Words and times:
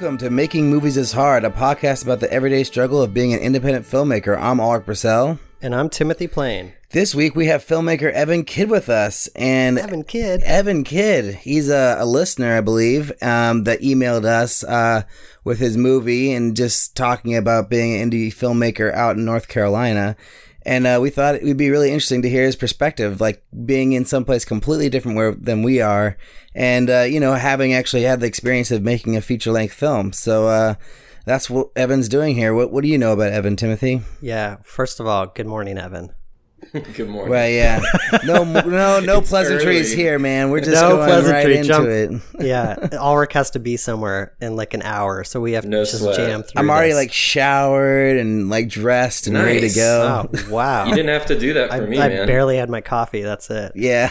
Welcome 0.00 0.16
to 0.16 0.30
Making 0.30 0.70
Movies 0.70 0.96
is 0.96 1.12
Hard, 1.12 1.44
a 1.44 1.50
podcast 1.50 2.04
about 2.04 2.20
the 2.20 2.32
everyday 2.32 2.64
struggle 2.64 3.02
of 3.02 3.12
being 3.12 3.34
an 3.34 3.40
independent 3.40 3.84
filmmaker. 3.84 4.34
I'm 4.34 4.56
Alrik 4.56 4.86
Purcell. 4.86 5.38
And 5.60 5.74
I'm 5.74 5.90
Timothy 5.90 6.26
Plain. 6.26 6.72
This 6.88 7.14
week 7.14 7.36
we 7.36 7.48
have 7.48 7.62
filmmaker 7.62 8.10
Evan 8.10 8.46
Kidd 8.46 8.70
with 8.70 8.88
us, 8.88 9.28
and 9.36 9.78
Evan 9.78 10.04
Kidd. 10.04 10.40
Evan 10.40 10.84
Kidd, 10.84 11.34
he's 11.34 11.68
a, 11.68 11.98
a 11.98 12.06
listener, 12.06 12.56
I 12.56 12.62
believe, 12.62 13.12
um, 13.20 13.64
that 13.64 13.82
emailed 13.82 14.24
us 14.24 14.64
uh, 14.64 15.02
with 15.44 15.58
his 15.58 15.76
movie 15.76 16.32
and 16.32 16.56
just 16.56 16.96
talking 16.96 17.36
about 17.36 17.68
being 17.68 18.00
an 18.00 18.10
indie 18.10 18.28
filmmaker 18.28 18.90
out 18.94 19.18
in 19.18 19.26
North 19.26 19.48
Carolina. 19.48 20.16
And 20.62 20.86
uh, 20.86 20.98
we 21.00 21.10
thought 21.10 21.36
it 21.36 21.44
would 21.44 21.56
be 21.56 21.70
really 21.70 21.90
interesting 21.90 22.22
to 22.22 22.28
hear 22.28 22.44
his 22.44 22.56
perspective, 22.56 23.20
like 23.20 23.42
being 23.64 23.92
in 23.92 24.04
someplace 24.04 24.44
completely 24.44 24.90
different 24.90 25.16
where, 25.16 25.32
than 25.32 25.62
we 25.62 25.80
are, 25.80 26.18
and 26.54 26.90
uh, 26.90 27.00
you 27.00 27.18
know 27.18 27.34
having 27.34 27.72
actually 27.72 28.02
had 28.02 28.20
the 28.20 28.26
experience 28.26 28.70
of 28.70 28.82
making 28.82 29.16
a 29.16 29.22
feature 29.22 29.52
length 29.52 29.74
film. 29.74 30.12
So 30.12 30.48
uh, 30.48 30.74
that's 31.24 31.48
what 31.48 31.70
Evan's 31.76 32.08
doing 32.08 32.34
here. 32.34 32.52
What 32.52 32.72
What 32.72 32.82
do 32.82 32.88
you 32.88 32.98
know 32.98 33.12
about 33.12 33.32
Evan 33.32 33.56
Timothy? 33.56 34.02
Yeah. 34.20 34.58
First 34.62 35.00
of 35.00 35.06
all, 35.06 35.26
good 35.26 35.46
morning, 35.46 35.78
Evan. 35.78 36.10
Good 36.94 37.08
morning. 37.08 37.30
Well, 37.30 37.48
yeah, 37.48 37.80
no, 38.24 38.44
no, 38.44 39.00
no 39.00 39.20
pleasantries 39.22 39.92
early. 39.92 40.02
here, 40.02 40.18
man. 40.18 40.50
We're 40.50 40.60
just 40.60 40.72
No 40.72 40.96
going 40.96 41.00
right 41.00 41.08
pleasantry, 41.08 41.56
into 41.56 41.68
jump- 41.68 41.88
it. 41.88 42.22
Yeah. 42.46 42.76
Alrik 42.92 43.32
has 43.32 43.50
to 43.52 43.58
be 43.58 43.76
somewhere 43.76 44.34
in 44.40 44.56
like 44.56 44.74
an 44.74 44.82
hour, 44.82 45.24
so 45.24 45.40
we 45.40 45.52
have 45.52 45.64
No 45.64 45.84
to 45.84 45.90
just 45.90 46.02
sweat. 46.02 46.16
jam 46.16 46.42
through. 46.42 46.60
I'm 46.60 46.70
already 46.70 46.90
this. 46.90 46.96
like 46.98 47.12
showered 47.12 48.18
and 48.18 48.50
like 48.50 48.68
dressed 48.68 49.26
and 49.26 49.36
ready 49.36 49.60
to 49.68 49.74
go. 49.74 50.28
oh 50.32 50.50
wow. 50.50 50.86
You 50.86 50.94
didn't 50.94 51.08
have 51.10 51.26
to 51.26 51.38
do 51.38 51.54
that 51.54 51.70
for 51.70 51.76
I, 51.76 51.80
me, 51.80 51.98
I 51.98 52.08
man. 52.08 52.26
barely 52.26 52.56
had 52.56 52.68
my 52.70 52.80
coffee. 52.82 53.22
That's 53.22 53.48
it. 53.50 53.72
Yeah, 53.74 54.10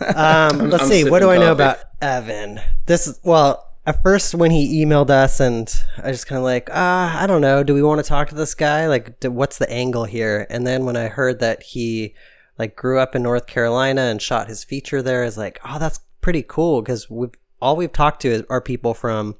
Um, 0.00 0.70
let's 0.70 0.84
I'm 0.84 0.88
see. 0.88 1.08
What 1.10 1.20
do 1.20 1.30
I 1.30 1.36
know 1.36 1.54
coffee. 1.54 1.76
about 1.78 1.78
Evan? 2.00 2.60
This 2.86 3.06
is 3.06 3.18
well. 3.22 3.66
At 3.86 4.02
first, 4.02 4.34
when 4.34 4.50
he 4.50 4.84
emailed 4.84 5.10
us, 5.10 5.40
and 5.40 5.72
I 6.02 6.12
just 6.12 6.26
kind 6.26 6.38
of 6.38 6.44
like, 6.44 6.68
ah, 6.72 7.20
I 7.20 7.26
don't 7.26 7.40
know. 7.40 7.62
Do 7.62 7.74
we 7.74 7.82
want 7.82 8.02
to 8.02 8.08
talk 8.08 8.28
to 8.28 8.34
this 8.34 8.54
guy? 8.54 8.86
Like, 8.86 9.20
d- 9.20 9.28
what's 9.28 9.58
the 9.58 9.70
angle 9.70 10.04
here? 10.04 10.46
And 10.50 10.66
then 10.66 10.84
when 10.84 10.96
I 10.96 11.08
heard 11.08 11.40
that 11.40 11.62
he 11.62 12.14
like 12.58 12.76
grew 12.76 12.98
up 12.98 13.16
in 13.16 13.22
North 13.22 13.46
Carolina 13.46 14.02
and 14.02 14.20
shot 14.20 14.48
his 14.48 14.64
feature 14.64 15.00
there, 15.00 15.24
is 15.24 15.38
like, 15.38 15.58
oh, 15.64 15.78
that's 15.78 16.00
pretty 16.20 16.44
cool 16.46 16.82
because 16.82 17.08
we've 17.08 17.30
all 17.60 17.74
we've 17.74 17.92
talked 17.92 18.20
to 18.22 18.28
is, 18.28 18.42
are 18.50 18.60
people 18.60 18.92
from 18.92 19.36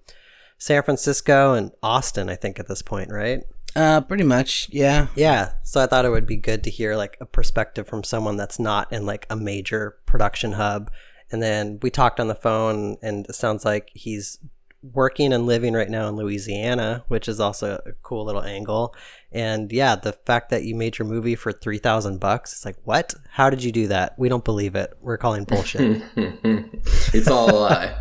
San 0.58 0.82
Francisco 0.82 1.52
and 1.54 1.72
Austin. 1.82 2.30
I 2.30 2.36
think 2.36 2.58
at 2.58 2.66
this 2.66 2.82
point, 2.82 3.10
right? 3.10 3.42
uh, 3.76 4.00
pretty 4.00 4.24
much. 4.24 4.68
Yeah, 4.72 5.08
Yeah. 5.14 5.52
So 5.62 5.80
I 5.80 5.86
thought 5.86 6.04
it 6.04 6.10
would 6.10 6.26
be 6.26 6.36
good 6.36 6.64
to 6.64 6.70
hear 6.70 6.96
like 6.96 7.16
a 7.20 7.26
perspective 7.26 7.86
from 7.86 8.02
someone 8.02 8.36
that's 8.36 8.58
not 8.58 8.92
in 8.92 9.06
like 9.06 9.26
a 9.30 9.36
major 9.36 9.96
production 10.06 10.52
hub. 10.52 10.90
And 11.32 11.42
then 11.42 11.78
we 11.82 11.90
talked 11.90 12.20
on 12.20 12.28
the 12.28 12.34
phone, 12.34 12.96
and 13.02 13.26
it 13.26 13.34
sounds 13.34 13.64
like 13.64 13.90
he's 13.94 14.38
working 14.82 15.32
and 15.32 15.46
living 15.46 15.74
right 15.74 15.90
now 15.90 16.08
in 16.08 16.16
Louisiana, 16.16 17.04
which 17.08 17.28
is 17.28 17.38
also 17.38 17.80
a 17.84 17.92
cool 18.02 18.24
little 18.24 18.42
angle. 18.42 18.94
And 19.30 19.70
yeah, 19.70 19.94
the 19.96 20.12
fact 20.12 20.50
that 20.50 20.64
you 20.64 20.74
made 20.74 20.98
your 20.98 21.06
movie 21.06 21.34
for 21.34 21.52
three 21.52 21.78
thousand 21.78 22.18
bucks, 22.18 22.52
it's 22.52 22.64
like, 22.64 22.76
what? 22.84 23.14
How 23.30 23.50
did 23.50 23.62
you 23.62 23.72
do 23.72 23.88
that? 23.88 24.18
We 24.18 24.28
don't 24.28 24.44
believe 24.44 24.74
it. 24.74 24.94
We're 25.00 25.18
calling 25.18 25.44
bullshit. 25.44 26.02
it's 26.16 27.28
all 27.28 27.50
a 27.50 27.58
lie. 27.58 27.99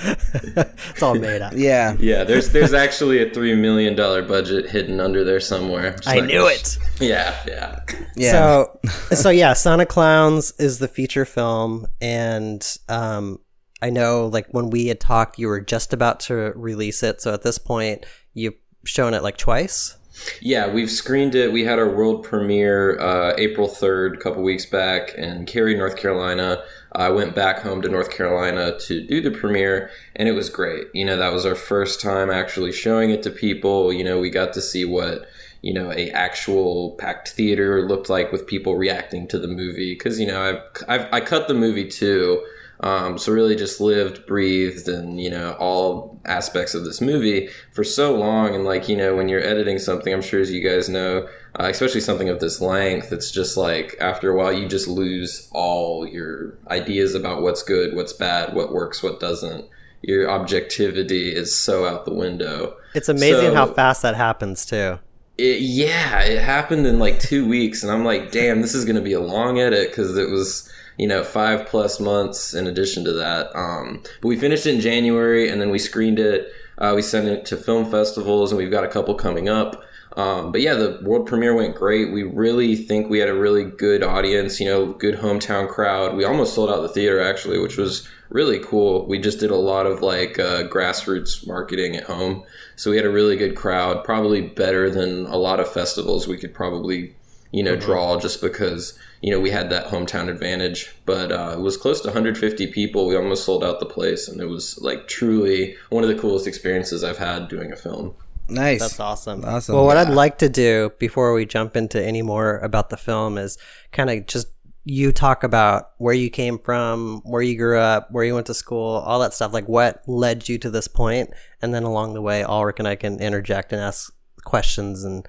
It's 0.00 1.02
all 1.02 1.14
made 1.14 1.42
up. 1.42 1.52
yeah. 1.56 1.96
Yeah, 1.98 2.24
there's 2.24 2.50
there's 2.50 2.72
actually 2.72 3.22
a 3.22 3.30
three 3.30 3.54
million 3.54 3.94
dollar 3.96 4.22
budget 4.22 4.70
hidden 4.70 5.00
under 5.00 5.24
there 5.24 5.40
somewhere. 5.40 5.92
Just 5.96 6.08
I 6.08 6.16
like- 6.20 6.24
knew 6.24 6.46
it. 6.46 6.78
Yeah, 7.00 7.34
yeah. 7.46 7.80
Yeah. 8.16 8.32
So, 8.32 8.80
so 9.14 9.30
yeah, 9.30 9.52
Son 9.52 9.80
of 9.80 9.88
Clowns 9.88 10.52
is 10.58 10.78
the 10.78 10.88
feature 10.88 11.24
film, 11.24 11.86
and 12.00 12.66
um, 12.88 13.38
I 13.82 13.90
know 13.90 14.26
like 14.26 14.46
when 14.50 14.70
we 14.70 14.86
had 14.86 15.00
talked, 15.00 15.38
you 15.38 15.48
were 15.48 15.60
just 15.60 15.92
about 15.92 16.20
to 16.20 16.52
release 16.54 17.02
it. 17.02 17.20
So 17.20 17.32
at 17.34 17.42
this 17.42 17.58
point, 17.58 18.06
you've 18.34 18.54
shown 18.84 19.14
it 19.14 19.22
like 19.22 19.36
twice. 19.36 19.96
Yeah, 20.40 20.68
we've 20.72 20.90
screened 20.90 21.34
it. 21.34 21.52
We 21.52 21.64
had 21.64 21.78
our 21.78 21.88
world 21.88 22.24
premiere 22.24 22.98
uh, 23.00 23.34
April 23.38 23.68
3rd, 23.68 24.14
a 24.14 24.16
couple 24.18 24.42
weeks 24.42 24.66
back 24.66 25.14
in 25.14 25.46
Cary, 25.46 25.76
North 25.76 25.96
Carolina. 25.96 26.62
I 26.92 27.10
went 27.10 27.34
back 27.34 27.60
home 27.60 27.82
to 27.82 27.88
North 27.88 28.10
Carolina 28.10 28.78
to 28.80 29.06
do 29.06 29.20
the 29.20 29.30
premiere, 29.30 29.90
and 30.16 30.28
it 30.28 30.32
was 30.32 30.48
great. 30.48 30.86
You 30.94 31.04
know, 31.04 31.16
that 31.16 31.32
was 31.32 31.44
our 31.44 31.54
first 31.54 32.00
time 32.00 32.30
actually 32.30 32.72
showing 32.72 33.10
it 33.10 33.22
to 33.24 33.30
people. 33.30 33.92
You 33.92 34.04
know, 34.04 34.18
we 34.18 34.30
got 34.30 34.52
to 34.54 34.62
see 34.62 34.84
what 34.84 35.26
you 35.60 35.74
know 35.74 35.92
a 35.92 36.10
actual 36.10 36.92
packed 36.92 37.30
theater 37.30 37.86
looked 37.86 38.08
like 38.08 38.30
with 38.30 38.46
people 38.46 38.76
reacting 38.76 39.26
to 39.26 39.38
the 39.38 39.48
movie 39.48 39.92
because 39.92 40.20
you 40.20 40.26
know 40.26 40.40
I've, 40.40 40.84
I've 40.88 41.12
I 41.12 41.20
cut 41.20 41.48
the 41.48 41.54
movie 41.54 41.88
too. 41.88 42.44
Um, 42.80 43.18
so 43.18 43.32
really 43.32 43.56
just 43.56 43.80
lived, 43.80 44.24
breathed, 44.26 44.88
and 44.88 45.20
you 45.20 45.30
know 45.30 45.52
all 45.58 46.20
aspects 46.24 46.74
of 46.74 46.84
this 46.84 47.00
movie 47.00 47.48
for 47.72 47.82
so 47.82 48.14
long. 48.14 48.54
And 48.54 48.64
like 48.64 48.88
you 48.88 48.96
know, 48.96 49.16
when 49.16 49.28
you're 49.28 49.42
editing 49.42 49.78
something, 49.78 50.12
I'm 50.12 50.22
sure 50.22 50.40
as 50.40 50.52
you 50.52 50.62
guys 50.62 50.88
know, 50.88 51.28
uh, 51.58 51.64
especially 51.64 52.00
something 52.00 52.28
of 52.28 52.38
this 52.38 52.60
length, 52.60 53.12
it's 53.12 53.30
just 53.32 53.56
like 53.56 53.96
after 54.00 54.30
a 54.30 54.36
while 54.36 54.52
you 54.52 54.68
just 54.68 54.86
lose 54.86 55.48
all 55.52 56.06
your 56.06 56.54
ideas 56.68 57.14
about 57.16 57.42
what's 57.42 57.62
good, 57.62 57.96
what's 57.96 58.12
bad, 58.12 58.54
what 58.54 58.72
works, 58.72 59.02
what 59.02 59.18
doesn't. 59.18 59.64
Your 60.02 60.30
objectivity 60.30 61.34
is 61.34 61.56
so 61.56 61.84
out 61.84 62.04
the 62.04 62.14
window. 62.14 62.76
It's 62.94 63.08
amazing 63.08 63.50
So- 63.50 63.54
how 63.54 63.66
fast 63.66 64.02
that 64.02 64.14
happens 64.14 64.64
too. 64.64 65.00
It, 65.36 65.60
yeah, 65.60 66.20
it 66.22 66.40
happened 66.40 66.84
in 66.86 66.98
like 66.98 67.20
two 67.20 67.48
weeks, 67.48 67.84
and 67.84 67.92
I'm 67.92 68.04
like, 68.04 68.32
damn, 68.32 68.60
this 68.60 68.74
is 68.74 68.84
going 68.84 68.96
to 68.96 69.02
be 69.02 69.12
a 69.12 69.20
long 69.20 69.60
edit 69.60 69.88
because 69.90 70.16
it 70.18 70.30
was, 70.30 70.68
you 70.98 71.06
know, 71.06 71.24
five 71.24 71.66
plus 71.66 72.00
months 72.00 72.52
in 72.52 72.66
addition 72.66 73.04
to 73.04 73.12
that. 73.12 73.54
Um, 73.56 74.02
but 74.20 74.28
we 74.28 74.36
finished 74.36 74.66
in 74.66 74.80
January, 74.80 75.48
and 75.48 75.60
then 75.60 75.70
we 75.70 75.78
screened 75.78 76.18
it. 76.18 76.52
Uh, 76.76 76.92
we 76.94 77.02
sent 77.02 77.28
it 77.28 77.44
to 77.46 77.56
film 77.56 77.90
festivals, 77.90 78.52
and 78.52 78.58
we've 78.58 78.70
got 78.70 78.84
a 78.84 78.88
couple 78.88 79.14
coming 79.14 79.48
up. 79.48 79.82
Um, 80.16 80.50
but 80.50 80.60
yeah, 80.60 80.74
the 80.74 80.98
world 81.02 81.26
premiere 81.26 81.54
went 81.54 81.76
great. 81.76 82.12
We 82.12 82.24
really 82.24 82.74
think 82.74 83.08
we 83.08 83.20
had 83.20 83.28
a 83.28 83.34
really 83.34 83.64
good 83.64 84.02
audience, 84.02 84.58
you 84.58 84.66
know, 84.66 84.92
good 84.92 85.16
hometown 85.16 85.68
crowd. 85.68 86.16
We 86.16 86.24
almost 86.24 86.54
sold 86.54 86.70
out 86.70 86.80
the 86.82 86.88
theater 86.88 87.20
actually, 87.20 87.60
which 87.60 87.76
was 87.76 88.08
really 88.28 88.58
cool. 88.58 89.06
We 89.06 89.20
just 89.20 89.38
did 89.38 89.52
a 89.52 89.56
lot 89.56 89.86
of 89.86 90.02
like 90.02 90.38
uh, 90.38 90.64
grassroots 90.64 91.46
marketing 91.46 91.96
at 91.96 92.04
home. 92.04 92.42
So 92.74 92.90
we 92.90 92.96
had 92.96 93.06
a 93.06 93.10
really 93.10 93.36
good 93.36 93.54
crowd, 93.54 94.02
probably 94.02 94.40
better 94.40 94.90
than 94.90 95.26
a 95.26 95.36
lot 95.36 95.60
of 95.60 95.72
festivals 95.72 96.26
we 96.26 96.36
could 96.36 96.52
probably, 96.52 97.14
you 97.52 97.62
know, 97.62 97.76
draw 97.76 98.18
just 98.18 98.40
because, 98.40 98.98
you 99.20 99.30
know, 99.30 99.40
we 99.40 99.50
had 99.50 99.70
that 99.70 99.86
hometown 99.86 100.28
advantage. 100.28 100.94
But 101.06 101.32
uh, 101.32 101.54
it 101.56 101.60
was 101.60 101.76
close 101.76 102.00
to 102.02 102.08
150 102.08 102.66
people. 102.68 103.06
We 103.06 103.16
almost 103.16 103.44
sold 103.44 103.64
out 103.64 103.80
the 103.80 103.86
place. 103.86 104.28
And 104.28 104.40
it 104.40 104.46
was 104.46 104.78
like 104.80 105.08
truly 105.08 105.76
one 105.90 106.04
of 106.04 106.08
the 106.08 106.18
coolest 106.20 106.46
experiences 106.46 107.02
I've 107.02 107.18
had 107.18 107.48
doing 107.48 107.72
a 107.72 107.76
film. 107.76 108.14
nice. 108.48 108.80
That's 108.80 109.00
awesome. 109.00 109.44
Awesome. 109.44 109.74
Well, 109.74 109.84
what 109.84 109.96
Yeah. 109.96 110.02
I'd 110.02 110.14
like 110.14 110.38
to 110.38 110.48
do 110.48 110.92
before 110.98 111.34
we 111.34 111.44
jump 111.46 111.76
into 111.76 112.02
any 112.02 112.22
more 112.22 112.58
about 112.58 112.88
the 112.90 112.96
film 112.96 113.36
is 113.38 113.58
kind 113.92 114.08
of 114.10 114.26
just 114.26 114.46
you 114.84 115.12
talk 115.12 115.44
about 115.44 115.90
where 115.98 116.14
you 116.14 116.30
came 116.30 116.58
from, 116.58 117.20
where 117.24 117.42
you 117.42 117.58
grew 117.58 117.78
up, 117.78 118.10
where 118.10 118.24
you 118.24 118.34
went 118.34 118.46
to 118.46 118.54
school, 118.54 119.02
all 119.04 119.18
that 119.20 119.34
stuff. 119.34 119.52
Like 119.52 119.68
what 119.68 120.02
led 120.06 120.48
you 120.48 120.56
to 120.58 120.70
this 120.70 120.88
point, 120.88 121.28
and 121.60 121.74
then 121.74 121.82
along 121.82 122.14
the 122.14 122.22
way, 122.22 122.42
Alrik 122.42 122.78
and 122.78 122.88
I 122.88 122.96
can 122.96 123.20
interject 123.20 123.70
and 123.74 123.82
ask 123.82 124.10
questions, 124.44 125.04
and 125.04 125.28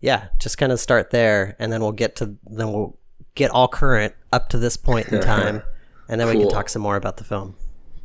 yeah, 0.00 0.28
just 0.38 0.56
kind 0.56 0.70
of 0.70 0.78
start 0.78 1.10
there, 1.10 1.56
and 1.58 1.72
then 1.72 1.80
we'll 1.80 1.90
get 1.90 2.14
to 2.16 2.36
then 2.46 2.72
we'll 2.72 2.96
get 3.36 3.52
all 3.52 3.68
current 3.68 4.14
up 4.32 4.48
to 4.48 4.58
this 4.58 4.76
point 4.76 5.08
in 5.08 5.20
time, 5.22 5.62
and 6.08 6.20
then 6.20 6.28
we 6.28 6.42
can 6.42 6.50
talk 6.50 6.68
some 6.68 6.82
more 6.82 6.96
about 6.96 7.18
the 7.18 7.24
film. 7.24 7.54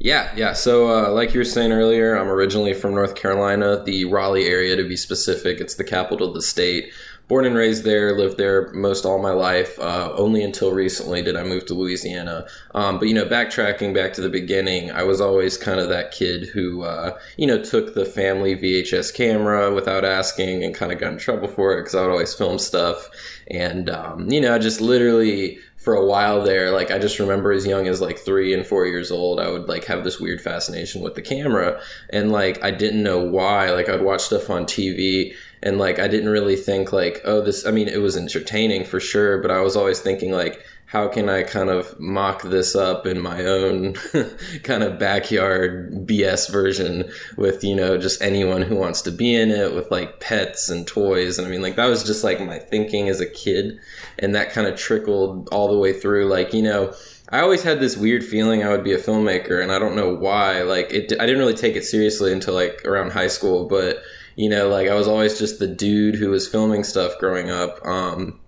Yeah, 0.04 0.32
yeah. 0.36 0.54
So, 0.54 0.90
uh, 0.90 1.12
like 1.12 1.34
you 1.34 1.40
were 1.40 1.46
saying 1.46 1.72
earlier, 1.72 2.16
I'm 2.16 2.28
originally 2.28 2.74
from 2.74 2.96
North 2.96 3.14
Carolina, 3.14 3.84
the 3.84 4.06
Raleigh 4.06 4.46
area 4.46 4.76
to 4.76 4.84
be 4.88 4.96
specific. 4.96 5.60
It's 5.60 5.76
the 5.76 5.84
capital 5.84 6.28
of 6.28 6.34
the 6.34 6.42
state. 6.42 6.92
Born 7.32 7.46
and 7.46 7.56
raised 7.56 7.86
there, 7.86 8.12
lived 8.12 8.38
there 8.38 8.74
most 8.74 9.06
all 9.06 9.18
my 9.18 9.32
life. 9.32 9.80
Uh, 9.80 10.12
only 10.18 10.44
until 10.44 10.74
recently 10.74 11.22
did 11.22 11.38
I 11.38 11.44
move 11.44 11.66
to 11.68 11.74
Louisiana. 11.74 12.46
Um, 12.76 13.00
but 13.00 13.08
you 13.08 13.14
know, 13.14 13.24
backtracking 13.24 13.94
back 13.94 14.12
to 14.16 14.22
the 14.22 14.28
beginning, 14.28 14.92
I 14.92 15.04
was 15.04 15.22
always 15.22 15.56
kind 15.56 15.80
of 15.80 15.88
that 15.88 16.12
kid 16.12 16.50
who, 16.50 16.82
uh, 16.82 17.18
you 17.38 17.48
know, 17.48 17.64
took 17.64 17.94
the 17.94 18.04
family 18.04 18.58
VHS 18.58 19.14
camera 19.14 19.74
without 19.74 20.04
asking 20.04 20.66
and 20.66 20.76
kind 20.76 20.92
of 20.92 21.00
got 21.00 21.14
in 21.14 21.20
trouble 21.20 21.48
for 21.48 21.72
it 21.72 21.84
because 21.84 21.96
I 21.96 22.02
would 22.02 22.12
always 22.12 22.34
film 22.34 22.60
stuff. 22.60 23.10
And 23.50 23.90
um, 23.90 24.30
you 24.30 24.42
know, 24.42 24.54
I 24.54 24.58
just 24.58 24.82
literally 24.82 25.58
for 25.78 25.94
a 25.96 26.06
while 26.06 26.44
there, 26.44 26.70
like 26.72 26.92
I 26.92 27.00
just 27.00 27.18
remember 27.18 27.54
as 27.54 27.66
young 27.66 27.88
as 27.88 28.02
like 28.02 28.20
three 28.20 28.54
and 28.54 28.68
four 28.68 28.86
years 28.86 29.10
old, 29.10 29.40
I 29.40 29.50
would 29.50 29.70
like 29.70 29.86
have 29.86 30.04
this 30.04 30.20
weird 30.20 30.42
fascination 30.42 31.02
with 31.02 31.16
the 31.16 31.22
camera. 31.22 31.82
And 32.10 32.30
like 32.34 32.62
I 32.62 32.72
didn't 32.72 33.02
know 33.02 33.20
why. 33.20 33.72
Like 33.72 33.88
I'd 33.88 34.04
watch 34.04 34.22
stuff 34.22 34.50
on 34.50 34.66
TV 34.66 35.34
and 35.64 35.78
like 35.78 36.00
I 36.00 36.08
didn't 36.08 36.30
really 36.30 36.56
think 36.56 36.92
like, 36.92 37.22
oh, 37.26 37.42
this 37.42 37.66
I 37.66 37.72
mean, 37.72 37.88
it 37.88 38.02
was 38.02 38.18
entertaining 38.18 38.86
for 38.86 39.00
sure, 39.00 39.42
but 39.42 39.52
I 39.52 39.62
was 39.62 39.76
always 39.76 40.00
thinking 40.00 40.32
like 40.32 40.64
how 40.92 41.08
can 41.08 41.30
I 41.30 41.44
kind 41.44 41.70
of 41.70 41.98
mock 42.02 42.42
this 42.42 42.76
up 42.76 43.08
in 43.08 43.22
my 43.22 43.46
own 43.46 43.94
kind 44.64 44.84
of 44.84 45.00
backyard 45.00 46.06
BS 46.06 46.52
version 46.52 47.10
with, 47.38 47.64
you 47.64 47.74
know, 47.74 47.98
just 47.98 48.22
anyone 48.22 48.62
who 48.62 48.76
wants 48.76 49.02
to 49.04 49.12
be 49.12 49.34
in 49.34 49.52
it 49.52 49.74
with 49.74 49.90
like 49.90 50.20
pets 50.20 50.68
and 50.68 50.86
toys. 50.86 51.38
And 51.38 51.48
I 51.48 51.50
mean, 51.50 51.62
like, 51.62 51.78
that 51.78 51.86
was 51.86 52.04
just 52.04 52.26
like 52.26 52.42
my 52.42 52.60
thinking 52.60 53.08
as 53.08 53.22
a 53.22 53.26
kid. 53.26 53.80
And 54.20 54.36
that 54.36 54.52
kind 54.52 54.68
of 54.68 54.78
trickled 54.78 55.48
all 55.54 55.70
the 55.70 55.80
way 55.80 55.94
through. 55.94 56.26
Like, 56.26 56.54
you 56.54 56.62
know, 56.62 56.94
I 57.30 57.40
always 57.40 57.64
had 57.64 57.80
this 57.80 57.96
weird 57.96 58.26
feeling 58.26 58.62
I 58.62 58.72
would 58.72 58.84
be 58.84 58.92
a 58.92 58.98
filmmaker, 58.98 59.64
and 59.64 59.72
I 59.72 59.80
don't 59.80 59.96
know 59.96 60.14
why. 60.14 60.64
Like, 60.64 60.92
it, 60.92 61.14
I 61.14 61.26
didn't 61.26 61.40
really 61.40 61.54
take 61.54 61.78
it 61.78 61.86
seriously 61.86 62.34
until 62.34 62.54
like 62.54 62.84
around 62.84 63.14
high 63.14 63.28
school, 63.28 63.66
but 63.66 64.04
you 64.42 64.50
know, 64.50 64.70
like 64.70 64.88
I 64.88 64.96
was 64.96 65.08
always 65.08 65.38
just 65.38 65.60
the 65.60 65.68
dude 65.68 66.16
who 66.16 66.32
was 66.32 66.48
filming 66.48 66.84
stuff 66.84 67.20
growing 67.20 67.52
up. 67.52 67.86
Um, 67.86 68.40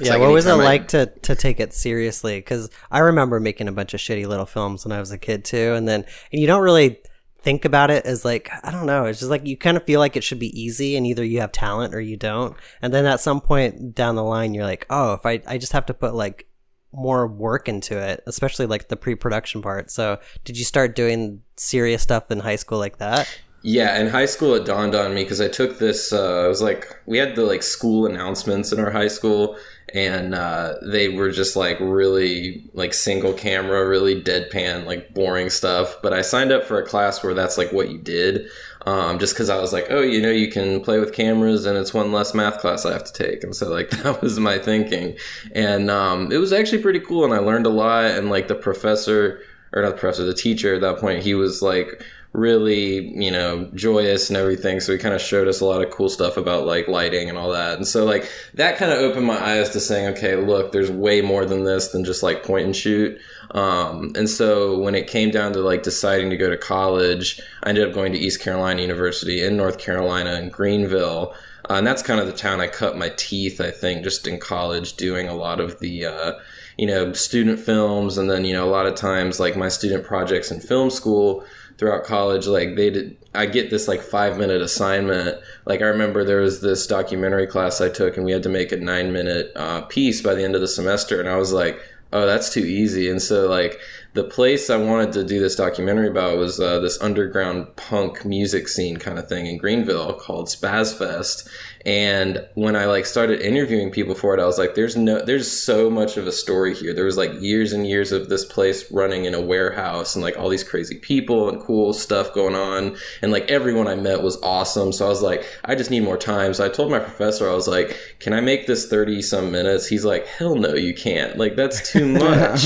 yeah, 0.00 0.12
like 0.12 0.20
what 0.20 0.30
was 0.30 0.46
it 0.46 0.52
I- 0.52 0.54
like 0.54 0.86
to 0.88 1.06
to 1.06 1.34
take 1.34 1.58
it 1.58 1.74
seriously? 1.74 2.38
Because 2.38 2.70
I 2.88 3.00
remember 3.00 3.40
making 3.40 3.66
a 3.66 3.72
bunch 3.72 3.92
of 3.92 3.98
shitty 3.98 4.28
little 4.28 4.46
films 4.46 4.84
when 4.84 4.92
I 4.92 5.00
was 5.00 5.10
a 5.10 5.18
kid 5.18 5.44
too, 5.44 5.74
and 5.74 5.88
then 5.88 6.04
and 6.32 6.40
you 6.40 6.46
don't 6.46 6.62
really 6.62 6.98
think 7.42 7.64
about 7.64 7.90
it 7.90 8.06
as 8.06 8.24
like 8.24 8.48
I 8.62 8.70
don't 8.70 8.86
know. 8.86 9.06
It's 9.06 9.18
just 9.18 9.30
like 9.30 9.44
you 9.44 9.56
kind 9.56 9.76
of 9.76 9.82
feel 9.82 9.98
like 9.98 10.16
it 10.16 10.22
should 10.22 10.38
be 10.38 10.58
easy, 10.58 10.94
and 10.94 11.04
either 11.04 11.24
you 11.24 11.40
have 11.40 11.50
talent 11.50 11.96
or 11.96 12.00
you 12.00 12.16
don't. 12.16 12.56
And 12.80 12.94
then 12.94 13.04
at 13.04 13.18
some 13.18 13.40
point 13.40 13.92
down 13.92 14.14
the 14.14 14.22
line, 14.22 14.54
you're 14.54 14.64
like, 14.64 14.86
oh, 14.88 15.14
if 15.14 15.26
I 15.26 15.42
I 15.48 15.58
just 15.58 15.72
have 15.72 15.86
to 15.86 15.94
put 15.94 16.14
like 16.14 16.46
more 16.92 17.26
work 17.26 17.68
into 17.68 17.98
it, 17.98 18.22
especially 18.26 18.66
like 18.66 18.86
the 18.88 18.96
pre-production 18.96 19.62
part. 19.62 19.90
So, 19.90 20.18
did 20.44 20.56
you 20.58 20.64
start 20.64 20.94
doing 20.96 21.42
serious 21.56 22.02
stuff 22.02 22.30
in 22.30 22.38
high 22.38 22.56
school 22.56 22.78
like 22.78 22.98
that? 22.98 23.28
Yeah, 23.62 24.00
in 24.00 24.08
high 24.08 24.26
school 24.26 24.54
it 24.54 24.64
dawned 24.64 24.94
on 24.94 25.14
me 25.14 25.22
because 25.22 25.40
I 25.40 25.48
took 25.48 25.78
this. 25.78 26.14
Uh, 26.14 26.44
I 26.44 26.48
was 26.48 26.62
like, 26.62 26.98
we 27.04 27.18
had 27.18 27.36
the 27.36 27.44
like 27.44 27.62
school 27.62 28.06
announcements 28.06 28.72
in 28.72 28.80
our 28.80 28.90
high 28.90 29.08
school, 29.08 29.58
and 29.92 30.34
uh, 30.34 30.76
they 30.82 31.10
were 31.10 31.30
just 31.30 31.56
like 31.56 31.78
really 31.78 32.70
like 32.72 32.94
single 32.94 33.34
camera, 33.34 33.86
really 33.86 34.22
deadpan, 34.22 34.86
like 34.86 35.12
boring 35.12 35.50
stuff. 35.50 35.96
But 36.02 36.14
I 36.14 36.22
signed 36.22 36.52
up 36.52 36.64
for 36.64 36.80
a 36.80 36.86
class 36.86 37.22
where 37.22 37.34
that's 37.34 37.58
like 37.58 37.70
what 37.70 37.90
you 37.90 37.98
did, 37.98 38.48
um, 38.86 39.18
just 39.18 39.34
because 39.34 39.50
I 39.50 39.60
was 39.60 39.74
like, 39.74 39.88
oh, 39.90 40.00
you 40.00 40.22
know, 40.22 40.30
you 40.30 40.50
can 40.50 40.80
play 40.80 40.98
with 40.98 41.12
cameras, 41.12 41.66
and 41.66 41.76
it's 41.76 41.92
one 41.92 42.12
less 42.12 42.32
math 42.32 42.60
class 42.60 42.86
I 42.86 42.94
have 42.94 43.04
to 43.04 43.12
take, 43.12 43.44
and 43.44 43.54
so 43.54 43.68
like 43.68 43.90
that 44.02 44.22
was 44.22 44.40
my 44.40 44.58
thinking, 44.58 45.18
and 45.54 45.90
um, 45.90 46.32
it 46.32 46.38
was 46.38 46.54
actually 46.54 46.80
pretty 46.80 47.00
cool, 47.00 47.26
and 47.26 47.34
I 47.34 47.38
learned 47.40 47.66
a 47.66 47.70
lot, 47.70 48.06
and 48.06 48.30
like 48.30 48.48
the 48.48 48.54
professor 48.54 49.42
or 49.72 49.82
not 49.82 49.90
the 49.90 49.96
professor, 49.98 50.24
the 50.24 50.34
teacher 50.34 50.74
at 50.74 50.80
that 50.80 50.98
point, 50.98 51.22
he 51.22 51.34
was 51.34 51.62
like 51.62 52.02
really, 52.32 53.08
you 53.20 53.30
know, 53.30 53.68
joyous 53.74 54.30
and 54.30 54.36
everything. 54.36 54.78
So 54.78 54.92
he 54.92 54.98
kind 54.98 55.14
of 55.14 55.20
showed 55.20 55.48
us 55.48 55.60
a 55.60 55.64
lot 55.64 55.82
of 55.82 55.90
cool 55.90 56.08
stuff 56.08 56.36
about 56.36 56.64
like 56.64 56.86
lighting 56.86 57.28
and 57.28 57.36
all 57.36 57.50
that. 57.50 57.76
And 57.76 57.86
so 57.86 58.04
like 58.04 58.30
that 58.54 58.76
kind 58.76 58.92
of 58.92 58.98
opened 58.98 59.26
my 59.26 59.38
eyes 59.38 59.70
to 59.70 59.80
saying, 59.80 60.14
okay, 60.16 60.36
look, 60.36 60.70
there's 60.70 60.92
way 60.92 61.22
more 61.22 61.44
than 61.44 61.64
this 61.64 61.88
than 61.88 62.04
just 62.04 62.22
like 62.22 62.44
point 62.44 62.66
and 62.66 62.76
shoot. 62.76 63.18
Um, 63.50 64.12
and 64.14 64.30
so 64.30 64.78
when 64.78 64.94
it 64.94 65.08
came 65.08 65.30
down 65.30 65.52
to 65.54 65.58
like 65.60 65.82
deciding 65.82 66.30
to 66.30 66.36
go 66.36 66.48
to 66.48 66.56
college, 66.56 67.40
I 67.64 67.70
ended 67.70 67.88
up 67.88 67.94
going 67.94 68.12
to 68.12 68.18
East 68.18 68.40
Carolina 68.40 68.80
University 68.80 69.42
in 69.42 69.56
North 69.56 69.78
Carolina 69.78 70.34
in 70.34 70.50
Greenville. 70.50 71.34
Uh, 71.68 71.74
and 71.74 71.86
that's 71.86 72.02
kind 72.02 72.20
of 72.20 72.26
the 72.26 72.32
town 72.32 72.60
I 72.60 72.68
cut 72.68 72.96
my 72.96 73.10
teeth, 73.16 73.60
I 73.60 73.72
think, 73.72 74.04
just 74.04 74.26
in 74.26 74.38
college, 74.38 74.94
doing 74.94 75.28
a 75.28 75.34
lot 75.34 75.60
of 75.60 75.80
the, 75.80 76.06
uh, 76.06 76.32
you 76.78 76.86
know, 76.86 77.12
student 77.12 77.58
films. 77.58 78.16
And 78.16 78.30
then, 78.30 78.44
you 78.44 78.52
know, 78.52 78.64
a 78.64 78.70
lot 78.70 78.86
of 78.86 78.94
times, 78.94 79.40
like 79.40 79.56
my 79.56 79.68
student 79.68 80.04
projects 80.04 80.50
in 80.50 80.60
film 80.60 80.90
school 80.90 81.44
throughout 81.80 82.04
college, 82.04 82.46
like 82.46 82.76
they 82.76 82.90
did, 82.90 83.16
I 83.34 83.46
get 83.46 83.70
this 83.70 83.88
like 83.88 84.02
five 84.02 84.36
minute 84.36 84.60
assignment. 84.60 85.40
Like 85.64 85.80
I 85.80 85.86
remember 85.86 86.24
there 86.24 86.42
was 86.42 86.60
this 86.60 86.86
documentary 86.86 87.46
class 87.46 87.80
I 87.80 87.88
took 87.88 88.18
and 88.18 88.26
we 88.26 88.32
had 88.32 88.42
to 88.42 88.50
make 88.50 88.70
a 88.70 88.76
nine 88.76 89.14
minute 89.14 89.50
uh, 89.56 89.80
piece 89.82 90.20
by 90.20 90.34
the 90.34 90.44
end 90.44 90.54
of 90.54 90.60
the 90.60 90.68
semester. 90.68 91.18
And 91.18 91.28
I 91.28 91.36
was 91.36 91.54
like, 91.54 91.80
oh, 92.12 92.26
that's 92.26 92.52
too 92.52 92.60
easy. 92.60 93.08
And 93.08 93.22
so, 93.22 93.48
like, 93.48 93.80
the 94.12 94.24
place 94.24 94.68
I 94.68 94.76
wanted 94.76 95.12
to 95.12 95.24
do 95.24 95.40
this 95.40 95.54
documentary 95.54 96.08
about 96.08 96.36
was 96.36 96.60
uh, 96.60 96.80
this 96.80 97.00
underground 97.00 97.76
punk 97.76 98.24
music 98.24 98.68
scene 98.68 98.98
kind 98.98 99.18
of 99.18 99.28
thing 99.28 99.46
in 99.46 99.56
Greenville 99.56 100.14
called 100.14 100.48
Spaz 100.48 100.96
Fest. 100.96 101.48
And 101.86 102.46
when 102.54 102.76
I 102.76 102.84
like 102.84 103.06
started 103.06 103.40
interviewing 103.40 103.90
people 103.90 104.14
for 104.14 104.36
it, 104.36 104.40
I 104.40 104.44
was 104.44 104.58
like, 104.58 104.74
"There's 104.74 104.96
no, 104.96 105.24
there's 105.24 105.50
so 105.50 105.88
much 105.88 106.18
of 106.18 106.26
a 106.26 106.32
story 106.32 106.74
here. 106.74 106.92
There 106.92 107.06
was 107.06 107.16
like 107.16 107.40
years 107.40 107.72
and 107.72 107.86
years 107.86 108.12
of 108.12 108.28
this 108.28 108.44
place 108.44 108.90
running 108.92 109.24
in 109.24 109.32
a 109.32 109.40
warehouse, 109.40 110.14
and 110.14 110.22
like 110.22 110.36
all 110.36 110.50
these 110.50 110.64
crazy 110.64 110.98
people 110.98 111.48
and 111.48 111.60
cool 111.60 111.94
stuff 111.94 112.34
going 112.34 112.54
on, 112.54 112.96
and 113.22 113.32
like 113.32 113.50
everyone 113.50 113.88
I 113.88 113.94
met 113.94 114.22
was 114.22 114.38
awesome. 114.42 114.92
So 114.92 115.06
I 115.06 115.08
was 115.08 115.22
like, 115.22 115.46
I 115.64 115.74
just 115.74 115.90
need 115.90 116.02
more 116.02 116.18
time. 116.18 116.52
So 116.52 116.66
I 116.66 116.68
told 116.68 116.90
my 116.90 116.98
professor, 116.98 117.48
I 117.48 117.54
was 117.54 117.66
like, 117.66 117.96
"Can 118.18 118.34
I 118.34 118.42
make 118.42 118.66
this 118.66 118.86
thirty 118.86 119.22
some 119.22 119.50
minutes?" 119.50 119.86
He's 119.86 120.04
like, 120.04 120.26
"Hell 120.26 120.56
no, 120.56 120.74
you 120.74 120.92
can't. 120.92 121.38
Like 121.38 121.56
that's 121.56 121.90
too 121.90 122.06
much." 122.12 122.62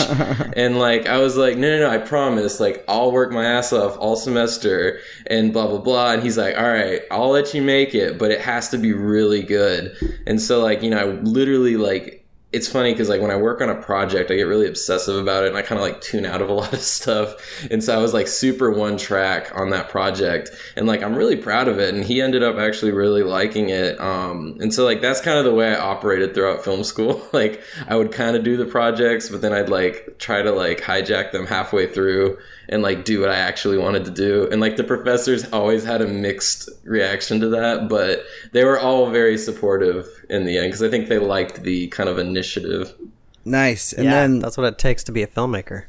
and 0.56 0.78
like 0.80 1.06
I 1.06 1.18
was 1.18 1.36
like, 1.36 1.56
"No, 1.56 1.68
no, 1.70 1.86
no, 1.86 1.90
I 1.90 1.98
promise. 1.98 2.58
Like 2.58 2.84
I'll 2.88 3.12
work 3.12 3.30
my 3.30 3.44
ass 3.44 3.72
off 3.72 3.96
all 3.98 4.16
semester 4.16 4.98
and 5.28 5.52
blah 5.52 5.68
blah 5.68 5.78
blah." 5.78 6.14
And 6.14 6.22
he's 6.24 6.36
like, 6.36 6.56
"All 6.58 6.64
right, 6.68 7.02
I'll 7.12 7.30
let 7.30 7.54
you 7.54 7.62
make 7.62 7.94
it, 7.94 8.18
but 8.18 8.32
it 8.32 8.40
has 8.40 8.70
to 8.70 8.78
be 8.78 9.03
really 9.04 9.42
good." 9.42 9.96
And 10.26 10.40
so 10.40 10.62
like 10.62 10.82
you 10.82 10.90
know, 10.90 10.98
I 10.98 11.04
literally 11.04 11.76
like 11.76 12.23
it's 12.54 12.68
funny 12.68 12.92
because 12.92 13.08
like 13.08 13.20
when 13.20 13.32
I 13.32 13.36
work 13.36 13.60
on 13.60 13.68
a 13.68 13.74
project, 13.74 14.30
I 14.30 14.36
get 14.36 14.44
really 14.44 14.68
obsessive 14.68 15.16
about 15.16 15.42
it 15.42 15.48
and 15.48 15.56
I 15.56 15.62
kind 15.62 15.80
of 15.80 15.82
like 15.82 16.00
tune 16.00 16.24
out 16.24 16.40
of 16.40 16.48
a 16.48 16.52
lot 16.62 16.72
of 16.72 16.80
stuff. 16.80 17.34
And 17.68 17.82
so 17.82 17.92
I 17.92 18.00
was 18.00 18.14
like 18.14 18.28
super 18.28 18.70
one 18.70 18.96
track 18.96 19.50
on 19.56 19.70
that 19.70 19.88
project 19.88 20.50
and 20.76 20.86
like 20.86 21.02
I'm 21.02 21.16
really 21.16 21.34
proud 21.34 21.66
of 21.66 21.80
it. 21.80 21.92
And 21.92 22.04
he 22.04 22.22
ended 22.22 22.44
up 22.44 22.56
actually 22.56 22.92
really 22.92 23.24
liking 23.24 23.70
it. 23.70 24.00
Um, 24.00 24.56
and 24.60 24.72
so 24.72 24.84
like 24.84 25.00
that's 25.00 25.20
kind 25.20 25.36
of 25.36 25.44
the 25.44 25.54
way 25.54 25.74
I 25.74 25.80
operated 25.80 26.32
throughout 26.34 26.62
film 26.62 26.84
school. 26.84 27.26
like 27.32 27.60
I 27.88 27.96
would 27.96 28.12
kind 28.12 28.36
of 28.36 28.44
do 28.44 28.56
the 28.56 28.66
projects, 28.66 29.28
but 29.28 29.40
then 29.40 29.52
I'd 29.52 29.68
like 29.68 30.16
try 30.18 30.40
to 30.40 30.52
like 30.52 30.80
hijack 30.80 31.32
them 31.32 31.46
halfway 31.46 31.88
through 31.88 32.38
and 32.68 32.82
like 32.82 33.04
do 33.04 33.20
what 33.20 33.30
I 33.30 33.36
actually 33.36 33.78
wanted 33.78 34.04
to 34.04 34.10
do. 34.10 34.48
And 34.50 34.60
like 34.60 34.76
the 34.76 34.84
professors 34.84 35.50
always 35.52 35.84
had 35.84 36.00
a 36.00 36.06
mixed 36.06 36.68
reaction 36.84 37.40
to 37.40 37.48
that, 37.48 37.88
but 37.88 38.24
they 38.52 38.64
were 38.64 38.78
all 38.78 39.10
very 39.10 39.36
supportive 39.36 40.08
in 40.30 40.44
the 40.44 40.56
end 40.56 40.68
because 40.68 40.82
I 40.82 40.88
think 40.88 41.08
they 41.08 41.18
liked 41.18 41.62
the 41.62 41.88
kind 41.88 42.08
of 42.08 42.18
initiative. 42.44 42.94
Nice. 43.44 43.92
And 43.92 44.04
yeah, 44.04 44.10
then, 44.12 44.38
that's 44.38 44.56
what 44.56 44.66
it 44.66 44.78
takes 44.78 45.04
to 45.04 45.12
be 45.12 45.22
a 45.22 45.26
filmmaker. 45.26 45.84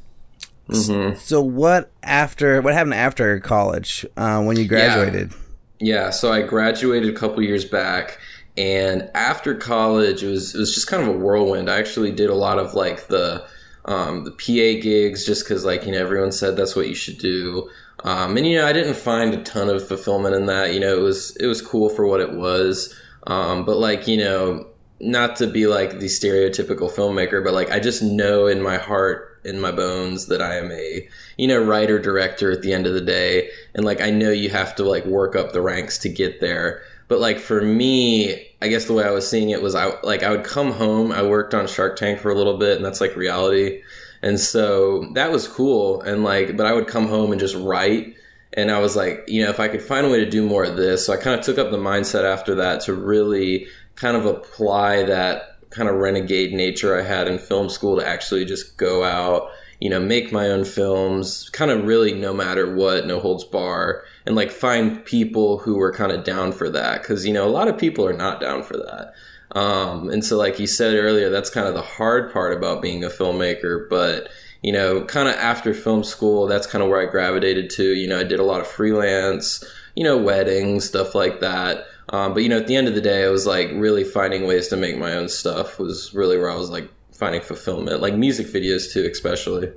so 1.17 1.41
what 1.41 1.91
after? 2.01 2.61
What 2.61 2.73
happened 2.73 2.95
after 2.95 3.39
college 3.39 4.05
uh, 4.17 4.41
when 4.43 4.57
you 4.57 4.67
graduated? 4.67 5.33
Yeah, 5.79 6.09
so 6.09 6.31
I 6.31 6.41
graduated 6.41 7.13
a 7.13 7.17
couple 7.17 7.43
years 7.43 7.65
back 7.65 8.19
and 8.57 9.09
after 9.13 9.53
college 9.53 10.23
it 10.23 10.29
was 10.29 10.55
it 10.55 10.57
was 10.57 10.73
just 10.73 10.87
kind 10.87 11.03
of 11.03 11.09
a 11.09 11.17
whirlwind. 11.17 11.69
I 11.69 11.77
actually 11.77 12.11
did 12.11 12.29
a 12.29 12.35
lot 12.35 12.57
of 12.57 12.73
like 12.73 13.07
the 13.07 13.45
um, 13.85 14.23
the 14.23 14.31
PA 14.31 14.81
gigs 14.81 15.25
just 15.25 15.45
because 15.45 15.65
like 15.65 15.85
you 15.85 15.91
know 15.91 15.99
everyone 15.99 16.31
said 16.31 16.55
that's 16.55 16.75
what 16.75 16.87
you 16.87 16.95
should 16.95 17.17
do. 17.17 17.69
Um, 18.03 18.37
and 18.37 18.45
you 18.45 18.57
know 18.57 18.65
I 18.65 18.73
didn't 18.73 18.95
find 18.95 19.33
a 19.33 19.43
ton 19.43 19.69
of 19.69 19.85
fulfillment 19.85 20.35
in 20.35 20.45
that. 20.45 20.73
You 20.73 20.79
know 20.79 20.97
it 20.97 21.01
was 21.01 21.35
it 21.37 21.47
was 21.47 21.61
cool 21.61 21.89
for 21.89 22.05
what 22.05 22.21
it 22.21 22.33
was, 22.33 22.95
um, 23.27 23.65
but 23.65 23.77
like 23.77 24.07
you 24.07 24.17
know 24.17 24.67
not 24.99 25.35
to 25.37 25.47
be 25.47 25.67
like 25.67 25.99
the 25.99 26.05
stereotypical 26.05 26.91
filmmaker, 26.91 27.43
but 27.43 27.53
like 27.53 27.71
I 27.71 27.79
just 27.79 28.01
know 28.01 28.47
in 28.47 28.61
my 28.61 28.77
heart, 28.77 29.39
in 29.43 29.59
my 29.59 29.71
bones, 29.71 30.27
that 30.27 30.41
I 30.41 30.55
am 30.55 30.71
a 30.71 31.07
you 31.37 31.47
know 31.47 31.63
writer 31.63 31.99
director 31.99 32.51
at 32.51 32.61
the 32.61 32.73
end 32.73 32.87
of 32.87 32.93
the 32.93 33.01
day, 33.01 33.49
and 33.73 33.85
like 33.85 34.01
I 34.01 34.09
know 34.09 34.31
you 34.31 34.49
have 34.49 34.75
to 34.75 34.83
like 34.83 35.05
work 35.05 35.35
up 35.35 35.51
the 35.51 35.61
ranks 35.61 35.97
to 35.99 36.09
get 36.09 36.39
there. 36.39 36.81
But 37.07 37.19
like 37.19 37.39
for 37.39 37.61
me, 37.61 38.47
I 38.61 38.67
guess 38.67 38.85
the 38.85 38.93
way 38.93 39.03
I 39.03 39.11
was 39.11 39.29
seeing 39.29 39.49
it 39.49 39.61
was 39.61 39.75
I 39.75 39.99
like 40.01 40.23
I 40.23 40.31
would 40.31 40.43
come 40.43 40.71
home. 40.71 41.11
I 41.11 41.23
worked 41.23 41.53
on 41.53 41.67
Shark 41.67 41.97
Tank 41.97 42.19
for 42.19 42.31
a 42.31 42.35
little 42.35 42.57
bit, 42.57 42.77
and 42.77 42.85
that's 42.85 43.01
like 43.01 43.15
reality, 43.15 43.81
and 44.21 44.39
so 44.39 45.11
that 45.13 45.31
was 45.31 45.47
cool. 45.47 46.01
And 46.01 46.23
like, 46.23 46.55
but 46.55 46.65
I 46.65 46.73
would 46.73 46.87
come 46.87 47.07
home 47.07 47.31
and 47.31 47.39
just 47.39 47.55
write. 47.55 48.15
And 48.57 48.71
I 48.71 48.79
was 48.79 48.95
like, 48.95 49.25
you 49.27 49.43
know, 49.43 49.49
if 49.49 49.59
I 49.59 49.67
could 49.67 49.81
find 49.81 50.07
a 50.07 50.09
way 50.09 50.23
to 50.23 50.29
do 50.29 50.47
more 50.47 50.63
of 50.63 50.77
this, 50.77 51.05
so 51.05 51.11
I 51.11 51.17
kind 51.17 51.37
of 51.37 51.45
took 51.45 51.57
up 51.57 51.71
the 51.71 51.77
mindset 51.77 52.23
after 52.23 52.55
that 52.55 52.79
to 52.81 52.93
really 52.93 53.67
kind 53.95 54.17
of 54.17 54.25
apply 54.25 55.03
that 55.03 55.57
kind 55.69 55.89
of 55.89 55.95
renegade 55.95 56.53
nature 56.53 56.97
I 56.97 57.03
had 57.03 57.27
in 57.27 57.37
film 57.37 57.69
school 57.69 57.97
to 57.99 58.07
actually 58.07 58.45
just 58.45 58.77
go 58.77 59.03
out, 59.03 59.49
you 59.79 59.89
know, 59.89 59.99
make 59.99 60.31
my 60.31 60.47
own 60.47 60.63
films, 60.63 61.49
kind 61.49 61.71
of 61.71 61.85
really 61.85 62.13
no 62.13 62.33
matter 62.33 62.73
what, 62.73 63.05
no 63.05 63.19
holds 63.19 63.43
bar, 63.43 64.03
and 64.25 64.35
like 64.35 64.51
find 64.51 65.03
people 65.05 65.59
who 65.59 65.75
were 65.75 65.93
kind 65.93 66.11
of 66.11 66.23
down 66.23 66.51
for 66.51 66.69
that. 66.69 67.03
Cause, 67.03 67.25
you 67.25 67.33
know, 67.33 67.47
a 67.47 67.49
lot 67.49 67.67
of 67.67 67.77
people 67.77 68.05
are 68.07 68.13
not 68.13 68.39
down 68.39 68.63
for 68.63 68.77
that. 68.77 69.13
Um, 69.51 70.09
and 70.09 70.23
so, 70.23 70.37
like 70.37 70.59
you 70.59 70.67
said 70.67 70.95
earlier, 70.95 71.29
that's 71.29 71.49
kind 71.49 71.67
of 71.67 71.73
the 71.73 71.81
hard 71.81 72.31
part 72.31 72.53
about 72.53 72.81
being 72.81 73.03
a 73.03 73.09
filmmaker. 73.09 73.89
But, 73.89 74.29
you 74.61 74.73
know, 74.73 75.05
kind 75.05 75.29
of 75.29 75.35
after 75.35 75.73
film 75.73 76.03
school, 76.03 76.47
that's 76.47 76.67
kind 76.67 76.83
of 76.83 76.89
where 76.89 77.01
I 77.01 77.09
gravitated 77.09 77.69
to. 77.71 77.83
You 77.83 78.07
know, 78.07 78.19
I 78.19 78.23
did 78.23 78.39
a 78.39 78.43
lot 78.43 78.61
of 78.61 78.67
freelance, 78.67 79.63
you 79.95 80.03
know, 80.03 80.17
weddings, 80.17 80.85
stuff 80.85 81.15
like 81.15 81.39
that. 81.39 81.85
Um, 82.15 82.33
but 82.33 82.43
you 82.43 82.49
know, 82.49 82.57
at 82.57 82.67
the 82.67 82.77
end 82.77 82.87
of 82.87 82.95
the 82.95 83.01
day, 83.01 83.25
I 83.25 83.29
was 83.29 83.45
like 83.45 83.69
really 83.73 84.05
finding 84.05 84.47
ways 84.47 84.69
to 84.69 84.77
make 84.77 84.97
my 84.97 85.13
own 85.13 85.27
stuff 85.27 85.77
was 85.77 86.13
really 86.13 86.37
where 86.37 86.49
I 86.49 86.55
was 86.55 86.69
like 86.69 86.89
finding 87.11 87.41
fulfillment, 87.41 87.99
like 88.01 88.13
music 88.13 88.47
videos 88.47 88.91
too, 88.91 89.05
especially. 89.11 89.73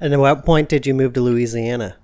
And 0.00 0.12
at 0.12 0.18
what 0.18 0.44
point 0.44 0.68
did 0.68 0.84
you 0.84 0.94
move 0.94 1.12
to 1.12 1.20
Louisiana? 1.20 1.96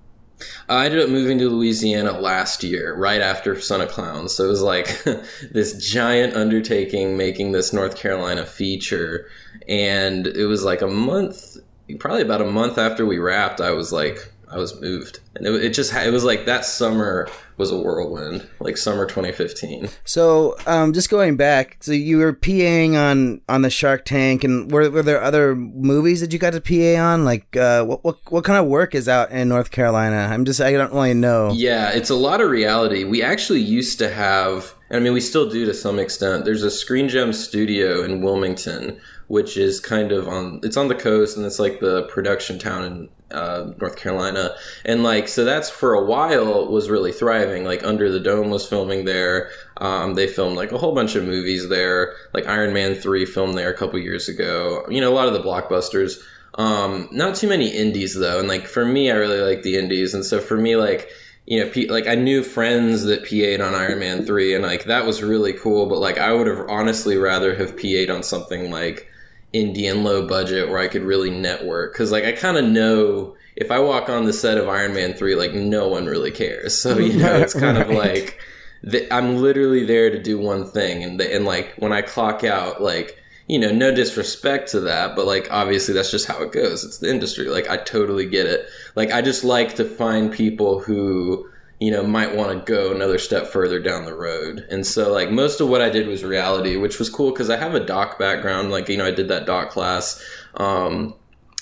I 0.69 0.85
ended 0.85 1.01
up 1.01 1.09
moving 1.09 1.37
to 1.39 1.49
Louisiana 1.49 2.13
last 2.13 2.63
year, 2.63 2.95
right 2.95 3.21
after 3.21 3.59
Son 3.59 3.81
of 3.81 3.89
Clowns. 3.89 4.33
So 4.33 4.45
it 4.45 4.47
was 4.47 4.61
like 4.61 5.03
this 5.51 5.85
giant 5.91 6.35
undertaking 6.35 7.17
making 7.17 7.51
this 7.51 7.73
North 7.73 7.97
Carolina 7.97 8.45
feature. 8.45 9.27
And 9.67 10.27
it 10.27 10.45
was 10.45 10.63
like 10.63 10.81
a 10.81 10.87
month, 10.87 11.57
probably 11.99 12.21
about 12.21 12.41
a 12.41 12.49
month 12.49 12.77
after 12.77 13.05
we 13.05 13.17
wrapped, 13.17 13.59
I 13.59 13.71
was 13.71 13.91
like, 13.91 14.32
I 14.53 14.57
was 14.57 14.79
moved, 14.79 15.19
and 15.35 15.47
it, 15.47 15.65
it 15.65 15.69
just 15.73 15.93
it 15.93 16.13
was 16.13 16.23
like 16.23 16.45
that 16.45 16.63
summer 16.63 17.27
was 17.57 17.71
a 17.71 17.77
whirlwind, 17.77 18.47
like 18.59 18.77
summer 18.77 19.05
2015. 19.05 19.89
So, 20.05 20.55
um, 20.67 20.93
just 20.93 21.09
going 21.09 21.37
back, 21.37 21.77
so 21.79 21.91
you 21.91 22.17
were 22.17 22.33
PAing 22.33 22.95
on 22.95 23.41
on 23.49 23.63
the 23.63 23.71
Shark 23.71 24.05
Tank, 24.05 24.43
and 24.43 24.71
were, 24.71 24.91
were 24.91 25.01
there 25.01 25.21
other 25.21 25.55
movies 25.55 26.21
that 26.21 26.33
you 26.33 26.39
got 26.39 26.53
to 26.53 26.61
PA 26.61 27.01
on? 27.01 27.25
Like, 27.25 27.55
uh, 27.57 27.83
what 27.83 28.03
what 28.03 28.19
what 28.31 28.43
kind 28.43 28.59
of 28.59 28.67
work 28.67 28.93
is 28.93 29.09
out 29.09 29.31
in 29.31 29.49
North 29.49 29.71
Carolina? 29.71 30.29
I'm 30.31 30.45
just 30.45 30.61
I 30.61 30.71
don't 30.73 30.93
really 30.93 31.15
know. 31.15 31.51
Yeah, 31.51 31.89
it's 31.89 32.11
a 32.11 32.15
lot 32.15 32.39
of 32.39 32.51
reality. 32.51 33.03
We 33.03 33.23
actually 33.23 33.61
used 33.61 33.97
to 33.99 34.09
have, 34.09 34.75
and 34.89 34.97
I 34.97 34.99
mean, 34.99 35.13
we 35.13 35.21
still 35.21 35.49
do 35.49 35.65
to 35.65 35.73
some 35.73 35.97
extent. 35.97 36.45
There's 36.45 36.63
a 36.63 36.71
Screen 36.71 37.09
Gems 37.09 37.43
studio 37.43 38.03
in 38.03 38.21
Wilmington, 38.21 38.99
which 39.27 39.57
is 39.57 39.79
kind 39.79 40.11
of 40.11 40.27
on. 40.27 40.59
It's 40.61 40.77
on 40.77 40.89
the 40.89 40.95
coast, 40.95 41.37
and 41.37 41.45
it's 41.45 41.59
like 41.59 41.79
the 41.79 42.03
production 42.03 42.59
town 42.59 42.83
in 42.83 43.09
uh, 43.33 43.73
North 43.79 43.95
Carolina, 43.97 44.55
and 44.85 45.03
like 45.03 45.27
so 45.27 45.43
that's 45.43 45.69
for 45.69 45.93
a 45.93 46.03
while 46.05 46.67
was 46.67 46.89
really 46.89 47.11
thriving. 47.11 47.63
Like 47.63 47.83
Under 47.83 48.11
the 48.11 48.19
Dome 48.19 48.49
was 48.49 48.67
filming 48.67 49.05
there. 49.05 49.49
Um, 49.77 50.13
they 50.13 50.27
filmed 50.27 50.55
like 50.55 50.71
a 50.71 50.77
whole 50.77 50.93
bunch 50.93 51.15
of 51.15 51.25
movies 51.25 51.69
there. 51.69 52.15
Like 52.33 52.47
Iron 52.47 52.73
Man 52.73 52.95
three 52.95 53.25
filmed 53.25 53.57
there 53.57 53.71
a 53.71 53.77
couple 53.77 53.99
years 53.99 54.29
ago. 54.29 54.85
You 54.89 55.01
know, 55.01 55.11
a 55.11 55.15
lot 55.15 55.27
of 55.27 55.33
the 55.33 55.41
blockbusters. 55.41 56.21
Um, 56.55 57.09
not 57.11 57.35
too 57.35 57.49
many 57.49 57.69
indies 57.69 58.15
though, 58.15 58.39
and 58.39 58.47
like 58.47 58.67
for 58.67 58.85
me, 58.85 59.09
I 59.09 59.15
really 59.15 59.41
like 59.41 59.63
the 59.63 59.77
indies, 59.77 60.13
and 60.13 60.23
so 60.23 60.39
for 60.39 60.57
me, 60.57 60.75
like 60.75 61.09
you 61.45 61.59
know, 61.59 61.69
P- 61.69 61.89
like 61.89 62.07
I 62.07 62.15
knew 62.15 62.43
friends 62.43 63.03
that 63.03 63.23
PA'd 63.23 63.59
on 63.59 63.75
Iron 63.75 63.99
Man 63.99 64.25
three, 64.25 64.53
and 64.53 64.63
like 64.63 64.85
that 64.85 65.05
was 65.05 65.23
really 65.23 65.53
cool. 65.53 65.87
But 65.87 65.99
like 65.99 66.17
I 66.17 66.31
would 66.31 66.47
have 66.47 66.65
honestly 66.69 67.17
rather 67.17 67.55
have 67.55 67.75
PA'd 67.75 68.09
on 68.09 68.23
something 68.23 68.71
like 68.71 69.09
indie 69.53 69.89
and 69.89 70.03
low 70.03 70.27
budget 70.27 70.69
where 70.69 70.79
I 70.79 70.87
could 70.87 71.03
really 71.03 71.29
network 71.29 71.93
because 71.93 72.11
like 72.11 72.25
I 72.25 72.31
kind 72.31 72.57
of 72.57 72.65
know 72.65 73.35
if 73.55 73.69
I 73.69 73.79
walk 73.79 74.09
on 74.09 74.25
the 74.25 74.33
set 74.33 74.57
of 74.57 74.67
Iron 74.67 74.93
Man 74.93 75.13
three, 75.13 75.35
like 75.35 75.53
no 75.53 75.87
one 75.87 76.05
really 76.05 76.31
cares. 76.31 76.77
So 76.83 76.97
you 76.97 77.17
know, 77.17 77.35
it's 77.35 77.53
kind 77.53 77.77
of 77.77 77.89
like 78.03 78.39
the, 78.83 79.11
I'm 79.13 79.37
literally 79.37 79.85
there 79.85 80.09
to 80.09 80.21
do 80.21 80.37
one 80.37 80.65
thing, 80.65 81.03
and 81.03 81.19
the, 81.19 81.33
and 81.33 81.45
like 81.45 81.73
when 81.77 81.93
I 81.93 82.01
clock 82.01 82.43
out, 82.43 82.81
like 82.81 83.17
you 83.47 83.59
know, 83.59 83.71
no 83.71 83.93
disrespect 83.93 84.71
to 84.71 84.79
that, 84.81 85.15
but 85.15 85.25
like 85.25 85.47
obviously 85.51 85.93
that's 85.93 86.11
just 86.11 86.27
how 86.27 86.41
it 86.41 86.51
goes. 86.51 86.83
It's 86.83 86.97
the 86.97 87.09
industry. 87.09 87.47
Like 87.47 87.69
I 87.69 87.77
totally 87.77 88.25
get 88.25 88.45
it. 88.45 88.67
Like 88.95 89.11
I 89.11 89.21
just 89.21 89.43
like 89.43 89.75
to 89.75 89.85
find 89.85 90.31
people 90.31 90.79
who 90.79 91.47
you 91.83 91.91
know 91.91 92.03
might 92.03 92.35
want 92.35 92.51
to 92.51 92.71
go 92.71 92.93
another 92.93 93.17
step 93.17 93.47
further 93.47 93.79
down 93.79 94.05
the 94.05 94.15
road. 94.15 94.65
And 94.69 94.85
so 94.85 95.11
like 95.11 95.29
most 95.29 95.59
of 95.59 95.69
what 95.69 95.81
I 95.81 95.89
did 95.89 96.07
was 96.07 96.23
reality, 96.23 96.77
which 96.77 96.99
was 96.99 97.09
cool 97.09 97.31
because 97.31 97.49
I 97.49 97.57
have 97.57 97.75
a 97.75 97.85
doc 97.85 98.17
background. 98.17 98.71
Like 98.71 98.87
you 98.89 98.97
know 98.97 99.05
I 99.05 99.11
did 99.11 99.27
that 99.27 99.45
doc 99.45 99.69
class. 99.69 100.23
Um, 100.55 101.15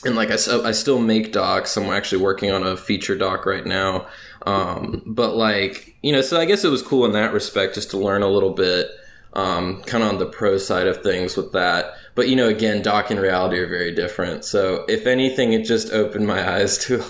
and 0.06 0.16
like 0.16 0.32
I, 0.32 0.36
I 0.36 0.72
still 0.72 1.00
make 1.00 1.32
docs. 1.32 1.78
I'm 1.78 1.90
actually 1.90 2.22
working 2.24 2.52
on 2.52 2.64
a 2.64 2.76
feature 2.78 3.16
doc 3.16 3.46
right 3.46 3.66
now. 3.66 4.08
Um, 4.46 5.04
but 5.06 5.36
like, 5.36 5.96
you 6.02 6.12
know, 6.12 6.22
so 6.22 6.40
I 6.40 6.46
guess 6.46 6.64
it 6.64 6.70
was 6.70 6.82
cool 6.82 7.06
in 7.06 7.12
that 7.12 7.34
respect 7.34 7.76
just 7.76 7.92
to 7.92 7.98
learn 7.98 8.24
a 8.24 8.28
little 8.28 8.54
bit 8.54 8.90
um, 9.34 9.82
kind 9.84 10.04
of 10.04 10.10
on 10.10 10.18
the 10.20 10.26
pro 10.26 10.58
side 10.58 10.88
of 10.88 11.02
things 11.02 11.38
with 11.38 11.54
that. 11.54 11.94
But 12.16 12.28
you 12.28 12.36
know, 12.36 12.50
again, 12.50 12.82
doc 12.82 13.10
and 13.10 13.20
reality 13.20 13.58
are 13.58 13.68
very 13.68 13.94
different. 13.94 14.44
So 14.44 14.86
if 14.90 15.08
anything, 15.08 15.54
it 15.54 15.64
just 15.64 15.92
opened 15.94 16.28
my 16.28 16.58
eyes 16.58 16.78
to 16.80 17.02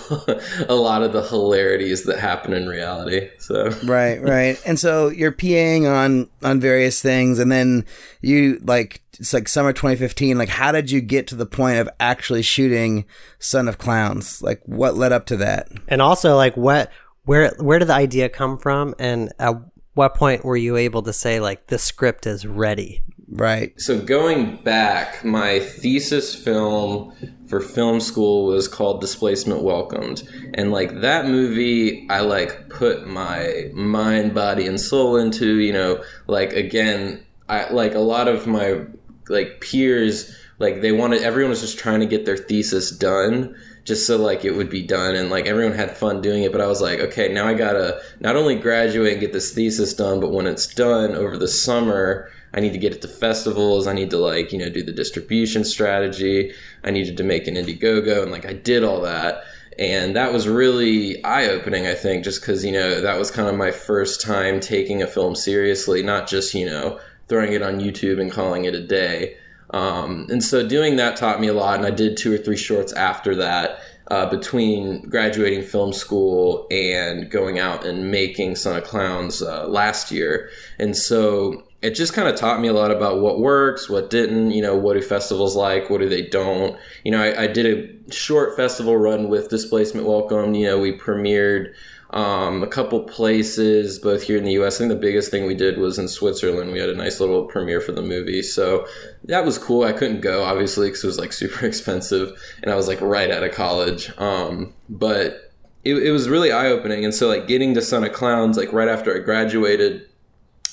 a 0.68 0.74
lot 0.74 1.02
of 1.02 1.12
the 1.12 1.22
hilarities 1.22 2.04
that 2.04 2.20
happen 2.20 2.52
in 2.52 2.68
reality. 2.68 3.28
So 3.38 3.70
right, 3.84 4.22
right. 4.22 4.60
And 4.64 4.78
so 4.78 5.08
you're 5.08 5.32
PAing 5.32 5.90
on 5.90 6.28
on 6.42 6.60
various 6.60 7.02
things, 7.02 7.40
and 7.40 7.50
then 7.50 7.84
you 8.20 8.60
like 8.62 9.02
it's 9.18 9.34
like 9.34 9.48
summer 9.48 9.72
2015. 9.72 10.38
Like, 10.38 10.48
how 10.48 10.70
did 10.72 10.90
you 10.90 11.00
get 11.00 11.26
to 11.28 11.34
the 11.34 11.46
point 11.46 11.78
of 11.78 11.88
actually 11.98 12.42
shooting 12.42 13.04
Son 13.40 13.68
of 13.68 13.78
Clowns? 13.78 14.40
Like, 14.40 14.62
what 14.66 14.94
led 14.94 15.12
up 15.12 15.26
to 15.26 15.36
that? 15.38 15.68
And 15.88 16.00
also, 16.00 16.36
like, 16.36 16.56
what 16.56 16.90
where 17.24 17.54
where 17.58 17.78
did 17.78 17.88
the 17.88 17.94
idea 17.94 18.28
come 18.28 18.58
from, 18.58 18.94
and 18.98 19.32
at 19.38 19.54
what 19.94 20.14
point 20.14 20.44
were 20.44 20.56
you 20.56 20.76
able 20.76 21.02
to 21.02 21.12
say 21.12 21.40
like 21.40 21.66
the 21.66 21.78
script 21.78 22.26
is 22.26 22.46
ready? 22.46 23.02
Right. 23.28 23.78
So 23.80 23.98
going 23.98 24.56
back, 24.56 25.24
my 25.24 25.60
thesis 25.60 26.34
film 26.34 27.14
for 27.46 27.60
film 27.60 28.00
school 28.00 28.46
was 28.46 28.68
called 28.68 29.00
Displacement 29.00 29.62
Welcomed. 29.62 30.22
And 30.54 30.70
like 30.70 31.00
that 31.00 31.26
movie 31.26 32.06
I 32.10 32.20
like 32.20 32.68
put 32.68 33.06
my 33.06 33.70
mind, 33.72 34.34
body 34.34 34.66
and 34.66 34.80
soul 34.80 35.16
into, 35.16 35.58
you 35.60 35.72
know, 35.72 36.02
like 36.26 36.52
again, 36.52 37.24
I 37.48 37.70
like 37.70 37.94
a 37.94 38.00
lot 38.00 38.28
of 38.28 38.46
my 38.46 38.84
like 39.28 39.60
peers 39.60 40.36
like 40.58 40.80
they 40.80 40.92
wanted 40.92 41.22
everyone 41.22 41.50
was 41.50 41.60
just 41.60 41.78
trying 41.78 42.00
to 42.00 42.06
get 42.06 42.26
their 42.26 42.36
thesis 42.36 42.90
done 42.90 43.54
just 43.84 44.06
so 44.06 44.16
like 44.16 44.44
it 44.44 44.52
would 44.52 44.70
be 44.70 44.82
done 44.82 45.14
and 45.14 45.30
like 45.30 45.46
everyone 45.46 45.76
had 45.76 45.96
fun 45.96 46.20
doing 46.20 46.42
it 46.42 46.52
but 46.52 46.60
i 46.60 46.66
was 46.66 46.80
like 46.80 47.00
okay 47.00 47.32
now 47.32 47.46
i 47.46 47.54
gotta 47.54 48.00
not 48.20 48.36
only 48.36 48.54
graduate 48.54 49.12
and 49.12 49.20
get 49.20 49.32
this 49.32 49.52
thesis 49.52 49.94
done 49.94 50.20
but 50.20 50.32
when 50.32 50.46
it's 50.46 50.66
done 50.66 51.14
over 51.14 51.36
the 51.36 51.48
summer 51.48 52.30
i 52.54 52.60
need 52.60 52.72
to 52.72 52.78
get 52.78 52.92
it 52.92 53.02
to 53.02 53.08
festivals 53.08 53.86
i 53.86 53.92
need 53.92 54.10
to 54.10 54.18
like 54.18 54.52
you 54.52 54.58
know 54.58 54.70
do 54.70 54.82
the 54.82 54.92
distribution 54.92 55.64
strategy 55.64 56.52
i 56.84 56.90
needed 56.90 57.16
to 57.16 57.24
make 57.24 57.46
an 57.46 57.54
indiegogo 57.54 58.22
and 58.22 58.30
like 58.30 58.46
i 58.46 58.52
did 58.52 58.84
all 58.84 59.00
that 59.00 59.42
and 59.78 60.14
that 60.14 60.32
was 60.32 60.46
really 60.46 61.22
eye-opening 61.24 61.86
i 61.86 61.94
think 61.94 62.22
just 62.24 62.40
because 62.40 62.64
you 62.64 62.72
know 62.72 63.00
that 63.00 63.18
was 63.18 63.30
kind 63.30 63.48
of 63.48 63.56
my 63.56 63.70
first 63.70 64.20
time 64.20 64.60
taking 64.60 65.02
a 65.02 65.06
film 65.06 65.34
seriously 65.34 66.02
not 66.02 66.28
just 66.28 66.54
you 66.54 66.66
know 66.66 67.00
throwing 67.28 67.52
it 67.52 67.62
on 67.62 67.80
youtube 67.80 68.20
and 68.20 68.30
calling 68.30 68.64
it 68.64 68.74
a 68.74 68.86
day 68.86 69.36
um, 69.72 70.26
and 70.30 70.42
so 70.42 70.66
doing 70.66 70.96
that 70.96 71.16
taught 71.16 71.40
me 71.40 71.48
a 71.48 71.54
lot. 71.54 71.76
And 71.76 71.86
I 71.86 71.90
did 71.90 72.16
two 72.16 72.32
or 72.32 72.38
three 72.38 72.56
shorts 72.56 72.92
after 72.92 73.34
that 73.36 73.80
uh, 74.10 74.26
between 74.28 75.08
graduating 75.08 75.62
film 75.62 75.92
school 75.92 76.66
and 76.70 77.30
going 77.30 77.58
out 77.58 77.86
and 77.86 78.10
making 78.10 78.56
Son 78.56 78.76
of 78.76 78.84
Clowns 78.84 79.42
uh, 79.42 79.66
last 79.66 80.10
year. 80.10 80.50
And 80.78 80.96
so 80.96 81.64
it 81.80 81.94
just 81.94 82.12
kind 82.12 82.28
of 82.28 82.36
taught 82.36 82.60
me 82.60 82.68
a 82.68 82.72
lot 82.72 82.90
about 82.90 83.20
what 83.20 83.40
works, 83.40 83.88
what 83.88 84.10
didn't, 84.10 84.50
you 84.52 84.62
know, 84.62 84.76
what 84.76 84.94
do 84.94 85.02
festivals 85.02 85.56
like, 85.56 85.88
what 85.88 86.00
do 86.00 86.08
they 86.08 86.22
don't. 86.22 86.78
You 87.04 87.12
know, 87.12 87.22
I, 87.22 87.44
I 87.44 87.46
did 87.46 87.66
a 87.66 88.12
short 88.12 88.54
festival 88.54 88.96
run 88.96 89.28
with 89.28 89.48
Displacement 89.48 90.06
Welcome. 90.06 90.54
You 90.54 90.66
know, 90.66 90.78
we 90.78 90.96
premiered 90.96 91.74
um, 92.12 92.62
a 92.62 92.66
couple 92.66 93.00
places, 93.00 93.98
both 93.98 94.22
here 94.22 94.36
in 94.36 94.44
the 94.44 94.52
U.S. 94.52 94.76
I 94.76 94.78
think 94.80 94.90
the 94.90 94.96
biggest 94.96 95.30
thing 95.30 95.46
we 95.46 95.54
did 95.54 95.78
was 95.78 95.98
in 95.98 96.08
Switzerland. 96.08 96.70
We 96.70 96.78
had 96.78 96.90
a 96.90 96.94
nice 96.94 97.20
little 97.20 97.46
premiere 97.46 97.80
for 97.80 97.92
the 97.92 98.02
movie, 98.02 98.42
so 98.42 98.86
that 99.24 99.44
was 99.44 99.56
cool. 99.56 99.84
I 99.84 99.92
couldn't 99.92 100.20
go 100.20 100.44
obviously 100.44 100.88
because 100.88 101.04
it 101.04 101.06
was 101.06 101.18
like 101.18 101.32
super 101.32 101.64
expensive, 101.64 102.38
and 102.62 102.70
I 102.70 102.76
was 102.76 102.88
like 102.88 103.00
right 103.00 103.30
out 103.30 103.42
of 103.42 103.52
college. 103.52 104.16
Um, 104.18 104.74
but 104.90 105.52
it, 105.84 105.94
it 105.94 106.12
was 106.12 106.28
really 106.28 106.52
eye 106.52 106.68
opening, 106.68 107.04
and 107.04 107.14
so 107.14 107.28
like 107.28 107.46
getting 107.46 107.74
to 107.74 107.82
Son 107.82 108.04
of 108.04 108.12
Clowns, 108.12 108.58
like 108.58 108.72
right 108.72 108.88
after 108.88 109.16
I 109.16 109.20
graduated, 109.20 110.06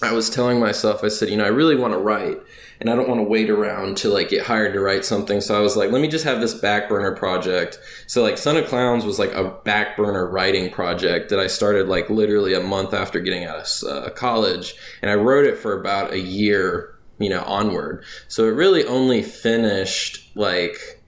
I 0.01 0.11
was 0.11 0.29
telling 0.29 0.59
myself, 0.59 1.03
I 1.03 1.07
said, 1.07 1.29
you 1.29 1.37
know, 1.37 1.45
I 1.45 1.49
really 1.49 1.75
want 1.75 1.93
to 1.93 1.99
write 1.99 2.37
and 2.79 2.89
I 2.89 2.95
don't 2.95 3.09
want 3.09 3.19
to 3.19 3.27
wait 3.27 3.49
around 3.49 3.97
to 3.97 4.09
like 4.09 4.29
get 4.29 4.45
hired 4.45 4.73
to 4.73 4.79
write 4.79 5.03
something. 5.03 5.41
So 5.41 5.57
I 5.57 5.59
was 5.59 5.75
like, 5.75 5.91
let 5.91 6.01
me 6.01 6.07
just 6.07 6.23
have 6.23 6.39
this 6.39 6.53
back 6.53 6.87
burner 6.87 7.13
project. 7.13 7.77
So 8.07 8.23
like 8.23 8.37
Son 8.37 8.55
of 8.55 8.67
Clowns 8.67 9.05
was 9.05 9.19
like 9.19 9.33
a 9.33 9.49
back 9.65 9.97
burner 9.97 10.29
writing 10.29 10.71
project 10.71 11.29
that 11.29 11.39
I 11.39 11.47
started 11.47 11.87
like 11.87 12.09
literally 12.09 12.53
a 12.53 12.61
month 12.61 12.93
after 12.93 13.19
getting 13.19 13.43
out 13.43 13.59
of 13.59 13.89
uh, 13.89 14.09
college, 14.11 14.75
and 15.01 15.11
I 15.11 15.15
wrote 15.15 15.45
it 15.45 15.57
for 15.57 15.79
about 15.79 16.13
a 16.13 16.19
year, 16.19 16.97
you 17.17 17.29
know, 17.29 17.43
onward. 17.43 18.05
So 18.29 18.45
it 18.45 18.51
really 18.51 18.85
only 18.85 19.23
finished 19.23 20.31
like 20.35 21.03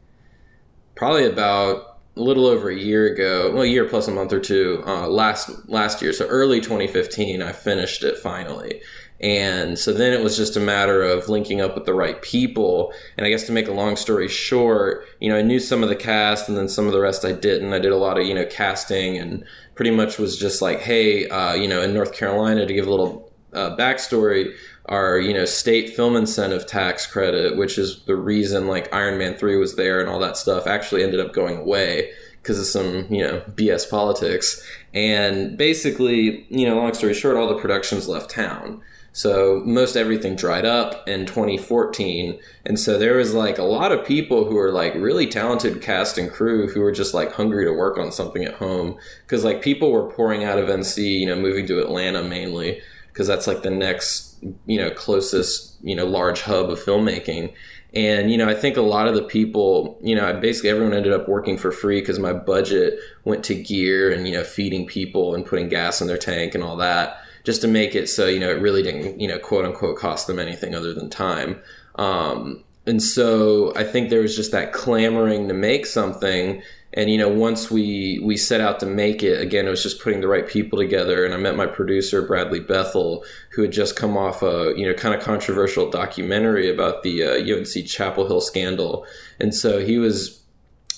probably 0.95 1.25
about 1.25 1.99
a 2.17 2.21
little 2.21 2.45
over 2.45 2.69
a 2.69 2.75
year 2.75 3.07
ago, 3.13 3.51
well, 3.53 3.63
a 3.63 3.67
year 3.67 3.85
plus 3.85 4.09
a 4.09 4.11
month 4.11 4.33
or 4.33 4.39
two, 4.39 4.83
uh, 4.85 5.07
last 5.07 5.49
last 5.69 6.01
year. 6.01 6.11
So 6.11 6.27
early 6.27 6.59
2015, 6.59 7.41
I 7.41 7.53
finished 7.53 8.03
it 8.03 8.17
finally. 8.17 8.81
And 9.21 9.77
so 9.77 9.93
then 9.93 10.13
it 10.13 10.23
was 10.23 10.35
just 10.35 10.57
a 10.57 10.59
matter 10.59 11.03
of 11.03 11.29
linking 11.29 11.61
up 11.61 11.75
with 11.75 11.85
the 11.85 11.93
right 11.93 12.19
people. 12.23 12.91
And 13.17 13.25
I 13.25 13.29
guess 13.29 13.45
to 13.45 13.51
make 13.51 13.67
a 13.67 13.73
long 13.73 13.95
story 13.95 14.27
short, 14.27 15.05
you 15.19 15.29
know, 15.29 15.37
I 15.37 15.43
knew 15.43 15.59
some 15.59 15.83
of 15.83 15.89
the 15.89 15.95
cast 15.95 16.49
and 16.49 16.57
then 16.57 16.67
some 16.67 16.87
of 16.87 16.91
the 16.91 16.99
rest 16.99 17.23
I 17.23 17.31
didn't. 17.31 17.71
I 17.71 17.79
did 17.79 17.91
a 17.91 17.97
lot 17.97 18.19
of, 18.19 18.25
you 18.25 18.33
know, 18.33 18.45
casting 18.45 19.17
and 19.17 19.45
pretty 19.75 19.91
much 19.91 20.17
was 20.17 20.39
just 20.39 20.61
like, 20.61 20.79
hey, 20.79 21.29
uh, 21.29 21.53
you 21.53 21.67
know, 21.67 21.83
in 21.83 21.93
North 21.93 22.13
Carolina, 22.13 22.65
to 22.65 22.73
give 22.73 22.87
a 22.87 22.89
little 22.89 23.31
uh, 23.53 23.75
backstory, 23.75 24.53
our, 24.87 25.19
you 25.19 25.33
know, 25.33 25.45
state 25.45 25.95
film 25.95 26.15
incentive 26.15 26.65
tax 26.65 27.05
credit, 27.05 27.57
which 27.57 27.77
is 27.77 28.03
the 28.05 28.15
reason 28.15 28.67
like 28.67 28.91
Iron 28.93 29.19
Man 29.19 29.35
3 29.35 29.55
was 29.57 29.75
there 29.75 29.99
and 29.99 30.09
all 30.09 30.19
that 30.19 30.35
stuff, 30.35 30.65
actually 30.65 31.03
ended 31.03 31.19
up 31.19 31.31
going 31.31 31.57
away 31.57 32.11
because 32.41 32.59
of 32.59 32.65
some, 32.65 33.05
you 33.13 33.21
know, 33.21 33.41
BS 33.49 33.87
politics. 33.87 34.65
And 34.95 35.57
basically, 35.59 36.47
you 36.49 36.67
know, 36.67 36.75
long 36.75 36.95
story 36.95 37.13
short, 37.13 37.37
all 37.37 37.47
the 37.47 37.61
productions 37.61 38.07
left 38.07 38.31
town. 38.31 38.81
So 39.13 39.61
most 39.65 39.95
everything 39.97 40.35
dried 40.35 40.65
up 40.65 41.07
in 41.07 41.25
2014. 41.25 42.39
And 42.65 42.79
so 42.79 42.97
there 42.97 43.17
was 43.17 43.33
like 43.33 43.57
a 43.57 43.63
lot 43.63 43.91
of 43.91 44.05
people 44.05 44.45
who 44.45 44.55
were 44.55 44.71
like 44.71 44.93
really 44.95 45.27
talented 45.27 45.81
cast 45.81 46.17
and 46.17 46.31
crew 46.31 46.67
who 46.67 46.79
were 46.79 46.93
just 46.93 47.13
like 47.13 47.33
hungry 47.33 47.65
to 47.65 47.73
work 47.73 47.97
on 47.97 48.11
something 48.11 48.43
at 48.45 48.55
home. 48.55 48.97
Cause 49.27 49.43
like 49.43 49.61
people 49.61 49.91
were 49.91 50.09
pouring 50.11 50.45
out 50.45 50.59
of 50.59 50.69
NC, 50.69 51.19
you 51.19 51.25
know, 51.25 51.35
moving 51.35 51.67
to 51.67 51.81
Atlanta 51.81 52.23
mainly, 52.23 52.81
because 53.09 53.27
that's 53.27 53.47
like 53.47 53.63
the 53.63 53.69
next, 53.69 54.37
you 54.65 54.77
know, 54.77 54.89
closest, 54.91 55.75
you 55.81 55.95
know, 55.95 56.05
large 56.05 56.41
hub 56.43 56.69
of 56.69 56.79
filmmaking. 56.79 57.53
And, 57.93 58.31
you 58.31 58.37
know, 58.37 58.47
I 58.47 58.53
think 58.53 58.77
a 58.77 58.81
lot 58.81 59.09
of 59.09 59.15
the 59.15 59.23
people, 59.23 59.99
you 60.01 60.15
know, 60.15 60.39
basically 60.39 60.69
everyone 60.69 60.93
ended 60.93 61.11
up 61.11 61.27
working 61.27 61.57
for 61.57 61.73
free 61.73 61.99
because 61.99 62.19
my 62.19 62.31
budget 62.31 62.97
went 63.25 63.43
to 63.43 63.55
gear 63.55 64.09
and, 64.09 64.25
you 64.25 64.33
know, 64.33 64.45
feeding 64.45 64.87
people 64.87 65.35
and 65.35 65.45
putting 65.45 65.67
gas 65.67 65.99
in 65.99 66.07
their 66.07 66.17
tank 66.17 66.55
and 66.55 66.63
all 66.63 66.77
that 66.77 67.17
just 67.43 67.61
to 67.61 67.67
make 67.67 67.95
it 67.95 68.07
so, 68.07 68.27
you 68.27 68.39
know, 68.39 68.49
it 68.49 68.61
really 68.61 68.83
didn't, 68.83 69.19
you 69.19 69.27
know, 69.27 69.39
quote 69.39 69.65
unquote 69.65 69.97
cost 69.97 70.27
them 70.27 70.39
anything 70.39 70.75
other 70.75 70.93
than 70.93 71.09
time. 71.09 71.61
Um, 71.95 72.63
and 72.85 73.01
so 73.01 73.73
I 73.75 73.83
think 73.83 74.09
there 74.09 74.21
was 74.21 74.35
just 74.35 74.51
that 74.51 74.73
clamoring 74.73 75.47
to 75.47 75.53
make 75.53 75.85
something. 75.85 76.61
And 76.93 77.09
you 77.09 77.17
know 77.17 77.29
once 77.29 77.71
we 77.71 78.19
we 78.21 78.35
set 78.35 78.59
out 78.59 78.81
to 78.81 78.85
make 78.85 79.23
it 79.23 79.39
again 79.39 79.65
it 79.65 79.69
was 79.69 79.81
just 79.81 80.01
putting 80.01 80.19
the 80.19 80.27
right 80.27 80.45
people 80.45 80.77
together. 80.77 81.23
And 81.23 81.33
i 81.33 81.37
met 81.37 81.55
my 81.55 81.65
producer 81.65 82.21
bradley 82.21 82.59
bethel 82.59 83.23
who 83.51 83.61
had 83.61 83.71
just 83.71 83.95
come 83.95 84.17
off 84.17 84.43
a 84.43 84.73
you 84.75 84.85
know 84.85 84.93
kind 84.93 85.15
of 85.15 85.21
controversial 85.21 85.89
documentary 85.89 86.69
about 86.69 87.03
the 87.03 87.23
uh, 87.23 87.57
unc 87.57 87.87
chapel 87.87 88.27
hill 88.27 88.41
scandal. 88.41 89.05
And 89.39 89.55
so 89.55 89.79
he 89.79 89.99
was 89.99 90.41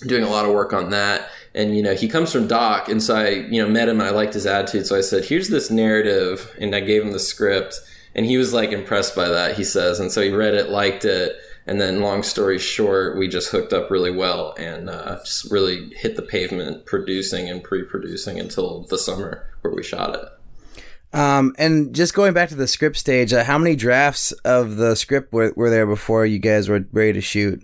doing 0.07 0.23
a 0.23 0.29
lot 0.29 0.45
of 0.45 0.51
work 0.51 0.73
on 0.73 0.89
that 0.89 1.29
and 1.55 1.75
you 1.75 1.83
know 1.83 1.93
he 1.93 2.07
comes 2.07 2.31
from 2.31 2.47
doc 2.47 2.89
and 2.89 3.01
so 3.01 3.15
i 3.15 3.29
you 3.29 3.61
know 3.61 3.69
met 3.69 3.89
him 3.89 3.99
and 3.99 4.09
i 4.09 4.11
liked 4.11 4.33
his 4.33 4.45
attitude 4.45 4.85
so 4.85 4.97
i 4.97 5.01
said 5.01 5.25
here's 5.25 5.49
this 5.49 5.69
narrative 5.69 6.55
and 6.59 6.75
i 6.75 6.79
gave 6.79 7.03
him 7.03 7.11
the 7.11 7.19
script 7.19 7.79
and 8.15 8.25
he 8.25 8.37
was 8.37 8.53
like 8.53 8.71
impressed 8.71 9.15
by 9.15 9.27
that 9.27 9.55
he 9.55 9.63
says 9.63 9.99
and 9.99 10.11
so 10.11 10.21
he 10.21 10.29
read 10.29 10.53
it 10.53 10.69
liked 10.69 11.05
it 11.05 11.37
and 11.65 11.79
then, 11.79 12.01
long 12.01 12.23
story 12.23 12.59
short, 12.59 13.17
we 13.17 13.27
just 13.27 13.49
hooked 13.49 13.71
up 13.71 13.89
really 13.89 14.11
well 14.11 14.53
and 14.57 14.89
uh, 14.89 15.19
just 15.23 15.49
really 15.49 15.93
hit 15.95 16.17
the 16.17 16.21
pavement 16.21 16.85
producing 16.85 17.49
and 17.49 17.63
pre 17.63 17.83
producing 17.83 18.39
until 18.39 18.81
the 18.83 18.97
summer 18.97 19.49
where 19.61 19.73
we 19.73 19.81
shot 19.81 20.15
it. 20.15 21.17
Um, 21.17 21.55
and 21.57 21.93
just 21.95 22.13
going 22.15 22.33
back 22.33 22.49
to 22.49 22.55
the 22.55 22.67
script 22.67 22.97
stage, 22.97 23.31
uh, 23.31 23.43
how 23.43 23.57
many 23.57 23.75
drafts 23.75 24.31
of 24.43 24.75
the 24.75 24.95
script 24.95 25.31
were, 25.31 25.53
were 25.55 25.69
there 25.69 25.85
before 25.85 26.25
you 26.25 26.39
guys 26.39 26.67
were 26.67 26.85
ready 26.91 27.13
to 27.13 27.21
shoot? 27.21 27.63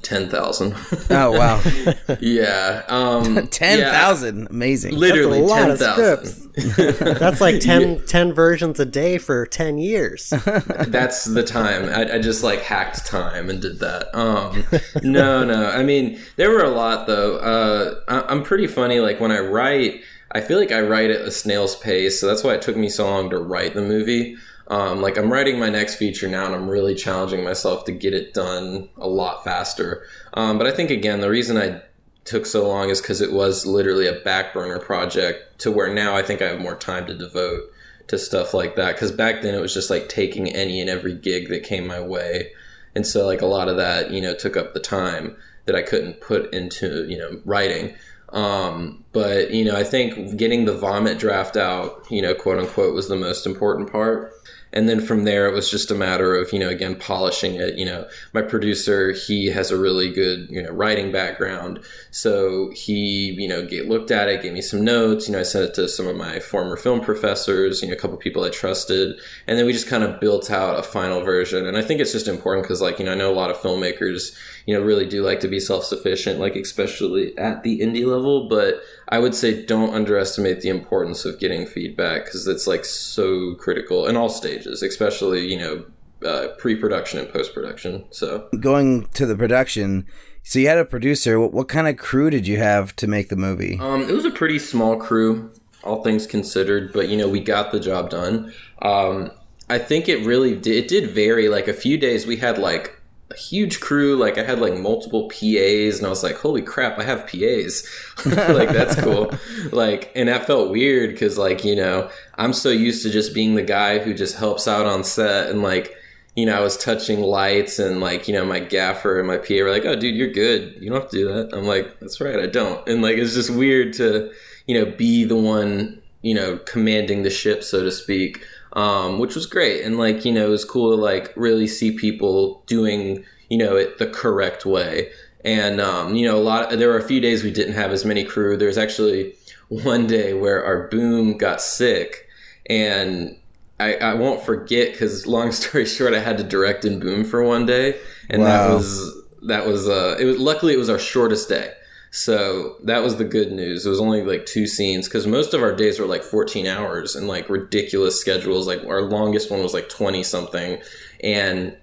Ten 0.00 0.30
thousand. 0.30 0.74
oh 1.10 1.32
wow! 1.32 1.62
yeah, 2.20 2.84
um, 2.88 3.46
ten 3.48 3.80
thousand. 3.80 4.40
Yeah, 4.40 4.46
Amazing. 4.48 4.96
Literally 4.96 5.46
ten 5.46 5.76
thousand. 5.76 6.52
That's 6.54 7.40
like 7.40 7.60
10, 7.60 7.80
yeah. 7.80 7.98
10, 8.06 8.32
versions 8.32 8.80
a 8.80 8.86
day 8.86 9.18
for 9.18 9.44
ten 9.44 9.76
years. 9.76 10.30
That's 10.30 11.24
the 11.24 11.42
time. 11.42 11.84
I, 11.90 12.14
I, 12.14 12.18
just 12.18 12.42
like 12.42 12.60
hacked 12.60 13.04
time 13.04 13.50
and 13.50 13.60
did 13.60 13.80
that. 13.80 14.14
Um, 14.16 14.64
no, 15.02 15.44
no. 15.44 15.68
I 15.68 15.82
mean, 15.82 16.18
there 16.36 16.50
were 16.50 16.64
a 16.64 16.70
lot 16.70 17.06
though. 17.06 17.36
Uh, 17.36 18.00
I, 18.08 18.32
I'm 18.32 18.42
pretty 18.42 18.66
funny. 18.66 19.00
Like 19.00 19.20
when 19.20 19.32
I 19.32 19.40
write, 19.40 20.00
I 20.32 20.40
feel 20.40 20.58
like 20.58 20.72
I 20.72 20.80
write 20.80 21.10
at 21.10 21.20
a 21.20 21.30
snail's 21.30 21.76
pace. 21.76 22.20
So 22.20 22.26
that's 22.26 22.42
why 22.42 22.54
it 22.54 22.62
took 22.62 22.76
me 22.76 22.88
so 22.88 23.04
long 23.04 23.28
to 23.30 23.38
write 23.38 23.74
the 23.74 23.82
movie. 23.82 24.36
Um, 24.68 25.02
like 25.02 25.18
I'm 25.18 25.32
writing 25.32 25.58
my 25.58 25.68
next 25.68 25.96
feature 25.96 26.28
now, 26.28 26.46
and 26.46 26.54
I'm 26.54 26.68
really 26.68 26.94
challenging 26.94 27.44
myself 27.44 27.84
to 27.84 27.92
get 27.92 28.14
it 28.14 28.32
done 28.32 28.88
a 28.96 29.06
lot 29.06 29.44
faster. 29.44 30.06
Um, 30.32 30.58
but 30.58 30.66
I 30.66 30.70
think 30.70 30.90
again, 30.90 31.20
the 31.20 31.30
reason 31.30 31.56
I 31.56 31.82
took 32.24 32.46
so 32.46 32.66
long 32.66 32.88
is 32.88 33.00
because 33.00 33.20
it 33.20 33.32
was 33.32 33.66
literally 33.66 34.06
a 34.06 34.20
back 34.20 34.54
burner 34.54 34.78
project. 34.78 35.58
To 35.60 35.70
where 35.70 35.92
now 35.92 36.16
I 36.16 36.22
think 36.22 36.40
I 36.40 36.48
have 36.48 36.60
more 36.60 36.76
time 36.76 37.06
to 37.06 37.14
devote 37.14 37.70
to 38.08 38.18
stuff 38.18 38.54
like 38.54 38.76
that. 38.76 38.94
Because 38.94 39.12
back 39.12 39.42
then 39.42 39.54
it 39.54 39.60
was 39.60 39.74
just 39.74 39.90
like 39.90 40.08
taking 40.08 40.48
any 40.48 40.80
and 40.80 40.90
every 40.90 41.14
gig 41.14 41.48
that 41.48 41.62
came 41.62 41.86
my 41.86 42.00
way, 42.00 42.52
and 42.94 43.06
so 43.06 43.26
like 43.26 43.42
a 43.42 43.46
lot 43.46 43.68
of 43.68 43.76
that, 43.76 44.10
you 44.10 44.20
know, 44.22 44.34
took 44.34 44.56
up 44.56 44.72
the 44.72 44.80
time 44.80 45.36
that 45.66 45.76
I 45.76 45.82
couldn't 45.82 46.20
put 46.20 46.52
into 46.54 47.06
you 47.06 47.18
know 47.18 47.40
writing. 47.44 47.94
Um, 48.30 49.04
but 49.12 49.50
you 49.52 49.64
know, 49.64 49.76
I 49.76 49.84
think 49.84 50.38
getting 50.38 50.64
the 50.64 50.74
vomit 50.74 51.18
draft 51.18 51.58
out, 51.58 52.06
you 52.10 52.22
know, 52.22 52.34
quote 52.34 52.58
unquote, 52.58 52.94
was 52.94 53.08
the 53.08 53.16
most 53.16 53.46
important 53.46 53.92
part 53.92 54.33
and 54.74 54.88
then 54.88 55.00
from 55.00 55.24
there 55.24 55.46
it 55.46 55.54
was 55.54 55.70
just 55.70 55.90
a 55.90 55.94
matter 55.94 56.34
of 56.34 56.52
you 56.52 56.58
know 56.58 56.68
again 56.68 56.96
polishing 56.96 57.54
it. 57.54 57.76
You 57.76 57.86
know 57.86 58.06
my 58.34 58.42
producer 58.42 59.12
he 59.12 59.46
has 59.46 59.70
a 59.70 59.78
really 59.78 60.12
good 60.12 60.50
you 60.50 60.62
know 60.62 60.70
writing 60.70 61.12
background. 61.12 61.80
So 62.10 62.70
he 62.74 63.32
you 63.38 63.48
know 63.48 63.64
get, 63.64 63.88
looked 63.88 64.10
at 64.10 64.28
it 64.28 64.42
gave 64.42 64.52
me 64.52 64.60
some 64.60 64.84
notes 64.84 65.28
you 65.28 65.32
know 65.32 65.40
i 65.40 65.44
sent 65.44 65.64
it 65.64 65.74
to 65.74 65.88
some 65.88 66.06
of 66.06 66.16
my 66.16 66.40
former 66.40 66.76
film 66.76 67.00
professors 67.00 67.80
you 67.80 67.88
know 67.88 67.94
a 67.94 67.96
couple 67.96 68.16
people 68.18 68.44
i 68.44 68.50
trusted. 68.50 69.16
And 69.46 69.56
then 69.56 69.64
we 69.64 69.72
just 69.72 69.88
kind 69.88 70.04
of 70.04 70.20
built 70.20 70.50
out 70.50 70.78
a 70.78 70.82
final 70.82 71.22
version. 71.22 71.66
And 71.66 71.78
i 71.78 71.82
think 71.82 72.00
it's 72.00 72.12
just 72.12 72.28
important 72.28 72.64
because 72.64 72.82
like 72.82 72.98
you 72.98 73.04
know 73.04 73.12
i 73.12 73.14
know 73.16 73.32
a 73.32 73.34
lot 73.34 73.50
of 73.50 73.56
filmmakers 73.56 74.36
you 74.66 74.74
know 74.74 74.82
really 74.82 75.06
do 75.06 75.22
like 75.22 75.40
to 75.40 75.48
be 75.48 75.60
self-sufficient 75.60 76.40
like 76.40 76.56
especially 76.56 77.36
at 77.38 77.62
the 77.62 77.80
indie 77.80 78.04
level. 78.04 78.48
But 78.48 78.82
i 79.14 79.18
would 79.18 79.34
say 79.34 79.64
don't 79.64 79.94
underestimate 79.94 80.60
the 80.60 80.68
importance 80.68 81.24
of 81.24 81.38
getting 81.38 81.66
feedback 81.66 82.24
because 82.24 82.48
it's 82.48 82.66
like 82.66 82.84
so 82.84 83.54
critical 83.54 84.06
in 84.08 84.16
all 84.16 84.28
stages 84.28 84.82
especially 84.82 85.46
you 85.46 85.58
know 85.58 85.84
uh, 86.24 86.48
pre-production 86.58 87.18
and 87.18 87.28
post-production 87.28 88.02
so. 88.10 88.48
Going 88.58 89.06
to 89.08 89.26
the 89.26 89.36
production 89.36 90.06
so 90.42 90.58
you 90.58 90.68
had 90.68 90.78
a 90.78 90.84
producer 90.84 91.38
what, 91.38 91.52
what 91.52 91.68
kind 91.68 91.86
of 91.86 91.96
crew 91.96 92.30
did 92.30 92.46
you 92.46 92.56
have 92.56 92.96
to 92.96 93.06
make 93.06 93.28
the 93.28 93.36
movie? 93.36 93.78
Um, 93.78 94.02
it 94.02 94.12
was 94.12 94.24
a 94.24 94.30
pretty 94.30 94.58
small 94.58 94.96
crew 94.96 95.52
all 95.82 96.02
things 96.02 96.26
considered 96.26 96.92
but 96.92 97.08
you 97.08 97.16
know 97.16 97.28
we 97.28 97.40
got 97.40 97.72
the 97.72 97.80
job 97.80 98.10
done. 98.10 98.52
Um, 98.82 99.30
i 99.70 99.78
think 99.78 100.08
it 100.08 100.24
really 100.26 100.56
did 100.56 100.76
it 100.84 100.88
did 100.88 101.10
vary 101.10 101.48
like 101.48 101.68
a 101.68 101.74
few 101.74 101.96
days 101.98 102.26
we 102.26 102.36
had 102.36 102.58
like 102.58 102.93
a 103.30 103.36
huge 103.36 103.80
crew. 103.80 104.16
Like 104.16 104.38
I 104.38 104.44
had 104.44 104.58
like 104.58 104.76
multiple 104.76 105.28
PAs, 105.28 105.98
and 105.98 106.06
I 106.06 106.08
was 106.08 106.22
like, 106.22 106.36
"Holy 106.36 106.62
crap, 106.62 106.98
I 106.98 107.04
have 107.04 107.26
PAs!" 107.26 107.88
like 108.26 108.70
that's 108.70 109.00
cool. 109.00 109.32
like, 109.72 110.12
and 110.14 110.28
that 110.28 110.46
felt 110.46 110.70
weird 110.70 111.10
because, 111.10 111.38
like, 111.38 111.64
you 111.64 111.76
know, 111.76 112.10
I'm 112.36 112.52
so 112.52 112.70
used 112.70 113.02
to 113.02 113.10
just 113.10 113.34
being 113.34 113.54
the 113.54 113.62
guy 113.62 113.98
who 113.98 114.14
just 114.14 114.36
helps 114.36 114.68
out 114.68 114.86
on 114.86 115.04
set, 115.04 115.50
and 115.50 115.62
like, 115.62 115.94
you 116.36 116.46
know, 116.46 116.56
I 116.56 116.60
was 116.60 116.76
touching 116.76 117.20
lights, 117.20 117.78
and 117.78 118.00
like, 118.00 118.28
you 118.28 118.34
know, 118.34 118.44
my 118.44 118.60
gaffer 118.60 119.18
and 119.18 119.26
my 119.26 119.38
PA 119.38 119.62
were 119.62 119.70
like, 119.70 119.84
"Oh, 119.84 119.96
dude, 119.96 120.14
you're 120.14 120.28
good. 120.28 120.76
You 120.80 120.90
don't 120.90 121.00
have 121.00 121.10
to 121.10 121.16
do 121.16 121.28
that." 121.32 121.56
I'm 121.56 121.64
like, 121.64 121.98
"That's 122.00 122.20
right, 122.20 122.38
I 122.38 122.46
don't." 122.46 122.86
And 122.88 123.02
like, 123.02 123.16
it's 123.16 123.34
just 123.34 123.50
weird 123.50 123.94
to, 123.94 124.32
you 124.66 124.78
know, 124.78 124.90
be 124.90 125.24
the 125.24 125.36
one, 125.36 126.02
you 126.22 126.34
know, 126.34 126.58
commanding 126.58 127.22
the 127.22 127.30
ship, 127.30 127.64
so 127.64 127.82
to 127.82 127.90
speak 127.90 128.44
um, 128.74 129.18
which 129.18 129.34
was 129.34 129.46
great. 129.46 129.84
And 129.84 129.98
like, 129.98 130.24
you 130.24 130.32
know, 130.32 130.46
it 130.46 130.50
was 130.50 130.64
cool 130.64 130.94
to 130.94 131.00
like 131.00 131.32
really 131.36 131.66
see 131.66 131.96
people 131.96 132.62
doing, 132.66 133.24
you 133.48 133.56
know, 133.56 133.76
it 133.76 133.98
the 133.98 134.06
correct 134.06 134.66
way. 134.66 135.10
And, 135.44 135.80
um, 135.80 136.14
you 136.14 136.26
know, 136.26 136.36
a 136.36 136.40
lot, 136.42 136.72
of, 136.72 136.78
there 136.78 136.88
were 136.88 136.98
a 136.98 137.06
few 137.06 137.20
days 137.20 137.44
we 137.44 137.50
didn't 137.50 137.74
have 137.74 137.92
as 137.92 138.04
many 138.04 138.24
crew. 138.24 138.56
There 138.56 138.68
was 138.68 138.78
actually 138.78 139.34
one 139.68 140.06
day 140.06 140.34
where 140.34 140.64
our 140.64 140.88
boom 140.88 141.36
got 141.36 141.60
sick 141.60 142.26
and 142.68 143.36
I, 143.78 143.94
I 143.96 144.14
won't 144.14 144.42
forget 144.42 144.92
because 144.92 145.26
long 145.26 145.52
story 145.52 145.86
short, 145.86 146.14
I 146.14 146.20
had 146.20 146.38
to 146.38 146.44
direct 146.44 146.84
in 146.84 146.98
boom 146.98 147.24
for 147.24 147.44
one 147.44 147.66
day. 147.66 147.98
And 148.28 148.42
wow. 148.42 148.68
that 148.68 148.74
was, 148.74 149.22
that 149.42 149.66
was, 149.66 149.88
uh, 149.88 150.16
it 150.18 150.24
was, 150.24 150.38
luckily 150.38 150.72
it 150.72 150.78
was 150.78 150.90
our 150.90 150.98
shortest 150.98 151.48
day. 151.48 151.72
So 152.14 152.76
that 152.84 153.02
was 153.02 153.16
the 153.16 153.24
good 153.24 153.50
news. 153.50 153.84
It 153.84 153.90
was 153.90 154.00
only 154.00 154.22
like 154.22 154.46
two 154.46 154.68
scenes 154.68 155.08
because 155.08 155.26
most 155.26 155.52
of 155.52 155.64
our 155.64 155.74
days 155.74 155.98
were 155.98 156.06
like 156.06 156.22
14 156.22 156.64
hours 156.64 157.16
and 157.16 157.26
like 157.26 157.50
ridiculous 157.50 158.20
schedules. 158.20 158.68
Like 158.68 158.84
our 158.84 159.02
longest 159.02 159.50
one 159.50 159.64
was 159.64 159.74
like 159.74 159.88
20 159.88 160.22
something. 160.22 160.80
And 161.24 161.76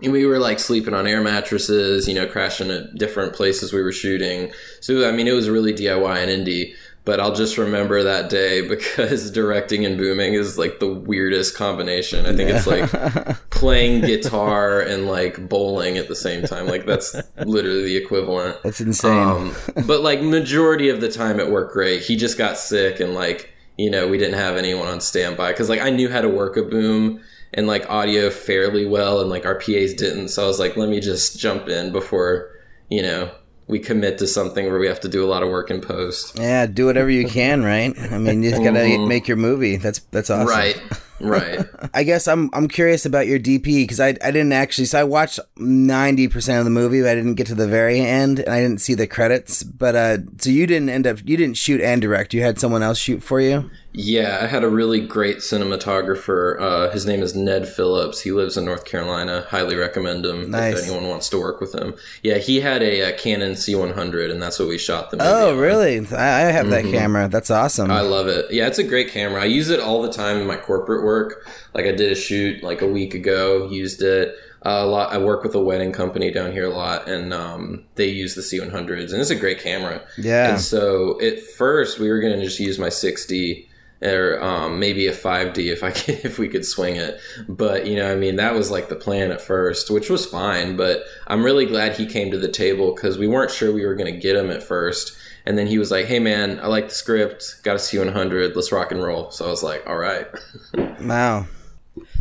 we 0.00 0.24
were 0.24 0.38
like 0.38 0.58
sleeping 0.58 0.94
on 0.94 1.06
air 1.06 1.20
mattresses, 1.20 2.08
you 2.08 2.14
know, 2.14 2.26
crashing 2.26 2.70
at 2.70 2.94
different 2.94 3.34
places 3.34 3.74
we 3.74 3.82
were 3.82 3.92
shooting. 3.92 4.52
So, 4.80 5.06
I 5.06 5.12
mean, 5.12 5.28
it 5.28 5.34
was 5.34 5.50
really 5.50 5.74
DIY 5.74 6.16
and 6.16 6.46
indie 6.46 6.74
but 7.04 7.20
I'll 7.20 7.34
just 7.34 7.58
remember 7.58 8.02
that 8.02 8.30
day 8.30 8.66
because 8.68 9.30
directing 9.30 9.84
and 9.84 9.98
booming 9.98 10.34
is 10.34 10.58
like 10.58 10.80
the 10.80 10.92
weirdest 10.92 11.56
combination. 11.56 12.26
I 12.26 12.34
think 12.34 12.50
yeah. 12.50 12.56
it's 12.56 12.66
like 12.66 13.50
playing 13.50 14.02
guitar 14.02 14.80
and 14.80 15.06
like 15.06 15.48
bowling 15.48 15.98
at 15.98 16.08
the 16.08 16.16
same 16.16 16.44
time. 16.44 16.66
Like 16.66 16.86
that's 16.86 17.14
literally 17.44 17.84
the 17.84 17.96
equivalent. 17.96 18.62
That's 18.62 18.80
insane. 18.80 19.12
Um, 19.12 19.54
but 19.86 20.00
like 20.00 20.22
majority 20.22 20.88
of 20.88 21.00
the 21.00 21.10
time 21.10 21.40
it 21.40 21.50
worked 21.50 21.72
great. 21.72 22.02
He 22.02 22.16
just 22.16 22.38
got 22.38 22.56
sick 22.58 23.00
and 23.00 23.14
like, 23.14 23.52
you 23.76 23.90
know, 23.90 24.08
we 24.08 24.18
didn't 24.18 24.38
have 24.38 24.56
anyone 24.56 24.86
on 24.86 25.00
standby 25.00 25.52
because 25.52 25.68
like 25.68 25.80
I 25.80 25.90
knew 25.90 26.08
how 26.08 26.20
to 26.20 26.28
work 26.28 26.56
a 26.56 26.62
boom 26.62 27.20
and 27.52 27.66
like 27.66 27.88
audio 27.90 28.30
fairly 28.30 28.86
well 28.86 29.20
and 29.20 29.30
like 29.30 29.44
our 29.44 29.56
PAs 29.56 29.94
didn't. 29.94 30.28
So 30.28 30.44
I 30.44 30.46
was 30.46 30.58
like, 30.58 30.76
let 30.76 30.88
me 30.88 31.00
just 31.00 31.38
jump 31.38 31.68
in 31.68 31.92
before, 31.92 32.50
you 32.88 33.02
know, 33.02 33.30
we 33.66 33.78
commit 33.78 34.18
to 34.18 34.26
something 34.26 34.66
where 34.66 34.78
we 34.78 34.86
have 34.86 35.00
to 35.00 35.08
do 35.08 35.24
a 35.24 35.28
lot 35.28 35.42
of 35.42 35.48
work 35.48 35.70
in 35.70 35.80
post. 35.80 36.38
Yeah, 36.38 36.66
do 36.66 36.86
whatever 36.86 37.10
you 37.10 37.26
can, 37.26 37.62
right? 37.62 37.98
I 37.98 38.18
mean, 38.18 38.42
you 38.42 38.50
just 38.50 38.62
gotta 38.62 38.80
mm-hmm. 38.80 39.08
make 39.08 39.26
your 39.26 39.36
movie. 39.36 39.76
That's 39.76 40.00
that's 40.10 40.30
awesome. 40.30 40.48
Right. 40.48 40.80
Right. 41.20 41.64
I 41.94 42.02
guess 42.02 42.28
I'm 42.28 42.50
I'm 42.52 42.68
curious 42.68 43.06
about 43.06 43.26
your 43.26 43.38
DP 43.38 43.82
because 43.82 44.00
I 44.00 44.08
I 44.08 44.30
didn't 44.30 44.52
actually 44.52 44.84
so 44.86 45.00
I 45.00 45.04
watched 45.04 45.40
ninety 45.56 46.28
percent 46.28 46.58
of 46.58 46.64
the 46.64 46.70
movie, 46.70 47.00
but 47.00 47.10
I 47.10 47.14
didn't 47.14 47.34
get 47.34 47.46
to 47.48 47.54
the 47.54 47.68
very 47.68 48.00
end 48.00 48.40
and 48.40 48.48
I 48.48 48.60
didn't 48.60 48.80
see 48.80 48.94
the 48.94 49.06
credits. 49.06 49.62
But 49.62 49.96
uh, 49.96 50.18
so 50.38 50.50
you 50.50 50.66
didn't 50.66 50.90
end 50.90 51.06
up 51.06 51.18
you 51.24 51.36
didn't 51.36 51.56
shoot 51.56 51.80
and 51.80 52.02
direct. 52.02 52.34
You 52.34 52.42
had 52.42 52.58
someone 52.58 52.82
else 52.82 52.98
shoot 52.98 53.22
for 53.22 53.40
you. 53.40 53.70
Yeah, 53.96 54.40
I 54.42 54.48
had 54.48 54.64
a 54.64 54.68
really 54.68 55.00
great 55.00 55.36
cinematographer. 55.36 56.60
Uh, 56.60 56.90
his 56.90 57.06
name 57.06 57.22
is 57.22 57.36
Ned 57.36 57.68
Phillips. 57.68 58.20
He 58.22 58.32
lives 58.32 58.56
in 58.56 58.64
North 58.64 58.84
Carolina. 58.84 59.46
Highly 59.48 59.76
recommend 59.76 60.26
him 60.26 60.50
nice. 60.50 60.76
if 60.76 60.88
anyone 60.88 61.08
wants 61.08 61.28
to 61.28 61.38
work 61.38 61.60
with 61.60 61.76
him. 61.76 61.94
Yeah, 62.24 62.38
he 62.38 62.60
had 62.60 62.82
a, 62.82 63.02
a 63.02 63.12
Canon 63.16 63.52
C100, 63.52 64.32
and 64.32 64.42
that's 64.42 64.58
what 64.58 64.66
we 64.66 64.78
shot 64.78 65.12
the 65.12 65.18
movie. 65.18 65.30
Oh, 65.30 65.52
on. 65.52 65.58
really? 65.58 65.98
I 65.98 66.50
have 66.50 66.70
that 66.70 66.82
mm-hmm. 66.82 66.92
camera. 66.92 67.28
That's 67.28 67.52
awesome. 67.52 67.88
I 67.88 68.00
love 68.00 68.26
it. 68.26 68.52
Yeah, 68.52 68.66
it's 68.66 68.80
a 68.80 68.84
great 68.84 69.12
camera. 69.12 69.40
I 69.40 69.44
use 69.44 69.70
it 69.70 69.78
all 69.78 70.02
the 70.02 70.12
time 70.12 70.38
in 70.38 70.46
my 70.48 70.56
corporate 70.56 71.04
work. 71.04 71.46
Like 71.72 71.86
I 71.86 71.92
did 71.92 72.10
a 72.10 72.16
shoot 72.16 72.64
like 72.64 72.82
a 72.82 72.88
week 72.88 73.14
ago. 73.14 73.70
Used 73.70 74.02
it. 74.02 74.34
a 74.62 74.84
lot. 74.84 75.12
I 75.12 75.18
work 75.18 75.44
with 75.44 75.54
a 75.54 75.60
wedding 75.60 75.92
company 75.92 76.32
down 76.32 76.50
here 76.50 76.66
a 76.66 76.74
lot, 76.74 77.08
and 77.08 77.32
um, 77.32 77.84
they 77.94 78.08
use 78.08 78.34
the 78.34 78.42
C100s, 78.42 79.12
and 79.12 79.20
it's 79.20 79.30
a 79.30 79.36
great 79.36 79.60
camera. 79.60 80.02
Yeah. 80.18 80.50
And 80.50 80.60
so 80.60 81.20
at 81.20 81.40
first 81.40 82.00
we 82.00 82.08
were 82.08 82.18
going 82.18 82.36
to 82.36 82.44
just 82.44 82.58
use 82.58 82.76
my 82.76 82.88
6D 82.88 83.68
or 84.04 84.42
um, 84.42 84.78
maybe 84.78 85.06
a 85.06 85.12
5D 85.12 85.72
if 85.72 85.82
I 85.82 85.90
could, 85.92 86.24
if 86.24 86.38
we 86.38 86.48
could 86.48 86.64
swing 86.64 86.96
it. 86.96 87.20
But 87.48 87.86
you 87.86 87.96
know, 87.96 88.10
I 88.10 88.16
mean, 88.16 88.36
that 88.36 88.54
was 88.54 88.70
like 88.70 88.88
the 88.88 88.96
plan 88.96 89.30
at 89.30 89.40
first, 89.40 89.90
which 89.90 90.10
was 90.10 90.26
fine. 90.26 90.76
But 90.76 91.04
I'm 91.26 91.44
really 91.44 91.66
glad 91.66 91.96
he 91.96 92.06
came 92.06 92.30
to 92.30 92.38
the 92.38 92.48
table 92.48 92.94
because 92.94 93.18
we 93.18 93.26
weren't 93.26 93.50
sure 93.50 93.72
we 93.72 93.86
were 93.86 93.94
going 93.94 94.12
to 94.12 94.20
get 94.20 94.36
him 94.36 94.50
at 94.50 94.62
first. 94.62 95.16
And 95.46 95.58
then 95.58 95.66
he 95.66 95.78
was 95.78 95.90
like, 95.90 96.06
"Hey 96.06 96.20
man, 96.20 96.58
I 96.60 96.68
like 96.68 96.88
the 96.88 96.94
script. 96.94 97.62
Got 97.62 97.76
a 97.76 97.78
C100. 97.78 98.54
Let's 98.54 98.72
rock 98.72 98.92
and 98.92 99.02
roll." 99.02 99.30
So 99.30 99.46
I 99.46 99.50
was 99.50 99.62
like, 99.62 99.86
"All 99.86 99.96
right." 99.96 100.26
Wow. 101.00 101.46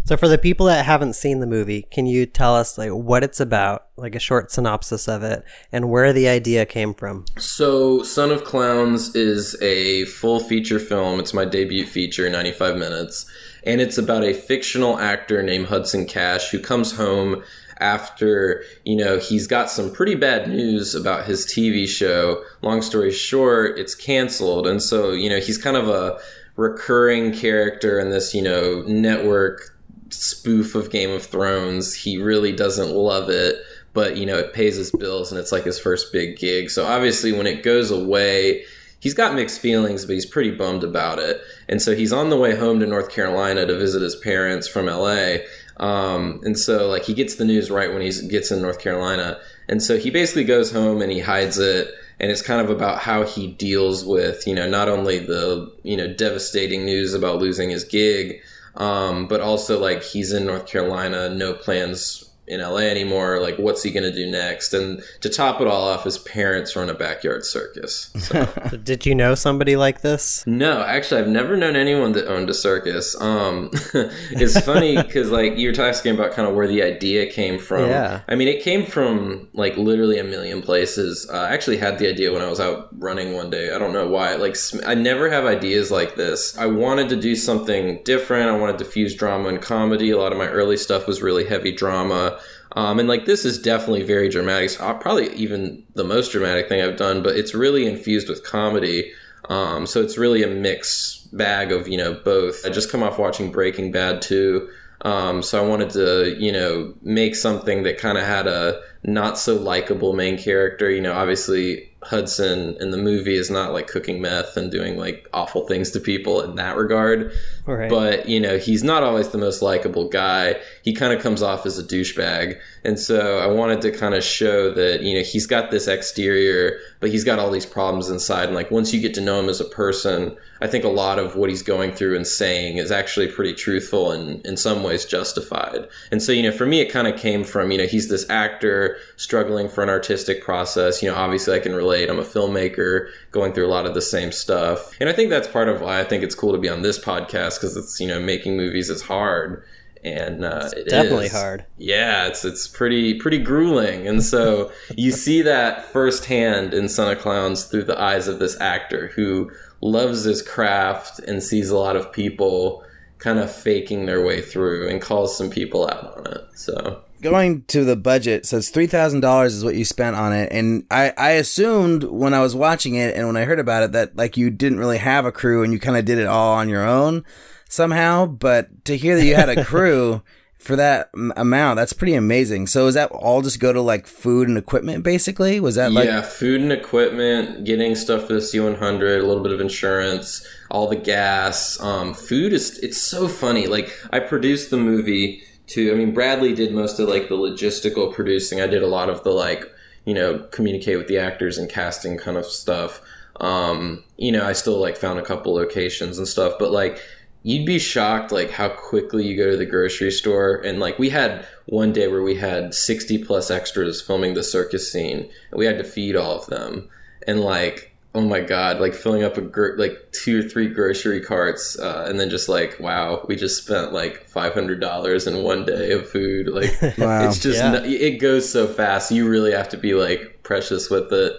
So 0.06 0.18
for 0.18 0.28
the 0.28 0.38
people 0.38 0.66
that 0.66 0.86
haven't 0.86 1.14
seen 1.14 1.40
the 1.40 1.48
movie, 1.48 1.84
can 1.84 2.06
you 2.06 2.26
tell 2.26 2.56
us 2.56 2.78
like 2.78 2.90
what 2.90 3.24
it's 3.24 3.40
about, 3.40 3.86
like 3.96 4.16
a 4.16 4.20
short 4.20 4.52
synopsis 4.52 5.08
of 5.08 5.24
it, 5.24 5.46
and 5.72 5.90
where 5.90 6.12
the 6.12 6.28
idea 6.28 6.66
came 6.66 6.94
from? 6.94 7.24
So, 7.38 8.04
Son 8.04 8.30
of 8.30 8.44
Clowns 8.44 9.16
is 9.16 9.56
a 9.62 10.04
full 10.06 10.42
feature 10.42 10.80
film. 10.80 11.22
It's 11.22 11.34
my 11.34 11.46
debut 11.46 11.86
feature, 11.86 12.30
95 12.30 12.76
minutes. 12.76 13.26
And 13.66 13.80
it's 13.80 13.98
about 13.98 14.26
a 14.26 14.34
fictional 14.34 15.00
actor 15.00 15.42
named 15.42 15.68
Hudson 15.68 16.06
Cash 16.06 16.50
who 16.50 16.60
comes 16.60 16.98
home 16.98 17.42
after, 17.80 18.64
you 18.84 18.98
know, 18.98 19.20
he's 19.20 19.48
got 19.48 19.70
some 19.70 19.90
pretty 19.90 20.16
bad 20.16 20.50
news 20.50 20.94
about 20.94 21.26
his 21.28 21.46
TV 21.46 21.88
show. 21.88 22.44
Long 22.62 22.82
story 22.82 23.12
short, 23.12 23.80
it's 23.80 23.96
canceled. 23.96 24.68
And 24.68 24.82
so, 24.82 25.12
you 25.12 25.30
know, 25.30 25.40
he's 25.40 25.58
kind 25.58 25.78
of 25.78 25.88
a 25.88 26.20
recurring 26.56 27.32
character 27.32 28.00
in 28.00 28.10
this, 28.10 28.34
you 28.34 28.42
know, 28.42 28.84
network 28.86 29.73
spoof 30.14 30.76
of 30.76 30.90
Game 30.90 31.12
of 31.12 31.26
Thrones. 31.26 31.94
He 31.94 32.18
really 32.18 32.52
doesn't 32.52 32.92
love 32.92 33.30
it, 33.30 33.58
but 33.94 34.18
you 34.18 34.26
know, 34.26 34.38
it 34.38 34.54
pays 34.54 34.76
his 34.76 34.92
bills 34.92 35.32
and 35.32 35.40
it's 35.40 35.52
like 35.52 35.64
his 35.64 35.80
first 35.80 36.12
big 36.12 36.38
gig. 36.38 36.70
So 36.70 36.86
obviously 36.86 37.32
when 37.32 37.48
it 37.48 37.64
goes 37.64 37.92
away, 37.92 38.64
he's 39.00 39.14
got 39.14 39.36
mixed 39.36 39.60
feelings, 39.60 40.06
but 40.06 40.14
he's 40.14 40.26
pretty 40.26 40.52
bummed 40.52 40.84
about 40.84 41.20
it. 41.20 41.42
And 41.68 41.82
so 41.82 41.96
he's 41.96 42.14
on 42.14 42.30
the 42.30 42.38
way 42.38 42.56
home 42.56 42.80
to 42.80 42.86
North 42.86 43.10
Carolina 43.10 43.66
to 43.66 43.78
visit 43.78 44.02
his 44.02 44.16
parents 44.16 44.68
from 44.68 44.86
LA. 44.86 45.38
Um, 45.78 46.40
and 46.44 46.58
so 46.58 46.88
like 46.88 47.04
he 47.04 47.14
gets 47.14 47.36
the 47.36 47.46
news 47.46 47.72
right 47.72 47.92
when 47.92 48.02
he 48.02 48.28
gets 48.28 48.52
in 48.52 48.62
North 48.62 48.80
Carolina. 48.80 49.40
And 49.68 49.82
so 49.82 49.98
he 49.98 50.10
basically 50.10 50.44
goes 50.44 50.72
home 50.72 51.02
and 51.02 51.12
he 51.12 51.20
hides 51.20 51.58
it 51.58 51.94
and 52.20 52.32
it's 52.32 52.42
kind 52.42 52.62
of 52.62 52.70
about 52.70 53.00
how 53.00 53.24
he 53.24 53.48
deals 53.48 54.06
with 54.06 54.48
you 54.48 54.56
know 54.56 54.70
not 54.70 54.88
only 54.88 55.20
the 55.20 55.72
you 55.84 55.98
know 55.98 56.12
devastating 56.14 56.86
news 56.86 57.14
about 57.14 57.40
losing 57.40 57.70
his 57.70 57.84
gig 57.84 58.42
um, 58.76 59.28
but 59.28 59.42
also 59.42 59.80
like 59.80 60.04
he's 60.04 60.32
in 60.32 60.46
north 60.46 60.66
carolina 60.66 61.30
no 61.30 61.54
plans 61.54 62.33
in 62.48 62.60
la 62.62 62.78
anymore 62.78 63.40
like 63.40 63.58
what's 63.58 63.84
he 63.84 63.92
going 63.92 64.04
to 64.04 64.12
do 64.14 64.30
next 64.30 64.74
and 64.74 65.02
to 65.22 65.30
top 65.30 65.62
it 65.62 65.68
all 65.68 65.88
off 65.88 66.04
his 66.04 66.18
parents 66.18 66.76
run 66.76 66.90
a 66.90 66.94
backyard 66.94 67.46
circus 67.46 68.12
so. 68.20 68.46
Did 68.84 69.06
you 69.06 69.16
know 69.16 69.36
somebody 69.36 69.76
like 69.76 70.02
this? 70.02 70.46
no 70.46 70.82
actually 70.84 71.22
i've 71.22 71.28
never 71.28 71.56
known 71.56 71.76
anyone 71.76 72.12
that 72.14 72.28
owned 72.28 72.50
a 72.50 72.54
circus 72.54 73.16
um, 73.22 73.70
it's 73.94 74.60
funny 74.66 74.96
because 75.02 75.32
like 75.32 75.58
you're 75.58 75.74
talking 75.74 76.14
about 76.14 76.34
kind 76.34 76.48
of 76.48 76.54
where 76.56 76.68
the 76.68 76.82
idea 76.84 77.32
came 77.32 77.60
from 77.60 77.90
Yeah. 77.90 78.22
I 78.28 78.36
mean, 78.36 78.48
it 78.48 78.64
came 78.64 78.86
from 78.86 79.50
like 79.54 79.78
literally 79.78 80.18
a 80.20 80.24
million 80.24 80.62
places. 80.62 81.30
Uh, 81.32 81.38
I 81.38 81.54
actually 81.54 81.78
had 81.78 82.00
the 82.00 82.08
idea 82.08 82.32
when 82.32 82.42
I 82.42 82.50
was 82.50 82.60
out 82.60 82.90
running 83.00 83.34
one 83.34 83.50
day. 83.50 83.74
I 83.74 83.78
don't 83.78 83.94
know 83.94 84.08
why. 84.08 84.36
Like, 84.36 84.56
sm- 84.56 84.80
I 84.86 84.96
never 84.96 85.30
have 85.30 85.46
ideas 85.46 85.92
like 85.92 86.16
this. 86.16 86.58
I 86.58 86.66
wanted 86.66 87.10
to 87.10 87.16
do 87.16 87.36
something 87.36 88.02
different. 88.04 88.50
I 88.50 88.58
wanted 88.58 88.78
to 88.80 88.86
fuse 88.86 89.16
drama 89.16 89.50
and 89.50 89.62
comedy. 89.62 90.10
A 90.12 90.18
lot 90.18 90.32
of 90.32 90.38
my 90.38 90.48
early 90.48 90.78
stuff 90.78 91.08
was 91.08 91.22
really 91.22 91.46
heavy 91.46 91.72
drama. 91.72 92.33
Um, 92.76 93.00
and 93.00 93.08
like, 93.08 93.26
this 93.26 93.46
is 93.46 93.62
definitely 93.62 94.04
very 94.04 94.30
dramatic. 94.30 94.72
So, 94.72 94.84
uh, 94.84 94.94
probably 94.96 95.34
even 95.36 95.84
the 95.94 96.04
most 96.04 96.32
dramatic 96.32 96.70
thing 96.70 96.82
I've 96.82 96.98
done, 96.98 97.22
but 97.22 97.36
it's 97.36 97.54
really 97.54 97.86
infused 97.86 98.30
with 98.30 98.44
comedy. 98.44 99.12
Um, 99.50 99.86
so 99.86 100.02
it's 100.02 100.18
really 100.18 100.44
a 100.44 100.48
mix 100.48 101.28
bag 101.34 101.72
of, 101.72 101.88
you 101.88 101.98
know, 101.98 102.14
both. 102.14 102.66
I 102.66 102.70
just 102.70 102.92
come 102.92 103.04
off 103.04 103.20
watching 103.20 103.52
Breaking 103.52 103.92
Bad 103.92 104.22
too. 104.22 104.70
Um, 105.02 105.44
so 105.44 105.64
I 105.64 105.68
wanted 105.68 105.90
to, 105.92 106.36
you 106.40 106.52
know, 106.52 106.94
make 107.02 107.36
something 107.36 107.84
that 107.84 107.98
kind 107.98 108.18
of 108.18 108.24
had 108.24 108.48
a 108.48 108.82
not 109.04 109.38
so 109.38 109.56
likable 109.56 110.14
main 110.14 110.38
character. 110.38 110.90
You 110.90 111.02
know, 111.02 111.14
obviously 111.14 111.92
Hudson 112.08 112.78
in 112.80 112.92
the 112.92 112.98
movie 112.98 113.36
is 113.36 113.50
not 113.50 113.74
like 113.74 113.88
cooking 113.88 114.22
meth 114.22 114.58
and 114.58 114.72
doing 114.72 114.98
like 114.98 115.28
awful 115.34 115.68
things 115.68 115.92
to 115.92 116.00
people 116.00 116.42
in 116.42 116.56
that 116.56 116.76
regard. 116.76 117.32
Right. 117.66 117.90
But, 117.90 118.28
you 118.28 118.40
know, 118.40 118.58
he's 118.58 118.84
not 118.84 119.04
always 119.04 119.30
the 119.30 119.38
most 119.38 119.62
likable 119.62 120.10
guy. 120.10 120.60
He 120.84 120.94
kind 120.94 121.14
of 121.14 121.22
comes 121.22 121.42
off 121.42 121.66
as 121.66 121.78
a 121.78 121.84
douchebag. 121.84 122.60
And 122.84 123.00
so 123.00 123.40
I 123.40 123.48
wanted 123.48 123.82
to 123.82 123.92
kind 123.92 124.16
of 124.16 124.24
show 124.24 124.72
that, 124.74 125.02
you 125.02 125.18
know, 125.18 125.24
he's 125.24 125.46
got 125.46 125.72
this 125.72 125.88
exterior, 125.88 126.80
but 127.00 127.10
he's 127.10 127.24
got 127.24 127.40
all 127.40 127.52
these 127.52 127.66
problems 127.66 128.10
inside. 128.10 128.46
And 128.46 128.56
like 128.56 128.72
once 128.72 128.94
you 128.94 129.02
get 129.02 129.14
to 129.16 129.22
know 129.22 129.40
him 129.40 129.50
as 129.50 129.62
a 129.62 129.66
person, 129.66 130.36
I 130.64 130.68
think 130.68 130.86
a 130.86 130.90
lot 130.90 131.20
of 131.20 131.36
what 131.36 131.50
he's 131.50 131.62
going 131.62 131.92
through 131.92 132.16
and 132.16 132.26
saying 132.26 132.78
is 132.78 132.90
actually 132.90 133.28
pretty 133.28 133.54
truthful 133.54 134.14
and 134.14 134.44
in 134.46 134.56
some 134.56 134.82
ways 134.82 135.04
justified. 135.04 135.90
And 136.10 136.24
so, 136.24 136.32
you 136.32 136.42
know, 136.42 136.54
for 136.54 136.66
me, 136.66 136.80
it 136.80 136.90
kind 136.90 137.06
of 137.06 137.20
came 137.20 137.44
from, 137.44 137.70
you 137.70 137.80
know, 137.80 137.86
he's 137.86 138.08
this 138.08 138.30
actor 138.30 138.96
struggling 139.18 139.68
for 139.68 139.84
an 139.84 139.90
artistic 139.90 140.42
process. 140.42 141.04
You 141.04 141.12
know, 141.12 141.18
obviously 141.18 141.54
I 141.54 141.60
can 141.60 141.76
relate. 141.76 142.10
I'm 142.10 142.18
a 142.18 142.24
filmmaker 142.24 143.10
going 143.32 143.52
through 143.52 143.68
a 143.68 143.74
lot 143.76 143.86
of 143.86 143.94
the 143.94 144.02
same 144.02 144.32
stuff. 144.32 144.96
And 145.02 145.10
I 145.10 145.12
think 145.12 145.30
that's 145.30 145.50
part 145.50 145.68
of 145.68 145.82
why 145.82 146.00
I 146.00 146.06
think 146.06 146.24
it's 146.24 146.34
cool 146.34 146.54
to 146.54 146.58
be 146.58 146.70
on 146.70 146.82
this 146.82 146.98
podcast 146.98 147.56
because 147.56 147.76
it's, 147.76 148.00
you 148.00 148.08
know, 148.08 148.22
making 148.22 148.56
movies 148.56 148.90
is 148.90 149.02
hard. 149.02 149.66
And 150.02 150.46
uh, 150.46 150.70
it 150.78 150.88
definitely 150.88 151.26
is. 151.26 151.34
hard. 151.34 151.66
Yeah, 151.78 152.28
it's 152.28 152.44
it's 152.44 152.68
pretty 152.68 153.14
pretty 153.14 153.38
grueling, 153.38 154.06
and 154.06 154.22
so 154.22 154.70
you 154.98 155.12
see 155.12 155.42
that 155.44 155.86
firsthand 155.86 156.74
in 156.74 156.90
Son 156.90 157.10
of 157.10 157.20
Clowns 157.20 157.64
through 157.64 157.86
the 157.86 157.98
eyes 157.98 158.28
of 158.28 158.38
this 158.38 158.60
actor 158.60 159.14
who 159.16 159.50
loves 159.84 160.24
his 160.24 160.42
craft 160.42 161.20
and 161.20 161.44
sees 161.44 161.70
a 161.70 161.78
lot 161.78 161.96
of 161.96 162.12
people 162.12 162.84
kind 163.18 163.40
of 163.40 163.54
faking 163.54 164.06
their 164.06 164.26
way 164.26 164.42
through 164.42 164.90
and 164.90 165.02
calls 165.02 165.38
some 165.38 165.50
people 165.50 165.88
out 165.88 166.18
on 166.18 166.34
it. 166.34 166.48
So 166.56 167.04
Going 167.22 167.64
to 167.66 167.86
the 167.86 167.96
budget, 167.96 168.46
says 168.46 168.70
three 168.70 168.88
thousand 168.88 169.22
dollars 169.22 169.56
is 169.56 169.64
what 169.64 169.76
you 169.76 169.86
spent 169.86 170.18
on 170.18 170.34
it, 170.34 170.52
and 170.52 170.86
I 170.92 171.14
I 171.18 171.30
assumed 171.32 172.04
when 172.04 172.34
I 172.34 172.42
was 172.42 172.54
watching 172.54 172.96
it 172.96 173.16
and 173.16 173.28
when 173.28 173.38
I 173.38 173.46
heard 173.46 173.60
about 173.60 173.84
it 173.84 173.92
that 173.94 174.18
like 174.18 174.36
you 174.36 174.50
didn't 174.50 174.80
really 174.80 174.98
have 174.98 175.26
a 175.26 175.32
crew 175.32 175.64
and 175.64 175.72
you 175.72 175.80
kind 175.80 175.96
of 175.96 176.04
did 176.04 176.18
it 176.18 176.28
all 176.28 176.54
on 176.56 176.68
your 176.68 176.86
own 176.86 177.24
somehow. 177.70 178.26
But 178.26 178.84
to 178.86 178.98
hear 178.98 179.16
that 179.16 179.26
you 179.26 179.36
had 179.36 179.48
a 179.48 179.64
crew 179.64 180.22
for 180.64 180.78
that 180.78 181.10
amount, 181.14 181.76
that's 181.76 181.92
pretty 181.92 182.14
amazing. 182.14 182.68
So 182.68 182.88
is 182.88 182.96
that 182.96 183.12
all 183.12 183.42
just 183.42 183.60
go 183.60 183.74
to 183.74 183.82
like 183.82 184.08
food 184.08 184.48
and 184.48 184.58
equipment 184.58 185.04
basically? 185.04 185.60
Was 185.60 185.76
that 185.76 185.92
like 185.92 186.06
yeah, 186.06 186.22
food 186.22 186.62
and 186.62 186.72
equipment, 186.72 187.66
getting 187.66 187.96
stuff 187.96 188.28
for 188.28 188.34
the 188.34 188.40
C100, 188.40 189.22
a 189.22 189.26
little 189.26 189.44
bit 189.44 189.52
of 189.52 189.60
insurance, 189.60 190.48
all 190.72 190.88
the 190.88 190.96
gas. 190.96 191.78
Um, 191.82 192.14
food 192.14 192.54
is 192.54 192.80
it's 192.80 193.02
so 193.02 193.28
funny. 193.28 193.68
Like 193.68 193.92
I 194.14 194.20
produced 194.20 194.70
the 194.70 194.78
movie 194.78 195.44
too. 195.68 195.92
I 195.92 195.96
mean, 195.96 196.14
Bradley 196.14 196.54
did 196.54 196.74
most 196.74 196.98
of 196.98 197.10
like 197.10 197.28
the 197.28 197.36
logistical 197.36 198.14
producing. 198.14 198.62
I 198.62 198.68
did 198.68 198.84
a 198.84 198.88
lot 198.88 199.10
of 199.10 199.22
the 199.26 199.32
like 199.32 199.70
you 200.06 200.14
know 200.14 200.40
communicate 200.52 200.98
with 200.98 201.08
the 201.10 201.18
actors 201.18 201.58
and 201.58 201.70
casting 201.70 202.18
kind 202.18 202.38
of 202.38 202.46
stuff. 202.46 203.02
Um, 203.42 204.06
you 204.16 204.32
know, 204.32 204.46
I 204.46 204.54
still 204.54 204.80
like 204.80 204.96
found 204.96 205.20
a 205.20 205.24
couple 205.24 205.54
locations 205.54 206.18
and 206.18 206.28
stuff, 206.28 206.54
but 206.58 206.72
like 206.72 207.02
you'd 207.44 207.66
be 207.66 207.78
shocked 207.78 208.32
like 208.32 208.52
how 208.52 208.70
quickly 208.70 209.26
you 209.28 209.36
go 209.38 209.52
to 209.52 209.58
the 209.58 209.66
grocery 209.66 210.12
store. 210.12 210.56
And 210.56 210.80
like 210.80 210.98
we 210.98 211.10
had 211.10 211.46
one 211.66 211.92
day 211.92 212.08
where 212.08 212.24
we 212.24 212.36
had 212.36 212.74
60 212.74 213.24
plus 213.26 213.52
extras 213.52 214.02
filming 214.02 214.34
the 214.34 214.44
circus 214.44 214.92
scene. 214.92 215.30
And 215.52 215.60
we 215.60 215.66
had 215.66 215.78
to 215.78 215.84
feed 215.84 216.16
all 216.16 216.40
of 216.40 216.48
them. 216.48 216.90
And 217.28 217.42
like 217.42 217.90
oh 218.16 218.22
my 218.22 218.40
god 218.40 218.80
like 218.80 218.94
filling 218.94 219.24
up 219.24 219.38
a 219.40 219.42
gr- 219.42 219.76
like 219.76 219.98
two 220.12 220.40
or 220.40 220.44
three 220.48 220.68
grocery 220.68 221.20
carts 221.20 221.80
uh, 221.80 222.06
and 222.08 222.20
then 222.20 222.30
just 222.30 222.48
like 222.48 222.80
wow 222.80 223.26
we 223.28 223.36
just 223.36 223.64
spent 223.66 223.92
like 223.92 224.30
$500 224.30 225.28
in 225.28 225.44
one 225.44 225.66
day 225.66 225.92
of 225.92 226.08
food. 226.10 226.48
Like 226.48 226.72
Wow. 226.98 227.28
it's 227.28 227.40
just 227.40 227.58
Yeah. 227.58 227.74
n- 227.76 227.86
it 227.86 228.20
goes 228.20 228.50
so 228.50 228.68
fast. 228.68 229.12
You 229.12 229.28
really 229.28 229.52
have 229.52 229.70
to 229.70 229.78
be 229.78 229.94
like 229.96 230.40
precious 230.44 230.90
with 230.90 231.12
it 231.12 231.34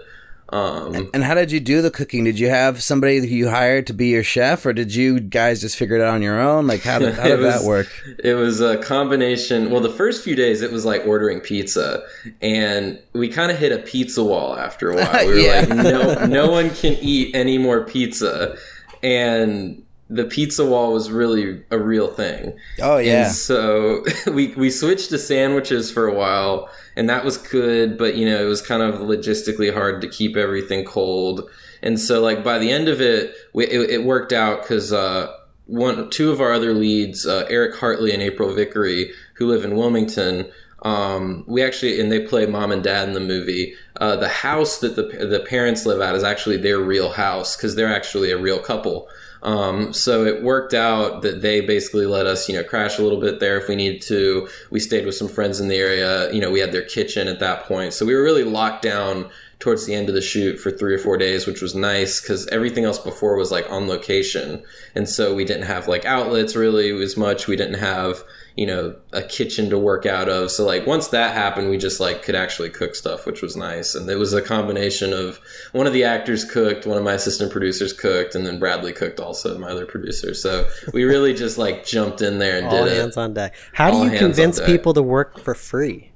um 0.54 1.10
And 1.12 1.24
how 1.24 1.34
did 1.34 1.50
you 1.50 1.58
do 1.60 1.82
the 1.82 1.90
cooking? 1.90 2.24
Did 2.24 2.38
you 2.38 2.48
have 2.48 2.82
somebody 2.82 3.18
who 3.18 3.26
you 3.26 3.48
hired 3.50 3.86
to 3.88 3.92
be 3.92 4.08
your 4.08 4.22
chef, 4.22 4.64
or 4.64 4.72
did 4.72 4.94
you 4.94 5.18
guys 5.18 5.60
just 5.60 5.76
figure 5.76 5.96
it 5.96 6.02
out 6.02 6.14
on 6.14 6.22
your 6.22 6.40
own? 6.40 6.66
Like 6.66 6.82
how 6.82 6.98
did, 7.00 7.14
how 7.14 7.24
did 7.28 7.40
that 7.42 7.62
work? 7.64 7.88
It 8.22 8.34
was 8.34 8.60
a 8.60 8.76
combination. 8.78 9.70
Well, 9.70 9.80
the 9.80 9.90
first 9.90 10.22
few 10.22 10.36
days 10.36 10.62
it 10.62 10.70
was 10.70 10.84
like 10.84 11.04
ordering 11.06 11.40
pizza, 11.40 12.04
and 12.40 13.00
we 13.12 13.28
kind 13.28 13.50
of 13.50 13.58
hit 13.58 13.72
a 13.72 13.78
pizza 13.78 14.22
wall 14.22 14.56
after 14.56 14.90
a 14.90 14.96
while. 15.02 15.26
We 15.26 15.32
were 15.32 15.38
Yeah. 15.40 15.60
like, 15.60 15.68
no, 15.70 16.26
no 16.26 16.50
one 16.50 16.70
can 16.70 16.94
eat 17.00 17.34
any 17.34 17.58
more 17.58 17.84
pizza, 17.84 18.56
and 19.02 19.82
the 20.10 20.24
pizza 20.24 20.64
wall 20.64 20.92
was 20.92 21.10
really 21.10 21.62
a 21.70 21.78
real 21.78 22.08
thing. 22.08 22.52
Oh 22.80 22.98
yeah, 22.98 23.26
And 23.26 23.34
so 23.34 24.04
we 24.32 24.48
we 24.56 24.70
switched 24.70 25.10
to 25.10 25.18
sandwiches 25.18 25.90
for 25.90 26.06
a 26.06 26.14
while, 26.14 26.68
and 26.96 27.08
that 27.08 27.24
was 27.24 27.36
good, 27.36 27.98
but 27.98 28.16
you 28.16 28.28
know 28.28 28.40
it 28.40 28.48
was 28.48 28.62
kind 28.62 28.82
of 28.82 28.96
logistically 28.96 29.72
hard 29.72 30.00
to 30.00 30.08
keep 30.08 30.36
everything 30.36 30.84
cold. 30.84 31.48
And 31.82 32.00
so 32.00 32.20
like 32.22 32.42
by 32.42 32.58
the 32.58 32.70
end 32.70 32.88
of 32.88 33.00
it, 33.00 33.34
we, 33.52 33.66
it, 33.66 33.90
it 33.90 34.04
worked 34.04 34.32
out 34.32 34.62
because 34.62 34.92
uh, 34.92 35.32
one 35.66 36.10
two 36.10 36.30
of 36.30 36.40
our 36.40 36.52
other 36.52 36.72
leads, 36.72 37.26
uh, 37.26 37.46
Eric 37.48 37.76
Hartley 37.76 38.12
and 38.12 38.22
April 38.22 38.54
Vickery, 38.54 39.12
who 39.34 39.46
live 39.46 39.64
in 39.64 39.76
Wilmington. 39.76 40.50
Um, 40.82 41.44
we 41.46 41.62
actually 41.62 42.00
and 42.00 42.12
they 42.12 42.26
play 42.26 42.46
mom 42.46 42.70
and 42.70 42.82
dad 42.82 43.08
in 43.08 43.14
the 43.14 43.20
movie. 43.20 43.74
Uh, 43.96 44.16
the 44.16 44.28
house 44.28 44.78
that 44.78 44.96
the 44.96 45.02
the 45.02 45.44
parents 45.48 45.86
live 45.86 46.00
at 46.00 46.14
is 46.14 46.24
actually 46.24 46.58
their 46.58 46.78
real 46.78 47.12
house 47.12 47.56
because 47.56 47.74
they're 47.74 47.94
actually 47.94 48.30
a 48.30 48.38
real 48.38 48.58
couple. 48.58 49.08
Um, 49.44 49.92
so 49.92 50.24
it 50.24 50.42
worked 50.42 50.72
out 50.72 51.22
that 51.22 51.42
they 51.42 51.60
basically 51.60 52.06
let 52.06 52.26
us, 52.26 52.48
you 52.48 52.56
know, 52.56 52.64
crash 52.64 52.98
a 52.98 53.02
little 53.02 53.20
bit 53.20 53.40
there 53.40 53.58
if 53.58 53.68
we 53.68 53.76
needed 53.76 54.00
to. 54.02 54.48
We 54.70 54.80
stayed 54.80 55.04
with 55.04 55.14
some 55.14 55.28
friends 55.28 55.60
in 55.60 55.68
the 55.68 55.76
area. 55.76 56.32
You 56.32 56.40
know, 56.40 56.50
we 56.50 56.60
had 56.60 56.72
their 56.72 56.84
kitchen 56.84 57.28
at 57.28 57.40
that 57.40 57.64
point, 57.64 57.92
so 57.92 58.06
we 58.06 58.14
were 58.14 58.22
really 58.22 58.44
locked 58.44 58.82
down 58.82 59.30
towards 59.64 59.86
the 59.86 59.94
end 59.94 60.10
of 60.10 60.14
the 60.14 60.20
shoot 60.20 60.60
for 60.60 60.70
three 60.70 60.94
or 60.94 60.98
four 60.98 61.16
days, 61.16 61.46
which 61.46 61.62
was 61.62 61.74
nice 61.74 62.20
because 62.20 62.46
everything 62.48 62.84
else 62.84 62.98
before 62.98 63.34
was 63.34 63.50
like 63.50 63.68
on 63.70 63.88
location. 63.88 64.62
And 64.94 65.08
so 65.08 65.34
we 65.34 65.46
didn't 65.46 65.64
have 65.64 65.88
like 65.88 66.04
outlets 66.04 66.54
really 66.54 66.90
as 67.02 67.16
much. 67.16 67.46
We 67.46 67.56
didn't 67.56 67.78
have, 67.78 68.22
you 68.56 68.66
know, 68.66 68.94
a 69.14 69.22
kitchen 69.22 69.70
to 69.70 69.78
work 69.78 70.04
out 70.04 70.28
of. 70.28 70.50
So 70.50 70.66
like 70.66 70.86
once 70.86 71.08
that 71.08 71.32
happened, 71.34 71.70
we 71.70 71.78
just 71.78 71.98
like 71.98 72.22
could 72.22 72.34
actually 72.34 72.68
cook 72.68 72.94
stuff, 72.94 73.24
which 73.24 73.40
was 73.40 73.56
nice. 73.56 73.94
And 73.94 74.06
it 74.10 74.16
was 74.16 74.34
a 74.34 74.42
combination 74.42 75.14
of 75.14 75.40
one 75.72 75.86
of 75.86 75.94
the 75.94 76.04
actors 76.04 76.44
cooked, 76.44 76.84
one 76.84 76.98
of 76.98 77.02
my 77.02 77.14
assistant 77.14 77.50
producers 77.50 77.94
cooked, 77.94 78.34
and 78.34 78.46
then 78.46 78.58
Bradley 78.58 78.92
cooked 78.92 79.18
also, 79.18 79.56
my 79.56 79.70
other 79.70 79.86
producer. 79.86 80.34
So 80.34 80.68
we 80.92 81.04
really 81.04 81.32
just 81.32 81.56
like 81.56 81.86
jumped 81.86 82.20
in 82.20 82.38
there 82.38 82.58
and 82.58 82.66
All 82.66 82.84
did 82.84 82.98
hands 82.98 83.16
it. 83.16 83.20
on 83.20 83.32
deck. 83.32 83.54
How 83.72 83.90
do 83.90 84.12
you 84.12 84.18
convince 84.18 84.60
people 84.60 84.92
to 84.92 85.02
work 85.02 85.40
for 85.40 85.54
free? 85.54 86.10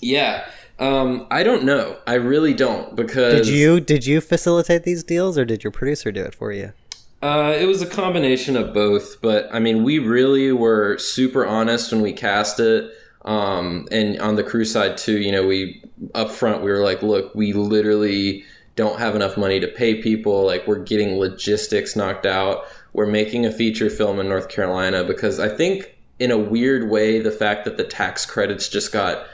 Yeah. 0.00 0.48
Um, 0.78 1.26
I 1.30 1.42
don't 1.42 1.64
know. 1.64 1.96
I 2.06 2.14
really 2.14 2.52
don't 2.52 2.94
because 2.94 3.46
Did 3.46 3.54
you 3.54 3.80
did 3.80 4.06
you 4.06 4.20
facilitate 4.20 4.82
these 4.82 5.02
deals 5.02 5.38
or 5.38 5.44
did 5.44 5.64
your 5.64 5.70
producer 5.70 6.12
do 6.12 6.22
it 6.22 6.34
for 6.34 6.52
you? 6.52 6.72
Uh, 7.22 7.54
it 7.58 7.64
was 7.64 7.80
a 7.80 7.86
combination 7.86 8.56
of 8.56 8.74
both, 8.74 9.20
but 9.22 9.48
I 9.52 9.58
mean, 9.58 9.82
we 9.84 9.98
really 9.98 10.52
were 10.52 10.98
super 10.98 11.46
honest 11.46 11.90
when 11.92 12.02
we 12.02 12.12
cast 12.12 12.60
it. 12.60 12.92
Um, 13.24 13.88
and 13.90 14.20
on 14.20 14.36
the 14.36 14.44
crew 14.44 14.64
side 14.64 14.98
too, 14.98 15.18
you 15.18 15.32
know, 15.32 15.46
we 15.46 15.82
up 16.14 16.30
front 16.30 16.62
we 16.62 16.70
were 16.70 16.84
like, 16.84 17.02
look, 17.02 17.34
we 17.34 17.52
literally 17.52 18.44
don't 18.76 18.98
have 18.98 19.16
enough 19.16 19.36
money 19.36 19.58
to 19.58 19.66
pay 19.66 20.00
people. 20.00 20.44
Like, 20.44 20.66
we're 20.66 20.78
getting 20.78 21.18
logistics 21.18 21.96
knocked 21.96 22.26
out. 22.26 22.64
We're 22.92 23.06
making 23.06 23.44
a 23.44 23.50
feature 23.50 23.90
film 23.90 24.20
in 24.20 24.28
North 24.28 24.48
Carolina 24.48 25.02
because 25.02 25.40
I 25.40 25.48
think, 25.48 25.96
in 26.18 26.30
a 26.30 26.38
weird 26.38 26.90
way, 26.90 27.18
the 27.18 27.30
fact 27.30 27.64
that 27.64 27.76
the 27.76 27.84
tax 27.84 28.24
credits 28.24 28.68
just 28.68 28.92
got 28.92 29.26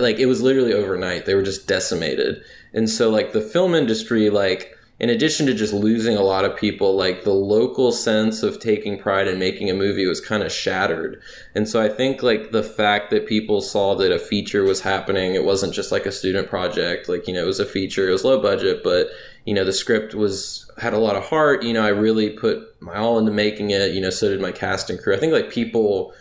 like 0.00 0.18
it 0.18 0.26
was 0.26 0.42
literally 0.42 0.72
overnight. 0.72 1.26
They 1.26 1.34
were 1.34 1.42
just 1.42 1.66
decimated. 1.66 2.42
And 2.72 2.88
so 2.88 3.10
like 3.10 3.32
the 3.32 3.40
film 3.40 3.74
industry 3.74 4.30
like 4.30 4.76
in 5.00 5.10
addition 5.10 5.44
to 5.46 5.54
just 5.54 5.72
losing 5.72 6.16
a 6.16 6.22
lot 6.22 6.44
of 6.44 6.56
people 6.56 6.94
like 6.96 7.24
the 7.24 7.32
local 7.32 7.90
sense 7.90 8.42
of 8.42 8.60
taking 8.60 8.98
pride 8.98 9.26
in 9.26 9.38
making 9.38 9.68
a 9.68 9.74
movie 9.74 10.06
was 10.06 10.20
kind 10.20 10.42
of 10.42 10.52
shattered. 10.52 11.20
And 11.54 11.68
so 11.68 11.82
i 11.82 11.88
think 11.88 12.22
like 12.22 12.52
the 12.52 12.62
fact 12.62 13.10
that 13.10 13.26
people 13.26 13.60
saw 13.60 13.94
that 13.96 14.12
a 14.12 14.18
feature 14.18 14.62
was 14.62 14.82
happening 14.82 15.34
it 15.34 15.44
wasn't 15.44 15.74
just 15.74 15.90
like 15.90 16.06
a 16.06 16.12
student 16.12 16.48
project 16.48 17.08
like 17.08 17.26
you 17.26 17.34
know 17.34 17.42
it 17.42 17.46
was 17.46 17.60
a 17.60 17.66
feature 17.66 18.08
it 18.08 18.12
was 18.12 18.24
low 18.24 18.40
budget 18.40 18.82
but 18.84 19.08
you 19.44 19.54
know 19.54 19.64
the 19.64 19.72
script 19.72 20.14
was 20.14 20.70
had 20.78 20.94
a 20.94 20.98
lot 20.98 21.16
of 21.16 21.24
heart. 21.24 21.62
You 21.62 21.72
know 21.72 21.84
i 21.84 21.88
really 21.88 22.30
put 22.30 22.80
my 22.80 22.96
all 22.96 23.18
into 23.18 23.32
making 23.32 23.70
it. 23.70 23.92
You 23.92 24.00
know 24.00 24.10
so 24.10 24.28
did 24.28 24.40
my 24.40 24.52
cast 24.52 24.90
and 24.90 24.98
crew. 24.98 25.14
I 25.14 25.18
think 25.18 25.32
like 25.32 25.50
people 25.50 26.12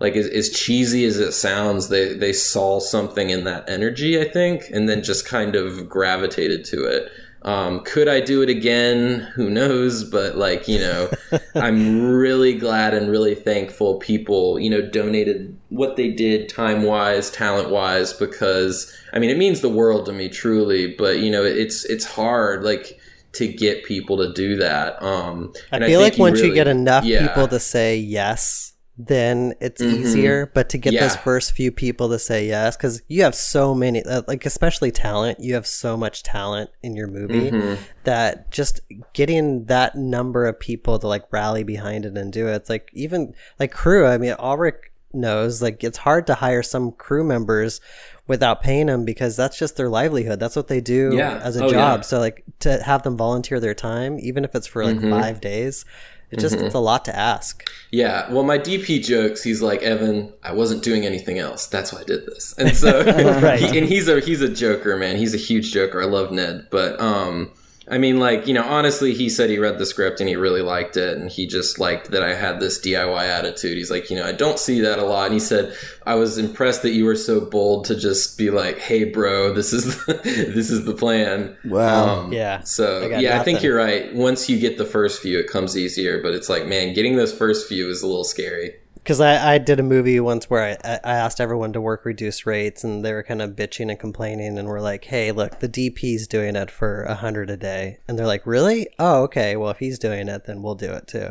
like 0.00 0.16
as, 0.16 0.26
as 0.28 0.50
cheesy 0.50 1.04
as 1.04 1.18
it 1.18 1.32
sounds 1.32 1.88
they 1.88 2.14
they 2.14 2.32
saw 2.32 2.78
something 2.78 3.30
in 3.30 3.44
that 3.44 3.68
energy 3.68 4.20
i 4.20 4.24
think 4.24 4.64
and 4.72 4.88
then 4.88 5.02
just 5.02 5.26
kind 5.26 5.56
of 5.56 5.88
gravitated 5.88 6.64
to 6.64 6.84
it. 6.84 7.10
Um, 7.42 7.80
could 7.84 8.08
i 8.08 8.20
do 8.20 8.42
it 8.42 8.48
again? 8.48 9.20
Who 9.36 9.48
knows? 9.48 10.02
But 10.02 10.36
like 10.36 10.66
you 10.66 10.80
know 10.80 11.08
i'm 11.54 12.10
really 12.10 12.54
glad 12.54 12.94
and 12.94 13.08
really 13.08 13.36
thankful 13.36 13.96
people 13.98 14.58
you 14.58 14.68
know 14.68 14.82
donated 14.82 15.56
what 15.68 15.96
they 15.96 16.08
did 16.08 16.48
time 16.48 16.82
wise 16.82 17.30
talent 17.30 17.70
wise 17.70 18.12
because 18.12 18.92
i 19.12 19.18
mean 19.18 19.30
it 19.30 19.38
means 19.38 19.60
the 19.60 19.68
world 19.68 20.06
to 20.06 20.12
me 20.12 20.28
truly 20.28 20.94
but 20.96 21.20
you 21.20 21.30
know 21.30 21.44
it's 21.44 21.84
it's 21.84 22.04
hard 22.04 22.64
like 22.64 22.98
to 23.32 23.46
get 23.46 23.84
people 23.84 24.16
to 24.16 24.32
do 24.32 24.56
that 24.56 25.00
um 25.02 25.52
I 25.70 25.78
feel 25.78 26.00
think 26.00 26.14
like 26.14 26.18
once 26.18 26.38
you 26.38 26.46
really- 26.46 26.56
get 26.56 26.68
enough 26.68 27.04
yeah. 27.04 27.28
people 27.28 27.46
to 27.48 27.60
say 27.60 27.96
yes, 27.96 28.67
then 28.98 29.54
it's 29.60 29.80
easier. 29.80 30.50
But 30.52 30.68
to 30.70 30.78
get 30.78 30.92
those 31.00 31.16
first 31.16 31.52
few 31.52 31.70
people 31.70 32.08
to 32.08 32.18
say 32.18 32.48
yes, 32.48 32.76
because 32.76 33.00
you 33.06 33.22
have 33.22 33.34
so 33.34 33.74
many, 33.74 34.02
uh, 34.04 34.22
like 34.26 34.44
especially 34.44 34.90
talent, 34.90 35.38
you 35.40 35.54
have 35.54 35.66
so 35.66 35.96
much 35.96 36.24
talent 36.24 36.70
in 36.82 36.96
your 36.96 37.06
movie 37.06 37.50
Mm-hmm. 37.50 37.80
that 38.04 38.50
just 38.50 38.80
getting 39.12 39.66
that 39.66 39.94
number 39.94 40.46
of 40.46 40.58
people 40.58 40.98
to 40.98 41.06
like 41.06 41.24
rally 41.30 41.62
behind 41.62 42.04
it 42.04 42.16
and 42.16 42.32
do 42.32 42.48
it. 42.48 42.56
It's 42.56 42.68
like 42.68 42.90
even 42.92 43.34
like 43.60 43.70
crew. 43.70 44.06
I 44.06 44.18
mean, 44.18 44.34
Alrik 44.34 44.90
knows 45.12 45.62
like 45.62 45.82
it's 45.84 45.98
hard 45.98 46.26
to 46.26 46.34
hire 46.34 46.62
some 46.62 46.92
crew 46.92 47.24
members 47.24 47.80
without 48.28 48.62
paying 48.62 48.86
them 48.86 49.04
because 49.04 49.34
that's 49.36 49.58
just 49.58 49.76
their 49.76 49.88
livelihood. 49.88 50.38
That's 50.38 50.54
what 50.54 50.68
they 50.68 50.80
do 50.80 51.12
Yeah. 51.16 51.40
as 51.42 51.56
a 51.56 51.64
Oh, 51.64 51.70
job. 51.70 51.98
yeah. 51.98 52.00
So 52.02 52.20
like 52.20 52.44
to 52.60 52.80
have 52.82 53.02
them 53.02 53.16
volunteer 53.16 53.58
their 53.58 53.74
time, 53.74 54.18
even 54.20 54.44
if 54.44 54.54
it's 54.54 54.66
for 54.68 54.84
like 54.84 54.96
Mm-hmm. 54.98 55.10
five 55.10 55.40
days, 55.40 55.84
it 56.30 56.38
just 56.38 56.56
it's 56.56 56.74
a 56.74 56.78
lot 56.78 57.06
to 57.06 57.16
ask. 57.16 57.66
Yeah, 57.90 58.30
well, 58.30 58.42
my 58.42 58.58
DP 58.58 59.02
jokes. 59.02 59.42
He's 59.42 59.62
like, 59.62 59.82
Evan, 59.82 60.30
I 60.44 60.52
wasn't 60.52 60.82
doing 60.84 61.06
anything 61.06 61.38
else. 61.38 61.66
That's 61.66 61.90
why 61.90 62.00
I 62.00 62.04
did 62.04 62.26
this. 62.26 62.54
And 62.58 62.76
so, 62.76 63.02
Right. 63.42 63.58
he- 63.58 63.78
and 63.78 63.88
he's 63.88 64.08
a 64.08 64.20
he's 64.20 64.42
a 64.42 64.48
joker, 64.50 64.94
man. 64.98 65.16
He's 65.16 65.32
a 65.32 65.38
huge 65.38 65.72
joker. 65.72 66.02
I 66.02 66.04
love 66.04 66.30
Ned, 66.30 66.66
but 66.70 67.00
um, 67.00 67.50
I 67.90 67.98
mean, 67.98 68.18
like 68.18 68.46
you 68.46 68.54
know, 68.54 68.64
honestly, 68.64 69.14
he 69.14 69.28
said 69.28 69.50
he 69.50 69.58
read 69.58 69.78
the 69.78 69.86
script 69.86 70.20
and 70.20 70.28
he 70.28 70.36
really 70.36 70.62
liked 70.62 70.96
it, 70.96 71.16
and 71.16 71.30
he 71.30 71.46
just 71.46 71.78
liked 71.78 72.10
that 72.10 72.22
I 72.22 72.34
had 72.34 72.60
this 72.60 72.78
DIY 72.80 73.24
attitude. 73.24 73.76
He's 73.76 73.90
like, 73.90 74.10
you 74.10 74.16
know, 74.16 74.24
I 74.24 74.32
don't 74.32 74.58
see 74.58 74.80
that 74.80 74.98
a 74.98 75.04
lot. 75.04 75.26
And 75.26 75.34
he 75.34 75.40
said, 75.40 75.74
I 76.06 76.14
was 76.16 76.38
impressed 76.38 76.82
that 76.82 76.90
you 76.92 77.04
were 77.04 77.16
so 77.16 77.40
bold 77.40 77.86
to 77.86 77.96
just 77.96 78.36
be 78.36 78.50
like, 78.50 78.78
hey, 78.78 79.04
bro, 79.04 79.52
this 79.52 79.72
is 79.72 80.04
this 80.06 80.70
is 80.70 80.84
the 80.84 80.94
plan. 80.94 81.56
Wow. 81.64 82.20
Um, 82.24 82.32
Yeah. 82.32 82.60
so 82.62 83.04
I 83.04 83.08
got 83.08 83.22
yeah, 83.22 83.40
I 83.40 83.44
think 83.44 83.62
you're 83.62 83.76
right. 83.76 84.14
Once 84.14 84.48
you 84.48 84.58
get 84.58 84.78
the 84.78 84.84
first 84.84 85.22
few, 85.22 85.38
it 85.38 85.48
comes 85.48 85.76
easier. 85.76 86.22
But 86.22 86.34
it's 86.34 86.48
like, 86.48 86.66
man, 86.66 86.94
getting 86.94 87.16
those 87.16 87.32
first 87.32 87.68
few 87.68 87.88
is 87.88 88.02
a 88.02 88.06
little 88.06 88.24
scary. 88.24 88.74
Because 89.08 89.22
I, 89.22 89.54
I 89.54 89.56
did 89.56 89.80
a 89.80 89.82
movie 89.82 90.20
once 90.20 90.50
where 90.50 90.76
I, 90.84 90.98
I 91.02 91.14
asked 91.14 91.40
everyone 91.40 91.72
to 91.72 91.80
work 91.80 92.04
reduced 92.04 92.44
rates, 92.44 92.84
and 92.84 93.02
they 93.02 93.14
were 93.14 93.22
kind 93.22 93.40
of 93.40 93.52
bitching 93.52 93.88
and 93.88 93.98
complaining, 93.98 94.58
and 94.58 94.68
we're 94.68 94.82
like, 94.82 95.02
"Hey, 95.04 95.32
look, 95.32 95.60
the 95.60 95.68
DP's 95.68 96.26
doing 96.26 96.56
it 96.56 96.70
for 96.70 97.04
a 97.04 97.14
hundred 97.14 97.48
a 97.48 97.56
day," 97.56 98.00
and 98.06 98.18
they're 98.18 98.26
like, 98.26 98.46
"Really? 98.46 98.86
Oh, 98.98 99.22
okay. 99.22 99.56
Well, 99.56 99.70
if 99.70 99.78
he's 99.78 99.98
doing 99.98 100.28
it, 100.28 100.44
then 100.44 100.62
we'll 100.62 100.74
do 100.74 100.92
it 100.92 101.06
too." 101.06 101.30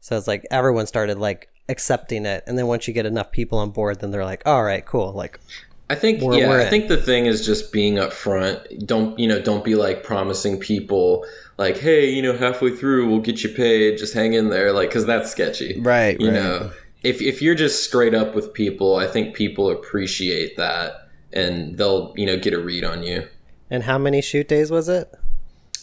So 0.00 0.16
it's 0.16 0.26
like 0.26 0.46
everyone 0.50 0.86
started 0.86 1.18
like 1.18 1.50
accepting 1.68 2.24
it, 2.24 2.44
and 2.46 2.56
then 2.56 2.66
once 2.66 2.88
you 2.88 2.94
get 2.94 3.04
enough 3.04 3.30
people 3.30 3.58
on 3.58 3.72
board, 3.72 4.00
then 4.00 4.10
they're 4.10 4.24
like, 4.24 4.42
"All 4.46 4.64
right, 4.64 4.86
cool." 4.86 5.12
Like, 5.12 5.38
I 5.90 5.94
think 5.96 6.22
We're- 6.22 6.40
yeah, 6.40 6.48
we're 6.48 6.62
I 6.62 6.70
think 6.70 6.88
the 6.88 6.96
thing 6.96 7.26
is 7.26 7.44
just 7.44 7.74
being 7.74 7.96
upfront. 7.96 8.86
Don't 8.86 9.18
you 9.18 9.28
know? 9.28 9.38
Don't 9.38 9.64
be 9.64 9.74
like 9.74 10.02
promising 10.02 10.58
people 10.58 11.26
like, 11.58 11.76
hey, 11.76 12.08
you 12.10 12.22
know, 12.22 12.36
halfway 12.36 12.74
through 12.74 13.08
we'll 13.08 13.20
get 13.20 13.42
you 13.42 13.50
paid. 13.50 13.98
Just 13.98 14.14
hang 14.14 14.32
in 14.32 14.48
there, 14.48 14.72
like, 14.72 14.88
because 14.88 15.04
that's 15.06 15.30
sketchy, 15.30 15.78
Right, 15.80 16.18
You 16.18 16.28
right. 16.28 16.34
know, 16.34 16.70
if 17.02 17.20
if 17.20 17.42
you're 17.42 17.54
just 17.54 17.84
straight 17.84 18.14
up 18.14 18.34
with 18.34 18.52
people, 18.52 18.96
I 18.96 19.06
think 19.06 19.34
people 19.34 19.70
appreciate 19.70 20.56
that, 20.56 21.08
and 21.32 21.76
they'll 21.76 22.12
you 22.16 22.26
know 22.26 22.36
get 22.36 22.52
a 22.54 22.60
read 22.60 22.84
on 22.84 23.02
you. 23.02 23.26
and 23.70 23.84
how 23.84 23.98
many 23.98 24.20
shoot 24.20 24.48
days 24.48 24.70
was 24.70 24.88
it? 24.88 25.12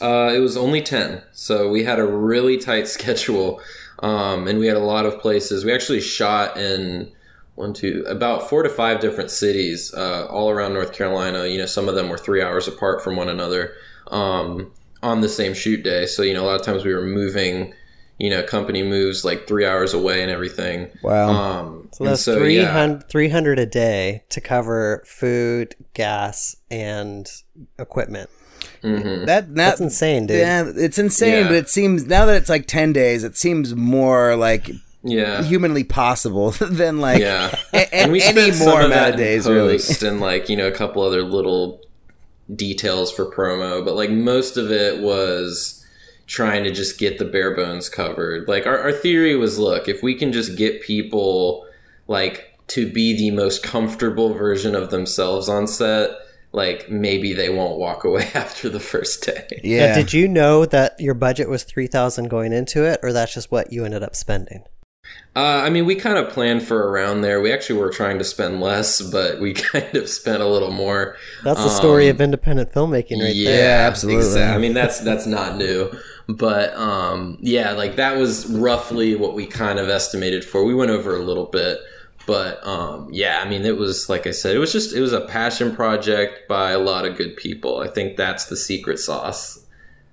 Uh, 0.01 0.31
it 0.33 0.39
was 0.39 0.55
only 0.55 0.81
10. 0.81 1.21
So 1.33 1.69
we 1.69 1.83
had 1.83 1.99
a 1.99 2.05
really 2.05 2.57
tight 2.57 2.87
schedule. 2.97 3.61
Um, 4.01 4.47
and 4.47 4.59
we 4.59 4.67
had 4.67 4.77
a 4.77 4.81
lot 4.81 5.05
of 5.05 5.19
places. 5.19 5.65
We 5.65 5.73
actually 5.73 6.01
shot 6.01 6.57
in 6.57 7.11
one, 7.55 7.73
two, 7.73 8.05
about 8.07 8.49
four 8.49 8.63
to 8.63 8.69
five 8.69 9.01
different 9.01 9.29
cities 9.29 9.93
uh, 9.93 10.25
all 10.27 10.49
around 10.49 10.73
North 10.73 10.93
Carolina. 10.93 11.45
You 11.47 11.57
know, 11.57 11.65
some 11.65 11.89
of 11.89 11.95
them 11.95 12.07
were 12.07 12.17
three 12.17 12.41
hours 12.41 12.67
apart 12.67 13.03
from 13.03 13.17
one 13.17 13.27
another 13.27 13.73
um, 14.07 14.71
on 15.03 15.19
the 15.19 15.27
same 15.27 15.53
shoot 15.53 15.83
day. 15.83 16.05
So, 16.05 16.21
you 16.21 16.33
know, 16.33 16.43
a 16.43 16.47
lot 16.47 16.59
of 16.59 16.65
times 16.65 16.85
we 16.85 16.93
were 16.93 17.01
moving, 17.01 17.73
you 18.19 18.29
know, 18.29 18.43
company 18.43 18.83
moves 18.83 19.23
like 19.25 19.47
three 19.47 19.65
hours 19.65 19.93
away 19.93 20.21
and 20.21 20.29
everything. 20.29 20.89
Wow. 21.01 21.29
Um, 21.29 21.89
So 21.93 22.03
that's 22.03 22.21
so, 22.21 22.37
300, 22.37 22.99
yeah. 23.01 23.07
300 23.09 23.59
a 23.59 23.65
day 23.65 24.23
to 24.29 24.41
cover 24.41 25.03
food, 25.05 25.75
gas, 25.93 26.55
and 26.69 27.27
equipment. 27.79 28.29
Mhm. 28.83 29.25
that 29.25 29.49
now, 29.49 29.69
That's 29.69 29.81
insane, 29.81 30.27
dude. 30.27 30.37
Yeah, 30.39 30.71
it's 30.75 30.97
insane, 30.97 31.43
Yeah. 31.45 31.47
but 31.47 31.55
it 31.55 31.69
seems 31.69 32.05
now 32.05 32.25
that 32.25 32.35
it's 32.37 32.49
like 32.49 32.65
ten 32.67 32.93
days, 32.93 33.23
it 33.25 33.35
seems 33.37 33.73
more 33.75 34.35
like 34.37 34.69
Yeah. 35.03 35.43
humanly 35.43 35.83
possible 35.83 36.51
than 36.61 36.99
like 36.99 37.19
Yeah. 37.21 37.53
a- 37.73 37.77
a- 37.77 37.93
and 37.95 38.11
we 38.11 38.21
any 38.21 38.39
spent 38.41 38.55
some 38.55 38.67
more 38.69 38.79
of 38.81 38.85
amount 38.87 39.01
that 39.01 39.13
of 39.15 39.17
days. 39.19 39.45
in 39.47 39.53
Really, 39.53 39.79
and 40.01 40.19
like 40.21 40.47
you 40.49 40.55
know 40.57 40.67
a 40.67 40.71
couple 40.71 41.01
other 41.03 41.23
little 41.23 41.81
details 42.53 43.11
for 43.11 43.25
promo, 43.25 43.83
but 43.83 43.95
like 43.95 44.09
most 44.11 44.55
of 44.57 44.71
it 44.71 44.99
was 44.99 45.78
trying 46.29 46.63
to 46.63 46.71
just 46.71 46.99
get 46.99 47.17
the 47.17 47.25
bare 47.25 47.55
bones 47.55 47.89
covered. 47.89 48.47
Like 48.47 48.67
our, 48.67 48.77
our 48.77 48.91
theory 48.91 49.35
was, 49.35 49.57
look, 49.57 49.89
if 49.89 50.03
we 50.03 50.13
can 50.13 50.31
just 50.31 50.55
get 50.55 50.81
people 50.81 51.65
like 52.07 52.55
to 52.67 52.89
be 52.89 53.17
the 53.17 53.31
most 53.31 53.63
comfortable 53.63 54.35
version 54.35 54.75
of 54.75 54.91
themselves 54.91 55.49
on 55.49 55.65
set, 55.65 56.11
like 56.51 56.87
maybe 56.87 57.33
they 57.33 57.49
won't 57.49 57.79
walk 57.79 58.03
away 58.03 58.29
after 58.35 58.69
the 58.69 58.79
first 58.79 59.25
day. 59.25 59.47
yeah. 59.63 59.87
Now, 59.87 59.95
did 59.95 60.13
you 60.13 60.27
know 60.27 60.65
that 60.67 60.99
your 60.99 61.15
budget 61.15 61.49
was 61.49 61.63
three 61.63 61.87
thousand 61.87 62.27
going 62.29 62.53
into 62.53 62.83
it, 62.83 62.99
or 63.01 63.11
that's 63.11 63.33
just 63.33 63.51
what 63.51 63.73
you 63.73 63.83
ended 63.83 64.03
up 64.03 64.15
spending? 64.15 64.63
Uh, 65.35 65.61
I 65.63 65.69
mean, 65.69 65.85
we 65.85 65.95
kind 65.95 66.17
of 66.17 66.29
planned 66.29 66.63
for 66.63 66.89
around 66.89 67.21
there. 67.21 67.41
We 67.41 67.51
actually 67.51 67.79
were 67.79 67.89
trying 67.89 68.17
to 68.19 68.23
spend 68.23 68.61
less, 68.61 69.01
but 69.01 69.39
we 69.39 69.53
kind 69.71 69.95
of 69.95 70.09
spent 70.09 70.41
a 70.41 70.47
little 70.47 70.71
more. 70.71 71.15
That's 71.43 71.63
the 71.63 71.69
story 71.69 72.09
of 72.09 72.21
independent 72.21 72.71
filmmaking, 72.71 73.21
right 73.23 73.35
yeah, 73.35 73.51
there. 73.51 73.87
absolutely. 73.87 74.25
exact- 74.25 74.55
I 74.55 74.59
mean, 74.59 74.73
that's 74.73 74.99
that's 74.99 75.25
not 75.25 75.57
new, 75.57 75.91
but 76.37 76.73
um, 76.75 77.37
yeah, 77.41 77.71
like 77.71 77.95
that 77.95 78.17
was 78.17 78.45
roughly 78.47 79.15
what 79.15 79.33
we 79.35 79.45
kind 79.47 79.79
of 79.79 79.89
estimated 79.89 80.45
for. 80.45 80.63
We 80.63 80.75
went 80.75 80.91
over 80.91 81.15
a 81.15 81.23
little 81.23 81.47
bit, 81.47 81.79
but 82.27 82.65
um, 82.65 83.09
yeah, 83.11 83.41
I 83.43 83.49
mean, 83.49 83.65
it 83.65 83.77
was 83.77 84.09
like 84.09 84.27
I 84.27 84.31
said, 84.31 84.55
it 84.55 84.59
was 84.59 84.71
just 84.71 84.95
it 84.95 85.01
was 85.01 85.13
a 85.13 85.21
passion 85.21 85.75
project 85.75 86.47
by 86.47 86.71
a 86.71 86.79
lot 86.79 87.05
of 87.05 87.17
good 87.17 87.35
people. 87.35 87.79
I 87.79 87.87
think 87.87 88.15
that's 88.15 88.45
the 88.45 88.55
secret 88.57 88.99
sauce. 88.99 89.65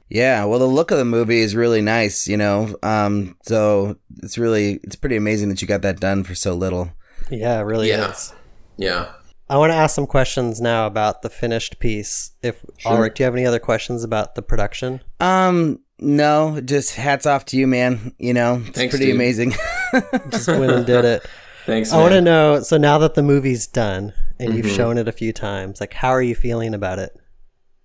Yeah, 0.09 0.45
well, 0.45 0.61
the 0.61 0.67
look 0.67 0.93
of 0.93 0.99
the 0.99 1.05
movie 1.05 1.41
is 1.41 1.57
really 1.57 1.83
nice, 1.83 2.29
you 2.29 2.37
know. 2.37 2.77
Um, 2.83 3.37
so 3.43 3.97
it's 4.23 4.39
really 4.39 4.81
it's 4.85 4.97
pretty 4.97 5.17
amazing 5.17 5.49
that 5.51 5.61
you 5.61 5.69
got 5.69 5.83
that 5.83 6.01
done 6.01 6.23
for 6.25 6.35
so 6.35 6.55
little. 6.55 6.93
Yeah, 7.31 7.59
it 7.59 7.65
really 7.65 7.89
Yeah. 7.89 8.11
is. 8.13 8.33
Yeah. 8.77 9.09
I 9.49 9.59
want 9.59 9.71
to 9.71 9.77
ask 9.77 9.95
some 9.95 10.07
questions 10.09 10.61
now 10.61 10.87
about 10.89 11.23
the 11.23 11.31
finished 11.31 11.79
piece. 11.79 12.33
If 12.43 12.65
Alrik, 12.85 13.15
do 13.15 13.23
you 13.23 13.25
have 13.27 13.35
any 13.35 13.47
other 13.47 13.61
questions 13.61 14.03
about 14.03 14.35
the 14.35 14.43
production? 14.43 15.01
Um, 15.21 15.81
no, 15.99 16.61
just 16.61 16.95
hats 16.97 17.27
off 17.27 17.45
to 17.47 17.57
you, 17.57 17.67
man. 17.67 18.15
You 18.19 18.35
know, 18.35 18.63
it's 18.67 18.71
Thanks, 18.79 18.93
pretty 18.93 19.07
dude. 19.07 19.15
amazing. 19.17 19.55
Just 20.31 20.49
went 20.49 20.71
and 20.73 20.85
did 20.87 21.05
it. 21.05 21.27
Thanks. 21.67 21.93
I 21.93 21.99
want 21.99 22.13
to 22.13 22.21
know. 22.21 22.61
So 22.63 22.77
now 22.77 22.99
that 22.99 23.15
the 23.15 23.23
movie's 23.23 23.67
done 23.67 24.13
and 24.39 24.55
you've 24.55 24.67
Mm-hmm. 24.67 24.77
shown 24.77 24.99
it 24.99 25.09
a 25.09 25.13
few 25.13 25.33
times, 25.33 25.81
like 25.81 25.95
how 25.95 26.11
are 26.11 26.23
you 26.23 26.35
feeling 26.35 26.75
about 26.75 26.99
it? 26.99 27.19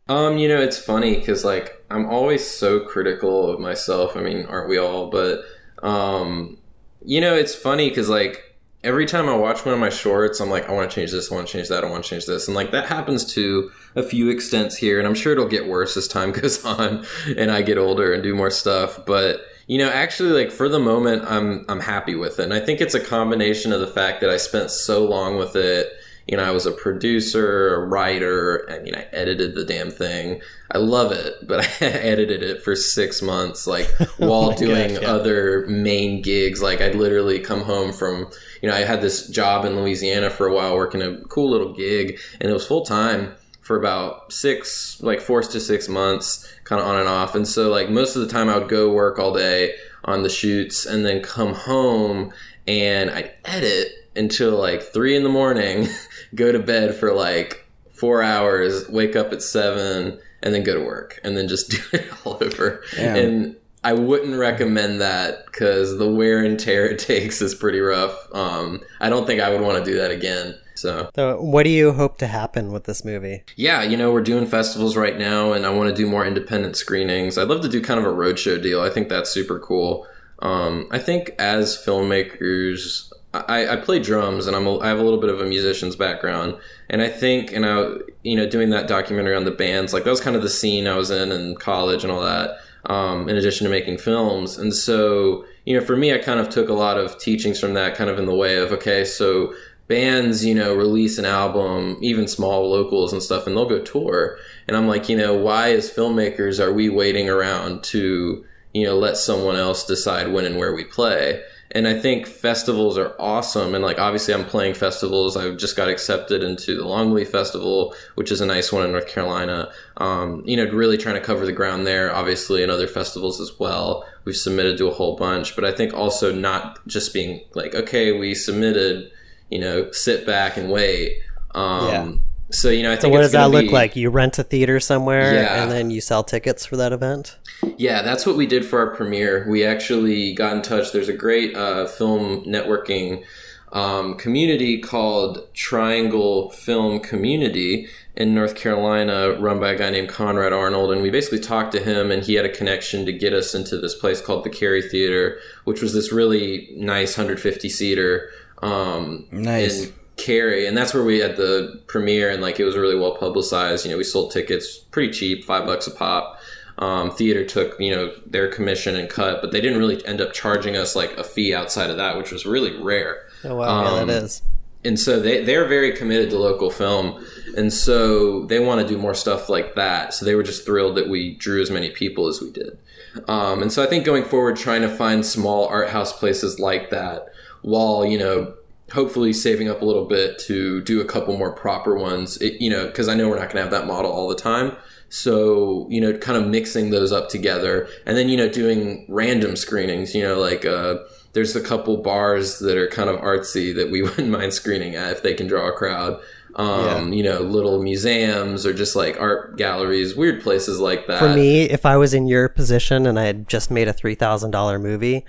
Um, 0.10 0.38
you 0.38 0.47
know, 0.50 0.60
it's 0.60 0.78
funny 0.78 1.15
because 1.15 1.45
like 1.45 1.84
I'm 1.89 2.06
always 2.10 2.45
so 2.45 2.82
critical 2.82 3.50
of 3.50 3.60
myself. 3.60 4.17
I 4.17 4.21
mean, 4.21 4.45
aren't 4.45 4.67
we 4.69 4.78
all? 4.78 5.10
But 5.10 5.39
um, 5.82 6.58
you 7.04 7.21
know, 7.21 7.34
it's 7.34 7.56
funny 7.56 7.89
because 7.89 8.10
like 8.10 8.51
every 8.84 9.06
time 9.06 9.30
I 9.30 9.36
watch 9.36 9.65
one 9.65 9.74
of 9.74 9.80
my 9.80 9.89
shorts, 9.89 10.39
I'm 10.39 10.50
like, 10.50 10.67
I 10.67 10.74
want 10.74 10.89
to 10.89 10.96
change 10.96 11.12
this, 11.12 11.32
I 11.32 11.36
want 11.36 11.48
to 11.48 11.54
change 11.54 11.70
that, 11.70 11.84
I 11.84 11.89
want 11.89 12.04
to 12.04 12.10
change 12.10 12.26
this, 12.26 12.48
and 12.48 12.56
like 12.56 12.72
that 12.72 12.88
happens 12.88 13.26
to 13.34 13.72
a 13.96 14.04
few 14.04 14.30
extents 14.30 14.78
here, 14.78 14.98
and 14.98 15.08
I'm 15.08 15.15
sure 15.15 15.34
it'll 15.34 15.48
get 15.48 15.67
worse 15.67 15.96
as 15.98 16.08
time 16.08 16.32
goes 16.32 16.63
on 16.65 17.06
and 17.38 17.52
I 17.52 17.62
get 17.62 17.78
older 17.78 18.13
and 18.13 18.24
do 18.24 18.36
more 18.36 18.52
stuff. 18.52 19.06
But 19.06 19.46
you 19.67 19.78
know, 19.78 19.89
actually, 19.89 20.32
like 20.32 20.52
for 20.52 20.67
the 20.67 20.80
moment, 20.80 21.24
I'm 21.26 21.65
I'm 21.70 21.80
happy 21.80 22.15
with 22.15 22.39
it, 22.39 22.44
and 22.44 22.54
I 22.54 22.60
think 22.60 22.82
it's 22.82 22.96
a 22.96 23.00
combination 23.00 23.72
of 23.72 23.80
the 23.80 23.88
fact 23.88 24.22
that 24.22 24.30
I 24.30 24.38
spent 24.38 24.72
so 24.72 25.06
long 25.06 25.38
with 25.38 25.56
it 25.56 25.94
you 26.28 26.38
know, 26.38 26.44
I 26.44 26.52
was 26.52 26.66
a 26.66 26.72
producer, 26.72 27.76
a 27.76 27.86
writer. 27.86 28.66
I 28.70 28.80
mean, 28.80 28.96
I 28.96 29.08
edited 29.12 29.56
the 29.56 29.66
damn 29.66 29.90
thing. 29.90 30.42
I 30.72 30.78
love 30.78 31.12
it, 31.12 31.36
but 31.48 31.60
I 31.82 31.86
edited 31.86 32.44
it 32.44 32.64
for 32.64 32.76
six 32.76 33.22
months, 33.22 33.68
like 33.68 33.92
oh 34.00 34.08
while 34.18 34.52
my 34.52 34.56
doing 34.56 34.94
gosh, 34.94 35.02
yeah. 35.02 35.12
other 35.12 35.66
main 35.68 36.22
gigs. 36.22 36.62
Like 36.62 36.82
I'd 36.82 36.96
literally 36.96 37.40
come 37.40 37.62
home 37.62 37.92
from, 37.92 38.30
you 38.62 38.70
know, 38.70 38.76
I 38.76 38.82
had 38.82 39.02
this 39.02 39.28
job 39.28 39.66
in 39.66 39.76
Louisiana 39.76 40.30
for 40.30 40.48
a 40.48 40.54
while, 40.54 40.76
working 40.76 41.02
a 41.02 41.18
cool 41.26 41.50
little 41.50 41.74
gig, 41.74 42.20
and 42.40 42.50
it 42.50 42.54
was 42.54 42.66
full 42.66 42.86
time 42.86 43.34
for 43.62 43.76
about 43.76 44.32
six, 44.32 45.02
like 45.02 45.22
four 45.22 45.42
to 45.42 45.60
six 45.60 45.88
months, 45.88 46.48
kind 46.64 46.82
of 46.82 46.88
on 46.88 47.00
and 47.00 47.10
off. 47.10 47.36
And 47.36 47.48
so, 47.48 47.70
like 47.70 47.90
most 47.90 48.16
of 48.16 48.22
the 48.22 48.28
time, 48.28 48.50
I 48.50 48.58
would 48.58 48.70
go 48.70 48.92
work 48.92 49.20
all 49.20 49.34
day 49.34 49.74
on 50.06 50.24
the 50.24 50.30
shoots, 50.30 50.86
and 50.86 51.06
then 51.06 51.22
come 51.22 51.54
home 51.54 52.32
and 52.68 53.10
I'd 53.10 53.34
edit 53.46 54.01
until 54.15 54.58
like 54.58 54.82
three 54.82 55.15
in 55.15 55.24
the 55.24 55.30
morning, 55.30 55.88
go 56.36 56.52
to 56.52 56.60
bed 56.60 56.95
for 56.95 57.13
like 57.13 57.67
four 57.91 58.21
hours, 58.24 58.88
wake 58.89 59.15
up 59.15 59.32
at 59.32 59.41
seven, 59.41 60.19
and 60.43 60.54
then 60.54 60.63
go 60.63 60.74
to 60.74 60.84
work, 60.86 61.19
and 61.24 61.38
then 61.38 61.47
just 61.47 61.69
do 61.71 61.78
it 61.93 62.08
all 62.26 62.38
over. 62.41 62.84
And 62.97 63.56
I 63.84 63.93
wouldn't 63.93 64.38
recommend 64.38 65.02
that 65.02 65.45
because 65.45 65.97
the 65.97 66.08
wear 66.12 66.43
and 66.43 66.60
tear 66.60 66.86
it 66.86 67.00
takes 67.13 67.41
is 67.41 67.56
pretty 67.56 67.80
rough. 67.80 68.15
Um, 68.34 68.82
I 69.00 69.10
don't 69.10 69.26
think 69.26 69.41
I 69.41 69.50
would 69.50 69.62
want 69.62 69.84
to 69.84 69.91
do 69.91 69.97
that 69.97 70.12
again. 70.12 70.56
So 70.76 71.10
So, 71.15 71.39
what 71.39 71.63
do 71.63 71.69
you 71.69 71.91
hope 71.91 72.17
to 72.19 72.28
happen 72.28 72.71
with 72.71 72.86
this 72.86 73.06
movie? 73.06 73.43
yeah, 73.56 73.84
you 73.84 73.97
know, 73.97 74.12
we're 74.12 74.21
doing 74.21 74.47
festivals 74.47 74.95
right 74.97 75.17
now, 75.17 75.54
and 75.54 75.63
I 75.65 75.69
want 75.69 75.89
to 75.89 75.95
do 75.95 76.10
more 76.10 76.26
independent 76.26 76.76
screenings. 76.76 77.38
I'd 77.38 77.50
love 77.50 77.62
to 77.62 77.69
do 77.69 77.82
kind 77.82 78.00
of 78.00 78.06
a 78.06 78.10
roadshow 78.15 78.62
deal. 78.62 78.82
I 78.82 78.89
think 78.89 79.10
that's 79.10 79.30
super 79.30 79.60
cool. 79.60 80.08
Um, 80.39 80.88
I 80.89 80.97
think 80.97 81.32
as 81.38 81.78
filmmakers, 81.78 83.12
I, 83.34 83.74
I 83.74 83.76
play 83.78 84.00
drums, 84.00 84.46
and 84.48 84.56
I'm 84.56 84.67
a, 84.67 84.80
I 84.80 84.89
have 84.89 85.00
a 85.00 85.04
little 85.04 85.20
bit 85.20 85.30
of 85.30 85.39
a 85.39 85.46
musician's 85.46 85.96
background, 85.96 86.58
and 86.89 87.02
I 87.02 87.08
think, 87.08 87.54
and 87.54 87.65
I, 87.65 87.91
you 88.24 88.36
know, 88.36 88.48
doing 88.48 88.72
that 88.72 88.88
documentary 88.88 89.36
on 89.36 89.46
the 89.46 89.52
bands, 89.52 89.94
like 89.94 90.04
that 90.04 90.10
was 90.10 90.20
kind 90.20 90.36
of 90.36 90.41
the 90.41 90.50
scene 90.50 90.86
I 90.88 90.98
was 90.98 91.12
in 91.12 91.32
in 91.32 91.56
college 91.56 92.04
and 92.04 92.12
all 92.12 92.22
that. 92.22 92.58
Um, 92.88 93.30
in 93.30 93.38
addition 93.38 93.65
to 93.65 93.70
making 93.70 94.00
films, 94.00 94.58
and 94.58 94.74
so 94.74 95.46
you 95.65 95.80
know, 95.80 95.86
for 95.86 95.96
me, 95.96 96.13
I 96.13 96.17
kind 96.17 96.39
of 96.39 96.50
took 96.50 96.67
a 96.67 96.74
lot 96.74 96.98
of 96.98 97.20
teachings 97.20 97.60
from 97.60 97.76
that, 97.76 97.96
kind 97.96 98.10
of 98.10 98.17
in 98.17 98.26
the 98.26 98.36
way 98.36 98.58
of 98.58 98.72
okay, 98.72 99.06
so 99.06 99.54
bands, 99.88 100.46
you 100.46 100.56
know, 100.56 100.74
release 100.74 101.17
an 101.17 101.26
album, 101.26 101.98
even 102.02 102.28
small 102.28 102.70
locals 102.70 103.12
and 103.12 103.22
stuff, 103.22 103.46
and 103.46 103.56
they'll 103.56 103.67
go 103.67 103.82
tour. 103.82 104.38
And 104.67 104.78
I'm 104.78 104.88
like, 104.88 105.10
you 105.10 105.17
know, 105.17 105.34
why 105.34 105.72
as 105.74 105.91
filmmakers 105.91 106.60
are 106.60 106.72
we 106.72 106.89
waiting 106.89 107.30
around 107.30 107.84
to, 107.86 108.46
you 108.74 108.86
know, 108.86 108.98
let 108.98 109.17
someone 109.17 109.58
else 109.58 109.86
decide 109.86 110.32
when 110.32 110.46
and 110.46 110.58
where 110.58 110.74
we 110.74 110.86
play? 110.86 111.44
And 111.74 111.88
I 111.88 111.98
think 111.98 112.28
festivals 112.28 112.98
are 112.98 113.16
awesome. 113.18 113.74
And 113.74 113.84
like, 113.84 113.98
obviously, 113.98 114.34
I'm 114.34 114.46
playing 114.46 114.74
festivals. 114.74 115.38
I 115.38 115.52
just 115.52 115.78
got 115.78 115.88
accepted 115.88 116.44
into 116.44 116.76
the 116.76 116.84
Longleaf 116.84 117.28
Festival, 117.28 117.96
which 118.16 118.32
is 118.32 118.42
a 118.42 118.46
nice 118.46 118.72
one 118.72 118.84
in 118.84 118.92
North 118.92 119.08
Carolina. 119.08 119.72
Um, 119.98 120.44
you 120.46 120.58
know, 120.58 120.66
really 120.72 120.98
trying 120.98 121.16
to 121.16 121.22
cover 121.22 121.46
the 121.46 121.54
ground 121.54 121.88
there, 121.88 122.14
obviously, 122.14 122.62
and 122.62 122.72
other 122.72 122.88
festivals 122.88 123.40
as 123.40 123.58
well. 123.58 124.06
We've 124.26 124.36
submitted 124.36 124.78
to 124.80 124.88
a 124.88 124.94
whole 124.94 125.16
bunch. 125.16 125.56
But 125.56 125.64
I 125.64 125.72
think 125.72 125.94
also 125.94 126.34
not 126.34 126.86
just 126.88 127.14
being 127.14 127.42
like, 127.54 127.74
okay, 127.74 128.12
we 128.12 128.36
submitted, 128.36 129.12
you 129.50 129.60
know, 129.60 129.92
sit 129.92 130.26
back 130.26 130.58
and 130.58 130.70
wait. 130.70 131.22
Um, 131.56 131.88
Yeah. 131.88 132.12
So, 132.52 132.70
you 132.70 132.84
know, 132.84 132.92
I 132.92 132.98
So, 132.98 133.10
what 133.10 133.20
it's 133.22 133.28
does 133.28 133.32
that 133.34 133.50
look 133.52 133.66
be- 133.68 133.72
like? 133.72 133.96
You 133.96 134.10
rent 134.10 134.38
a 134.40 134.44
theater 134.44 134.80
somewhere 134.80 135.34
Yeah. 135.34 135.64
and 135.64 135.72
then 135.72 135.90
you 135.90 136.02
sell 136.02 136.24
tickets 136.24 136.66
for 136.66 136.76
that 136.78 136.92
event? 136.94 137.38
Yeah, 137.78 138.02
that's 138.02 138.26
what 138.26 138.36
we 138.36 138.46
did 138.46 138.66
for 138.66 138.80
our 138.80 138.96
premiere. 138.96 139.46
We 139.50 139.64
actually 139.66 140.34
got 140.34 140.56
in 140.56 140.62
touch. 140.62 140.92
There's 140.92 141.10
a 141.10 141.14
great 141.14 141.56
uh, 141.56 141.86
film 141.88 142.44
networking 142.46 143.24
um, 143.72 144.16
community 144.16 144.80
called 144.80 145.48
Triangle 145.54 146.50
Film 146.52 147.00
Community 147.00 147.88
in 148.18 148.36
North 148.36 148.56
Carolina, 148.56 149.32
run 149.40 149.62
by 149.62 149.72
a 149.72 149.78
guy 149.78 149.90
named 149.90 150.10
Conrad 150.10 150.52
Arnold. 150.52 150.92
And 150.92 151.02
we 151.02 151.10
basically 151.10 151.40
talked 151.40 151.72
to 151.72 151.80
him, 151.80 152.12
and 152.12 152.22
he 152.24 152.34
had 152.34 152.44
a 152.46 152.50
connection 152.50 153.06
to 153.06 153.14
get 153.14 153.32
us 153.32 153.56
into 153.56 153.78
this 153.78 153.96
place 153.96 154.20
called 154.20 154.44
the 154.44 154.50
Cary 154.50 154.82
Theater, 154.82 155.40
which 155.64 155.82
was 155.82 155.94
this 155.94 156.12
really 156.12 156.70
nice 156.76 157.18
150 157.18 157.70
seater. 157.70 158.30
Um, 158.62 159.26
Nice. 159.32 159.86
in 159.86 159.94
Cary, 160.22 160.68
and 160.68 160.78
that's 160.78 160.94
where 160.94 161.04
we 161.04 161.20
had 161.20 161.36
the 161.38 161.82
premiere, 161.88 162.30
and 162.30 162.42
like 162.42 162.60
it 162.60 162.64
was 162.66 162.78
really 162.78 162.96
well 162.96 163.16
publicized. 163.16 163.86
You 163.86 163.92
know, 163.92 163.98
we 163.98 164.04
sold 164.04 164.32
tickets 164.32 164.78
pretty 164.78 165.12
cheap, 165.12 165.44
five 165.44 165.66
bucks 165.66 165.88
a 165.88 165.92
pop. 165.92 166.40
Um, 166.78 167.12
theater 167.12 167.46
took 167.46 167.80
you 167.80 167.92
know 167.96 168.14
their 168.26 168.48
commission 168.48 168.96
and 168.96 169.10
cut, 169.10 169.42
but 169.42 169.52
they 169.52 169.62
didn't 169.62 169.78
really 169.78 170.06
end 170.06 170.22
up 170.22 170.34
charging 170.34 170.76
us 170.76 170.96
like 170.96 171.12
a 171.18 171.24
fee 171.24 171.54
outside 171.54 171.90
of 171.90 171.98
that, 171.98 172.18
which 172.18 172.32
was 172.32 172.46
really 172.46 172.82
rare. 172.82 173.28
Oh, 173.44 173.56
wow. 173.56 173.84
yeah, 173.84 174.02
Um, 174.02 174.08
that 174.08 174.24
is. 174.24 174.42
And 174.84 175.00
so 175.00 175.20
they 175.20 175.44
they're 175.44 175.68
very 175.68 175.92
committed 175.92 176.32
to 176.32 176.40
local 176.40 176.72
film, 176.72 177.24
and 177.56 177.72
so 177.72 178.46
they 178.48 178.60
want 178.60 178.82
to 178.82 178.88
do 178.88 178.98
more 178.98 179.14
stuff 179.14 179.48
like 179.50 179.76
that. 179.76 180.14
So 180.14 180.26
they 180.26 180.34
were 180.34 180.44
just 180.44 180.66
thrilled 180.66 180.98
that 180.98 181.08
we 181.08 181.36
drew 181.36 181.62
as 181.62 181.70
many 181.70 181.92
people 181.92 182.28
as 182.28 182.42
we 182.42 182.50
did. 182.52 182.80
Um, 183.28 183.62
and 183.62 183.72
so 183.72 183.84
I 183.84 183.88
think 183.88 184.06
going 184.06 184.24
forward, 184.24 184.56
trying 184.56 184.82
to 184.82 184.90
find 184.90 185.24
small 185.26 185.68
art 185.68 185.90
house 185.90 186.18
places 186.18 186.60
like 186.60 186.90
that, 186.90 187.28
while 187.62 188.06
you 188.06 188.18
know 188.18 188.56
hopefully 188.94 189.34
saving 189.34 189.70
up 189.70 189.82
a 189.82 189.86
little 189.86 190.06
bit 190.06 190.40
to 190.40 190.82
do 190.82 191.02
a 191.02 191.06
couple 191.06 191.38
more 191.38 191.52
proper 191.52 191.96
ones. 191.98 192.38
It, 192.38 192.62
you 192.62 192.70
know, 192.70 192.88
because 192.88 193.08
I 193.08 193.16
know 193.16 193.30
we're 193.30 193.40
not 193.40 193.52
going 193.52 193.58
to 193.58 193.62
have 193.62 193.72
that 193.72 193.88
model 193.88 194.12
all 194.12 194.28
the 194.28 194.36
time. 194.36 194.76
So 195.10 195.88
you 195.90 196.00
know, 196.00 196.18
kind 196.18 196.38
of 196.38 196.48
mixing 196.48 196.92
those 196.92 197.12
up 197.12 197.30
together, 197.30 197.88
and 198.06 198.16
then 198.16 198.30
you 198.30 198.38
know 198.38 198.48
doing 198.48 199.06
random 199.10 199.56
screenings. 199.56 200.16
You 200.16 200.24
know, 200.24 200.40
like. 200.40 200.66
Uh, 200.66 201.00
there's 201.34 201.56
a 201.56 201.62
couple 201.62 201.96
bars 201.98 202.60
that 202.60 202.78
are 202.78 202.88
kind 202.88 203.10
of 203.10 203.18
artsy 203.22 203.74
that 203.76 203.90
we 203.90 204.02
wouldn't 204.02 204.30
mind 204.30 204.54
screening 204.54 204.96
at 204.96 205.14
if 205.14 205.24
they 205.24 205.34
can 205.34 205.48
draw 205.48 205.70
a 205.70 205.72
crowd. 205.72 206.22
Um, 206.56 207.14
You 207.14 207.24
know, 207.24 207.40
little 207.40 207.82
museums 207.82 208.66
or 208.66 208.74
just 208.74 208.96
like 208.96 209.18
art 209.20 209.58
galleries, 209.58 210.16
weird 210.16 210.44
places 210.44 210.80
like 210.80 211.08
that. 211.08 211.20
For 211.20 211.34
me, 211.34 211.62
if 211.62 211.86
I 211.86 211.96
was 211.96 212.14
in 212.14 212.28
your 212.28 212.50
position 212.50 213.08
and 213.08 213.18
I 213.18 213.24
had 213.24 213.48
just 213.48 213.72
made 213.72 213.88
a 213.88 213.94
three 213.94 214.16
thousand 214.16 214.52
dollar 214.52 214.78
movie, 214.78 215.26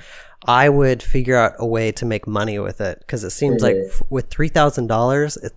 I 0.46 0.68
would 0.68 1.02
figure 1.02 1.36
out 1.36 1.54
a 1.58 1.66
way 1.66 1.92
to 1.92 2.04
make 2.04 2.26
money 2.26 2.58
with 2.58 2.80
it 2.80 2.98
because 3.00 3.24
it 3.24 3.30
seems 3.30 3.62
like 3.62 3.76
f- 3.76 4.02
with 4.10 4.28
three 4.28 4.48
thousand 4.48 4.88
dollars, 4.88 5.36
it 5.36 5.52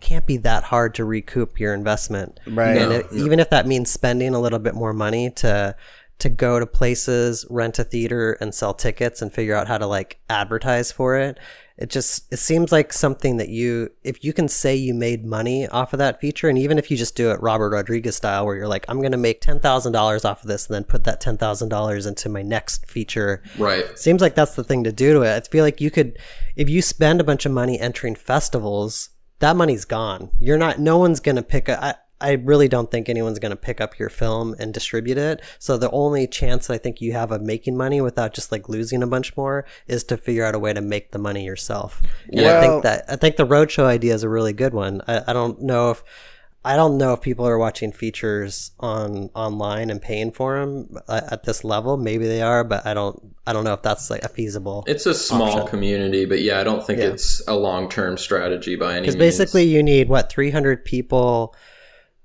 can't 0.00 0.26
be 0.26 0.38
that 0.38 0.64
hard 0.64 0.94
to 0.94 1.04
recoup 1.04 1.60
your 1.60 1.74
investment. 1.74 2.40
Right. 2.46 2.76
And 2.76 2.92
it, 2.92 3.06
even 3.12 3.38
if 3.38 3.50
that 3.50 3.66
means 3.66 3.90
spending 3.90 4.34
a 4.34 4.40
little 4.40 4.58
bit 4.58 4.74
more 4.74 4.92
money 4.92 5.30
to 5.30 5.74
to 6.20 6.28
go 6.28 6.60
to 6.60 6.66
places, 6.66 7.46
rent 7.48 7.78
a 7.78 7.84
theater, 7.84 8.36
and 8.40 8.54
sell 8.54 8.74
tickets 8.74 9.22
and 9.22 9.32
figure 9.32 9.54
out 9.54 9.68
how 9.68 9.78
to 9.78 9.86
like 9.86 10.18
advertise 10.28 10.92
for 10.92 11.16
it. 11.16 11.38
It 11.80 11.88
just 11.88 12.30
it 12.30 12.36
seems 12.36 12.70
like 12.70 12.92
something 12.92 13.38
that 13.38 13.48
you 13.48 13.90
if 14.04 14.22
you 14.22 14.34
can 14.34 14.48
say 14.48 14.76
you 14.76 14.92
made 14.92 15.24
money 15.24 15.66
off 15.68 15.94
of 15.94 15.98
that 15.98 16.20
feature, 16.20 16.50
and 16.50 16.58
even 16.58 16.78
if 16.78 16.90
you 16.90 16.96
just 16.96 17.16
do 17.16 17.30
it 17.30 17.40
Robert 17.40 17.70
Rodriguez 17.70 18.16
style, 18.16 18.44
where 18.44 18.54
you're 18.54 18.68
like, 18.68 18.84
I'm 18.86 19.00
gonna 19.00 19.16
make 19.16 19.40
ten 19.40 19.60
thousand 19.60 19.92
dollars 19.92 20.26
off 20.26 20.42
of 20.42 20.48
this, 20.48 20.66
and 20.66 20.74
then 20.74 20.84
put 20.84 21.04
that 21.04 21.22
ten 21.22 21.38
thousand 21.38 21.70
dollars 21.70 22.04
into 22.04 22.28
my 22.28 22.42
next 22.42 22.84
feature. 22.84 23.42
Right. 23.56 23.98
Seems 23.98 24.20
like 24.20 24.34
that's 24.34 24.54
the 24.54 24.62
thing 24.62 24.84
to 24.84 24.92
do 24.92 25.14
to 25.14 25.22
it. 25.22 25.34
I 25.34 25.40
feel 25.40 25.64
like 25.64 25.80
you 25.80 25.90
could, 25.90 26.18
if 26.54 26.68
you 26.68 26.82
spend 26.82 27.18
a 27.18 27.24
bunch 27.24 27.46
of 27.46 27.52
money 27.52 27.80
entering 27.80 28.14
festivals, 28.14 29.08
that 29.38 29.56
money's 29.56 29.86
gone. 29.86 30.32
You're 30.38 30.58
not. 30.58 30.78
No 30.78 30.98
one's 30.98 31.20
gonna 31.20 31.42
pick 31.42 31.70
a. 31.70 31.82
I, 31.82 31.94
I 32.20 32.32
really 32.32 32.68
don't 32.68 32.90
think 32.90 33.08
anyone's 33.08 33.38
going 33.38 33.50
to 33.50 33.56
pick 33.56 33.80
up 33.80 33.98
your 33.98 34.08
film 34.10 34.54
and 34.58 34.74
distribute 34.74 35.18
it. 35.18 35.40
So 35.58 35.76
the 35.78 35.90
only 35.90 36.26
chance 36.26 36.68
I 36.68 36.78
think 36.78 37.00
you 37.00 37.12
have 37.12 37.32
of 37.32 37.42
making 37.42 37.76
money 37.76 38.00
without 38.00 38.34
just 38.34 38.52
like 38.52 38.68
losing 38.68 39.02
a 39.02 39.06
bunch 39.06 39.36
more 39.36 39.64
is 39.86 40.04
to 40.04 40.16
figure 40.16 40.44
out 40.44 40.54
a 40.54 40.58
way 40.58 40.72
to 40.72 40.80
make 40.80 41.12
the 41.12 41.18
money 41.18 41.44
yourself. 41.44 42.02
And 42.32 42.40
I 42.46 42.60
think 42.60 42.82
that 42.82 43.04
I 43.08 43.16
think 43.16 43.36
the 43.36 43.46
roadshow 43.46 43.84
idea 43.84 44.14
is 44.14 44.22
a 44.22 44.28
really 44.28 44.52
good 44.52 44.74
one. 44.74 45.02
I, 45.08 45.22
I 45.28 45.32
don't 45.32 45.62
know 45.62 45.90
if 45.90 46.02
I 46.62 46.76
don't 46.76 46.98
know 46.98 47.14
if 47.14 47.22
people 47.22 47.46
are 47.46 47.56
watching 47.56 47.90
features 47.90 48.72
on 48.80 49.30
online 49.34 49.88
and 49.88 50.00
paying 50.00 50.30
for 50.30 50.60
them 50.60 50.98
uh, 51.08 51.22
at 51.30 51.44
this 51.44 51.64
level. 51.64 51.96
Maybe 51.96 52.26
they 52.26 52.42
are, 52.42 52.64
but 52.64 52.84
I 52.84 52.92
don't. 52.92 53.34
I 53.46 53.54
don't 53.54 53.64
know 53.64 53.72
if 53.72 53.80
that's 53.80 54.10
like 54.10 54.22
a 54.24 54.28
feasible. 54.28 54.84
It's 54.86 55.06
a 55.06 55.14
small 55.14 55.52
Option. 55.52 55.68
community, 55.68 56.26
but 56.26 56.42
yeah, 56.42 56.60
I 56.60 56.64
don't 56.64 56.86
think 56.86 56.98
Yeah. 56.98 57.06
it's 57.06 57.42
a 57.48 57.56
long 57.56 57.88
term 57.88 58.18
strategy 58.18 58.76
by 58.76 58.92
any 58.92 59.00
means. 59.06 59.14
Because 59.14 59.38
basically, 59.38 59.64
you 59.64 59.82
need 59.82 60.10
what 60.10 60.30
three 60.30 60.50
hundred 60.50 60.84
people. 60.84 61.54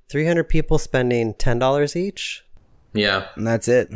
300 0.09 0.43
people 0.45 0.77
spending 0.77 1.33
$10 1.33 1.95
each 1.95 2.43
yeah, 2.93 3.25
And 3.35 3.45
that's 3.45 3.67
it. 3.67 3.91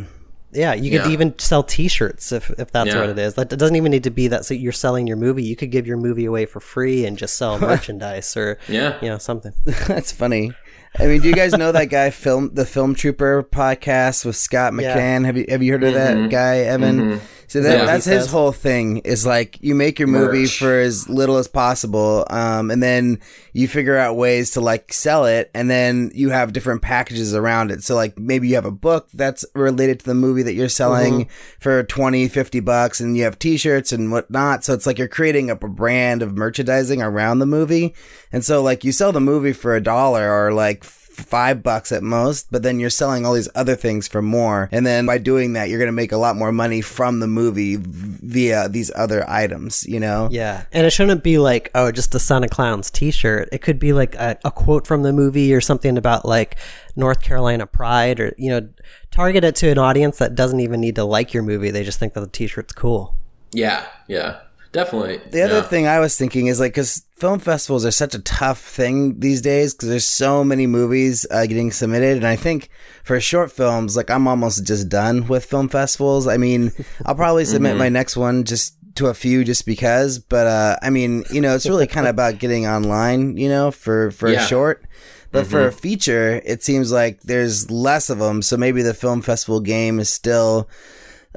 Yeah, 0.52 0.74
you 0.74 0.92
could 0.92 1.06
Yeah. 1.06 1.12
even 1.14 1.38
sell 1.40 1.64
T-shirts 1.64 2.34
if, 2.34 2.50
if 2.60 2.70
that's 2.72 2.90
Yeah. 2.90 3.00
what 3.00 3.10
it 3.10 3.18
is. 3.18 3.38
Like, 3.38 3.54
it 3.54 3.58
doesn't 3.60 3.78
even 3.78 3.92
need 3.92 4.04
to 4.04 4.10
be 4.10 4.28
that. 4.28 4.44
So 4.46 4.54
you're 4.54 4.74
selling 4.74 5.08
your 5.08 5.16
movie. 5.16 5.44
You 5.44 5.56
could 5.56 5.72
give 5.72 5.88
your 5.88 5.96
movie 5.96 6.26
away 6.26 6.46
for 6.46 6.60
free 6.60 7.06
and 7.06 7.18
just 7.18 7.38
sell 7.38 7.58
merchandise 7.62 8.36
or 8.36 8.58
yeah. 8.68 8.98
you 9.02 9.08
know 9.08 9.18
something. 9.18 9.54
That's 9.88 10.12
funny. 10.12 10.52
I 10.98 11.06
mean, 11.06 11.22
do 11.22 11.30
you 11.30 11.36
guys 11.36 11.54
know 11.54 11.72
that 11.72 11.86
guy 11.86 12.10
film 12.10 12.54
the 12.54 12.66
Film 12.66 12.96
Trooper 12.96 13.44
podcast 13.44 14.26
with 14.26 14.36
Scott 14.36 14.74
Yeah. 14.74 14.96
McCann? 14.96 15.26
Have 15.26 15.38
you 15.38 15.46
have 15.50 15.62
you 15.62 15.74
heard 15.74 15.84
of 15.84 15.94
that 15.94 16.18
mm-hmm. 16.18 16.30
guy, 16.30 16.58
Evan? 16.60 17.00
Mm-hmm. 17.00 17.26
So 17.50 17.62
that, 17.62 17.80
Yeah. 17.80 17.86
that's 17.86 18.06
his 18.06 18.26
says. 18.26 18.32
whole 18.32 18.52
thing 18.52 18.98
is 18.98 19.26
like 19.26 19.58
you 19.60 19.74
make 19.74 19.98
your 19.98 20.08
movie 20.08 20.42
Merch. 20.42 20.60
for 20.60 20.80
as 20.80 21.10
little 21.10 21.38
as 21.38 21.48
possible, 21.48 22.26
um, 22.30 22.70
and 22.70 22.82
then 22.82 23.20
you 23.54 23.68
figure 23.68 23.98
out 23.98 24.16
ways 24.18 24.52
to 24.52 24.62
like 24.62 24.94
sell 24.94 25.26
it, 25.26 25.50
and 25.56 25.68
then 25.68 26.12
you 26.14 26.30
have 26.30 26.54
different 26.54 26.84
packages 26.84 27.34
around 27.34 27.72
it. 27.72 27.82
So 27.82 27.96
like 27.96 28.20
maybe 28.20 28.48
you 28.48 28.56
have 28.56 28.66
a 28.66 28.72
book 28.72 29.10
that's 29.16 29.46
related 29.56 30.02
to 30.02 30.06
the 30.06 30.14
movie 30.14 30.44
that 30.44 30.54
you're 30.54 30.70
selling 30.70 31.26
mm-hmm. 31.26 31.60
for 31.60 31.82
20, 31.82 32.28
50 32.28 32.60
bucks, 32.60 33.00
and 33.00 33.18
you 33.18 33.24
have 33.24 33.40
T-shirts 33.40 33.92
and 33.92 34.12
whatnot. 34.12 34.64
So 34.64 34.74
it's 34.74 34.86
like 34.86 35.00
you're 35.00 35.08
creating 35.08 35.50
up 35.50 35.64
a 35.64 35.68
brand 35.68 36.22
of 36.22 36.38
merchandising 36.38 37.02
around 37.02 37.40
the 37.40 37.48
movie, 37.48 37.96
and 38.32 38.46
so 38.46 38.62
like 38.62 38.84
you 38.84 38.92
sell 38.92 39.12
the 39.12 39.20
movie 39.20 39.54
for 39.54 39.76
a 39.76 39.82
dollar 39.82 40.32
or 40.32 40.54
like 40.54 40.79
five 41.20 41.64
bucks 41.64 41.92
at 41.92 42.04
most, 42.04 42.52
but 42.52 42.64
then 42.64 42.80
you're 42.80 42.90
selling 42.90 43.26
all 43.26 43.34
these 43.34 43.50
other 43.56 43.76
things 43.76 44.08
for 44.08 44.22
more. 44.22 44.70
And 44.72 44.86
then 44.86 45.06
by 45.06 45.18
doing 45.18 45.54
that, 45.54 45.70
you're 45.70 45.80
going 45.80 45.88
to 45.88 45.94
make 45.94 46.12
a 46.12 46.18
lot 46.18 46.36
more 46.36 46.52
money 46.52 46.82
from 46.82 47.20
the 47.20 47.28
movie 47.28 47.78
via 47.80 48.70
these 48.70 48.92
other 48.96 49.28
items, 49.30 49.86
you 49.88 50.00
know? 50.00 50.30
Yeah, 50.32 50.66
and 50.72 50.86
it 50.86 50.92
shouldn't 50.92 51.24
be 51.24 51.38
like 51.38 51.70
oh, 51.76 51.92
just 51.92 52.12
the 52.12 52.20
Son 52.20 52.44
of 52.44 52.50
Clowns 52.50 52.92
T-shirt. 52.92 53.50
It 53.52 53.62
could 53.62 53.80
be 53.80 53.94
like 53.94 54.16
a, 54.16 54.38
a 54.44 54.52
quote 54.52 54.88
from 54.88 55.04
the 55.04 55.14
movie 55.14 55.54
or 55.54 55.62
something 55.62 55.98
about 55.98 56.26
like 56.26 56.58
North 56.96 57.22
Carolina 57.22 57.66
pride, 57.66 58.20
or 58.20 58.34
you 58.38 58.50
know, 58.50 58.70
target 59.12 59.44
it 59.44 59.56
to 59.58 59.70
an 59.70 59.78
audience 59.78 60.18
that 60.18 60.36
doesn't 60.36 60.60
even 60.60 60.82
need 60.82 60.96
to 60.96 61.04
like 61.04 61.34
your 61.34 61.44
movie. 61.44 61.72
They 61.72 61.84
just 61.84 62.00
think 62.00 62.14
that 62.14 62.22
the 62.22 62.28
T-shirt's 62.28 62.74
cool. 62.74 63.16
Yeah, 63.52 63.86
yeah, 64.08 64.42
definitely. 64.72 65.18
The 65.32 65.42
other 65.42 65.56
yeah. 65.56 65.62
thing 65.64 65.88
I 65.88 66.00
was 66.00 66.18
thinking 66.18 66.48
is 66.48 66.60
like, 66.60 66.74
because 66.74 67.06
film 67.18 67.40
festivals 67.40 67.86
are 67.86 67.92
such 67.92 68.16
a 68.16 68.20
tough 68.20 68.60
thing 68.62 69.20
these 69.20 69.42
days 69.42 69.74
because 69.74 69.90
there's 69.90 70.08
so 70.08 70.44
many 70.44 70.68
movies 70.68 71.26
uh, 71.32 71.46
getting 71.46 71.72
submitted. 71.72 72.18
And 72.18 72.28
I 72.28 72.36
think 72.36 72.70
for 73.04 73.20
short 73.20 73.52
films, 73.52 73.98
like 73.98 74.10
I'm 74.10 74.28
almost 74.28 74.66
just 74.66 74.90
done 74.90 75.28
with 75.28 75.46
film 75.46 75.70
festivals. 75.70 76.28
I 76.28 76.38
mean, 76.38 76.72
I'll 77.06 77.16
probably 77.16 77.46
submit 77.54 77.78
my 77.78 77.90
next 77.90 78.16
one 78.18 78.44
just 78.44 78.76
to 78.96 79.08
a 79.08 79.14
few 79.14 79.44
just 79.44 79.66
because. 79.66 80.20
But 80.20 80.48
uh, 80.48 80.78
I 80.82 80.90
mean, 80.90 81.24
you 81.32 81.42
know, 81.42 81.56
it's 81.56 81.68
really 81.68 81.88
kind 81.88 82.08
of 82.08 82.12
about 82.16 82.40
getting 82.40 82.68
online, 82.68 83.38
you 83.38 83.50
know, 83.50 83.72
for, 83.72 84.12
for 84.12 84.30
Yeah. 84.30 84.44
a 84.44 84.48
short. 84.48 84.86
But 85.32 85.46
for 85.46 85.68
a 85.68 85.72
feature, 85.72 86.42
it 86.44 86.64
seems 86.64 86.92
like 86.92 87.22
there's 87.22 87.70
less 87.70 88.10
of 88.10 88.18
them. 88.18 88.42
So 88.42 88.58
maybe 88.58 88.82
the 88.82 88.96
film 88.96 89.22
festival 89.22 89.60
game 89.60 90.00
is 90.00 90.10
still, 90.10 90.68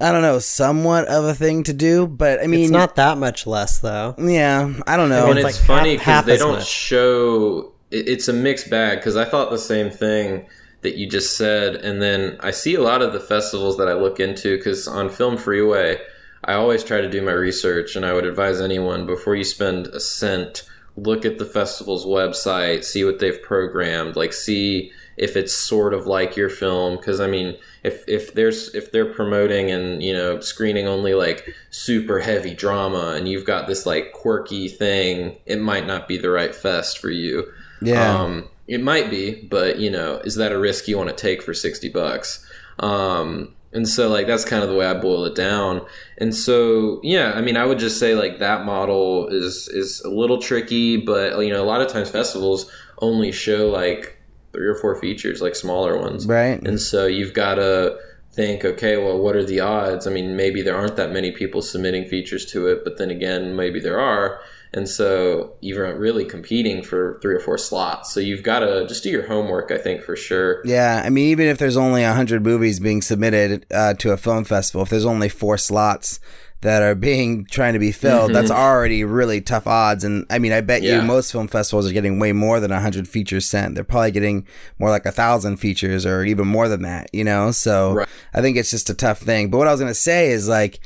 I 0.00 0.10
don't 0.10 0.22
know, 0.22 0.38
somewhat 0.38 1.06
of 1.06 1.24
a 1.24 1.34
thing 1.34 1.64
to 1.64 1.72
do. 1.72 2.06
But 2.06 2.42
I 2.42 2.46
mean, 2.46 2.62
It's 2.62 2.70
not 2.70 2.96
that 2.96 3.18
much 3.18 3.46
less 3.46 3.78
though. 3.80 4.14
yeah, 4.18 4.72
I 4.86 4.96
don't 4.96 5.08
know. 5.08 5.30
and 5.30 5.38
it's 5.38 5.48
it's, 5.48 5.58
like 5.58 5.66
funny 5.66 5.96
because 5.96 6.24
they 6.24 6.36
don't 6.38 6.56
much. 6.56 6.66
show. 6.68 7.72
It's 7.90 8.26
a 8.28 8.32
mixed 8.32 8.70
bag 8.70 8.98
because 8.98 9.16
I 9.16 9.24
thought 9.26 9.50
the 9.50 9.58
same 9.58 9.90
thing 9.90 10.46
that 10.80 10.96
you 10.96 11.06
just 11.08 11.36
said, 11.36 11.76
and 11.76 12.00
then 12.02 12.36
I 12.40 12.50
see 12.50 12.74
a 12.74 12.82
lot 12.82 13.02
of 13.02 13.12
the 13.12 13.20
festivals 13.20 13.76
that 13.76 13.86
I 13.88 13.92
look 13.92 14.18
into 14.18 14.56
because 14.56 14.88
on 14.88 15.10
Film 15.10 15.36
Freeway, 15.36 15.98
I 16.44 16.54
always 16.54 16.82
try 16.82 17.00
to 17.00 17.08
do 17.08 17.22
my 17.22 17.32
research, 17.32 17.94
and 17.94 18.04
I 18.04 18.14
would 18.14 18.24
advise 18.24 18.60
anyone 18.60 19.06
before 19.06 19.36
you 19.36 19.44
spend 19.44 19.88
a 19.88 20.00
cent, 20.00 20.62
look 20.96 21.24
at 21.24 21.38
the 21.38 21.44
festival's 21.46 22.04
website, 22.04 22.84
see 22.84 23.04
what 23.04 23.18
they've 23.18 23.42
programmed, 23.42 24.16
like 24.16 24.32
see 24.32 24.92
if 25.16 25.36
it's 25.36 25.54
sort 25.54 25.92
of 25.92 26.06
like 26.06 26.38
your 26.38 26.48
film 26.48 26.96
because 26.96 27.20
i 27.20 27.26
mean 27.26 27.54
if 27.84 28.02
if 28.08 28.32
there's 28.32 28.74
if 28.74 28.90
they're 28.92 29.12
promoting 29.12 29.70
and 29.70 30.02
you 30.02 30.10
know 30.10 30.40
screening 30.40 30.88
only 30.88 31.12
like 31.12 31.54
super 31.68 32.20
heavy 32.20 32.54
drama 32.54 33.12
and 33.14 33.28
you've 33.28 33.44
got 33.44 33.66
this 33.66 33.84
like 33.84 34.10
quirky 34.14 34.68
thing 34.68 35.36
it 35.44 35.60
might 35.60 35.86
not 35.86 36.08
be 36.08 36.16
the 36.16 36.30
right 36.30 36.54
fest 36.54 36.98
for 36.98 37.10
you 37.10 37.44
Yeah. 37.82 38.22
um 38.22 38.48
it 38.66 38.82
might 38.82 39.10
be 39.10 39.46
but 39.50 39.78
you 39.78 39.90
know 39.90 40.16
is 40.24 40.36
that 40.36 40.50
a 40.50 40.58
risk 40.58 40.88
you 40.88 40.96
want 40.96 41.10
to 41.10 41.14
take 41.14 41.42
for 41.42 41.52
60 41.52 41.90
bucks 41.90 42.46
um 42.78 43.54
and 43.72 43.88
so 43.88 44.08
like 44.08 44.26
that's 44.26 44.44
kind 44.44 44.62
of 44.62 44.68
the 44.68 44.74
way 44.76 44.86
i 44.86 44.94
boil 44.94 45.24
it 45.24 45.34
down. 45.34 45.84
And 46.18 46.34
so 46.34 47.00
yeah 47.02 47.32
i 47.34 47.40
mean 47.40 47.56
i 47.56 47.64
would 47.64 47.78
just 47.78 47.98
say 47.98 48.14
like 48.14 48.38
that 48.38 48.64
model 48.64 49.28
is 49.28 49.68
is 49.68 50.00
a 50.02 50.10
little 50.10 50.38
tricky 50.38 50.96
but 50.96 51.38
you 51.40 51.50
know 51.50 51.62
a 51.62 51.66
lot 51.66 51.80
of 51.80 51.88
times 51.88 52.10
festivals 52.10 52.70
only 52.98 53.32
show 53.32 53.68
like 53.68 54.18
three 54.52 54.66
or 54.66 54.74
four 54.74 54.94
features 55.00 55.40
like 55.40 55.56
smaller 55.56 55.98
ones. 55.98 56.26
Right. 56.26 56.60
and 56.62 56.80
so 56.80 57.06
you've 57.06 57.34
got 57.34 57.56
to 57.56 57.98
think 58.32 58.64
okay 58.64 58.96
well 58.96 59.18
what 59.18 59.36
are 59.36 59.44
the 59.44 59.60
odds? 59.60 60.06
I 60.06 60.10
mean 60.10 60.36
maybe 60.36 60.62
there 60.62 60.76
aren't 60.76 60.96
that 60.96 61.10
many 61.10 61.32
people 61.32 61.60
submitting 61.62 62.06
features 62.06 62.46
to 62.52 62.68
it 62.68 62.84
but 62.84 62.98
then 62.98 63.10
again 63.10 63.56
maybe 63.56 63.80
there 63.80 63.98
are 64.00 64.40
and 64.74 64.88
so 64.88 65.52
you're 65.60 65.94
really 65.98 66.24
competing 66.24 66.82
for 66.82 67.18
three 67.20 67.34
or 67.34 67.40
four 67.40 67.58
slots 67.58 68.12
so 68.12 68.20
you've 68.20 68.42
got 68.42 68.60
to 68.60 68.86
just 68.86 69.02
do 69.02 69.10
your 69.10 69.26
homework 69.26 69.70
i 69.70 69.78
think 69.78 70.02
for 70.02 70.16
sure 70.16 70.62
Yeah, 70.64 71.02
I 71.04 71.10
mean, 71.10 71.28
even 71.28 71.46
if 71.48 71.58
there's 71.58 71.76
only 71.76 72.02
100 72.02 72.42
movies 72.44 72.80
being 72.80 73.02
submitted 73.02 73.66
uh, 73.72 73.94
to 73.94 74.12
a 74.12 74.16
film 74.16 74.44
festival, 74.44 74.82
if 74.82 74.88
there's 74.90 75.04
only 75.04 75.28
four 75.28 75.58
slots 75.58 76.20
that 76.62 76.80
are 76.80 76.94
being 76.94 77.44
trying 77.50 77.72
to 77.72 77.80
be 77.80 77.90
filled, 77.90 78.32
that's 78.32 78.50
already 78.52 79.02
really 79.02 79.40
tough 79.40 79.66
odds. 79.66 80.04
And 80.04 80.24
I 80.30 80.38
mean, 80.38 80.52
I 80.52 80.60
bet 80.60 80.82
Yeah. 80.82 81.00
you 81.00 81.02
most 81.02 81.32
film 81.32 81.48
festivals 81.48 81.88
are 81.90 81.92
getting 81.92 82.20
way 82.20 82.30
more 82.32 82.60
than 82.60 82.70
100 82.70 83.08
features 83.08 83.46
sent. 83.46 83.74
They're 83.74 83.82
probably 83.82 84.12
getting 84.12 84.46
more 84.78 84.88
like 84.88 85.04
a 85.04 85.10
thousand 85.10 85.56
features 85.56 86.06
or 86.06 86.22
even 86.24 86.46
more 86.46 86.68
than 86.68 86.82
that, 86.82 87.10
you 87.12 87.24
know? 87.24 87.50
So 87.50 87.94
Right. 87.94 88.08
I 88.32 88.40
think 88.42 88.56
it's 88.56 88.70
just 88.70 88.88
a 88.90 88.94
tough 88.94 89.18
thing. 89.18 89.50
But 89.50 89.58
what 89.58 89.66
I 89.66 89.72
was 89.72 89.80
going 89.80 89.90
to 89.90 89.94
say 89.94 90.30
is 90.30 90.46
like, 90.48 90.78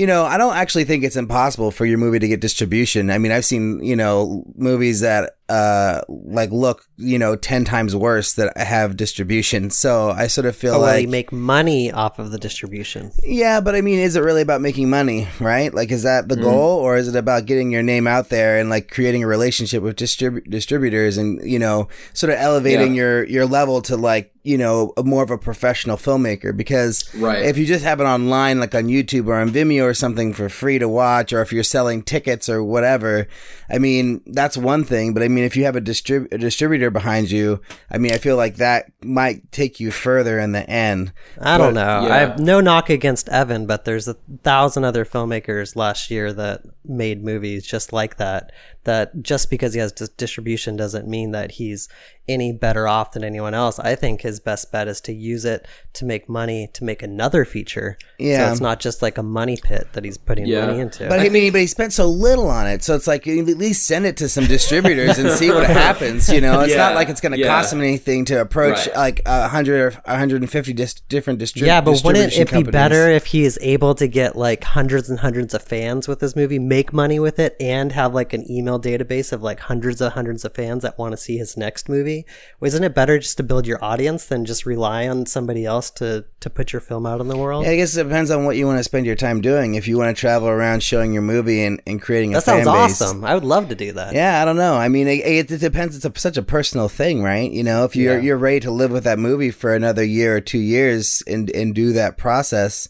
you 0.00 0.06
know, 0.06 0.24
I 0.24 0.38
don't 0.38 0.56
actually 0.56 0.84
think 0.84 1.04
it's 1.04 1.16
impossible 1.16 1.70
for 1.70 1.84
your 1.84 1.98
movie 1.98 2.18
to 2.20 2.26
get 2.26 2.40
distribution. 2.40 3.10
I 3.10 3.18
mean, 3.18 3.32
I've 3.32 3.44
seen, 3.44 3.84
you 3.84 3.94
know, 3.94 4.50
movies 4.56 5.00
that, 5.00 5.36
uh, 5.50 6.02
like 6.08 6.50
look, 6.50 6.84
you 6.96 7.18
know, 7.18 7.34
10 7.36 7.64
times 7.64 7.96
worse 7.96 8.34
that 8.34 8.56
have 8.56 8.96
distribution. 8.96 9.70
So 9.70 10.10
I 10.10 10.26
sort 10.28 10.46
of 10.46 10.54
feel 10.56 10.74
Or 10.74 10.78
will 10.78 10.86
like, 10.86 11.02
you 11.02 11.08
make 11.08 11.32
money 11.32 11.90
off 11.90 12.18
of 12.18 12.30
the 12.30 12.38
distribution? 12.38 13.10
yeah, 13.24 13.60
but 13.60 13.74
I 13.74 13.80
mean, 13.80 13.98
is 13.98 14.14
it 14.16 14.20
really 14.22 14.42
about 14.42 14.60
making 14.60 14.88
money, 14.88 15.26
right? 15.40 15.74
Like, 15.74 15.90
is 15.90 16.04
that 16.04 16.28
the 16.28 16.36
goal, 16.36 16.78
or 16.78 16.96
is 16.96 17.08
it 17.08 17.16
about 17.16 17.46
getting 17.46 17.70
your 17.72 17.82
name 17.82 18.06
out 18.06 18.28
there 18.28 18.58
and 18.58 18.70
like 18.70 18.90
creating 18.90 19.24
a 19.24 19.26
relationship 19.26 19.82
with 19.82 19.96
distrib- 19.96 20.48
distributors 20.48 21.16
and 21.18 21.40
you 21.42 21.58
know, 21.58 21.88
sort 22.12 22.32
of 22.32 22.38
elevating 22.38 22.94
Yeah. 22.94 23.02
your 23.02 23.24
your 23.24 23.46
level 23.46 23.82
to 23.82 23.96
like 23.96 24.32
you 24.42 24.56
know 24.56 24.92
a 24.96 25.02
more 25.02 25.22
of 25.22 25.30
a 25.30 25.36
professional 25.38 25.96
filmmaker? 25.96 26.56
Because 26.56 27.04
Right. 27.14 27.44
if 27.44 27.58
you 27.58 27.66
just 27.66 27.84
have 27.84 28.00
it 28.00 28.04
online, 28.04 28.60
like 28.60 28.74
on 28.74 28.84
YouTube 28.84 29.26
or 29.26 29.34
on 29.34 29.50
Vimeo 29.50 29.84
or 29.84 29.94
something 29.94 30.32
for 30.32 30.48
free 30.48 30.78
to 30.78 30.88
watch, 30.88 31.32
or 31.32 31.42
if 31.42 31.52
you're 31.52 31.62
selling 31.64 32.02
tickets 32.02 32.48
or 32.48 32.62
whatever, 32.62 33.26
I 33.68 33.78
mean, 33.78 34.20
that's 34.26 34.56
one 34.56 34.84
thing. 34.84 35.12
But 35.14 35.22
I 35.22 35.28
mean, 35.28 35.39
if 35.44 35.56
you 35.56 35.64
have 35.64 35.76
a, 35.76 35.80
distrib- 35.80 36.32
a 36.32 36.38
distributor 36.38 36.90
behind 36.90 37.30
you, 37.30 37.60
I 37.90 37.98
mean, 37.98 38.12
I 38.12 38.18
feel 38.18 38.36
like 38.36 38.56
that 38.56 38.90
might 39.02 39.50
take 39.52 39.80
you 39.80 39.90
further 39.90 40.38
in 40.38 40.52
the 40.52 40.68
end. 40.68 41.12
I 41.40 41.58
don't 41.58 41.74
know. 41.74 42.06
yeah. 42.06 42.14
I 42.14 42.18
have 42.18 42.38
no 42.38 42.60
knock 42.60 42.90
against 42.90 43.28
Evan, 43.28 43.66
but 43.66 43.84
there's 43.84 44.08
a 44.08 44.14
thousand 44.42 44.84
other 44.84 45.04
filmmakers 45.04 45.76
last 45.76 46.10
year 46.10 46.32
that 46.32 46.62
made 46.90 47.22
movies 47.24 47.66
just 47.66 47.92
like 47.92 48.16
that 48.18 48.50
that 48.84 49.22
just 49.22 49.50
because 49.50 49.74
he 49.74 49.80
has 49.80 49.92
dis- 49.92 50.08
distribution 50.08 50.74
doesn't 50.74 51.06
mean 51.06 51.32
that 51.32 51.52
he's 51.52 51.88
any 52.26 52.50
better 52.52 52.86
off 52.88 53.12
than 53.12 53.22
anyone 53.24 53.52
else. 53.52 53.78
I 53.78 53.94
think 53.94 54.22
his 54.22 54.40
best 54.40 54.70
bet 54.72 54.88
is 54.88 55.00
to 55.02 55.12
use 55.12 55.44
it 55.44 55.66
to 55.94 56.04
make 56.06 56.28
money 56.28 56.68
to 56.74 56.84
make 56.84 57.02
another 57.02 57.44
feature. 57.44 57.98
Yeah. 58.18 58.46
So 58.46 58.52
it's 58.52 58.60
not 58.60 58.80
just 58.80 59.02
like 59.02 59.18
a 59.18 59.22
money 59.22 59.58
pit 59.62 59.88
that 59.92 60.04
he's 60.04 60.16
putting 60.16 60.46
Yeah. 60.46 60.66
money 60.66 60.80
into. 60.80 61.08
But 61.08 61.20
I 61.20 61.28
mean, 61.28 61.52
but 61.52 61.60
he 61.60 61.66
spent 61.66 61.92
so 61.92 62.06
little 62.06 62.48
on 62.48 62.66
it, 62.68 62.82
so 62.82 62.94
it's 62.94 63.06
like 63.06 63.26
you 63.26 63.40
at 63.40 63.58
least 63.58 63.84
send 63.86 64.06
it 64.06 64.16
to 64.18 64.28
some 64.30 64.46
distributors 64.46 65.18
and 65.18 65.30
see 65.32 65.50
what 65.50 65.66
happens. 65.68 66.28
You 66.30 66.40
know, 66.40 66.60
it's 66.60 66.70
Yeah, 66.72 66.78
not 66.78 66.94
like 66.94 67.08
it's 67.10 67.20
going 67.20 67.32
to 67.32 67.38
yeah. 67.38 67.48
cost 67.48 67.72
him 67.72 67.80
anything 67.80 68.24
to 68.26 68.40
approach 68.40 68.86
Right. 68.86 68.96
like 68.96 69.20
a 69.26 69.48
hundred 69.48 69.80
or 70.06 70.10
hundred 70.16 70.40
and 70.40 70.50
fifty 70.50 70.72
dis- 70.72 70.94
different 70.94 71.38
distributors. 71.38 71.66
yeah, 71.68 71.80
but 71.82 72.00
wouldn't 72.02 72.30
distribution 72.30 72.58
it 72.60 72.64
be 72.64 72.70
better 72.70 73.10
if 73.10 73.26
he 73.26 73.44
is 73.44 73.58
able 73.60 73.94
to 73.96 74.06
get 74.06 74.36
like 74.36 74.64
hundreds 74.64 75.10
and 75.10 75.18
hundreds 75.20 75.52
of 75.52 75.60
fans 75.62 76.06
with 76.08 76.20
his 76.22 76.34
movie, 76.36 76.58
make 76.80 76.92
money 76.94 77.20
with 77.20 77.38
it, 77.38 77.54
and 77.60 77.92
have 77.92 78.14
like 78.14 78.32
an 78.32 78.50
email 78.50 78.80
database 78.80 79.32
of 79.34 79.42
like 79.42 79.60
hundreds 79.60 80.00
of 80.00 80.14
hundreds 80.14 80.46
of 80.46 80.54
fans 80.54 80.82
that 80.82 80.96
want 80.96 81.12
to 81.12 81.16
see 81.18 81.36
his 81.36 81.54
next 81.54 81.90
movie? 81.90 82.24
Isn't 82.62 82.84
it 82.84 82.94
better 82.94 83.18
just 83.18 83.36
to 83.36 83.42
build 83.42 83.66
your 83.66 83.82
audience 83.84 84.24
than 84.24 84.46
just 84.46 84.64
rely 84.64 85.06
on 85.06 85.26
somebody 85.26 85.66
else 85.66 85.90
to 85.92 86.24
to 86.40 86.48
put 86.48 86.72
your 86.72 86.80
film 86.80 87.04
out 87.04 87.20
in 87.20 87.28
the 87.28 87.36
world? 87.36 87.64
Yeah, 87.66 87.72
I 87.72 87.76
guess 87.76 87.94
it 87.94 88.04
depends 88.04 88.30
on 88.30 88.46
what 88.46 88.56
you 88.56 88.66
want 88.66 88.78
to 88.78 88.84
spend 88.84 89.04
your 89.04 89.14
time 89.14 89.42
doing. 89.42 89.74
If 89.74 89.86
you 89.86 89.98
want 89.98 90.16
to 90.16 90.18
travel 90.18 90.48
around 90.48 90.82
showing 90.82 91.12
your 91.12 91.20
movie 91.22 91.62
and, 91.62 91.82
and 91.86 92.00
creating 92.00 92.32
a 92.32 92.38
that 92.38 92.44
sounds 92.44 92.64
fan 92.64 92.86
base, 92.88 93.02
awesome. 93.02 93.24
I 93.26 93.34
would 93.34 93.44
love 93.44 93.68
to 93.68 93.74
do 93.74 93.92
that. 93.92 94.14
Yeah, 94.14 94.40
I 94.40 94.46
don't 94.46 94.56
know. 94.56 94.74
I 94.76 94.88
mean, 94.88 95.06
it, 95.06 95.20
it, 95.26 95.50
it 95.50 95.60
depends. 95.60 95.96
It's 95.96 96.06
a, 96.06 96.12
such 96.18 96.38
a 96.38 96.42
personal 96.42 96.88
thing, 96.88 97.22
right? 97.22 97.50
You 97.50 97.62
know, 97.62 97.84
if 97.84 97.94
you're 97.94 98.16
Yeah. 98.16 98.22
you're 98.22 98.38
ready 98.38 98.60
to 98.60 98.70
live 98.70 98.90
with 98.90 99.04
that 99.04 99.18
movie 99.18 99.50
for 99.50 99.74
another 99.74 100.04
year 100.04 100.36
or 100.36 100.40
two 100.40 100.58
years 100.58 101.22
and 101.26 101.50
and 101.50 101.74
do 101.74 101.92
that 101.92 102.16
process, 102.16 102.88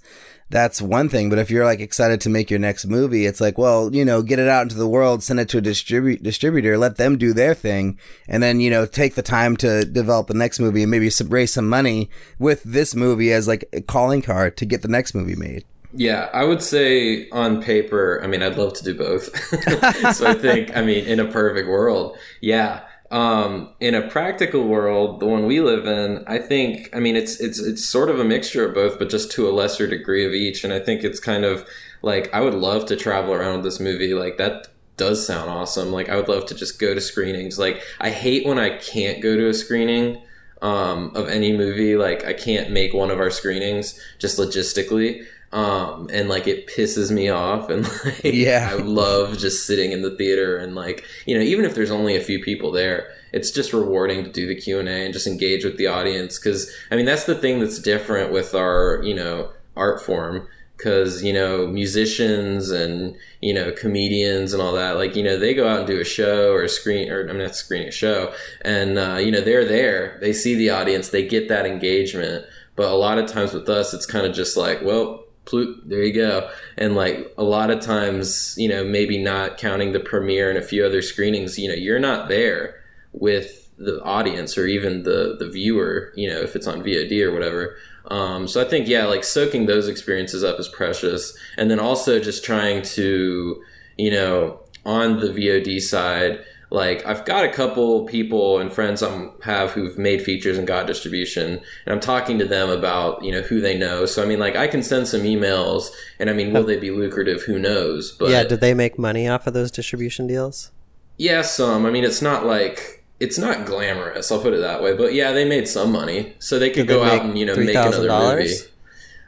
that's 0.51 0.83
one 0.83 1.09
thing. 1.09 1.31
But 1.31 1.39
if 1.39 1.51
you're 1.51 1.65
like 1.65 1.81
excited 1.81 2.21
to 2.23 2.29
make 2.29 2.51
your 2.51 2.59
next 2.59 2.87
movie, 2.87 3.25
it's 3.25 3.41
like, 3.41 3.57
well, 3.57 3.95
you 3.95 4.05
know, 4.05 4.23
get 4.23 4.39
it 4.39 4.49
out 4.49 4.63
into 4.63 4.75
the 4.75 4.89
world, 4.89 5.23
send 5.23 5.41
it 5.41 5.49
to 5.51 5.59
a 5.59 5.63
distribu- 5.63 6.23
distributor, 6.23 6.77
let 6.77 6.97
them 6.97 7.17
do 7.17 7.33
their 7.33 7.55
thing, 7.55 7.99
and 8.29 8.43
then 8.43 8.61
you 8.61 8.71
know, 8.71 8.85
take 8.85 9.15
the 9.15 9.23
time 9.23 9.57
to 9.59 9.85
develop 9.85 10.27
the 10.27 10.35
next 10.35 10.61
movie 10.61 10.83
and 10.83 10.91
maybe 10.91 11.09
some, 11.09 11.29
raise 11.29 11.53
some 11.53 11.69
money 11.69 12.11
with 12.39 12.63
this 12.65 12.95
movie 12.95 13.33
as 13.33 13.49
like 13.49 13.65
a 13.73 13.81
calling 13.81 14.23
card 14.23 14.57
to 14.57 14.67
get 14.67 14.83
the 14.83 14.89
next 14.89 15.15
movie 15.15 15.37
made. 15.37 15.65
Yeah, 15.93 16.29
I 16.33 16.45
would 16.45 16.63
say 16.63 17.29
on 17.31 17.63
paper, 17.63 18.21
I 18.23 18.29
mean, 18.29 18.43
I'd 18.43 18.57
love 18.57 18.75
to 18.75 18.85
do 18.85 18.97
both. 18.97 19.25
so 20.15 20.27
I 20.27 20.35
think, 20.35 20.77
I 20.77 20.83
mean, 20.83 21.05
in 21.05 21.19
a 21.19 21.27
perfect 21.27 21.69
world, 21.69 22.17
yeah. 22.41 22.83
Um, 23.11 23.73
in 23.81 23.95
a 23.95 24.09
practical 24.09 24.69
world, 24.69 25.19
the 25.19 25.27
one 25.27 25.47
we 25.47 25.61
live 25.61 25.87
in, 25.87 26.25
I 26.29 26.39
think, 26.39 26.89
I 26.95 27.01
mean, 27.01 27.17
it's, 27.17 27.41
it's, 27.41 27.59
it's 27.59 27.85
sort 27.85 28.09
of 28.09 28.21
a 28.21 28.25
mixture 28.25 28.65
of 28.65 28.75
both, 28.75 29.01
but 29.01 29.11
just 29.11 29.33
to 29.33 29.49
a 29.49 29.51
lesser 29.51 29.89
degree 29.89 30.25
of 30.25 30.33
each. 30.33 30.63
And 30.63 30.73
I 30.73 30.79
think 30.79 31.03
it's 31.03 31.19
kind 31.19 31.45
of 31.45 31.67
like, 32.03 32.33
I 32.33 32.41
would 32.41 32.55
love 32.55 32.87
to 32.87 32.97
travel 32.97 33.35
around 33.35 33.57
with 33.57 33.65
this 33.65 33.81
movie. 33.81 34.15
Like 34.15 34.37
that 34.39 34.69
does 34.97 35.27
sound 35.27 35.51
awesome. 35.51 35.91
Like 35.91 36.09
I 36.09 36.17
would 36.17 36.29
love 36.29 36.47
to 36.47 36.55
just 36.55 36.79
go 36.79 36.95
to 36.95 37.01
screenings. 37.01 37.59
Like 37.59 37.83
I 38.01 38.11
hate 38.11 38.47
when 38.47 38.59
I 38.59 38.77
can't 38.77 39.21
go 39.21 39.37
to 39.37 39.49
a 39.49 39.55
screening 39.55 40.23
um, 40.63 41.11
of 41.17 41.29
any 41.29 41.57
movie. 41.57 41.97
Like 41.97 42.25
I 42.25 42.35
can't 42.35 42.71
make 42.71 42.93
one 42.93 43.11
of 43.11 43.19
our 43.19 43.31
screenings 43.31 43.99
just 44.19 44.39
logistically. 44.39 45.25
Um, 45.53 46.09
and 46.13 46.29
like 46.29 46.47
it 46.47 46.69
pisses 46.69 47.11
me 47.11 47.29
off 47.29 47.71
and 47.71 47.83
like 48.05 48.21
Yeah. 48.23 48.69
I 48.73 48.77
love 48.77 49.37
just 49.37 49.67
sitting 49.67 49.91
in 49.91 50.03
the 50.03 50.17
theater 50.17 50.57
and 50.57 50.77
like 50.77 51.05
you 51.27 51.37
know 51.37 51.43
even 51.43 51.65
if 51.65 51.75
there's 51.75 51.91
only 51.91 52.15
a 52.15 52.21
few 52.21 52.41
people 52.41 52.71
there 52.71 53.09
it's 53.33 53.51
just 53.51 53.73
rewarding 53.73 54.23
to 54.23 54.31
do 54.31 54.47
the 54.47 54.55
Q&A 54.55 54.83
and 54.83 55.13
just 55.13 55.27
engage 55.27 55.65
with 55.65 55.77
the 55.77 55.89
audience 55.89 56.39
cuz 56.39 56.73
I 56.93 56.95
mean 56.95 57.05
that's 57.05 57.25
the 57.25 57.35
thing 57.35 57.59
that's 57.59 57.81
different 57.81 58.31
with 58.33 58.55
our 58.55 59.01
you 59.03 59.13
know 59.13 59.51
art 59.77 60.01
form 60.01 60.47
because 60.81 61.23
you 61.23 61.33
know 61.33 61.67
musicians 61.67 62.71
and 62.71 63.15
you 63.43 63.53
know 63.53 63.71
comedians 63.73 64.55
and 64.55 64.63
all 64.63 64.73
that 64.73 64.97
like 64.97 65.15
you 65.15 65.23
know 65.23 65.37
they 65.39 65.53
go 65.53 65.69
out 65.69 65.79
and 65.79 65.87
do 65.87 66.01
a 66.01 66.05
show 66.05 66.53
or 66.53 66.63
a 66.63 66.69
screen 66.69 67.11
or 67.11 67.27
i'm 67.29 67.37
not 67.39 67.55
screening 67.55 67.89
a 67.89 67.93
show 67.93 68.33
and 68.63 68.99
uh, 68.99 69.17
you 69.17 69.31
know 69.31 69.43
they're 69.43 69.65
there 69.67 70.17
they 70.23 70.33
see 70.33 70.55
the 70.55 70.71
audience 70.71 71.11
they 71.11 71.27
get 71.27 71.49
that 71.49 71.67
engagement 71.67 72.47
but 72.77 72.91
a 72.91 72.95
lot 72.95 73.19
of 73.19 73.27
times 73.27 73.53
with 73.53 73.69
us 73.69 73.93
it's 73.93 74.07
kind 74.07 74.25
of 74.27 74.35
just 74.35 74.57
like 74.57 74.81
well 74.83 75.25
ploop, 75.45 75.89
there 75.89 76.03
you 76.03 76.13
go. 76.13 76.51
And 76.77 76.95
like 76.95 77.33
a 77.37 77.45
lot 77.45 77.71
of 77.71 77.81
times 77.81 78.55
you 78.59 78.69
know 78.69 78.85
maybe 78.85 79.19
not 79.19 79.59
counting 79.59 79.93
the 79.93 80.01
premiere 80.01 80.49
and 80.49 80.59
a 80.59 80.63
few 80.63 80.85
other 80.85 81.03
screenings 81.03 81.59
you 81.59 81.69
know 81.69 81.75
you're 81.75 81.99
not 81.99 82.29
there 82.29 82.83
with 83.13 83.69
the 83.79 84.03
audience 84.03 84.59
or 84.59 84.67
even 84.67 85.05
the 85.05 85.37
the 85.39 85.49
viewer 85.49 86.13
you 86.15 86.29
know 86.29 86.41
if 86.41 86.55
it's 86.55 86.67
on 86.67 86.83
vod 86.83 87.23
or 87.23 87.33
whatever. 87.33 87.77
Um, 88.07 88.49
so 88.49 88.61
i 88.61 88.65
think 88.65 88.89
yeah 88.89 89.05
like 89.07 89.25
soaking 89.25 89.67
those 89.67 89.89
experiences 89.89 90.45
up 90.45 90.59
is 90.59 90.69
precious. 90.69 91.37
And 91.57 91.71
then 91.71 91.81
also 91.81 92.21
just 92.21 92.45
trying 92.45 92.83
to 92.83 93.63
you 93.97 94.11
know 94.11 94.61
on 94.85 95.21
the 95.21 95.29
vod 95.29 95.81
side 95.81 96.45
like 96.71 97.05
i've 97.05 97.25
got 97.25 97.45
a 97.45 97.49
couple 97.53 98.05
people 98.07 98.59
and 98.59 98.73
friends 98.73 99.03
i 99.03 99.29
have 99.43 99.73
who've 99.73 99.99
made 99.99 100.23
features 100.23 100.57
and 100.57 100.67
got 100.67 100.87
distribution 100.87 101.61
and 101.85 101.93
i'm 101.93 102.01
talking 102.01 102.39
to 102.39 102.45
them 102.45 102.71
about 102.71 103.23
you 103.25 103.33
know 103.33 103.43
who 103.43 103.61
they 103.61 103.77
know 103.77 104.07
so 104.07 104.23
i 104.23 104.27
mean 104.27 104.39
like 104.39 104.55
i 104.57 104.67
can 104.69 104.83
send 104.83 105.07
some 105.09 105.23
emails 105.23 105.91
and 106.19 106.31
i 106.31 106.33
mean 106.33 106.53
will 106.53 106.63
they 106.65 106.77
be 106.79 106.91
lucrative 106.91 107.43
who 107.43 107.59
knows 107.59 108.13
but 108.13 108.31
yeah, 108.31 108.45
did 108.45 108.61
they 108.61 108.73
make 108.75 108.99
money 108.99 109.27
off 109.29 109.47
of 109.47 109.53
those 109.55 109.71
distribution 109.71 110.27
deals? 110.27 110.71
yeah, 111.17 111.43
some. 111.43 111.85
I 111.85 111.91
mean, 111.91 112.03
it's 112.05 112.23
not 112.23 112.47
like 112.47 113.05
it's 113.19 113.37
not 113.37 113.67
glamorous. 113.67 114.33
I'll 114.33 114.41
put 114.41 114.55
it 114.55 114.61
that 114.61 114.83
way. 114.83 114.97
But 114.97 115.13
yeah, 115.13 115.33
they 115.33 115.45
made 115.47 115.69
some 115.69 115.93
money, 115.93 116.35
so 116.39 116.59
they 116.59 116.71
could 116.71 116.87
Did 116.87 116.89
they 116.89 116.95
go 116.95 117.03
out 117.05 117.25
and 117.27 117.39
you 117.39 117.45
know 117.45 117.55
make 117.57 117.75
another 117.75 118.09
movie. 118.37 118.55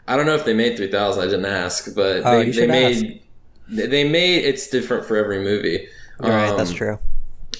I 0.09 0.17
don't 0.17 0.25
know 0.27 0.35
if 0.35 0.45
they 0.47 0.55
made 0.55 0.77
three 0.77 0.91
thousand. 0.91 1.23
I 1.23 1.27
didn't 1.27 1.45
ask, 1.45 1.95
but 1.95 2.23
Oh, 2.25 2.39
they, 2.43 2.51
they 2.51 2.67
made. 2.67 3.23
They 3.69 3.87
they 3.87 4.09
made 4.09 4.45
it's 4.45 4.69
different 4.69 5.05
for 5.05 5.17
every 5.17 5.43
movie. 5.43 5.87
Right, 6.19 6.57
that's 6.57 6.71
Um, 6.71 6.77
true. 6.77 6.99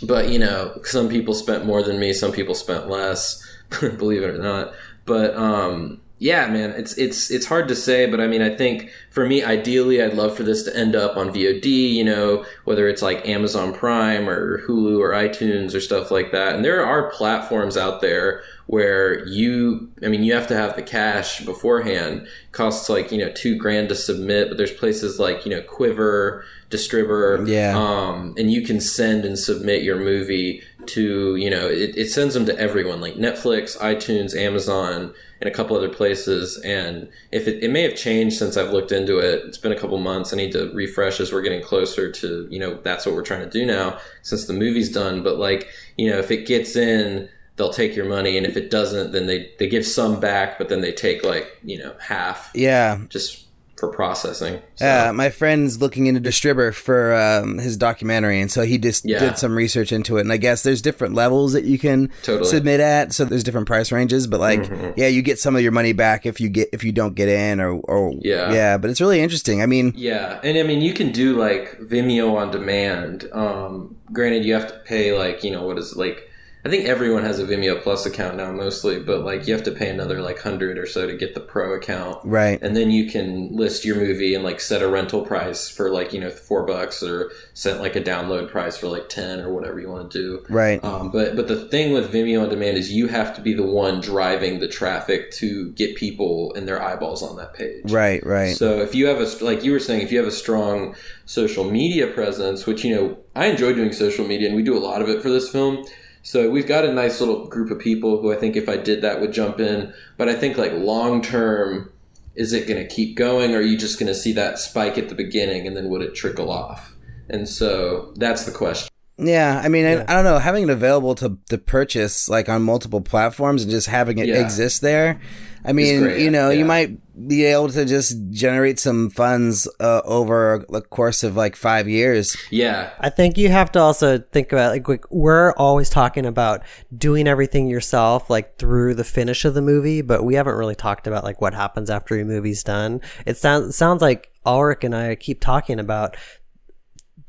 But 0.03 0.29
you 0.29 0.39
know 0.39 0.79
some 0.85 1.09
people 1.09 1.35
spent 1.35 1.65
more 1.65 1.83
than 1.83 1.99
me 1.99 2.13
some 2.13 2.33
people 2.33 2.55
spent 2.55 2.89
less 2.89 3.47
believe 3.81 4.23
it 4.23 4.35
or 4.35 4.39
not. 4.39 4.75
But 5.05 5.35
um 5.35 6.01
yeah 6.23 6.47
man 6.47 6.71
it's 6.71 6.97
it's 6.99 7.33
it's 7.33 7.47
hard 7.47 7.67
to 7.67 7.75
say 7.75 8.09
but 8.09 8.21
i 8.21 8.29
mean 8.29 8.41
i 8.41 8.55
think 8.55 8.93
for 9.11 9.27
me 9.27 9.43
ideally 9.43 10.01
i'd 10.01 10.15
love 10.15 10.37
for 10.37 10.45
this 10.45 10.63
to 10.63 10.77
end 10.77 10.95
up 10.95 11.17
on 11.17 11.35
vod 11.35 11.65
you 11.65 12.05
know 12.05 12.47
whether 12.63 12.89
it's 12.89 13.03
like 13.03 13.27
amazon 13.29 13.75
prime 13.75 14.29
or 14.29 14.65
hulu 14.65 15.01
or 15.01 15.11
itunes 15.11 15.75
or 15.75 15.81
stuff 15.81 16.13
like 16.13 16.31
that. 16.31 16.55
And 16.55 16.65
there 16.65 16.87
are 16.87 17.11
platforms 17.11 17.77
out 17.77 18.03
there 18.03 18.45
where 18.67 19.27
you 19.27 19.91
i 20.05 20.09
mean 20.09 20.23
you 20.23 20.33
have 20.33 20.47
to 20.47 20.55
have 20.55 20.77
the 20.77 20.83
cash 20.83 21.45
beforehand. 21.45 22.29
Costs 22.53 22.89
like 22.89 23.11
you 23.11 23.19
know 23.19 23.33
two 23.33 23.57
grand 23.57 23.89
to 23.89 23.97
submit 23.97 24.49
but 24.49 24.59
there's 24.59 24.71
places 24.71 25.19
like 25.19 25.45
you 25.45 25.51
know 25.51 25.63
quiver 25.63 26.45
distributor 26.73 27.45
Yeah. 27.47 27.77
um, 27.79 28.35
and 28.37 28.51
you 28.51 28.63
can 28.63 28.81
send 28.81 29.25
and 29.25 29.39
submit 29.39 29.83
your 29.85 29.97
movie 29.97 30.63
to 30.87 31.37
you 31.37 31.49
know 31.49 31.69
it, 31.69 31.97
it 31.97 32.11
sends 32.11 32.35
them 32.35 32.45
to 32.47 32.59
everyone 32.59 33.01
like 33.01 33.15
netflix 33.15 33.79
itunes 33.79 34.35
amazon 34.37 35.15
and 35.41 35.49
a 35.49 35.53
couple 35.53 35.77
other 35.77 35.89
places. 35.89 36.57
And 36.65 37.09
if 37.33 37.49
it, 37.49 37.65
it 37.65 37.71
may 37.73 37.83
have 37.83 37.97
changed 37.97 38.37
since 38.37 38.57
i've 38.57 38.71
looked 38.71 38.93
into 38.93 39.19
it. 39.19 39.43
It's 39.47 39.59
been 39.59 39.73
a 39.73 39.79
couple 39.79 39.99
months. 39.99 40.33
I 40.33 40.37
need 40.37 40.53
to 40.53 40.71
refresh 40.73 41.19
as 41.19 41.33
we're 41.33 41.43
getting 41.43 41.63
closer 41.63 42.13
to 42.13 42.47
you 42.49 42.61
know 42.61 42.79
that's 42.83 43.05
what 43.07 43.15
we're 43.17 43.25
trying 43.25 43.43
to 43.49 43.51
do 43.51 43.67
now 43.67 43.99
since 44.23 44.47
the 44.47 44.53
movie's 44.53 44.91
done. 44.91 45.23
But 45.25 45.39
like 45.39 45.69
you 45.97 46.09
know 46.11 46.19
if 46.19 46.31
it 46.31 46.47
gets 46.47 46.77
in 46.77 47.29
they'll 47.57 47.73
take 47.73 47.95
your 47.97 48.07
money. 48.09 48.37
And 48.39 48.47
if 48.47 48.57
it 48.57 48.71
doesn't 48.71 49.11
then 49.13 49.27
they 49.27 49.51
they 49.59 49.69
give 49.69 49.85
some 49.85 50.21
back 50.21 50.59
but 50.59 50.69
then 50.69 50.81
they 50.81 50.93
take 50.93 51.25
like 51.25 51.47
you 51.65 51.77
know 51.79 51.93
half 52.01 52.51
Yeah, 52.55 53.01
just 53.09 53.47
for 53.83 53.89
processing 53.89 54.63
so. 54.77 54.87
Uh, 54.87 55.13
my 55.13 55.29
friend's 55.29 55.81
looking 55.81 56.07
into 56.07 56.21
distributor 56.21 56.71
for 56.71 57.13
um, 57.17 57.59
his 57.59 57.77
documentary, 57.77 58.41
and 58.41 58.49
so 58.49 58.63
he 58.63 58.79
just 58.79 59.05
Yeah. 59.05 59.19
did 59.19 59.39
some 59.39 59.57
research 59.57 59.91
into 59.91 60.19
it. 60.19 60.21
And 60.21 60.33
I 60.33 60.37
guess 60.37 60.63
there's 60.63 60.81
different 60.81 61.15
levels 61.17 61.53
that 61.53 61.65
you 61.65 61.81
can 61.81 62.09
Totally. 62.23 62.49
submit 62.49 62.79
at, 62.79 63.13
so 63.13 63.25
there's 63.25 63.43
different 63.43 63.67
price 63.67 63.91
ranges. 63.91 64.29
But 64.29 64.39
like, 64.39 64.63
Mm-hmm. 64.63 64.91
yeah, 64.97 65.09
you 65.09 65.21
get 65.21 65.41
some 65.41 65.57
of 65.57 65.63
your 65.63 65.73
money 65.73 65.93
back 65.93 66.27
if 66.27 66.41
you 66.41 66.49
get 66.49 66.69
if 66.73 66.85
you 66.85 66.93
don't 66.93 67.17
get 67.17 67.29
in, 67.29 67.61
or 67.61 67.73
or 67.73 68.15
Yeah. 68.21 68.53
yeah. 68.53 68.79
But 68.79 68.91
it's 68.91 69.01
really 69.01 69.21
interesting. 69.21 69.61
I 69.61 69.67
mean, 69.67 69.93
Yeah, 69.97 70.39
and 70.45 70.57
I 70.57 70.63
mean 70.63 70.81
you 70.81 70.93
can 70.95 71.11
do 71.11 71.35
like 71.37 71.77
Vimeo 71.81 72.37
on 72.37 72.53
demand. 72.53 73.29
Um, 73.33 73.97
granted, 74.13 74.45
you 74.45 74.55
have 74.55 74.69
to 74.69 74.79
pay 74.85 75.13
like 75.19 75.43
you 75.43 75.51
know 75.51 75.65
what 75.67 75.77
is 75.77 75.91
it, 75.91 75.99
like 75.99 76.29
I 76.65 76.69
think 76.69 76.87
everyone 76.87 77.25
has 77.25 77.41
a 77.41 77.45
Vimeo 77.45 77.83
Plus 77.83 78.07
account 78.07 78.37
now 78.37 78.53
mostly, 78.53 79.01
but 79.01 79.25
like 79.25 79.49
you 79.49 79.53
have 79.53 79.65
to 79.65 79.73
pay 79.73 79.91
another 79.91 80.23
like 80.23 80.39
hundred 80.39 80.79
or 80.79 80.87
so 80.87 81.09
to 81.09 81.17
get 81.17 81.35
the 81.35 81.41
Pro 81.41 81.75
account, 81.75 82.21
right? 82.25 82.61
and 82.63 82.77
then 82.77 82.91
you 82.91 83.11
can 83.11 83.55
list 83.55 83.85
your 83.85 83.97
movie 83.97 84.33
and 84.35 84.45
like 84.45 84.61
set 84.61 84.81
a 84.81 84.89
rental 84.89 85.23
price 85.27 85.69
for 85.69 85.91
like 85.91 86.13
you 86.13 86.21
know 86.21 86.31
four 86.31 86.65
bucks 86.65 87.03
or 87.03 87.33
set 87.53 87.81
like 87.81 87.97
a 87.97 88.01
download 88.01 88.49
price 88.49 88.77
for 88.77 88.87
like 88.87 89.09
ten 89.09 89.41
or 89.41 89.53
whatever 89.53 89.81
you 89.81 89.91
want 89.91 90.09
to 90.11 90.19
do. 90.19 90.45
Right. 90.49 90.83
Um, 90.85 91.11
but 91.11 91.35
but 91.35 91.49
the 91.49 91.65
thing 91.69 91.93
with 91.93 92.13
Vimeo 92.13 92.45
on 92.45 92.49
demand 92.49 92.77
is 92.77 92.93
you 92.93 93.09
have 93.09 93.35
to 93.35 93.41
be 93.41 93.55
the 93.55 93.67
one 93.67 94.01
driving 94.01 94.61
the 94.61 94.69
traffic 94.69 95.33
to 95.33 95.73
get 95.73 95.97
people 95.97 96.55
and 96.55 96.69
their 96.69 96.81
eyeballs 96.81 97.25
on 97.25 97.37
that 97.37 97.55
page. 97.55 97.91
Right. 97.91 98.25
Right. 98.25 98.57
So 98.57 98.81
if 98.81 98.95
you 98.95 99.07
have 99.07 99.21
a 99.21 99.45
like 99.45 99.65
you 99.65 99.73
were 99.73 99.81
saying, 99.81 100.03
if 100.03 100.13
you 100.13 100.19
have 100.19 100.29
a 100.29 100.33
strong 100.33 100.95
social 101.27 101.69
media 101.69 102.07
presence, 102.07 102.67
which 102.67 102.85
you 102.85 102.95
know 102.95 103.19
I 103.35 103.47
enjoy 103.47 103.73
doing 103.73 103.93
social 103.93 104.25
media, 104.25 104.47
and 104.47 104.57
we 104.57 104.63
do 104.63 104.79
a 104.79 104.81
lot 104.81 105.03
of 105.03 105.09
it 105.09 105.23
for 105.23 105.29
this 105.29 105.51
film. 105.51 105.85
So 106.23 106.49
we've 106.51 106.67
got 106.69 106.85
a 106.85 106.93
nice 106.93 107.21
little 107.21 107.47
group 107.47 107.71
of 107.71 107.79
people 107.79 108.21
who 108.21 108.33
I 108.33 108.37
think 108.37 108.57
if 108.57 108.69
I 108.69 108.77
did 108.77 109.03
that 109.03 109.21
would 109.21 109.33
jump 109.33 109.59
in. 109.61 109.93
But 110.17 110.29
I 110.29 110.35
think 110.35 110.57
like 110.57 110.73
long 110.73 111.21
term, 111.21 111.93
is 112.35 112.53
it 112.53 112.67
going 112.67 112.81
to 112.81 112.95
keep 112.95 113.17
going, 113.17 113.55
or 113.55 113.59
are 113.59 113.63
you 113.63 113.77
just 113.77 113.99
going 113.99 114.07
to 114.07 114.15
see 114.15 114.33
that 114.35 114.59
spike 114.59 114.97
at 114.97 115.09
the 115.09 115.15
beginning, 115.15 115.67
and 115.67 115.77
then 115.77 115.89
would 115.91 116.01
it 116.03 116.15
trickle 116.15 116.51
off? 116.51 116.95
And 117.29 117.49
so 117.49 118.13
that's 118.17 118.45
the 118.45 118.53
question. 118.53 118.89
Yeah, 119.19 119.61
I 119.63 119.69
mean, 119.69 119.85
I, 119.85 120.03
I 120.03 120.15
don't 120.15 120.25
know, 120.25 120.39
having 120.39 120.65
it 120.65 120.71
available 120.71 121.15
to 121.17 121.39
to 121.51 121.59
purchase 121.59 122.29
like 122.29 122.49
on 122.49 122.63
multiple 122.63 123.01
platforms 123.01 123.63
and 123.63 123.71
just 123.71 123.89
having 123.89 124.19
it 124.19 124.29
Yeah. 124.29 124.41
exist 124.41 124.81
there. 124.81 125.21
I 125.65 125.73
mean, 125.73 126.01
great, 126.01 126.23
you 126.23 126.31
know, 126.31 126.51
yeah. 126.51 126.59
you 126.59 126.65
might 126.65 126.99
be 127.27 127.45
able 127.45 127.69
to 127.69 127.85
just 127.85 128.17
generate 128.31 128.79
some 128.79 129.11
funds 129.11 129.69
uh, 129.79 130.01
over 130.05 130.65
the 130.69 130.81
course 130.81 131.23
of 131.23 131.37
like 131.37 131.57
five 131.57 131.89
years. 131.89 132.37
Yeah, 132.51 132.91
I 132.99 133.11
think 133.11 133.39
you 133.39 133.49
have 133.51 133.71
to 133.73 133.81
also 133.81 134.19
think 134.19 134.53
about 134.53 134.73
like 134.73 134.89
like, 134.89 135.11
we're 135.11 135.53
always 135.53 135.89
talking 135.89 136.27
about 136.27 136.63
doing 136.97 137.29
everything 137.29 137.69
yourself 137.69 138.29
like 138.31 138.57
through 138.59 138.95
the 138.95 139.05
finish 139.05 139.45
of 139.45 139.55
the 139.55 139.63
movie, 139.63 140.03
but 140.03 140.25
we 140.25 140.35
haven't 140.35 140.57
really 140.57 140.75
talked 140.75 141.07
about 141.07 141.25
like 141.25 141.41
what 141.41 141.55
happens 141.55 141.91
after 141.91 142.17
your 142.17 142.27
movie's 142.27 142.63
done. 142.65 143.01
It 143.27 143.37
sounds 143.37 143.77
sounds 143.77 144.03
like 144.03 144.31
Alrik 144.45 144.85
and 144.85 144.95
I 144.95 145.15
keep 145.15 145.41
talking 145.41 145.79
about 145.79 146.17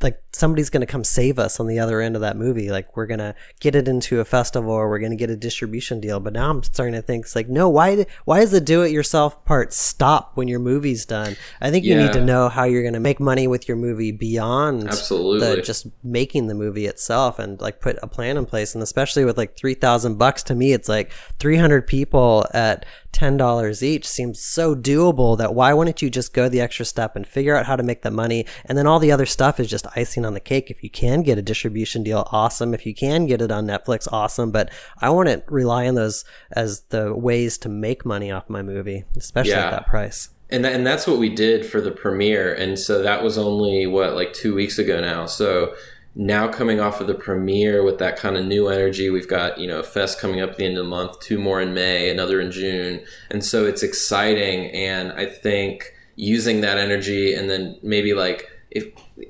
like 0.03 0.21
somebody's 0.33 0.69
going 0.69 0.81
to 0.81 0.87
come 0.87 1.03
save 1.03 1.39
us 1.39 1.59
on 1.59 1.67
the 1.67 1.79
other 1.79 2.01
end 2.01 2.15
of 2.15 2.21
that 2.21 2.37
movie. 2.37 2.69
Like 2.69 2.95
we're 2.95 3.05
going 3.05 3.19
to 3.19 3.35
get 3.59 3.75
it 3.75 3.87
into 3.87 4.19
a 4.19 4.25
festival 4.25 4.71
or 4.71 4.89
we're 4.89 4.99
going 4.99 5.11
to 5.11 5.17
get 5.17 5.29
a 5.29 5.35
distribution 5.35 5.99
deal. 5.99 6.19
But 6.19 6.33
now 6.33 6.49
I'm 6.49 6.63
starting 6.63 6.93
to 6.95 7.01
think 7.01 7.25
it's 7.25 7.35
like, 7.35 7.49
no, 7.49 7.69
why, 7.69 8.05
why 8.25 8.41
does 8.41 8.51
the 8.51 8.61
do 8.61 8.81
it 8.81 8.91
yourself 8.91 9.43
part 9.45 9.73
stop 9.73 10.31
when 10.35 10.47
your 10.47 10.59
movie's 10.59 11.05
done? 11.05 11.37
I 11.61 11.71
think 11.71 11.85
you 11.85 11.95
need 11.95 12.13
to 12.13 12.23
know 12.23 12.49
how 12.49 12.65
you're 12.65 12.81
going 12.81 12.93
to 12.93 12.99
make 12.99 13.19
money 13.19 13.47
with 13.47 13.67
your 13.67 13.77
movie 13.77 14.11
beyond 14.11 14.87
Absolutely. 14.89 15.55
the 15.55 15.61
just 15.61 15.87
making 16.03 16.47
the 16.47 16.55
movie 16.55 16.85
itself 16.85 17.39
and 17.39 17.59
like 17.61 17.79
put 17.79 17.97
a 18.03 18.07
plan 18.07 18.37
in 18.37 18.45
place. 18.45 18.73
And 18.75 18.83
especially 18.83 19.25
with 19.25 19.37
like 19.37 19.57
3000 19.57 20.17
bucks 20.17 20.43
to 20.43 20.55
me, 20.55 20.73
it's 20.73 20.89
like 20.89 21.11
300 21.39 21.87
people 21.87 22.45
at 22.53 22.85
$10 23.23 23.83
each 23.83 24.07
seems 24.07 24.39
so 24.39 24.75
doable 24.75 25.37
that 25.37 25.55
why 25.55 25.73
wouldn't 25.73 26.01
you 26.01 26.09
just 26.09 26.33
go 26.33 26.49
the 26.49 26.59
extra 26.61 26.85
step 26.85 27.15
and 27.15 27.25
figure 27.25 27.55
out 27.55 27.65
how 27.65 27.75
to 27.75 27.83
make 27.83 28.01
the 28.01 28.11
money? 28.11 28.45
And 28.65 28.77
then 28.77 28.85
all 28.87 28.99
the 28.99 29.11
other 29.11 29.25
stuff 29.25 29.59
is 29.59 29.69
just 29.69 29.87
icing 29.95 30.25
on 30.25 30.33
the 30.33 30.39
cake. 30.39 30.69
If 30.69 30.83
you 30.83 30.89
can 30.89 31.21
get 31.23 31.37
a 31.37 31.41
distribution 31.41 32.03
deal, 32.03 32.27
awesome. 32.31 32.73
If 32.73 32.85
you 32.85 32.93
can 32.93 33.25
get 33.25 33.41
it 33.41 33.51
on 33.51 33.65
Netflix, 33.65 34.11
awesome. 34.11 34.51
But 34.51 34.69
I 34.99 35.09
wouldn't 35.09 35.43
rely 35.47 35.87
on 35.87 35.95
those 35.95 36.25
as 36.51 36.81
the 36.89 37.15
ways 37.15 37.57
to 37.59 37.69
make 37.69 38.05
money 38.05 38.31
off 38.31 38.49
my 38.49 38.61
movie, 38.61 39.05
especially 39.15 39.51
Yeah. 39.51 39.67
at 39.67 39.71
that 39.71 39.87
price. 39.87 40.29
and 40.49 40.63
that, 40.65 40.73
and 40.73 40.85
that's 40.85 41.07
what 41.07 41.17
we 41.17 41.29
did 41.29 41.65
for 41.65 41.81
the 41.81 41.89
premiere 41.89 42.53
and 42.53 42.77
so 42.77 43.01
that 43.01 43.23
was 43.23 43.37
only 43.39 43.87
what 43.87 44.13
like 44.13 44.33
two 44.33 44.53
weeks 44.53 44.77
ago 44.77 44.99
now 45.01 45.25
so 45.25 45.73
now 46.15 46.47
coming 46.47 46.79
off 46.79 47.01
of 47.01 47.07
the 47.07 47.15
premiere 47.15 47.83
with 47.83 47.97
that 47.97 48.17
kind 48.17 48.37
of 48.37 48.45
new 48.45 48.67
energy 48.67 49.09
we've 49.09 49.27
got 49.27 49.57
you 49.57 49.67
know 49.67 49.79
a 49.79 49.83
fest 49.83 50.19
coming 50.19 50.41
up 50.41 50.51
at 50.51 50.57
the 50.57 50.65
end 50.65 50.77
of 50.77 50.83
the 50.83 50.89
month 50.89 51.19
two 51.19 51.39
more 51.39 51.59
in 51.59 51.73
may 51.73 52.09
another 52.09 52.39
in 52.39 52.51
june 52.51 53.03
and 53.31 53.43
so 53.43 53.65
it's 53.65 53.81
exciting 53.81 54.69
and 54.71 55.11
i 55.13 55.25
think 55.25 55.93
using 56.15 56.61
that 56.61 56.77
energy 56.77 57.33
and 57.33 57.49
then 57.49 57.77
maybe 57.81 58.13
like 58.13 58.47
if 58.69 58.87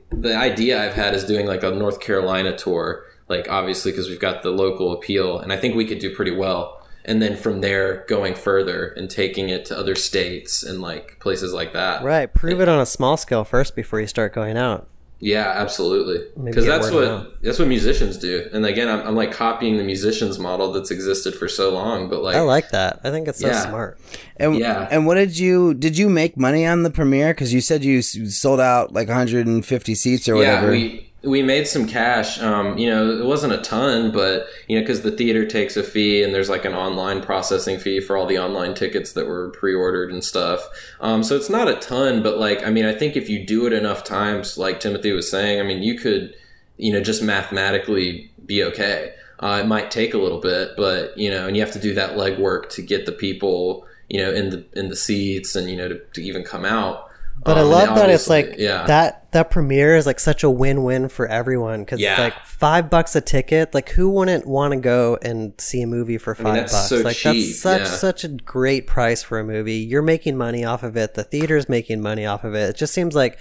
the 0.10 0.36
idea 0.36 0.84
i've 0.84 0.94
had 0.94 1.14
is 1.14 1.24
doing 1.24 1.46
like 1.46 1.64
a 1.64 1.72
north 1.72 2.02
carolina 2.02 2.56
tour 2.58 3.06
like 3.30 3.48
obviously 3.50 3.92
because 3.92 4.10
we've 4.10 4.20
got 4.20 4.44
the 4.44 4.52
local 4.52 4.92
appeal 4.92 5.40
and 5.40 5.54
i 5.54 5.58
think 5.58 5.76
we 5.76 5.86
could 5.86 6.00
do 6.00 6.14
pretty 6.14 6.36
well 6.36 6.80
and 7.06 7.22
then 7.22 7.36
from 7.36 7.62
there 7.62 8.06
going 8.08 8.34
further 8.36 8.88
and 8.88 9.10
taking 9.10 9.50
it 9.50 9.66
to 9.66 9.78
other 9.78 9.96
states 9.96 10.64
and 10.64 10.82
like 10.82 11.20
places 11.20 11.54
like 11.54 11.74
that 11.74 12.04
Right. 12.04 12.34
Prove 12.34 12.62
it 12.62 12.70
on 12.70 12.80
a 12.80 12.86
small 12.86 13.18
scale 13.18 13.44
first 13.44 13.76
before 13.76 14.00
you 14.00 14.08
start 14.08 14.34
going 14.34 14.58
out. 14.58 14.88
Yeah 15.26 15.54
absolutely 15.56 16.20
because 16.44 16.66
that's 16.66 16.92
what 16.92 17.04
of 17.06 17.28
that's 17.42 17.58
what 17.58 17.68
musicians 17.70 18.18
do 18.18 18.50
and 18.52 18.66
again 18.66 18.90
I'm, 18.90 19.08
I'm 19.08 19.16
like 19.16 19.32
copying 19.32 19.78
the 19.78 19.84
musicians 19.84 20.38
model 20.38 20.74
that's 20.74 20.92
existed 20.92 21.34
for 21.36 21.48
so 21.48 21.70
long 21.72 22.10
but 22.10 22.22
like 22.22 22.36
I 22.36 22.42
like 22.42 22.70
that. 22.72 23.00
I 23.06 23.10
think 23.12 23.28
it's 23.30 23.40
so 23.40 23.48
Yeah. 23.48 23.62
smart. 23.70 23.98
And 24.38 24.58
Yeah. 24.58 24.88
and 24.92 25.08
what 25.08 25.16
did 25.16 25.38
you 25.40 25.74
did 25.76 25.98
you 25.98 26.10
make 26.10 26.36
money 26.36 26.66
on 26.66 26.84
the 26.84 26.90
premiere? 26.90 27.34
Because 27.34 27.54
you 27.54 27.62
said 27.62 27.86
you 27.86 28.02
sold 28.02 28.60
out 28.60 28.92
like 28.92 29.08
150 29.08 29.96
seats 29.96 30.28
or 30.28 30.36
yeah 30.36 30.56
whatever. 30.56 30.72
we 30.72 31.13
we 31.24 31.42
made 31.42 31.66
some 31.68 31.88
cash 31.88 32.40
um, 32.42 32.78
you 32.78 32.90
know 32.90 33.10
it 33.10 33.26
wasn't 33.26 33.52
a 33.52 33.58
ton 33.60 34.12
but 34.12 34.46
you 34.68 34.76
know 34.76 34.82
because 34.82 35.02
the 35.02 35.12
theater 35.12 35.46
takes 35.46 35.78
a 35.78 35.84
fee 35.84 36.22
and 36.22 36.34
there's 36.34 36.50
like 36.50 36.66
an 36.66 36.74
online 36.74 37.22
processing 37.22 37.80
fee 37.80 38.00
for 38.00 38.18
all 38.18 38.26
the 38.26 38.38
online 38.38 38.74
tickets 38.74 39.14
that 39.14 39.26
were 39.26 39.50
pre-ordered 39.52 40.12
and 40.12 40.24
stuff. 40.24 40.68
Um, 41.00 41.24
so 41.24 41.36
it's 41.36 41.50
not 41.50 41.68
a 41.68 41.76
ton 41.76 42.22
but 42.22 42.38
like 42.38 42.66
i 42.66 42.70
mean 42.70 42.86
i 42.86 42.94
think 42.94 43.16
if 43.16 43.30
you 43.30 43.46
do 43.46 43.66
it 43.66 43.74
enough 43.74 44.04
times 44.04 44.58
like 44.58 44.80
timothy 44.80 45.12
was 45.12 45.30
saying 45.30 45.60
i 45.60 45.64
mean 45.64 45.82
you 45.82 45.98
could 45.98 46.36
you 46.78 46.92
know 46.92 47.02
just 47.02 47.24
mathematically 47.24 48.32
be 48.46 48.64
okay. 48.64 49.14
Uh, 49.40 49.60
it 49.62 49.68
might 49.68 49.92
take 49.92 50.14
a 50.14 50.18
little 50.18 50.40
bit 50.40 50.72
but 50.78 51.18
you 51.18 51.30
know 51.30 51.48
and 51.48 51.58
you 51.58 51.64
have 51.64 51.74
to 51.74 51.80
do 51.80 51.94
that 51.94 52.12
legwork 52.12 52.70
to 52.70 52.82
get 52.82 53.06
the 53.06 53.12
people 53.12 53.86
you 54.10 54.22
know 54.22 54.32
in 54.32 54.50
the 54.52 54.66
in 54.74 54.90
the 54.90 54.96
seats 54.96 55.56
and 55.56 55.70
you 55.70 55.76
know 55.76 55.90
to, 55.90 56.00
to 56.14 56.22
even 56.22 56.44
come 56.44 56.64
out 56.64 57.10
But 57.46 57.58
I 57.58 57.62
Um, 57.62 57.66
and 57.68 57.70
love 57.72 57.96
that 57.96 58.10
it's 58.10 58.30
like 58.30 58.56
yeah 58.58 58.86
that 58.88 59.32
that 59.32 59.50
premiere 59.52 59.96
is 59.98 60.06
like 60.06 60.20
such 60.20 60.44
a 60.44 60.50
win-win 60.50 61.10
for 61.10 61.28
everyone 61.28 61.82
because 61.82 62.00
Yeah. 62.00 62.12
it's 62.12 62.20
like 62.20 62.46
five 62.46 62.90
bucks 62.90 63.16
a 63.16 63.22
ticket. 63.22 63.74
Like 63.74 63.90
who 63.90 64.10
wouldn't 64.10 64.46
want 64.48 64.74
to 64.74 64.80
go 64.80 65.18
and 65.22 65.54
see 65.58 65.82
a 65.82 65.88
movie 65.88 66.18
for 66.18 66.36
five 66.36 66.56
that's 66.56 66.72
bucks? 66.74 66.90
so 66.90 66.98
like 66.98 67.16
cheap, 67.18 67.34
that's 67.48 67.60
such 67.60 67.82
yeah. 67.82 67.86
such 67.88 68.24
a 68.24 68.28
great 68.30 68.88
price 68.88 69.24
for 69.24 69.40
a 69.40 69.44
movie. 69.44 69.76
You're 69.78 70.02
making 70.04 70.38
money 70.38 70.64
off 70.64 70.84
of 70.84 70.96
it. 70.96 71.16
The 71.16 71.24
theater's 71.24 71.68
making 71.68 72.02
money 72.02 72.26
off 72.26 72.44
of 72.44 72.54
it. 72.54 72.70
It 72.70 72.76
just 72.76 72.94
seems 72.94 73.16
like 73.16 73.38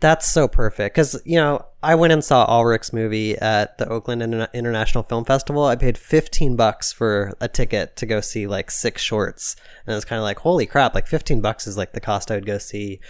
that's 0.00 0.28
so 0.28 0.46
perfect 0.46 0.94
because 0.94 1.20
you 1.24 1.36
know 1.36 1.64
I 1.82 1.94
went 1.94 2.12
and 2.12 2.22
saw 2.22 2.46
Alrik's 2.46 2.92
movie 2.92 3.36
at 3.38 3.78
the 3.78 3.88
Oakland 3.88 4.22
Interna- 4.22 4.52
International 4.52 5.02
Film 5.04 5.24
Festival. 5.24 5.64
I 5.64 5.76
paid 5.76 5.96
fifteen 5.96 6.56
bucks 6.56 6.92
for 6.92 7.34
a 7.40 7.48
ticket 7.48 7.96
to 7.96 8.06
go 8.06 8.20
see 8.20 8.46
like 8.46 8.70
six 8.70 9.02
shorts, 9.02 9.56
and 9.86 9.92
it 9.92 9.96
was 9.96 10.04
kind 10.04 10.18
of 10.18 10.24
like 10.24 10.40
holy 10.40 10.66
crap! 10.66 10.94
Like 10.94 11.06
fifteen 11.06 11.40
bucks 11.40 11.66
is 11.66 11.76
like 11.76 11.92
the 11.92 12.00
cost 12.00 12.30
I 12.30 12.34
would 12.34 12.46
go 12.46 12.58
see 12.58 13.00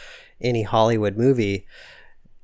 any 0.41 0.63
Hollywood 0.63 1.17
movie. 1.17 1.67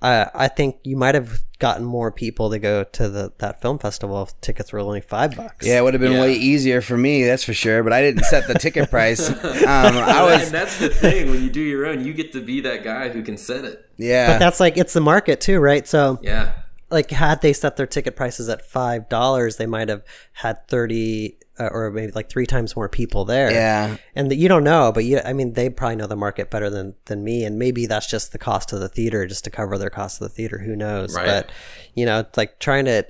I 0.02 0.30
I 0.34 0.48
think 0.48 0.76
you 0.84 0.96
might 0.96 1.14
have 1.14 1.40
gotten 1.58 1.84
more 1.84 2.10
people 2.10 2.50
to 2.50 2.58
go 2.58 2.82
to 2.82 3.08
the 3.08 3.32
that 3.38 3.62
film 3.62 3.78
festival 3.78 4.22
if 4.24 4.38
tickets 4.40 4.72
were 4.72 4.80
only 4.80 5.00
five 5.00 5.36
bucks. 5.36 5.64
yeah, 5.66 5.78
it 5.78 5.84
would 5.84 5.94
have 5.94 6.00
been 6.00 6.12
Yeah. 6.12 6.20
way 6.22 6.32
easier 6.34 6.80
for 6.80 6.96
me, 6.96 7.24
that's 7.24 7.44
for 7.44 7.54
sure. 7.54 7.82
But 7.84 7.92
I 7.92 8.02
didn't 8.02 8.24
set 8.24 8.48
the 8.48 8.54
ticket 8.54 8.90
price. 8.90 9.30
Um, 9.62 9.96
I 9.96 10.22
was, 10.24 10.42
and 10.46 10.50
that's 10.52 10.78
the 10.78 10.88
thing 10.88 11.30
when 11.30 11.42
you 11.42 11.48
do 11.50 11.60
your 11.60 11.86
own 11.86 12.04
you 12.04 12.12
get 12.12 12.32
to 12.32 12.40
be 12.42 12.60
that 12.62 12.82
guy 12.82 13.08
who 13.10 13.22
can 13.22 13.36
set 13.36 13.64
it 13.64 13.88
yeah. 13.96 14.32
But 14.32 14.38
that's 14.40 14.58
like 14.60 14.76
it's 14.76 14.92
the 14.92 15.00
market 15.00 15.40
too, 15.40 15.60
right? 15.60 15.86
So 15.86 16.18
yeah 16.22 16.52
like 16.90 17.10
had 17.10 17.40
they 17.42 17.52
set 17.54 17.76
their 17.76 17.86
ticket 17.86 18.16
prices 18.16 18.48
at 18.48 18.66
five 18.68 19.08
dollars, 19.08 19.56
they 19.56 19.66
might 19.66 19.88
have 19.88 20.02
had 20.32 20.66
thirty 20.68 21.38
uh, 21.66 21.68
or 21.72 21.90
maybe 21.90 22.12
like 22.12 22.28
three 22.28 22.46
times 22.46 22.76
more 22.76 22.88
people 22.88 23.24
there. 23.24 23.50
Yeah. 23.50 23.96
and 24.14 24.30
that 24.30 24.36
you 24.36 24.48
don't 24.48 24.64
know, 24.64 24.92
but 24.92 25.04
you, 25.04 25.20
I 25.24 25.32
mean, 25.32 25.52
they 25.52 25.70
probably 25.70 25.96
know 25.96 26.06
the 26.06 26.16
market 26.16 26.50
better 26.50 26.70
than 26.70 26.94
than 27.06 27.24
me, 27.24 27.44
and 27.44 27.58
maybe 27.58 27.86
that's 27.86 28.06
just 28.06 28.32
the 28.32 28.38
cost 28.38 28.72
of 28.72 28.80
the 28.80 28.88
theater, 28.88 29.26
just 29.26 29.44
to 29.44 29.50
cover 29.50 29.78
their 29.78 29.90
cost 29.90 30.20
of 30.20 30.28
the 30.28 30.34
theater. 30.34 30.58
Who 30.58 30.76
knows? 30.76 31.14
Right. 31.14 31.26
But 31.26 31.52
you 31.94 32.06
know, 32.06 32.20
it's 32.20 32.36
like 32.36 32.58
trying 32.58 32.86
to 32.86 33.06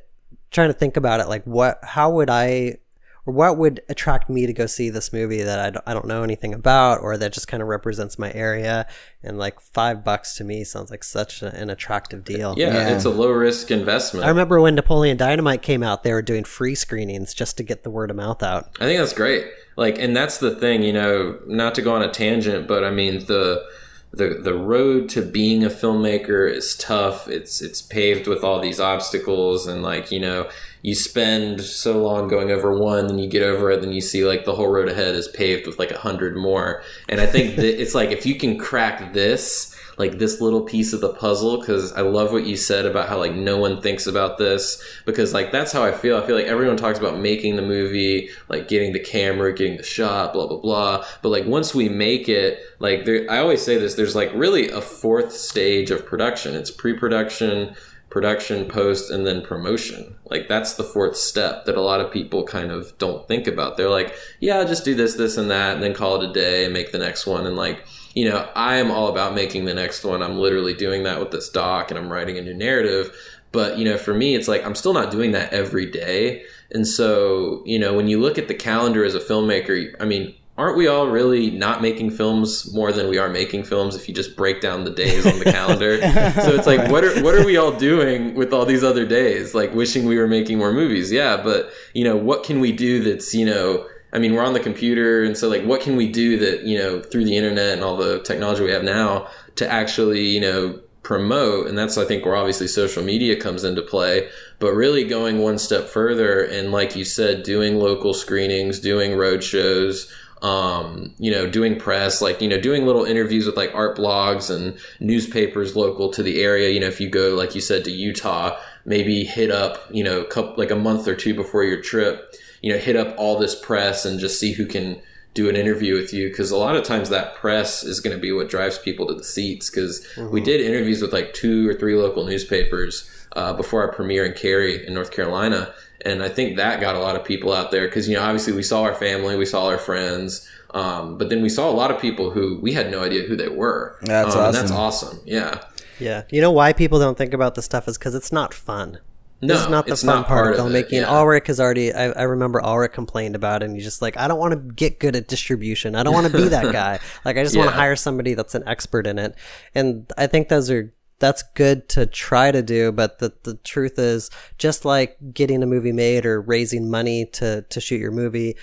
trying 0.50 0.68
to 0.68 0.74
think 0.74 0.96
about 0.96 1.20
it, 1.20 1.28
like 1.28 1.44
what, 1.44 1.78
how 1.82 2.10
would 2.10 2.30
I. 2.30 2.78
Or 3.24 3.32
what 3.32 3.56
would 3.56 3.80
attract 3.88 4.28
me 4.28 4.46
to 4.46 4.52
go 4.52 4.66
see 4.66 4.90
this 4.90 5.12
movie 5.12 5.42
that 5.42 5.60
I 5.60 5.70
don't, 5.70 5.84
I 5.86 5.94
don't 5.94 6.06
know 6.08 6.24
anything 6.24 6.52
about, 6.52 7.00
or 7.02 7.16
that 7.16 7.32
just 7.32 7.46
kind 7.46 7.62
of 7.62 7.68
represents 7.68 8.18
my 8.18 8.32
area? 8.32 8.86
And 9.22 9.38
like 9.38 9.60
five 9.60 10.02
bucks 10.04 10.34
to 10.38 10.44
me 10.44 10.64
sounds 10.64 10.90
like 10.90 11.04
such 11.04 11.40
a, 11.40 11.54
an 11.54 11.70
attractive 11.70 12.24
deal. 12.24 12.54
yeah, 12.58 12.72
Yeah. 12.74 12.88
it's 12.96 13.04
a 13.04 13.10
low 13.10 13.30
risk 13.30 13.70
investment 13.70 14.26
I 14.26 14.28
remember 14.28 14.60
when 14.60 14.74
Napoleon 14.74 15.16
Dynamite 15.16 15.62
came 15.62 15.84
out, 15.84 16.02
they 16.02 16.12
were 16.12 16.22
doing 16.22 16.42
free 16.42 16.74
screenings 16.74 17.32
just 17.32 17.56
to 17.58 17.62
get 17.62 17.84
the 17.84 17.90
word 17.90 18.10
of 18.10 18.16
mouth 18.16 18.42
out. 18.42 18.70
I 18.80 18.86
think 18.86 18.98
that's 18.98 19.12
great. 19.12 19.46
Like, 19.76 19.98
and 19.98 20.16
that's 20.16 20.38
the 20.38 20.54
thing, 20.56 20.82
you 20.82 20.92
know, 20.92 21.38
not 21.46 21.76
to 21.76 21.82
go 21.82 21.94
on 21.94 22.02
a 22.02 22.10
tangent, 22.10 22.66
but 22.66 22.82
I 22.82 22.90
mean 22.90 23.24
the 23.26 23.64
the 24.12 24.38
the 24.42 24.54
road 24.54 25.08
to 25.10 25.22
being 25.22 25.64
a 25.64 25.70
filmmaker 25.70 26.50
is 26.50 26.76
tough. 26.76 27.28
It's 27.28 27.62
it's 27.62 27.80
paved 27.80 28.26
with 28.26 28.44
all 28.44 28.60
these 28.60 28.78
obstacles, 28.78 29.66
and 29.66 29.82
like 29.82 30.12
you 30.12 30.20
know, 30.20 30.50
you 30.82 30.94
spend 30.94 31.62
so 31.62 32.02
long 32.02 32.28
going 32.28 32.50
over 32.50 32.78
one, 32.78 33.06
then 33.06 33.18
you 33.18 33.28
get 33.28 33.42
over 33.42 33.70
it, 33.70 33.80
then 33.80 33.92
you 33.92 34.02
see 34.02 34.24
like 34.24 34.44
the 34.44 34.54
whole 34.54 34.68
road 34.68 34.88
ahead 34.88 35.14
is 35.14 35.28
paved 35.28 35.66
with 35.66 35.78
like 35.78 35.90
a 35.90 35.98
hundred 35.98 36.36
more. 36.36 36.82
And 37.08 37.20
I 37.20 37.26
think 37.26 37.56
that 37.56 37.80
it's 37.80 37.94
like 37.94 38.10
if 38.10 38.26
you 38.26 38.34
can 38.34 38.58
crack 38.58 39.12
this. 39.12 39.71
Like 39.98 40.18
this 40.18 40.40
little 40.40 40.62
piece 40.62 40.92
of 40.92 41.00
the 41.00 41.12
puzzle, 41.12 41.58
because 41.58 41.92
I 41.92 42.00
love 42.00 42.32
what 42.32 42.46
you 42.46 42.56
said 42.56 42.86
about 42.86 43.08
how 43.08 43.18
like 43.18 43.34
no 43.34 43.58
one 43.58 43.80
thinks 43.82 44.06
about 44.06 44.38
this, 44.38 44.82
because 45.04 45.34
like 45.34 45.52
that's 45.52 45.70
how 45.70 45.84
I 45.84 45.92
feel. 45.92 46.16
I 46.16 46.26
feel 46.26 46.34
like 46.34 46.46
everyone 46.46 46.78
talks 46.78 46.98
about 46.98 47.18
making 47.18 47.56
the 47.56 47.62
movie, 47.62 48.30
like 48.48 48.68
getting 48.68 48.92
the 48.92 49.00
camera, 49.00 49.54
getting 49.54 49.76
the 49.76 49.82
shot, 49.82 50.32
blah 50.32 50.46
blah 50.46 50.60
blah. 50.60 51.04
But 51.20 51.28
like 51.28 51.46
once 51.46 51.74
we 51.74 51.88
make 51.88 52.28
it, 52.28 52.60
like 52.78 53.04
there, 53.04 53.30
I 53.30 53.38
always 53.38 53.62
say 53.62 53.76
this: 53.76 53.94
there's 53.94 54.16
like 54.16 54.32
really 54.34 54.70
a 54.70 54.80
fourth 54.80 55.32
stage 55.32 55.90
of 55.90 56.06
production. 56.06 56.54
It's 56.54 56.70
pre-production, 56.70 57.74
production, 58.08 58.68
post, 58.68 59.10
and 59.10 59.26
then 59.26 59.42
promotion. 59.42 60.16
Like 60.30 60.48
that's 60.48 60.74
the 60.74 60.84
fourth 60.84 61.16
step 61.16 61.66
that 61.66 61.76
a 61.76 61.82
lot 61.82 62.00
of 62.00 62.10
people 62.10 62.44
kind 62.44 62.70
of 62.70 62.96
don't 62.98 63.28
think 63.28 63.46
about. 63.46 63.76
They're 63.76 63.90
like, 63.90 64.14
yeah, 64.40 64.64
just 64.64 64.84
do 64.84 64.94
this, 64.94 65.16
this, 65.16 65.36
and 65.36 65.50
that, 65.50 65.74
and 65.74 65.82
then 65.82 65.94
call 65.94 66.20
it 66.20 66.30
a 66.30 66.32
day 66.32 66.64
and 66.64 66.72
make 66.72 66.92
the 66.92 66.98
next 66.98 67.26
one. 67.26 67.46
And 67.46 67.56
like, 67.56 67.84
you 68.14 68.28
know, 68.28 68.48
I 68.54 68.76
am 68.76 68.90
all 68.90 69.08
about 69.08 69.34
making 69.34 69.64
the 69.64 69.74
next 69.74 70.04
one. 70.04 70.22
I'm 70.22 70.38
literally 70.38 70.74
doing 70.74 71.04
that 71.04 71.18
with 71.18 71.30
this 71.30 71.48
doc, 71.48 71.90
and 71.90 71.98
I'm 71.98 72.12
writing 72.12 72.38
a 72.38 72.42
new 72.42 72.54
narrative. 72.54 73.16
But 73.52 73.78
you 73.78 73.84
know, 73.84 73.98
for 73.98 74.14
me, 74.14 74.34
it's 74.34 74.48
like 74.48 74.64
I'm 74.64 74.74
still 74.74 74.92
not 74.92 75.10
doing 75.10 75.32
that 75.32 75.52
every 75.52 75.86
day. 75.86 76.44
And 76.70 76.86
so, 76.86 77.62
you 77.66 77.78
know, 77.78 77.94
when 77.94 78.08
you 78.08 78.20
look 78.20 78.38
at 78.38 78.48
the 78.48 78.54
calendar 78.54 79.04
as 79.04 79.14
a 79.14 79.20
filmmaker, 79.20 79.94
I 80.00 80.06
mean, 80.06 80.34
aren't 80.56 80.76
we 80.76 80.86
all 80.86 81.08
really 81.08 81.50
not 81.50 81.82
making 81.82 82.10
films 82.10 82.72
more 82.72 82.92
than 82.92 83.08
we 83.08 83.18
are 83.18 83.28
making 83.28 83.64
films 83.64 83.94
if 83.94 84.08
you 84.08 84.14
just 84.14 84.36
break 84.36 84.60
down 84.60 84.84
the 84.84 84.90
days 84.90 85.26
on 85.26 85.38
the 85.38 85.44
calendar? 85.44 86.00
so 86.42 86.54
it's 86.54 86.66
like, 86.66 86.90
what 86.90 87.04
are 87.04 87.22
what 87.22 87.34
are 87.34 87.44
we 87.44 87.56
all 87.56 87.72
doing 87.72 88.34
with 88.34 88.52
all 88.52 88.64
these 88.64 88.82
other 88.82 89.06
days? 89.06 89.54
Like 89.54 89.74
wishing 89.74 90.06
we 90.06 90.18
were 90.18 90.28
making 90.28 90.58
more 90.58 90.72
movies, 90.72 91.12
yeah, 91.12 91.36
but 91.36 91.70
you 91.92 92.04
know, 92.04 92.16
what 92.16 92.44
can 92.44 92.60
we 92.60 92.72
do 92.72 93.02
that's 93.02 93.34
you 93.34 93.44
know 93.44 93.86
I 94.12 94.18
mean, 94.18 94.34
we're 94.34 94.44
on 94.44 94.52
the 94.52 94.60
computer, 94.60 95.24
and 95.24 95.36
so 95.36 95.48
like, 95.48 95.64
what 95.64 95.80
can 95.80 95.96
we 95.96 96.10
do 96.10 96.38
that 96.38 96.62
you 96.62 96.78
know 96.78 97.00
through 97.00 97.24
the 97.24 97.36
internet 97.36 97.72
and 97.74 97.82
all 97.82 97.96
the 97.96 98.22
technology 98.22 98.62
we 98.62 98.70
have 98.70 98.84
now 98.84 99.28
to 99.56 99.70
actually 99.70 100.28
you 100.28 100.40
know 100.40 100.80
promote? 101.02 101.66
And 101.66 101.78
that's 101.78 101.96
I 101.96 102.04
think 102.04 102.24
where 102.24 102.36
obviously 102.36 102.68
social 102.68 103.02
media 103.02 103.40
comes 103.40 103.64
into 103.64 103.82
play, 103.82 104.28
but 104.58 104.72
really 104.74 105.04
going 105.04 105.38
one 105.38 105.58
step 105.58 105.88
further 105.88 106.42
and 106.42 106.72
like 106.72 106.94
you 106.94 107.04
said, 107.04 107.42
doing 107.42 107.76
local 107.76 108.12
screenings, 108.12 108.80
doing 108.80 109.16
road 109.16 109.42
shows. 109.42 110.12
Um, 110.42 111.14
you 111.18 111.30
know, 111.30 111.48
doing 111.48 111.78
press, 111.78 112.20
like, 112.20 112.42
you 112.42 112.48
know, 112.48 112.60
doing 112.60 112.84
little 112.84 113.04
interviews 113.04 113.46
with 113.46 113.56
like 113.56 113.72
art 113.76 113.96
blogs 113.96 114.50
and 114.50 114.76
newspapers 114.98 115.76
local 115.76 116.10
to 116.10 116.20
the 116.20 116.42
area. 116.42 116.70
You 116.70 116.80
know, 116.80 116.88
if 116.88 117.00
you 117.00 117.08
go, 117.08 117.36
like 117.36 117.54
you 117.54 117.60
said, 117.60 117.84
to 117.84 117.92
Utah, 117.92 118.58
maybe 118.84 119.22
hit 119.22 119.52
up, 119.52 119.86
you 119.92 120.02
know, 120.02 120.24
couple, 120.24 120.54
like 120.56 120.72
a 120.72 120.74
month 120.74 121.06
or 121.06 121.14
two 121.14 121.32
before 121.32 121.62
your 121.62 121.80
trip 121.80 122.34
you 122.62 122.72
know, 122.72 122.78
hit 122.78 122.96
up 122.96 123.14
all 123.18 123.38
this 123.38 123.54
press 123.54 124.04
and 124.04 124.18
just 124.18 124.40
see 124.40 124.52
who 124.52 124.64
can 124.64 125.00
do 125.34 125.48
an 125.48 125.56
interview 125.56 125.94
with 125.94 126.12
you. 126.12 126.28
Because 126.28 126.50
a 126.50 126.56
lot 126.56 126.76
of 126.76 126.84
times 126.84 127.10
that 127.10 127.34
press 127.34 127.84
is 127.84 128.00
going 128.00 128.16
to 128.16 128.20
be 128.20 128.32
what 128.32 128.48
drives 128.48 128.78
people 128.78 129.06
to 129.08 129.14
the 129.14 129.24
seats. 129.24 129.68
Because 129.68 130.06
mm-hmm. 130.14 130.32
we 130.32 130.40
did 130.40 130.60
interviews 130.60 131.02
with 131.02 131.12
like 131.12 131.34
two 131.34 131.68
or 131.68 131.74
three 131.74 131.96
local 131.96 132.24
newspapers 132.24 133.10
uh, 133.34 133.52
before 133.52 133.82
our 133.82 133.92
premiere 133.92 134.24
in 134.24 134.32
Cary 134.32 134.86
in 134.86 134.94
North 134.94 135.10
Carolina. 135.10 135.74
And 136.04 136.22
I 136.22 136.28
think 136.28 136.56
that 136.56 136.80
got 136.80 136.96
a 136.96 136.98
lot 136.98 137.16
of 137.16 137.24
people 137.24 137.52
out 137.52 137.70
there 137.70 137.86
because 137.86 138.08
you 138.08 138.16
know 138.16 138.22
obviously 138.22 138.52
we 138.52 138.64
saw 138.64 138.82
our 138.82 138.94
family 138.94 139.36
we 139.36 139.46
saw 139.46 139.68
our 139.68 139.78
friends 139.78 140.48
um, 140.74 141.18
but 141.18 141.28
then 141.28 141.42
we 141.42 141.48
saw 141.48 141.70
a 141.70 141.72
lot 141.72 141.90
of 141.90 142.00
people 142.00 142.30
who 142.30 142.58
we 142.60 142.72
had 142.72 142.90
no 142.90 143.04
idea 143.04 143.22
who 143.22 143.36
they 143.36 143.48
were. 143.48 143.98
That's 144.02 144.34
um, 144.34 144.40
awesome 144.40 144.52
that's 144.52 144.72
awesome. 144.72 145.20
yeah. 145.24 145.62
Yeah. 145.98 146.22
You 146.30 146.40
know 146.40 146.50
why 146.50 146.72
people 146.72 146.98
don't 146.98 147.16
think 147.16 147.34
about 147.34 147.54
this 147.54 147.64
stuff 147.64 147.86
is 147.86 147.98
because 147.98 148.14
it's 148.14 148.32
not 148.32 148.52
fun 148.52 148.98
no, 149.42 149.54
this 149.54 149.64
is 149.64 149.68
not 149.70 149.86
the 149.86 149.96
fun 149.96 150.24
part, 150.24 150.26
part, 150.26 150.54
of 150.54 150.60
filmmaking. 150.60 150.92
Yeah. 150.92 151.06
Alrik 151.06 151.48
has 151.48 151.58
already. 151.58 151.92
I, 151.92 152.10
I, 152.10 152.22
remember 152.22 152.60
Alrik 152.60 152.92
complained 152.92 153.34
about 153.34 153.62
it, 153.62 153.66
and 153.66 153.74
he's 153.74 153.84
just 153.84 154.00
like, 154.00 154.16
I 154.16 154.28
don't 154.28 154.38
want 154.38 154.52
to 154.52 154.74
get 154.74 155.00
good 155.00 155.16
at 155.16 155.26
distribution. 155.26 155.96
I 155.96 156.04
don't 156.04 156.14
want 156.14 156.30
to 156.30 156.36
be 156.36 156.48
that 156.48 156.72
guy. 156.72 157.00
Like, 157.24 157.36
I 157.36 157.42
just 157.42 157.54
yeah. 157.54 157.62
want 157.62 157.72
to 157.72 157.76
hire 157.76 157.96
somebody 157.96 158.34
that's 158.34 158.54
an 158.54 158.62
expert 158.66 159.06
in 159.06 159.18
it. 159.18 159.34
And 159.74 160.10
I 160.16 160.28
think 160.28 160.48
those 160.48 160.70
are 160.70 160.94
that's 161.18 161.42
good 161.54 161.88
to 161.90 162.06
try 162.06 162.50
to 162.52 162.62
do. 162.62 162.92
But 162.92 163.18
the 163.18 163.32
the 163.42 163.54
truth 163.54 163.98
is, 163.98 164.30
just 164.58 164.84
like 164.84 165.16
getting 165.32 165.62
a 165.62 165.66
movie 165.66 165.92
made 165.92 166.24
or 166.24 166.40
raising 166.40 166.88
money 166.88 167.26
to 167.32 167.62
to 167.62 167.80
shoot 167.80 168.00
your 168.00 168.12
movie, 168.12 168.56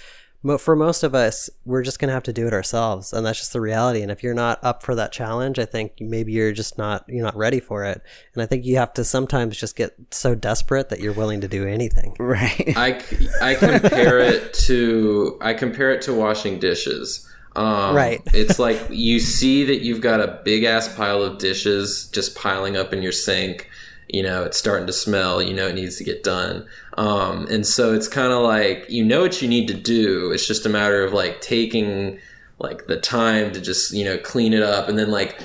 for 0.58 0.76
most 0.76 1.04
of 1.04 1.14
us, 1.14 1.50
we're 1.66 1.84
just 1.84 2.00
going 2.00 2.08
to 2.08 2.14
have 2.14 2.24
to 2.24 2.34
do 2.34 2.48
it 2.48 2.54
ourselves, 2.54 3.12
and 3.12 3.26
that's 3.26 3.40
just 3.40 3.52
the 3.52 3.60
reality. 3.60 4.02
And 4.02 4.10
if 4.10 4.24
you're 4.24 4.34
not 4.34 4.64
up 4.64 4.84
for 4.84 4.96
that 4.96 5.12
challenge, 5.12 5.60
I 5.60 5.66
think 5.66 6.00
maybe 6.00 6.32
you're 6.32 6.54
just 6.54 6.78
not 6.78 7.04
you're 7.10 7.26
not 7.26 7.36
ready 7.36 7.60
for 7.60 7.84
it. 7.84 8.02
And 8.34 8.42
I 8.42 8.46
think 8.46 8.66
you 8.66 8.78
have 8.78 8.94
to 8.94 9.04
sometimes 9.04 9.58
just 9.58 9.76
get 9.76 9.96
so 10.12 10.36
desperate 10.36 10.90
that 10.90 11.02
you're 11.02 11.14
willing 11.14 11.42
to 11.42 11.48
do 11.48 11.68
anything. 11.68 12.16
Right. 12.30 12.74
I, 12.78 13.02
I 13.42 13.56
compare 13.56 14.20
it 14.20 14.54
to 14.66 15.38
I 15.42 15.54
compare 15.56 15.92
it 15.92 16.04
to 16.04 16.14
washing 16.14 16.60
dishes. 16.60 17.28
Um, 17.56 17.96
right. 17.96 18.22
it's 18.34 18.60
like 18.60 18.80
you 18.90 19.20
see 19.20 19.66
that 19.66 19.82
you've 19.82 20.02
got 20.02 20.22
a 20.22 20.40
big 20.46 20.64
ass 20.64 20.94
pile 20.96 21.24
of 21.24 21.40
dishes 21.40 22.08
just 22.14 22.36
piling 22.36 22.78
up 22.78 22.94
in 22.94 23.02
your 23.02 23.12
sink. 23.12 23.68
You 24.10 24.24
know, 24.24 24.44
it's 24.44 24.58
starting 24.58 24.88
to 24.88 24.94
smell. 24.94 25.42
You 25.42 25.54
know, 25.54 25.68
it 25.68 25.76
needs 25.76 25.98
to 25.98 26.04
get 26.04 26.24
done 26.24 26.68
um, 27.00 27.48
and 27.50 27.66
so 27.66 27.94
it's 27.94 28.10
kind 28.10 28.34
of 28.34 28.44
like 28.44 28.86
you 28.90 29.06
know 29.06 29.22
what 29.22 29.42
you 29.42 29.48
need 29.48 29.70
to 29.70 29.74
do. 29.74 30.32
It's 30.34 30.46
just 30.46 30.66
a 30.66 30.70
matter 30.70 31.02
of 31.02 31.14
like 31.14 31.40
taking 31.40 32.20
like 32.60 32.88
the 32.88 33.00
time 33.00 33.54
to 33.54 33.62
just 33.62 33.94
you 33.94 34.04
know 34.04 34.18
clean 34.18 34.52
it 34.52 34.62
up, 34.62 34.90
and 34.90 35.00
then 35.00 35.10
like 35.10 35.42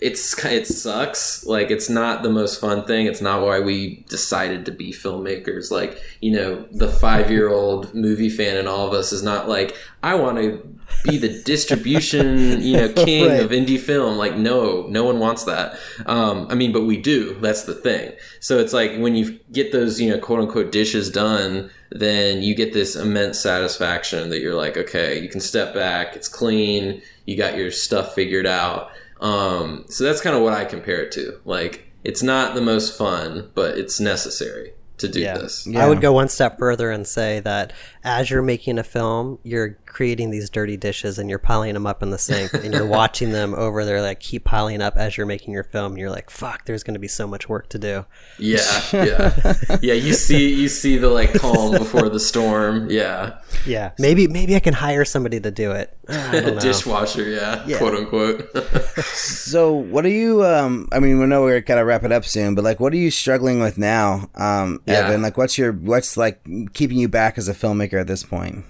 it's 0.00 0.44
it 0.44 0.66
sucks. 0.66 1.44
Like 1.44 1.70
it's 1.70 1.88
not 1.88 2.22
the 2.22 2.30
most 2.30 2.60
fun 2.60 2.84
thing. 2.84 3.06
It's 3.06 3.20
not 3.20 3.42
why 3.42 3.60
we 3.60 4.04
decided 4.08 4.66
to 4.66 4.72
be 4.72 4.92
filmmakers. 4.92 5.70
Like 5.70 5.98
you 6.20 6.32
know, 6.32 6.66
the 6.70 6.88
five 6.88 7.30
year 7.30 7.48
old 7.48 7.94
movie 7.94 8.30
fan 8.30 8.56
in 8.56 8.66
all 8.66 8.86
of 8.86 8.92
us 8.92 9.12
is 9.12 9.22
not 9.22 9.48
like 9.48 9.76
I 10.02 10.14
want 10.14 10.38
to 10.38 10.72
be 11.04 11.18
the 11.18 11.42
distribution, 11.42 12.60
you 12.60 12.76
know, 12.76 12.92
king 13.04 13.28
right. 13.28 13.40
of 13.40 13.50
indie 13.50 13.78
film. 13.78 14.16
Like, 14.16 14.36
no, 14.36 14.86
no 14.88 15.04
one 15.04 15.18
wants 15.18 15.44
that. 15.44 15.78
Um, 16.06 16.46
I 16.50 16.54
mean, 16.54 16.72
but 16.72 16.82
we 16.82 16.96
do. 16.96 17.34
That's 17.40 17.64
the 17.64 17.74
thing. 17.74 18.12
So 18.40 18.58
it's 18.58 18.72
like 18.72 18.96
when 18.98 19.14
you 19.14 19.38
get 19.52 19.72
those, 19.72 20.00
you 20.00 20.10
know, 20.10 20.18
quote 20.18 20.40
unquote 20.40 20.72
dishes 20.72 21.10
done, 21.10 21.70
then 21.90 22.42
you 22.42 22.54
get 22.54 22.72
this 22.72 22.96
immense 22.96 23.38
satisfaction 23.38 24.30
that 24.30 24.40
you're 24.40 24.54
like, 24.54 24.76
okay, 24.76 25.20
you 25.20 25.28
can 25.28 25.40
step 25.40 25.74
back. 25.74 26.16
It's 26.16 26.28
clean. 26.28 27.02
You 27.26 27.36
got 27.36 27.56
your 27.56 27.70
stuff 27.70 28.14
figured 28.14 28.46
out. 28.46 28.90
Um, 29.22 29.84
so 29.88 30.04
that's 30.04 30.20
kind 30.20 30.36
of 30.36 30.42
what 30.42 30.52
I 30.52 30.64
compare 30.64 31.00
it 31.00 31.12
to. 31.12 31.40
Like, 31.44 31.90
it's 32.04 32.22
not 32.22 32.54
the 32.54 32.60
most 32.60 32.96
fun, 32.98 33.50
but 33.54 33.78
it's 33.78 34.00
necessary 34.00 34.72
to 34.98 35.08
do 35.08 35.20
yeah. 35.20 35.38
this. 35.38 35.66
Yeah. 35.66 35.84
I 35.84 35.88
would 35.88 36.00
go 36.00 36.12
one 36.12 36.28
step 36.28 36.58
further 36.58 36.90
and 36.90 37.06
say 37.06 37.40
that 37.40 37.72
as 38.04 38.30
you're 38.30 38.42
making 38.42 38.78
a 38.78 38.82
film, 38.82 39.38
you're 39.44 39.78
creating 39.86 40.30
these 40.30 40.50
dirty 40.50 40.76
dishes 40.76 41.18
and 41.18 41.28
you're 41.28 41.38
piling 41.38 41.74
them 41.74 41.86
up 41.86 42.02
in 42.02 42.10
the 42.10 42.18
sink 42.18 42.52
and 42.54 42.72
you're 42.72 42.86
watching 43.00 43.30
them 43.30 43.54
over 43.54 43.84
there 43.84 44.00
like 44.00 44.18
keep 44.20 44.44
piling 44.44 44.80
up 44.80 44.96
as 44.96 45.16
you're 45.16 45.26
making 45.26 45.52
your 45.52 45.62
film. 45.62 45.92
And 45.92 46.00
you're 46.00 46.10
like, 46.10 46.30
fuck, 46.30 46.64
there's 46.64 46.82
going 46.82 46.94
to 46.94 47.00
be 47.00 47.08
so 47.08 47.26
much 47.26 47.48
work 47.48 47.68
to 47.68 47.78
do. 47.78 48.04
Yeah, 48.38 48.82
yeah, 48.92 49.54
yeah. 49.82 49.94
You 49.94 50.14
see, 50.14 50.54
you 50.54 50.68
see 50.68 50.96
the 50.96 51.10
like 51.10 51.34
calm 51.34 51.72
before 51.72 52.08
the 52.08 52.18
storm. 52.18 52.90
Yeah, 52.90 53.38
yeah. 53.66 53.92
Maybe, 53.98 54.26
maybe 54.26 54.56
I 54.56 54.60
can 54.60 54.74
hire 54.74 55.04
somebody 55.04 55.38
to 55.40 55.50
do 55.50 55.72
it. 55.72 55.96
A 56.08 56.50
dishwasher, 56.60 57.28
yeah, 57.28 57.64
yeah, 57.66 57.78
quote 57.78 57.94
unquote. 57.94 58.50
so, 59.04 59.72
what 59.72 60.04
are 60.04 60.10
you? 60.10 60.44
Um, 60.44 60.88
I 60.90 60.98
mean, 60.98 61.20
we 61.20 61.26
know 61.26 61.42
we're 61.42 61.62
kind 61.62 61.78
of 61.78 61.86
wrap 61.86 62.02
it 62.02 62.10
up 62.10 62.24
soon, 62.24 62.54
but 62.54 62.64
like, 62.64 62.80
what 62.80 62.92
are 62.92 62.96
you 62.96 63.10
struggling 63.10 63.60
with 63.60 63.78
now, 63.78 64.28
um, 64.34 64.80
yeah. 64.86 65.06
Evan? 65.06 65.22
Like, 65.22 65.36
what's 65.36 65.56
your 65.56 65.72
what's 65.72 66.16
like 66.16 66.44
keeping 66.72 66.98
you 66.98 67.08
back 67.08 67.38
as 67.38 67.48
a 67.48 67.54
filmmaker 67.54 67.91
at 67.98 68.06
this 68.06 68.24
point? 68.24 68.64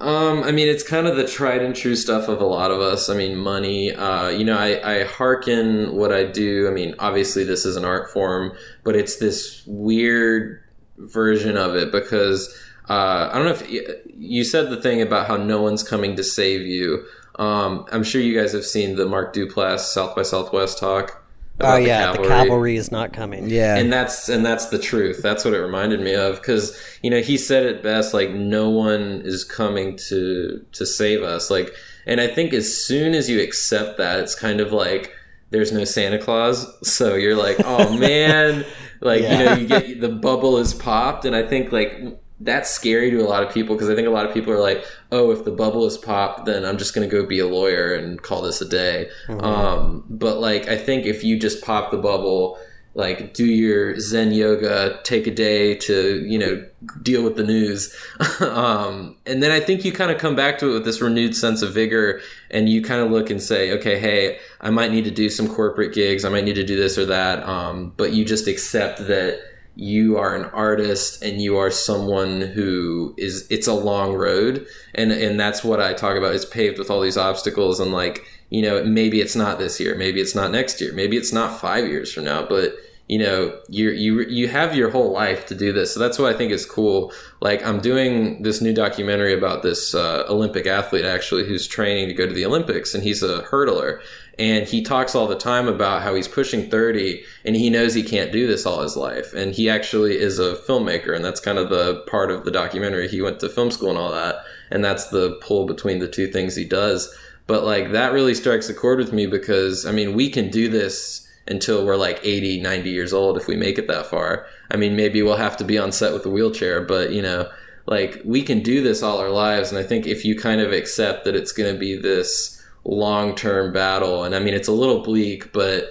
Um, 0.00 0.42
I 0.42 0.50
mean, 0.50 0.66
it's 0.66 0.82
kind 0.82 1.06
of 1.06 1.16
the 1.16 1.26
tried 1.26 1.62
and 1.62 1.76
true 1.76 1.94
stuff 1.94 2.26
of 2.26 2.40
a 2.40 2.44
lot 2.44 2.72
of 2.72 2.80
us. 2.80 3.08
I 3.08 3.14
mean, 3.14 3.36
money. 3.36 3.94
Uh, 3.94 4.30
you 4.30 4.44
know, 4.44 4.58
I, 4.58 5.00
I 5.00 5.04
hearken 5.04 5.94
what 5.94 6.12
I 6.12 6.24
do. 6.24 6.66
I 6.66 6.72
mean, 6.72 6.96
obviously, 6.98 7.44
this 7.44 7.64
is 7.64 7.76
an 7.76 7.84
art 7.84 8.10
form, 8.10 8.56
but 8.82 8.96
it's 8.96 9.16
this 9.16 9.62
weird 9.66 10.60
version 10.98 11.56
of 11.56 11.76
it 11.76 11.92
because 11.92 12.52
uh, 12.88 13.30
I 13.32 13.34
don't 13.34 13.44
know 13.44 13.52
if 13.52 13.70
you, 13.70 13.96
you 14.16 14.44
said 14.44 14.70
the 14.70 14.80
thing 14.82 15.00
about 15.00 15.28
how 15.28 15.36
no 15.36 15.62
one's 15.62 15.84
coming 15.84 16.16
to 16.16 16.24
save 16.24 16.62
you. 16.62 17.04
Um, 17.36 17.86
I'm 17.92 18.02
sure 18.02 18.20
you 18.20 18.38
guys 18.38 18.52
have 18.52 18.66
seen 18.66 18.96
the 18.96 19.06
Mark 19.06 19.32
Duplass 19.32 19.80
South 19.80 20.16
by 20.16 20.22
Southwest 20.22 20.78
talk 20.78 21.21
oh 21.62 21.76
yeah, 21.76 22.12
the 22.12 22.18
cavalry. 22.18 22.28
the 22.28 22.34
cavalry. 22.34 22.76
is 22.76 22.92
not 22.92 23.12
coming. 23.12 23.48
Yeah, 23.48 23.76
and 23.76 23.92
that's 23.92 24.28
and 24.28 24.44
that's 24.44 24.66
the 24.66 24.78
truth. 24.78 25.22
That's 25.22 25.44
what 25.44 25.54
it 25.54 25.58
reminded 25.58 26.00
me 26.00 26.14
of 26.14 26.36
because 26.36 26.78
you 27.02 27.10
know 27.10 27.20
he 27.20 27.36
said 27.36 27.64
it 27.64 27.82
best. 27.82 28.14
Like 28.14 28.30
no 28.30 28.70
one 28.70 29.22
is 29.24 29.44
coming 29.44 29.96
to 30.08 30.64
to 30.72 30.86
save 30.86 31.22
us. 31.22 31.50
Like, 31.50 31.74
and 32.06 32.20
I 32.20 32.26
think 32.26 32.52
as 32.52 32.76
soon 32.76 33.14
as 33.14 33.28
you 33.28 33.40
accept 33.40 33.98
that, 33.98 34.20
it's 34.20 34.34
kind 34.34 34.60
of 34.60 34.72
like 34.72 35.12
there's 35.50 35.72
no 35.72 35.84
Santa 35.84 36.18
Claus. 36.18 36.66
So 36.84 37.14
you're 37.14 37.36
like, 37.36 37.56
oh 37.64 37.96
man, 37.96 38.64
like 39.00 39.22
yeah. 39.22 39.38
you 39.38 39.44
know, 39.44 39.54
you 39.54 39.66
get 39.66 40.00
the 40.00 40.08
bubble 40.08 40.58
is 40.58 40.74
popped, 40.74 41.24
and 41.24 41.34
I 41.34 41.42
think 41.42 41.72
like 41.72 42.21
that's 42.44 42.70
scary 42.70 43.10
to 43.10 43.18
a 43.18 43.28
lot 43.28 43.42
of 43.42 43.52
people 43.52 43.76
because 43.76 43.88
I 43.88 43.94
think 43.94 44.08
a 44.08 44.10
lot 44.10 44.26
of 44.26 44.34
people 44.34 44.52
are 44.52 44.60
like, 44.60 44.84
oh, 45.10 45.30
if 45.30 45.44
the 45.44 45.50
bubble 45.50 45.86
is 45.86 45.96
popped, 45.96 46.46
then 46.46 46.64
I'm 46.64 46.76
just 46.76 46.94
going 46.94 47.08
to 47.08 47.10
go 47.10 47.26
be 47.26 47.38
a 47.38 47.46
lawyer 47.46 47.94
and 47.94 48.20
call 48.20 48.42
this 48.42 48.60
a 48.60 48.68
day. 48.68 49.08
Mm-hmm. 49.28 49.44
Um, 49.44 50.04
but 50.08 50.38
like, 50.38 50.68
I 50.68 50.76
think 50.76 51.06
if 51.06 51.22
you 51.22 51.38
just 51.38 51.64
pop 51.64 51.90
the 51.90 51.98
bubble, 51.98 52.58
like 52.94 53.32
do 53.32 53.46
your 53.46 53.98
Zen 53.98 54.32
yoga, 54.32 55.00
take 55.02 55.26
a 55.26 55.30
day 55.30 55.76
to, 55.76 56.24
you 56.26 56.38
know, 56.38 56.66
deal 57.00 57.22
with 57.22 57.36
the 57.36 57.44
news. 57.44 57.96
um, 58.40 59.16
and 59.24 59.42
then 59.42 59.50
I 59.50 59.60
think 59.60 59.84
you 59.84 59.92
kind 59.92 60.10
of 60.10 60.18
come 60.18 60.34
back 60.34 60.58
to 60.58 60.70
it 60.70 60.72
with 60.74 60.84
this 60.84 61.00
renewed 61.00 61.34
sense 61.34 61.62
of 61.62 61.72
vigor 61.72 62.20
and 62.50 62.68
you 62.68 62.82
kind 62.82 63.00
of 63.00 63.10
look 63.10 63.30
and 63.30 63.40
say, 63.40 63.72
okay, 63.72 63.98
hey, 63.98 64.38
I 64.60 64.70
might 64.70 64.90
need 64.90 65.04
to 65.04 65.10
do 65.10 65.30
some 65.30 65.48
corporate 65.48 65.94
gigs. 65.94 66.24
I 66.24 66.28
might 66.28 66.44
need 66.44 66.56
to 66.56 66.64
do 66.64 66.76
this 66.76 66.98
or 66.98 67.06
that. 67.06 67.46
Um, 67.48 67.94
but 67.96 68.12
you 68.12 68.24
just 68.24 68.46
accept 68.46 69.06
that 69.06 69.40
you 69.74 70.18
are 70.18 70.34
an 70.34 70.44
artist 70.50 71.22
and 71.22 71.40
you 71.40 71.56
are 71.56 71.70
someone 71.70 72.40
who 72.40 73.14
is 73.16 73.46
it's 73.50 73.66
a 73.66 73.74
long 73.74 74.14
road. 74.14 74.66
And 74.94 75.12
and 75.12 75.40
that's 75.40 75.64
what 75.64 75.80
I 75.80 75.94
talk 75.94 76.16
about 76.16 76.34
is 76.34 76.44
paved 76.44 76.78
with 76.78 76.90
all 76.90 77.00
these 77.00 77.16
obstacles 77.16 77.80
and 77.80 77.92
like 77.92 78.24
you 78.50 78.62
know 78.62 78.84
maybe 78.84 79.20
it's 79.20 79.34
not 79.34 79.58
this 79.58 79.80
year 79.80 79.96
maybe 79.96 80.20
it's 80.20 80.34
not 80.34 80.50
next 80.50 80.80
year 80.80 80.92
maybe 80.92 81.16
it's 81.16 81.32
not 81.32 81.58
5 81.58 81.86
years 81.86 82.12
from 82.12 82.24
now 82.24 82.44
but 82.46 82.74
you 83.12 83.18
know 83.18 83.54
you 83.68 83.90
you 83.90 84.22
you 84.22 84.48
have 84.48 84.74
your 84.74 84.88
whole 84.88 85.12
life 85.12 85.44
to 85.44 85.54
do 85.54 85.70
this. 85.70 85.92
So 85.92 86.00
that's 86.00 86.18
what 86.18 86.34
i 86.34 86.38
think 86.38 86.50
is 86.50 86.64
cool. 86.64 87.12
Like 87.42 87.62
i'm 87.62 87.78
doing 87.78 88.42
this 88.42 88.62
new 88.62 88.72
documentary 88.72 89.34
about 89.34 89.62
this 89.62 89.94
uh, 89.94 90.24
olympic 90.30 90.66
athlete 90.66 91.04
actually 91.04 91.44
who's 91.44 91.66
training 91.66 92.08
to 92.08 92.14
go 92.14 92.26
to 92.26 92.32
the 92.32 92.46
olympics 92.46 92.94
and 92.94 93.04
he's 93.04 93.22
a 93.22 93.42
hurdler. 93.42 94.00
And 94.38 94.66
he 94.66 94.82
talks 94.82 95.14
all 95.14 95.26
the 95.26 95.36
time 95.36 95.68
about 95.68 96.00
how 96.00 96.14
he's 96.14 96.26
pushing 96.26 96.70
30 96.70 97.22
and 97.44 97.54
he 97.54 97.68
knows 97.68 97.92
he 97.92 98.02
can't 98.02 98.32
do 98.32 98.46
this 98.46 98.64
all 98.64 98.80
his 98.80 98.96
life. 98.96 99.34
And 99.34 99.54
he 99.54 99.68
actually 99.68 100.18
is 100.18 100.38
a 100.38 100.54
filmmaker 100.54 101.14
and 101.14 101.22
that's 101.22 101.38
kind 101.48 101.58
of 101.58 101.68
the 101.68 102.02
part 102.06 102.30
of 102.30 102.46
the 102.46 102.50
documentary. 102.50 103.08
He 103.08 103.20
went 103.20 103.40
to 103.40 103.50
film 103.50 103.70
school 103.70 103.90
and 103.90 103.98
all 103.98 104.12
that 104.12 104.36
and 104.70 104.82
that's 104.82 105.08
the 105.08 105.38
pull 105.42 105.66
between 105.66 105.98
the 105.98 106.08
two 106.08 106.28
things 106.28 106.56
he 106.56 106.64
does. 106.64 107.14
But 107.46 107.62
like 107.62 107.92
that 107.92 108.14
really 108.14 108.34
strikes 108.34 108.70
a 108.70 108.74
chord 108.74 108.98
with 108.98 109.12
me 109.12 109.26
because 109.26 109.84
I 109.84 109.92
mean, 109.92 110.14
we 110.14 110.30
can 110.30 110.48
do 110.48 110.70
this 110.70 111.28
until 111.48 111.84
we're 111.84 111.96
like 111.96 112.20
80, 112.22 112.60
90 112.60 112.90
years 112.90 113.12
old 113.12 113.36
if 113.36 113.46
we 113.46 113.56
make 113.56 113.78
it 113.78 113.88
that 113.88 114.06
far. 114.06 114.46
I 114.70 114.76
mean, 114.76 114.96
maybe 114.96 115.22
we'll 115.22 115.36
have 115.36 115.56
to 115.58 115.64
be 115.64 115.78
on 115.78 115.92
set 115.92 116.12
with 116.12 116.24
a 116.24 116.30
wheelchair, 116.30 116.80
but 116.82 117.12
you 117.12 117.22
know, 117.22 117.50
like 117.86 118.20
we 118.24 118.42
can 118.42 118.62
do 118.62 118.82
this 118.82 119.02
all 119.02 119.18
our 119.18 119.30
lives. 119.30 119.70
And 119.70 119.78
I 119.78 119.82
think 119.82 120.06
if 120.06 120.24
you 120.24 120.36
kind 120.36 120.60
of 120.60 120.72
accept 120.72 121.24
that 121.24 121.34
it's 121.34 121.52
going 121.52 121.72
to 121.72 121.78
be 121.78 121.96
this 121.96 122.62
long 122.84 123.34
term 123.34 123.72
battle, 123.72 124.24
and 124.24 124.34
I 124.34 124.38
mean, 124.38 124.54
it's 124.54 124.68
a 124.68 124.72
little 124.72 125.02
bleak, 125.02 125.52
but 125.52 125.90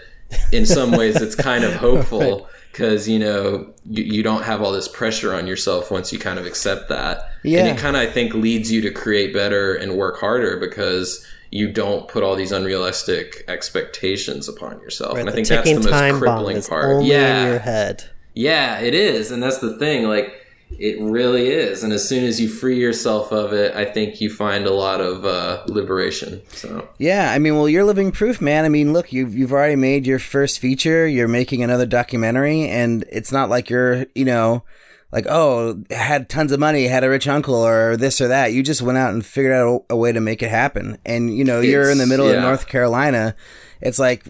in 0.52 0.66
some 0.66 0.92
ways 0.98 1.22
it's 1.22 1.36
kind 1.36 1.64
of 1.64 1.76
hopeful 1.76 2.50
because 2.72 3.08
you 3.08 3.20
know 3.20 3.70
you, 3.86 4.04
you, 4.04 4.24
don't 4.24 4.44
have 4.44 4.62
all 4.62 4.72
this 4.72 4.88
pressure 4.88 5.34
on 5.34 5.48
yourself 5.48 5.92
once 5.92 6.14
you 6.14 6.20
kind 6.20 6.40
of 6.40 6.46
accept 6.46 6.90
that 6.90 7.30
yeah. 7.44 7.60
and 7.60 7.68
it 7.68 7.78
kind 7.78 7.96
of 7.96 8.02
i 8.02 8.06
think 8.10 8.34
leads 8.34 8.72
you 8.72 8.82
to 8.82 8.92
create 8.92 9.34
better 9.34 9.76
and 9.76 9.98
work 9.98 10.20
harder 10.20 10.58
because 10.58 11.26
you 11.52 11.70
don't 11.70 12.08
put 12.08 12.24
all 12.24 12.36
these 12.36 12.54
unrealistic 12.54 13.44
expectations 13.48 14.48
upon 14.48 14.80
yourself. 14.80 15.14
Right, 15.16 15.22
and 15.22 15.30
i 15.30 15.34
think 15.34 15.48
that's 15.48 15.70
the 15.70 15.76
most 15.76 16.20
crippling 16.20 16.62
part. 16.64 17.04
yeah 17.04 17.42
in 17.42 17.48
your 17.50 17.60
head. 17.60 18.10
Yeah 18.34 18.80
it 18.80 18.94
is. 18.94 19.30
And 19.32 19.44
that's 19.44 19.58
the 19.60 19.78
thing 19.78 20.08
like 20.08 20.34
it 20.80 21.02
really 21.02 21.50
is. 21.50 21.84
And 21.84 21.92
as 21.92 22.08
soon 22.08 22.24
as 22.24 22.40
you 22.40 22.48
free 22.48 22.80
yourself 22.80 23.34
of 23.34 23.52
it 23.52 23.76
i 23.76 23.84
think 23.84 24.22
you 24.22 24.30
find 24.30 24.66
a 24.66 24.74
lot 24.74 25.02
of 25.02 25.26
uh, 25.26 25.64
liberation 25.68 26.42
so. 26.54 26.88
Yeah 26.98 27.32
i 27.34 27.40
mean 27.40 27.56
well 27.56 27.68
you're 27.68 27.84
living 27.84 28.14
proof 28.14 28.40
man. 28.40 28.64
I 28.64 28.70
mean 28.70 28.94
look 28.94 29.12
you've, 29.12 29.36
you've 29.36 29.52
already 29.52 29.76
made 29.76 30.08
your 30.08 30.20
first 30.20 30.60
feature. 30.60 31.06
You're 31.06 31.28
making 31.28 31.62
another 31.62 31.86
documentary. 31.86 32.68
And 32.70 33.04
it's 33.12 33.34
not 33.34 33.50
like 33.50 33.70
you're 33.70 34.06
you 34.16 34.26
know 34.26 34.64
like 35.12 35.26
oh 35.30 35.84
had 35.90 36.30
tons 36.30 36.52
of 36.52 36.60
money 36.60 36.88
had 36.88 37.04
a 37.04 37.10
rich 37.10 37.28
uncle 37.28 37.56
or 37.56 37.98
this 37.98 38.22
or 38.22 38.28
that. 38.30 38.54
You 38.54 38.64
just 38.64 38.82
went 38.82 38.98
out 38.98 39.14
and 39.14 39.26
figured 39.26 39.54
out 39.54 39.86
a, 39.90 39.94
a 39.94 39.98
way 39.98 40.12
to 40.12 40.22
make 40.22 40.42
it 40.42 40.50
happen. 40.50 40.98
And 41.06 41.36
you 41.36 41.44
know 41.44 41.60
it's, 41.60 41.70
you're 41.70 41.90
in 41.90 41.98
the 41.98 42.08
middle 42.08 42.30
yeah. 42.30 42.38
of 42.38 42.44
north 42.44 42.68
carolina. 42.68 43.36
It's 43.82 44.00
like 44.00 44.26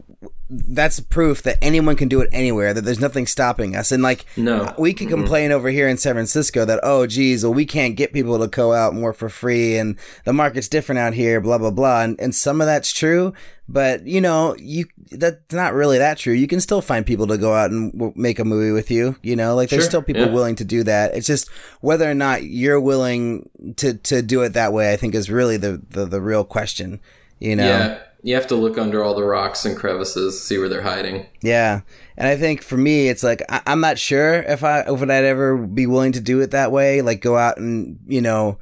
that's 0.52 0.99
proof 0.99 1.41
that 1.43 1.58
anyone 1.62 1.95
can 1.95 2.10
do 2.10 2.20
it 2.20 2.30
anywhere 2.34 2.74
that 2.74 2.82
there's 2.82 2.99
nothing 2.99 3.26
stopping 3.26 3.74
us. 3.76 3.91
And 3.91 4.04
like 4.04 4.26
no. 4.36 4.76
we 4.78 4.93
can 4.93 5.08
mm-hmm. 5.08 5.16
complain 5.16 5.52
over 5.52 5.70
here 5.70 5.88
in 5.88 5.97
san 5.97 6.14
francisco 6.14 6.66
that 6.66 6.80
oh 6.84 7.08
geez 7.08 7.43
well 7.43 7.54
we 7.54 7.66
can't 7.66 7.95
get 7.95 8.12
people 8.12 8.38
to 8.38 8.47
go 8.47 8.74
out 8.74 8.91
and 8.91 9.02
work 9.02 9.16
for 9.16 9.30
free 9.30 9.78
and 9.78 9.97
the 10.26 10.34
market's 10.34 10.68
different 10.68 10.99
out 10.99 11.14
here 11.14 11.39
blah 11.39 11.58
blah 11.58 11.72
blah. 11.72 12.02
And, 12.02 12.20
and 12.20 12.36
some 12.36 12.60
of 12.60 12.68
that's 12.68 12.91
true 12.91 13.34
but 13.70 14.06
you 14.06 14.20
know 14.20 14.54
you 14.60 14.86
that's 15.12 15.54
not 15.54 15.74
really 15.74 15.97
that 15.97 16.18
true. 16.18 16.34
You 16.34 16.47
can 16.47 16.60
still 16.60 16.82
find 16.82 17.06
people 17.06 17.28
to 17.28 17.38
go 17.38 17.54
out 17.54 17.72
and 17.72 17.91
w- 17.93 18.14
make 18.16 18.39
a 18.39 18.45
movie 18.45 18.72
with 18.72 18.91
you 18.91 19.16
you 19.22 19.38
know? 19.38 19.56
Like 19.56 19.70
there's 19.70 19.84
sure. 19.84 19.89
still 19.89 20.02
people 20.02 20.26
yeah. 20.26 20.34
willing 20.34 20.56
to 20.58 20.66
do 20.66 20.84
that. 20.84 21.16
It's 21.16 21.28
just 21.28 21.49
whether 21.80 22.10
or 22.10 22.14
not 22.14 22.43
you're 22.43 22.82
willing 22.82 23.49
to 23.78 23.93
to 23.93 24.22
do 24.22 24.41
it 24.41 24.49
that 24.49 24.74
way 24.74 24.91
i 24.91 24.97
think 24.97 25.16
is 25.16 25.30
really 25.30 25.56
the 25.56 25.82
the, 25.89 26.06
the 26.06 26.22
real 26.22 26.43
question 26.43 26.99
you 27.39 27.56
know? 27.56 27.68
Yeah 27.68 27.99
you 28.24 28.36
have 28.36 28.48
to 28.48 28.56
look 28.56 28.78
under 28.78 29.04
all 29.04 29.16
the 29.16 29.24
rocks 29.24 29.66
and 29.66 29.76
crevices, 29.76 30.42
see 30.42 30.58
where 30.58 30.70
they're 30.70 30.82
hiding. 30.82 31.26
Yeah, 31.42 31.82
and 32.18 32.28
I 32.28 32.38
think 32.38 32.62
for 32.62 32.78
me, 32.78 33.08
it's 33.08 33.24
like 33.24 33.42
I- 33.50 33.62
am 33.66 33.82
not 33.82 33.98
sure 33.98 34.36
if 34.44 34.64
I 34.64 34.82
if 34.82 35.02
I'd 35.02 35.10
ever 35.10 35.58
be 35.58 35.88
willing 35.88 36.12
to 36.14 36.22
do 36.22 36.40
it 36.42 36.52
that 36.52 36.72
way, 36.72 37.02
like 37.02 37.22
go 37.22 37.38
out 37.38 37.58
and 37.58 38.00
you 38.08 38.22
know 38.22 38.60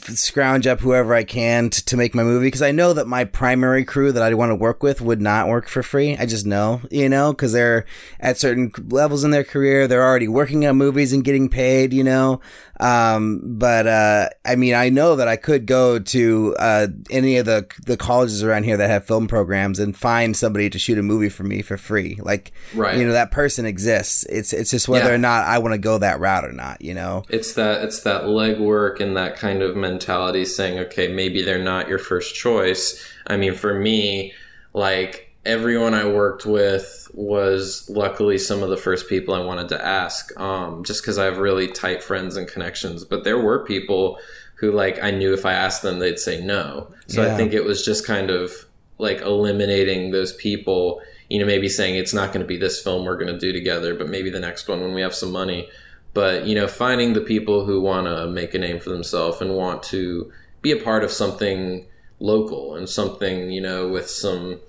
scrounge 0.00 0.66
up 0.66 0.80
whoever 0.80 1.14
I 1.14 1.24
can 1.24 1.70
to, 1.70 1.84
to 1.84 1.96
make 1.96 2.14
my 2.14 2.22
movie 2.22 2.46
because 2.46 2.62
I 2.62 2.70
know 2.70 2.92
that 2.92 3.06
my 3.06 3.24
primary 3.24 3.84
crew 3.84 4.12
that 4.12 4.22
I 4.22 4.32
want 4.34 4.50
to 4.50 4.54
work 4.54 4.82
with 4.82 5.00
would 5.00 5.20
not 5.20 5.48
work 5.48 5.68
for 5.68 5.82
free. 5.82 6.16
I 6.16 6.26
just 6.26 6.46
know, 6.46 6.80
you 6.90 7.08
know, 7.08 7.32
because 7.32 7.52
they're 7.52 7.84
at 8.20 8.38
certain 8.38 8.72
levels 8.88 9.24
in 9.24 9.30
their 9.30 9.44
career, 9.44 9.86
they're 9.86 10.04
already 10.04 10.28
working 10.28 10.66
on 10.66 10.76
movies 10.76 11.12
and 11.12 11.24
getting 11.24 11.48
paid, 11.48 11.92
you 11.92 12.04
know. 12.04 12.40
Um, 12.80 13.40
but 13.44 13.86
uh, 13.86 14.28
I 14.44 14.56
mean, 14.56 14.74
I 14.74 14.88
know 14.88 15.14
that 15.14 15.28
I 15.28 15.36
could 15.36 15.66
go 15.66 16.00
to 16.00 16.56
uh, 16.58 16.88
any 17.10 17.36
of 17.36 17.46
the 17.46 17.66
the 17.86 17.96
colleges 17.96 18.42
around 18.42 18.64
here 18.64 18.76
that 18.76 18.90
have 18.90 19.06
film 19.06 19.28
programs 19.28 19.78
and 19.78 19.96
find 19.96 20.36
somebody 20.36 20.68
to 20.68 20.78
shoot 20.80 20.98
a 20.98 21.02
movie 21.02 21.28
for 21.28 21.44
me 21.44 21.62
for 21.62 21.76
free. 21.76 22.18
Like, 22.20 22.50
right. 22.74 22.98
you 22.98 23.04
know, 23.04 23.12
that 23.12 23.30
person 23.30 23.66
exists. 23.66 24.24
It's 24.24 24.52
it's 24.52 24.70
just 24.70 24.88
whether 24.88 25.10
yeah. 25.10 25.14
or 25.14 25.18
not 25.18 25.46
I 25.46 25.58
want 25.58 25.74
to 25.74 25.78
go 25.78 25.98
that 25.98 26.18
route 26.18 26.44
or 26.44 26.52
not. 26.52 26.82
You 26.82 26.94
know, 26.94 27.22
it's 27.28 27.52
that 27.54 27.84
it's 27.84 28.02
that 28.02 28.22
legwork 28.22 29.00
and 29.00 29.16
that 29.16 29.36
kind 29.36 29.62
of 29.62 29.76
mentality 29.82 30.46
saying, 30.46 30.78
okay, 30.78 31.08
maybe 31.08 31.42
they're 31.42 31.62
not 31.62 31.88
your 31.88 31.98
first 31.98 32.34
choice. 32.34 33.06
I 33.26 33.36
mean, 33.36 33.54
for 33.54 33.78
me, 33.78 34.32
like 34.72 35.28
everyone 35.44 35.92
I 35.92 36.06
worked 36.06 36.46
with 36.46 37.10
was 37.12 37.90
luckily 37.90 38.38
some 38.38 38.62
of 38.62 38.70
the 38.70 38.76
first 38.76 39.08
people 39.08 39.34
I 39.34 39.44
wanted 39.44 39.68
to 39.70 39.84
ask, 39.84 40.38
um, 40.40 40.84
just 40.84 41.02
because 41.02 41.18
I 41.18 41.24
have 41.26 41.38
really 41.38 41.68
tight 41.68 42.02
friends 42.02 42.36
and 42.36 42.48
connections. 42.48 43.04
But 43.04 43.24
there 43.24 43.38
were 43.38 43.64
people 43.64 44.18
who, 44.54 44.70
like, 44.72 45.02
I 45.02 45.10
knew 45.10 45.34
if 45.34 45.44
I 45.44 45.52
asked 45.52 45.82
them, 45.82 45.98
they'd 45.98 46.18
say 46.18 46.42
no. 46.42 46.88
So 47.08 47.22
yeah. 47.22 47.34
I 47.34 47.36
think 47.36 47.52
it 47.52 47.64
was 47.64 47.84
just 47.84 48.06
kind 48.06 48.30
of 48.30 48.52
like 48.98 49.20
eliminating 49.20 50.12
those 50.12 50.32
people, 50.34 51.02
you 51.28 51.40
know, 51.40 51.46
maybe 51.46 51.68
saying 51.68 51.96
it's 51.96 52.14
not 52.14 52.28
going 52.32 52.42
to 52.42 52.46
be 52.46 52.56
this 52.56 52.80
film 52.80 53.04
we're 53.04 53.16
going 53.16 53.32
to 53.32 53.38
do 53.38 53.52
together, 53.52 53.94
but 53.94 54.08
maybe 54.08 54.30
the 54.30 54.40
next 54.40 54.68
one 54.68 54.80
when 54.80 54.94
we 54.94 55.00
have 55.00 55.14
some 55.14 55.32
money. 55.32 55.68
But, 56.14 56.46
you 56.46 56.54
know, 56.54 56.68
finding 56.68 57.14
the 57.14 57.20
people 57.20 57.64
who 57.64 57.80
want 57.80 58.06
to 58.06 58.26
make 58.26 58.54
a 58.54 58.58
name 58.58 58.78
for 58.78 58.90
themselves 58.90 59.40
and 59.40 59.54
want 59.54 59.82
to 59.84 60.30
be 60.60 60.70
a 60.72 60.76
part 60.76 61.04
of 61.04 61.10
something 61.10 61.86
local 62.20 62.74
and 62.76 62.88
something, 62.88 63.50
you 63.50 63.60
know, 63.60 63.88
with 63.88 64.08
some 64.08 64.60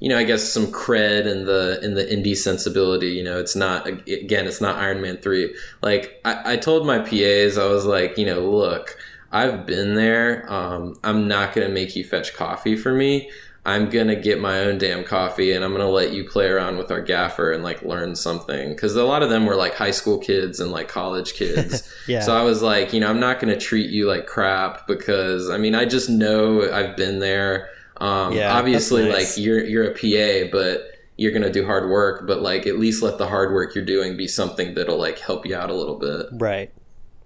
you 0.00 0.08
know, 0.08 0.18
I 0.18 0.24
guess 0.24 0.44
some 0.44 0.66
cred 0.66 1.26
in 1.26 1.44
the 1.44 1.80
in 1.82 1.94
the 1.94 2.04
indie 2.04 2.36
sensibility. 2.36 3.08
You 3.08 3.24
know, 3.24 3.38
it's 3.38 3.56
not 3.56 3.86
again, 3.88 4.46
it's 4.46 4.60
not 4.60 4.76
Iron 4.76 5.00
Man 5.00 5.16
three. 5.16 5.54
Like 5.82 6.20
I, 6.24 6.52
I 6.52 6.56
told 6.56 6.86
my 6.86 6.98
PAs, 6.98 7.58
I 7.58 7.66
was 7.66 7.84
like, 7.84 8.16
you 8.16 8.24
know, 8.24 8.48
look, 8.48 8.96
I've 9.32 9.66
been 9.66 9.96
there. 9.96 10.50
Um, 10.52 10.98
I'm 11.02 11.26
not 11.26 11.52
gonna 11.52 11.68
make 11.68 11.96
you 11.96 12.04
fetch 12.04 12.34
coffee 12.34 12.76
for 12.76 12.92
me. 12.92 13.30
I'm 13.68 13.90
gonna 13.90 14.16
get 14.16 14.40
my 14.40 14.60
own 14.60 14.78
damn 14.78 15.04
coffee 15.04 15.52
and 15.52 15.62
I'm 15.62 15.72
gonna 15.72 15.90
let 15.90 16.12
you 16.12 16.24
play 16.24 16.46
around 16.46 16.78
with 16.78 16.90
our 16.90 17.02
gaffer 17.02 17.52
and 17.52 17.62
like 17.62 17.82
learn 17.82 18.16
something. 18.16 18.74
Cause 18.76 18.96
a 18.96 19.04
lot 19.04 19.22
of 19.22 19.28
them 19.28 19.44
were 19.44 19.56
like 19.56 19.74
high 19.74 19.90
school 19.90 20.16
kids 20.16 20.58
and 20.58 20.70
like 20.70 20.88
college 20.88 21.34
kids. 21.34 21.92
yeah. 22.08 22.20
So 22.20 22.34
I 22.34 22.42
was 22.42 22.62
like, 22.62 22.94
you 22.94 23.00
know, 23.00 23.10
I'm 23.10 23.20
not 23.20 23.40
gonna 23.40 23.58
treat 23.58 23.90
you 23.90 24.08
like 24.08 24.26
crap 24.26 24.86
because 24.86 25.50
I 25.50 25.58
mean, 25.58 25.74
I 25.74 25.84
just 25.84 26.08
know 26.08 26.70
I've 26.72 26.96
been 26.96 27.18
there. 27.18 27.68
Um, 27.98 28.32
yeah, 28.32 28.56
obviously, 28.56 29.06
nice. 29.06 29.36
like 29.36 29.44
you're 29.44 29.62
you're 29.62 29.84
a 29.84 29.92
PA, 29.92 30.48
but 30.50 30.92
you're 31.18 31.32
gonna 31.32 31.52
do 31.52 31.66
hard 31.66 31.90
work. 31.90 32.26
But 32.26 32.40
like, 32.40 32.66
at 32.66 32.78
least 32.78 33.02
let 33.02 33.18
the 33.18 33.28
hard 33.28 33.52
work 33.52 33.74
you're 33.74 33.84
doing 33.84 34.16
be 34.16 34.28
something 34.28 34.74
that'll 34.74 34.98
like 34.98 35.18
help 35.18 35.44
you 35.44 35.54
out 35.54 35.68
a 35.68 35.74
little 35.74 35.98
bit. 35.98 36.26
Right. 36.32 36.72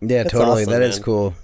Yeah, 0.01 0.24
That's 0.24 0.32
totally. 0.32 0.62
Awesome, 0.62 0.72
that 0.72 0.80
man. 0.80 0.88
is 0.88 0.99
cool. 0.99 1.34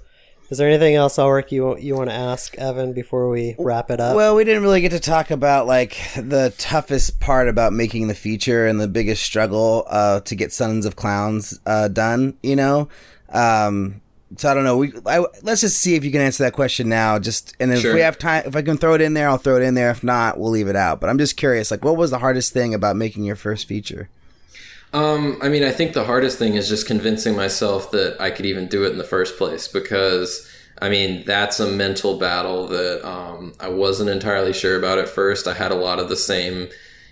Is 0.49 0.57
there 0.57 0.67
anything 0.67 0.95
else, 0.95 1.17
Alrik, 1.17 1.51
you 1.51 1.77
you 1.77 1.95
want 1.95 2.09
to 2.09 2.15
ask 2.15 2.57
Evan 2.57 2.93
before 2.93 3.29
we 3.29 3.55
wrap 3.59 3.91
it 3.91 3.99
up? 3.99 4.15
Well, 4.15 4.35
we 4.35 4.43
didn't 4.43 4.63
really 4.63 4.81
get 4.81 4.91
to 4.91 4.99
talk 4.99 5.29
about 5.29 5.67
like 5.67 5.95
the 6.15 6.53
toughest 6.57 7.19
part 7.19 7.47
about 7.47 7.71
making 7.71 8.07
the 8.07 8.15
feature 8.15 8.65
and 8.65 8.81
the 8.81 8.87
biggest 8.87 9.21
struggle 9.21 9.85
uh, 9.87 10.21
to 10.21 10.35
get 10.35 10.51
Sons 10.51 10.87
of 10.87 10.95
Clowns 10.95 11.59
uh, 11.67 11.87
done. 11.87 12.35
You 12.41 12.55
know, 12.55 12.89
um, 13.29 14.01
so 14.37 14.49
I 14.49 14.55
don't 14.55 14.63
know. 14.63 14.77
We 14.77 14.91
I, 15.05 15.23
let's 15.43 15.61
just 15.61 15.77
see 15.77 15.93
if 15.93 16.03
you 16.03 16.11
can 16.11 16.21
answer 16.21 16.43
that 16.45 16.53
question 16.53 16.89
now. 16.89 17.19
Just 17.19 17.55
and 17.59 17.71
if 17.71 17.81
sure. 17.81 17.93
we 17.93 18.01
have 18.01 18.17
time, 18.17 18.43
if 18.47 18.55
I 18.55 18.63
can 18.63 18.77
throw 18.77 18.95
it 18.95 19.01
in 19.01 19.13
there, 19.13 19.29
I'll 19.29 19.37
throw 19.37 19.57
it 19.57 19.61
in 19.61 19.75
there. 19.75 19.91
If 19.91 20.03
not, 20.03 20.39
we'll 20.39 20.49
leave 20.49 20.67
it 20.67 20.75
out. 20.75 20.99
But 20.99 21.11
I'm 21.11 21.19
just 21.19 21.37
curious, 21.37 21.69
like, 21.69 21.85
what 21.85 21.95
was 21.95 22.09
the 22.09 22.19
hardest 22.19 22.53
thing 22.53 22.73
about 22.73 22.95
making 22.95 23.23
your 23.23 23.35
first 23.35 23.67
feature? 23.67 24.09
Um, 24.91 25.37
I 25.41 25.49
mean, 25.49 25.63
I 25.63 25.71
think 25.71 25.93
the 25.93 26.05
hardest 26.05 26.39
thing 26.39 26.55
is 26.55 26.67
just 26.67 26.87
convincing 26.87 27.35
myself 27.35 27.91
that 27.91 28.19
I 28.19 28.31
could 28.31 28.45
even 28.45 28.67
do 28.67 28.85
it 28.85 28.91
in 28.91 28.97
the 28.97 29.03
first 29.03 29.37
place 29.37 29.67
because. 29.67 30.47
I 30.81 30.87
mean, 30.87 31.25
that's 31.25 31.59
a 31.59 31.69
mental 31.69 32.17
battle 32.17 32.67
that 32.67 33.05
um, 33.05 33.53
I 33.59 33.67
wasn't 33.67 34.09
entirely 34.09 34.53
sure 34.53 34.79
about 34.79 34.97
at 34.97 35.09
first. 35.09 35.45
I 35.45 35.53
had 35.53 35.73
a 35.73 35.75
lot 35.75 35.99
of 35.99 36.07
the 36.07 36.15
same 36.15 36.69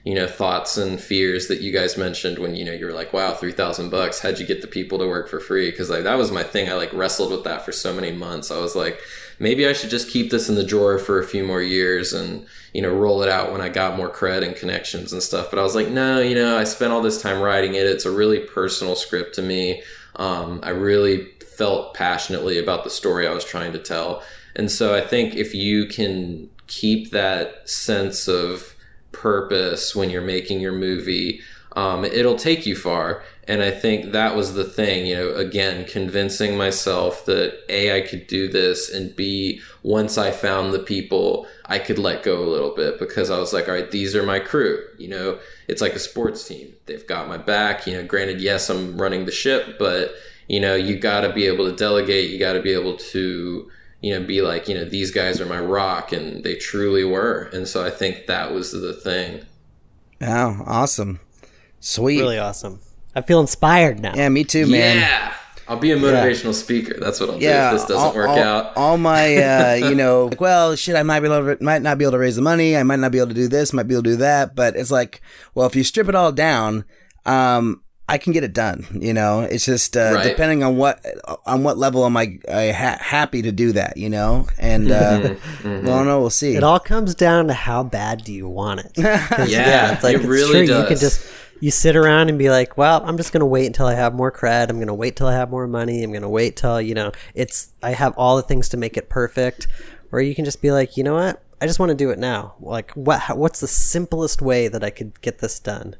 you 0.08 0.16
know 0.16 0.26
thoughts 0.26 0.78
and 0.78 1.02
fears 1.02 1.50
that 1.50 1.60
you 1.60 1.74
guys 1.74 1.98
mentioned 1.98 2.40
when 2.40 2.56
you 2.56 2.64
know 2.64 2.72
you 2.72 2.86
were 2.86 2.94
like 2.94 3.12
wow 3.12 3.34
3000 3.34 3.90
bucks 3.90 4.22
how'd 4.22 4.40
you 4.40 4.46
get 4.46 4.62
the 4.62 4.68
people 4.68 4.98
to 4.98 5.06
work 5.06 5.28
for 5.28 5.42
free 5.42 5.70
because 5.70 5.90
like 5.90 6.06
that 6.06 6.18
was 6.18 6.32
my 6.32 6.44
thing 6.44 6.70
i 6.70 6.74
like 6.76 6.94
wrestled 6.94 7.30
with 7.30 7.44
that 7.44 7.66
for 7.66 7.74
so 7.74 7.94
many 7.94 8.14
months 8.14 8.50
i 8.50 8.58
was 8.58 8.74
like 8.74 9.02
maybe 9.40 9.68
i 9.68 9.74
should 9.74 9.90
just 9.90 10.10
keep 10.10 10.32
this 10.32 10.50
in 10.50 10.56
the 10.56 10.64
drawer 10.64 10.98
for 10.98 11.20
a 11.20 11.26
few 11.26 11.44
more 11.44 11.62
years 11.62 12.14
and 12.14 12.46
you 12.74 12.82
know 12.82 12.94
roll 12.94 13.22
it 13.22 13.30
out 13.30 13.52
when 13.52 13.62
i 13.62 13.70
got 13.70 13.98
more 13.98 14.10
cred 14.10 14.46
and 14.46 14.56
connections 14.56 15.14
and 15.14 15.22
stuff. 15.24 15.50
But 15.50 15.60
i 15.60 15.64
was 15.64 15.76
like 15.76 15.90
no 15.90 16.20
you 16.20 16.36
know 16.36 16.58
i 16.58 16.64
spent 16.64 16.94
all 16.94 17.02
this 17.02 17.22
time 17.22 17.42
writing 17.42 17.76
it. 17.76 17.86
It's 17.86 18.06
a 18.06 18.12
really 18.12 18.40
personal 18.40 18.96
script 18.96 19.36
to 19.36 19.42
me. 19.42 19.82
Um, 20.16 20.60
i 20.64 20.70
really 20.70 21.26
felt 21.58 21.94
passionately 21.94 22.60
about 22.60 22.84
the 22.84 22.90
story 22.90 23.28
i 23.28 23.34
was 23.34 23.46
trying 23.46 23.74
to 23.74 23.80
tell. 23.80 24.24
And 24.56 24.72
so 24.72 24.96
i 24.96 25.02
think 25.02 25.36
if 25.36 25.54
you 25.54 25.86
can 25.88 26.50
keep 26.68 27.12
that 27.12 27.68
sense 27.68 28.28
of 28.28 28.76
purpose 29.12 29.96
when 29.96 30.10
you're 30.10 30.22
making 30.22 30.60
your 30.60 30.74
movie, 30.74 31.42
um, 31.76 32.06
it'll 32.06 32.36
take 32.36 32.66
you 32.66 32.76
far. 32.76 33.24
And 33.50 33.62
I 33.62 33.72
think 33.72 34.12
that 34.12 34.36
was 34.36 34.56
the 34.56 34.66
thing, 34.66 35.06
you 35.06 35.16
know, 35.16 35.34
again, 35.34 35.86
convincing 35.86 36.58
myself 36.58 37.26
that 37.28 37.58
A, 37.70 37.96
I 37.96 38.02
could 38.02 38.28
do 38.28 38.50
this, 38.50 38.94
and 38.94 39.16
B, 39.16 39.62
once 39.84 40.18
I 40.18 40.32
found 40.32 40.74
the 40.74 40.80
people, 40.80 41.48
I 41.66 41.80
could 41.80 41.98
let 41.98 42.24
go 42.24 42.44
a 42.44 42.50
little 42.50 42.76
bit 42.76 43.00
because 43.00 43.32
I 43.32 43.40
was 43.40 43.54
like, 43.54 43.70
all 43.70 43.76
right, 43.76 43.90
these 43.90 44.18
are 44.18 44.24
my 44.24 44.40
crew. 44.40 44.84
You 44.98 45.08
know, 45.08 45.40
it's 45.70 45.82
like 45.82 45.94
a 45.94 46.00
sports 46.00 46.46
team. 46.46 46.74
They've 46.88 47.08
got 47.08 47.30
my 47.30 47.38
back. 47.38 47.88
You 47.88 47.94
know, 47.94 48.06
granted, 48.06 48.42
yes, 48.42 48.70
I'm 48.70 49.00
running 49.00 49.26
the 49.26 49.32
ship, 49.32 49.80
but, 49.80 50.12
you 50.50 50.60
know, 50.60 50.76
you 50.76 51.00
got 51.00 51.22
to 51.22 51.32
be 51.32 51.46
able 51.46 51.70
to 51.70 51.76
delegate. 51.76 52.30
You 52.30 52.40
got 52.40 52.54
to 52.54 52.62
be 52.62 52.74
able 52.74 52.98
to, 52.98 53.72
you 54.02 54.14
know, 54.14 54.26
be 54.26 54.42
like, 54.42 54.68
you 54.68 54.76
know, 54.76 54.84
these 54.84 55.12
guys 55.12 55.40
are 55.40 55.46
my 55.46 55.62
rock, 55.62 56.12
and 56.12 56.44
they 56.44 56.56
truly 56.56 57.06
were. 57.06 57.50
And 57.54 57.66
so 57.66 57.86
I 57.86 57.92
think 57.92 58.26
that 58.28 58.52
was 58.52 58.74
the 58.74 58.94
thing. 58.94 59.46
Oh, 60.22 60.64
awesome. 60.66 61.22
Sweet. 61.80 62.20
Really 62.20 62.40
awesome. 62.40 62.82
I 63.18 63.22
feel 63.22 63.40
inspired 63.42 64.00
now. 64.00 64.14
Yeah, 64.16 64.30
me 64.30 64.44
too, 64.44 64.68
man. 64.68 64.98
Yeah. 64.98 65.34
I'll 65.70 65.76
be 65.78 65.92
a 65.92 65.98
motivational 65.98 66.54
speaker. 66.54 66.96
That's 66.98 67.20
what 67.20 67.30
I'll 67.30 67.42
Yeah, 67.42 67.72
do 67.72 67.76
if 67.76 67.82
this 67.82 67.90
doesn't 67.90 68.08
all, 68.10 68.16
work 68.16 68.30
all- 68.30 68.40
out. 68.40 68.78
All 68.78 68.98
my, 68.98 69.36
uh, 69.52 69.74
you 69.90 69.96
know, 69.96 70.28
like, 70.28 70.40
well, 70.40 70.76
shit, 70.78 70.96
I 70.96 71.04
might 71.04 71.20
be 71.20 71.26
able 71.28 71.56
to, 71.56 71.62
might 71.64 71.82
not 71.82 71.98
be 71.98 72.06
able 72.06 72.14
to 72.14 72.20
raise 72.20 72.38
the 72.38 72.42
money. 72.42 72.78
I 72.78 72.84
might 72.84 73.00
not 73.00 73.12
be 73.12 73.18
able 73.18 73.28
to 73.30 73.34
do 73.34 73.48
this, 73.50 73.74
might 73.74 73.88
be 73.88 73.96
able 73.96 74.04
to 74.04 74.12
do 74.12 74.16
that. 74.18 74.56
But 74.56 74.76
it's 74.78 74.92
like, 74.92 75.22
well, 75.56 75.68
if 75.68 75.76
you 75.76 75.84
strip 75.84 76.08
it 76.08 76.16
all 76.16 76.32
down, 76.32 76.86
um, 77.26 77.84
I 78.08 78.18
can 78.18 78.32
get 78.32 78.46
it 78.46 78.54
done. 78.54 78.86
You 78.98 79.14
know, 79.14 79.42
it's 79.42 79.66
just 79.66 79.98
uh, 79.98 80.12
Right. 80.16 80.24
depending 80.24 80.64
on 80.64 80.78
what 80.78 81.04
on 81.46 81.64
what 81.64 81.78
level 81.78 82.06
am 82.06 82.16
I, 82.16 82.40
I 82.50 82.72
ha- 82.72 83.00
happy 83.02 83.42
to 83.42 83.52
do 83.52 83.74
that. 83.74 83.98
You 83.98 84.10
know, 84.10 84.48
and 84.58 84.90
uh, 84.90 85.20
Mm-hmm. 85.20 85.86
well, 85.86 86.06
no, 86.06 86.22
we'll 86.22 86.30
see. 86.30 86.56
It 86.56 86.64
all 86.64 86.80
comes 86.80 87.14
down 87.16 87.48
to 87.48 87.54
how 87.54 87.84
bad 87.84 88.24
do 88.24 88.32
you 88.32 88.48
want 88.48 88.80
it? 88.86 88.92
Yeah, 89.50 89.92
it's 89.96 90.04
like 90.04 90.14
it 90.16 90.20
it's 90.22 90.26
really 90.26 90.52
true, 90.52 90.62
You 90.62 90.68
does. 90.68 90.88
can 90.88 90.98
just 91.00 91.28
you 91.60 91.72
sit 91.72 91.96
around 91.96 92.30
and 92.30 92.38
be 92.38 92.50
like, 92.50 92.78
well, 92.78 93.02
I'm 93.06 93.18
just 93.18 93.32
gonna 93.34 93.46
wait 93.46 93.66
until 93.68 93.86
I 93.88 93.94
have 93.96 94.14
more 94.14 94.32
cred. 94.32 94.70
I'm 94.70 94.80
gonna 94.80 94.94
wait 94.94 95.16
till 95.16 95.28
I 95.28 95.34
have 95.34 95.50
more 95.50 95.68
money. 95.68 96.04
I'm 96.04 96.12
gonna 96.14 96.30
wait 96.30 96.56
till 96.56 96.82
you 96.82 96.94
know 96.96 97.12
it's 97.34 97.74
I 97.84 97.92
have 97.92 98.14
all 98.18 98.36
the 98.38 98.44
things 98.44 98.70
to 98.70 98.78
make 98.78 98.98
it 98.98 99.10
perfect. 99.10 99.68
Or 100.12 100.22
you 100.22 100.34
can 100.36 100.46
just 100.46 100.62
be 100.62 100.72
like, 100.72 100.96
you 100.98 101.04
know 101.04 101.16
what? 101.16 101.44
I 101.60 101.66
just 101.68 101.80
want 101.80 101.90
to 101.90 101.96
do 101.96 102.12
it 102.12 102.20
now. 102.20 102.54
Like, 102.62 102.92
what? 102.92 103.20
how- 103.20 103.36
What's 103.36 103.60
the 103.60 103.68
simplest 103.68 104.42
way 104.42 104.68
that 104.70 104.84
I 104.84 104.90
could 104.90 105.20
get 105.22 105.40
this 105.40 105.60
done? 105.60 105.96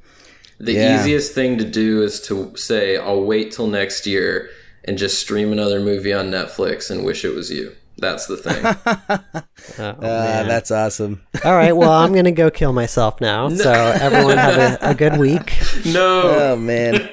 The 0.60 0.74
Yeah. 0.74 1.00
easiest 1.02 1.34
thing 1.34 1.58
to 1.58 1.66
do 1.66 2.02
is 2.04 2.22
to 2.22 2.54
say, 2.56 2.96
I'll 2.98 3.24
wait 3.24 3.52
till 3.52 3.68
next 3.68 4.08
year 4.08 4.50
and 4.86 4.98
just 4.98 5.20
stream 5.20 5.52
another 5.52 5.80
movie 5.82 6.14
on 6.14 6.32
Netflix 6.32 6.90
and 6.90 7.04
wish 7.04 7.26
it 7.26 7.36
was 7.36 7.52
you. 7.52 7.74
That's 7.98 8.28
the 8.28 8.38
thing. 8.38 9.44
Oh, 9.80 9.84
uh, 9.84 10.44
that's 10.44 10.72
awesome. 10.72 11.22
All 11.44 11.54
right. 11.54 11.76
Well, 11.76 11.92
I'm 11.92 12.14
gonna 12.14 12.32
go 12.32 12.50
kill 12.50 12.74
myself 12.74 13.20
now. 13.20 13.50
So 13.58 13.72
everyone 13.72 14.38
have 14.38 14.80
a, 14.82 14.90
a 14.92 14.96
good 14.96 15.18
week. 15.18 15.58
no. 15.86 16.22
Oh 16.24 16.56
man. 16.56 17.10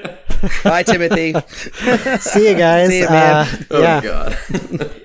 Bye, 0.62 0.82
Timothy. 0.84 1.32
See 2.20 2.48
you 2.48 2.54
guys. 2.54 2.90
See 2.90 3.00
you, 3.00 3.08
man. 3.08 3.46
Uh, 3.46 3.64
oh, 3.70 3.80
yeah. 3.80 4.00
God. 4.00 5.00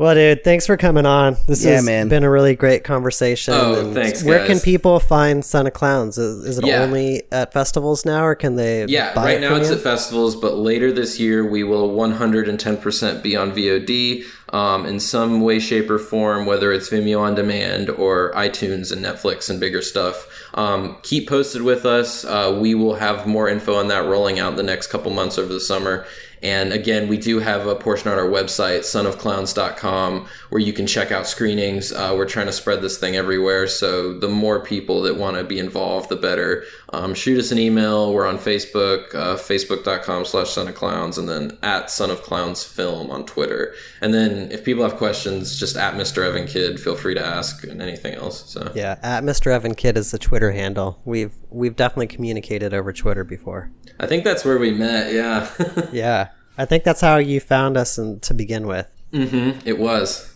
Well, 0.00 0.14
dude, 0.14 0.44
thanks 0.44 0.64
for 0.66 0.78
coming 0.78 1.04
on. 1.04 1.36
This 1.46 1.62
Yeah, 1.62 1.72
has 1.72 1.84
man. 1.84 2.08
been 2.08 2.24
a 2.24 2.30
really 2.30 2.54
great 2.56 2.84
conversation. 2.84 3.52
Oh, 3.54 3.80
and 3.80 3.92
thanks, 3.92 4.24
Where 4.24 4.38
guys. 4.38 4.46
can 4.46 4.60
people 4.60 4.98
find 4.98 5.44
Son 5.44 5.66
of 5.66 5.74
Clowns? 5.74 6.16
Is, 6.16 6.42
is 6.46 6.58
it 6.58 6.64
Yeah. 6.64 6.84
only 6.84 7.24
at 7.30 7.52
festivals 7.52 8.06
now, 8.06 8.24
or 8.24 8.34
can 8.34 8.56
they? 8.56 8.86
Yeah, 8.88 9.12
buy 9.12 9.24
right 9.26 9.36
it 9.36 9.40
now 9.42 9.48
from 9.50 9.58
it's 9.60 9.68
you? 9.68 9.76
at 9.76 9.82
festivals, 9.82 10.36
but 10.36 10.56
later 10.56 10.90
this 10.90 11.20
year 11.20 11.44
we 11.46 11.64
will 11.64 11.90
110% 11.94 13.22
be 13.22 13.36
on 13.36 13.52
VOD 13.52 14.24
um, 14.54 14.86
in 14.86 15.00
some 15.00 15.42
way, 15.42 15.58
shape, 15.58 15.90
or 15.90 15.98
form, 15.98 16.46
whether 16.46 16.72
it's 16.72 16.88
Vimeo 16.88 17.20
on 17.20 17.34
demand 17.34 17.90
or 17.90 18.32
iTunes 18.34 18.90
and 18.90 19.04
Netflix 19.04 19.50
and 19.50 19.60
bigger 19.60 19.82
stuff. 19.82 20.26
Um, 20.54 20.96
keep 21.02 21.28
posted 21.28 21.60
with 21.60 21.84
us. 21.84 22.24
Uh, 22.24 22.56
we 22.58 22.74
will 22.74 22.94
have 22.94 23.26
more 23.26 23.50
info 23.50 23.74
on 23.74 23.88
that 23.88 24.06
rolling 24.06 24.38
out 24.40 24.56
the 24.56 24.62
next 24.62 24.86
couple 24.86 25.12
months 25.12 25.36
over 25.36 25.52
the 25.52 25.60
summer. 25.60 26.06
And 26.42 26.72
again, 26.72 27.08
we 27.08 27.18
do 27.18 27.38
have 27.40 27.66
a 27.66 27.74
portion 27.74 28.10
on 28.10 28.18
our 28.18 28.24
website, 28.24 28.80
sonofclowns.com, 28.80 30.26
where 30.48 30.60
you 30.60 30.72
can 30.72 30.86
check 30.86 31.12
out 31.12 31.26
screenings. 31.26 31.92
Uh, 31.92 32.14
we're 32.16 32.26
trying 32.26 32.46
to 32.46 32.52
spread 32.52 32.80
this 32.80 32.98
thing 32.98 33.16
everywhere. 33.16 33.66
So 33.66 34.18
the 34.18 34.28
more 34.28 34.60
people 34.60 35.02
that 35.02 35.16
want 35.16 35.36
to 35.36 35.44
be 35.44 35.58
involved, 35.58 36.08
the 36.08 36.16
better. 36.16 36.64
Um, 36.92 37.14
shoot 37.14 37.38
us 37.38 37.52
an 37.52 37.58
email. 37.58 38.12
We're 38.12 38.26
on 38.26 38.36
Facebook, 38.36 39.14
uh, 39.14 39.36
facebook.com 39.36 40.24
slash 40.24 40.50
son 40.50 40.66
of 40.66 40.74
clowns, 40.74 41.18
and 41.18 41.28
then 41.28 41.56
at 41.62 41.88
son 41.88 42.10
of 42.10 42.22
clowns 42.22 42.64
film 42.64 43.10
on 43.12 43.24
Twitter. 43.26 43.74
And 44.00 44.12
then 44.12 44.50
if 44.50 44.64
people 44.64 44.82
have 44.82 44.96
questions, 44.96 45.56
just 45.56 45.76
at 45.76 45.94
Mr. 45.94 46.24
Evan 46.26 46.46
Kidd, 46.48 46.80
feel 46.80 46.96
free 46.96 47.14
to 47.14 47.24
ask 47.24 47.62
and 47.62 47.80
anything 47.80 48.14
else. 48.14 48.50
So 48.50 48.72
Yeah, 48.74 48.98
at 49.04 49.22
Mr. 49.22 49.52
Evan 49.52 49.76
Kidd 49.76 49.96
is 49.96 50.10
the 50.10 50.18
Twitter 50.18 50.50
handle. 50.50 51.00
We've 51.04 51.32
we've 51.48 51.76
definitely 51.76 52.08
communicated 52.08 52.74
over 52.74 52.92
Twitter 52.92 53.22
before. 53.22 53.70
I 54.00 54.06
think 54.06 54.24
that's 54.24 54.44
where 54.44 54.58
we 54.58 54.72
met. 54.72 55.12
Yeah. 55.12 55.48
Yeah, 55.92 56.28
I 56.58 56.64
think 56.64 56.82
that's 56.84 57.00
how 57.00 57.18
you 57.18 57.38
found 57.40 57.76
us 57.76 57.98
in, 57.98 58.18
to 58.20 58.34
begin 58.34 58.66
with. 58.66 58.86
Mm-hmm. 59.12 59.60
It 59.68 59.78
was. 59.78 60.26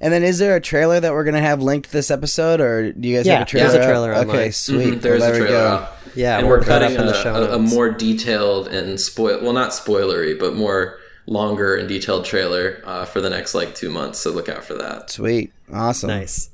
And 0.00 0.12
then, 0.12 0.24
is 0.24 0.38
there 0.38 0.56
a 0.56 0.60
trailer 0.60 0.98
that 1.00 1.12
we're 1.12 1.24
gonna 1.24 1.40
have 1.40 1.62
linked 1.62 1.90
this 1.92 2.10
episode, 2.10 2.60
or 2.60 2.92
do 2.92 3.08
you 3.08 3.16
guys 3.16 3.26
Yeah, 3.26 3.38
have 3.38 3.42
a 3.46 3.50
trailer? 3.50 3.68
there's 3.72 3.84
a 3.84 3.86
trailer 3.86 4.14
Okay, 4.14 4.28
online. 4.30 4.52
sweet. 4.52 4.94
Mhm, 4.94 5.00
There's 5.00 5.20
well, 5.20 5.30
a 5.30 5.32
there 5.32 5.42
we 5.42 5.48
trailer 5.48 5.62
go. 5.62 5.68
out. 5.68 5.92
Yeah, 6.14 6.38
and 6.38 6.46
we'll 6.46 6.58
we're 6.58 6.64
put 6.64 6.68
it 6.68 6.82
up 6.82 6.92
cutting 6.92 6.96
in 6.96 7.02
a, 7.02 7.06
the 7.06 7.22
show 7.22 7.34
a, 7.34 7.56
a 7.56 7.58
more 7.58 7.90
detailed 7.90 8.68
and 8.68 9.00
spoil 9.00 9.40
well 9.42 9.52
not 9.52 9.70
spoilery 9.70 10.38
but 10.38 10.54
more 10.54 10.98
longer 11.26 11.74
and 11.76 11.88
detailed 11.88 12.24
trailer 12.24 12.82
uh, 12.84 13.04
for 13.04 13.20
the 13.20 13.30
next 13.30 13.54
like 13.54 13.74
two 13.74 13.90
months 13.90 14.18
so 14.18 14.30
look 14.30 14.48
out 14.48 14.64
for 14.64 14.74
that 14.74 15.10
Sweet, 15.10 15.52
awesome. 15.72 16.08
Nice. 16.08 16.50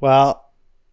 Well, 0.00 0.44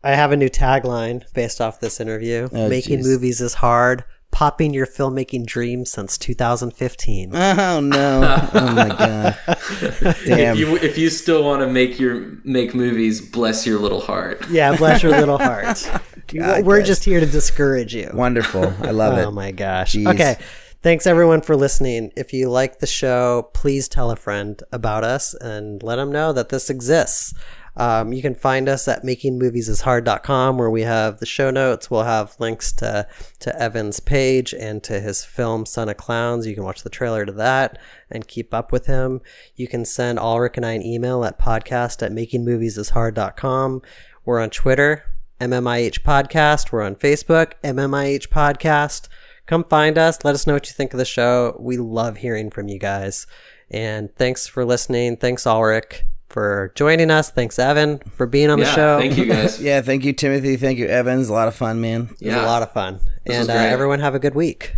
I 0.03 0.11
have 0.15 0.31
a 0.31 0.38
new 0.38 0.49
tagline 0.49 1.23
based 1.33 1.61
off 1.61 1.79
this 1.79 1.99
interview. 1.99 2.49
Oh, 2.51 2.69
Making 2.69 2.99
jeez. 2.99 3.03
movies 3.05 3.41
is 3.41 3.55
hard. 3.55 4.03
Popping 4.31 4.73
your 4.73 4.85
filmmaking 4.85 5.45
dreams 5.45 5.89
since 5.91 6.17
2015. 6.17 7.31
Oh 7.35 7.79
no! 7.79 8.49
Oh 8.53 8.73
my 8.75 8.89
god! 8.89 9.38
Damn. 10.25 10.53
if 10.53 10.57
you 10.59 10.75
if 10.77 10.97
you 10.97 11.09
still 11.09 11.43
want 11.43 11.61
to 11.61 11.67
make 11.67 11.97
your 11.99 12.38
make 12.43 12.75
movies 12.75 13.21
bless 13.21 13.65
your 13.65 13.79
little 13.79 14.01
heart 14.01 14.45
Yeah, 14.49 14.75
bless 14.75 15.01
your 15.01 15.13
little 15.13 15.38
heart. 15.49 15.89
God, 16.28 16.65
We're 16.65 16.80
guys. 16.80 16.88
just 16.88 17.03
here 17.05 17.19
to 17.19 17.25
discourage 17.25 17.95
you. 17.95 18.09
Wonderful. 18.13 18.73
I 18.82 18.91
love 18.91 19.17
it. 19.17 19.23
Oh 19.28 19.32
my 19.32 19.51
gosh. 19.51 19.93
Jeez. 19.95 20.07
Okay. 20.13 20.38
Thanks 20.84 21.07
everyone 21.07 21.41
for 21.41 21.55
listening. 21.55 22.11
If 22.15 22.34
you 22.34 22.49
like 22.49 22.80
the 22.80 22.88
show, 22.88 23.49
please 23.53 23.88
tell 23.88 24.11
a 24.11 24.15
friend 24.15 24.61
about 24.71 25.03
us 25.03 25.34
and 25.34 25.82
let 25.84 25.95
them 25.97 26.11
know 26.11 26.32
that 26.34 26.49
this 26.49 26.69
exists. 26.69 27.34
Um, 27.75 28.11
you 28.13 28.21
can 28.21 28.34
find 28.36 28.67
us 28.69 28.88
at 28.88 29.03
makingmoviesishard.com 29.03 30.57
where 30.57 30.69
we 30.69 30.82
have 30.82 31.19
the 31.19 31.25
show 31.25 31.51
notes. 31.51 31.91
We'll 31.91 32.03
have 32.03 32.36
links 32.39 32.71
to, 32.73 33.07
to 33.39 33.61
Evan's 33.61 33.99
page 33.99 34.53
and 34.53 34.84
to 34.84 34.99
his 34.99 35.23
film 35.25 35.65
Son 35.65 35.89
of 35.89 35.97
Clowns. 35.97 36.47
You 36.47 36.55
can 36.55 36.63
watch 36.63 36.84
the 36.84 36.89
trailer 36.89 37.25
to 37.25 37.32
that 37.34 37.78
and 38.09 38.28
keep 38.28 38.53
up 38.53 38.71
with 38.71 38.86
him. 38.88 39.21
You 39.55 39.67
can 39.67 39.86
send 39.86 40.17
Alrik 40.19 40.57
and 40.57 40.65
I 40.65 40.71
an 40.71 40.84
email 40.84 41.23
at 41.23 41.39
podcast 41.39 42.01
at 42.03 42.11
makingmoviesishard.com. 42.11 43.82
We're 44.25 44.39
on 44.39 44.49
Twitter, 44.49 45.03
MMIH 45.39 46.01
Podcast. 46.01 46.71
We're 46.71 46.81
on 46.83 46.95
Facebook, 46.95 47.53
MMIH 47.63 48.29
Podcast. 48.29 49.07
Come 49.45 49.63
find 49.63 49.97
us. 49.97 50.23
Let 50.23 50.35
us 50.35 50.45
know 50.47 50.53
what 50.53 50.67
you 50.67 50.73
think 50.73 50.93
of 50.93 50.97
the 50.97 51.05
show. 51.05 51.55
We 51.59 51.77
love 51.77 52.17
hearing 52.17 52.49
from 52.49 52.67
you 52.67 52.79
guys. 52.79 53.27
And 53.69 54.13
thanks 54.15 54.47
for 54.47 54.65
listening. 54.65 55.17
Thanks, 55.17 55.43
Alrik, 55.43 56.01
for 56.29 56.71
joining 56.75 57.11
us. 57.11 57.29
Thanks, 57.29 57.59
Evan, 57.59 57.99
for 57.99 58.25
being 58.25 58.49
on 58.49 58.59
the 58.59 58.65
show. 58.73 58.99
thank 58.99 59.17
you 59.17 59.25
guys 59.25 59.61
Yeah, 59.61 59.81
thank 59.81 60.03
you, 60.03 60.13
Timothy. 60.13 60.55
Thank 60.57 60.79
you, 60.79 60.88
Evans. 60.88 61.29
A 61.29 61.33
lot 61.33 61.47
of 61.47 61.55
fun, 61.55 61.79
man. 61.79 62.03
It 62.03 62.09
was 62.11 62.21
Yeah. 62.21 62.45
a 62.45 62.47
lot 62.47 62.61
of 62.63 62.71
fun. 62.73 62.99
This 63.25 63.35
and 63.38 63.49
uh, 63.49 63.53
everyone 63.53 63.99
have 63.99 64.15
a 64.15 64.19
good 64.19 64.35
week. 64.35 64.75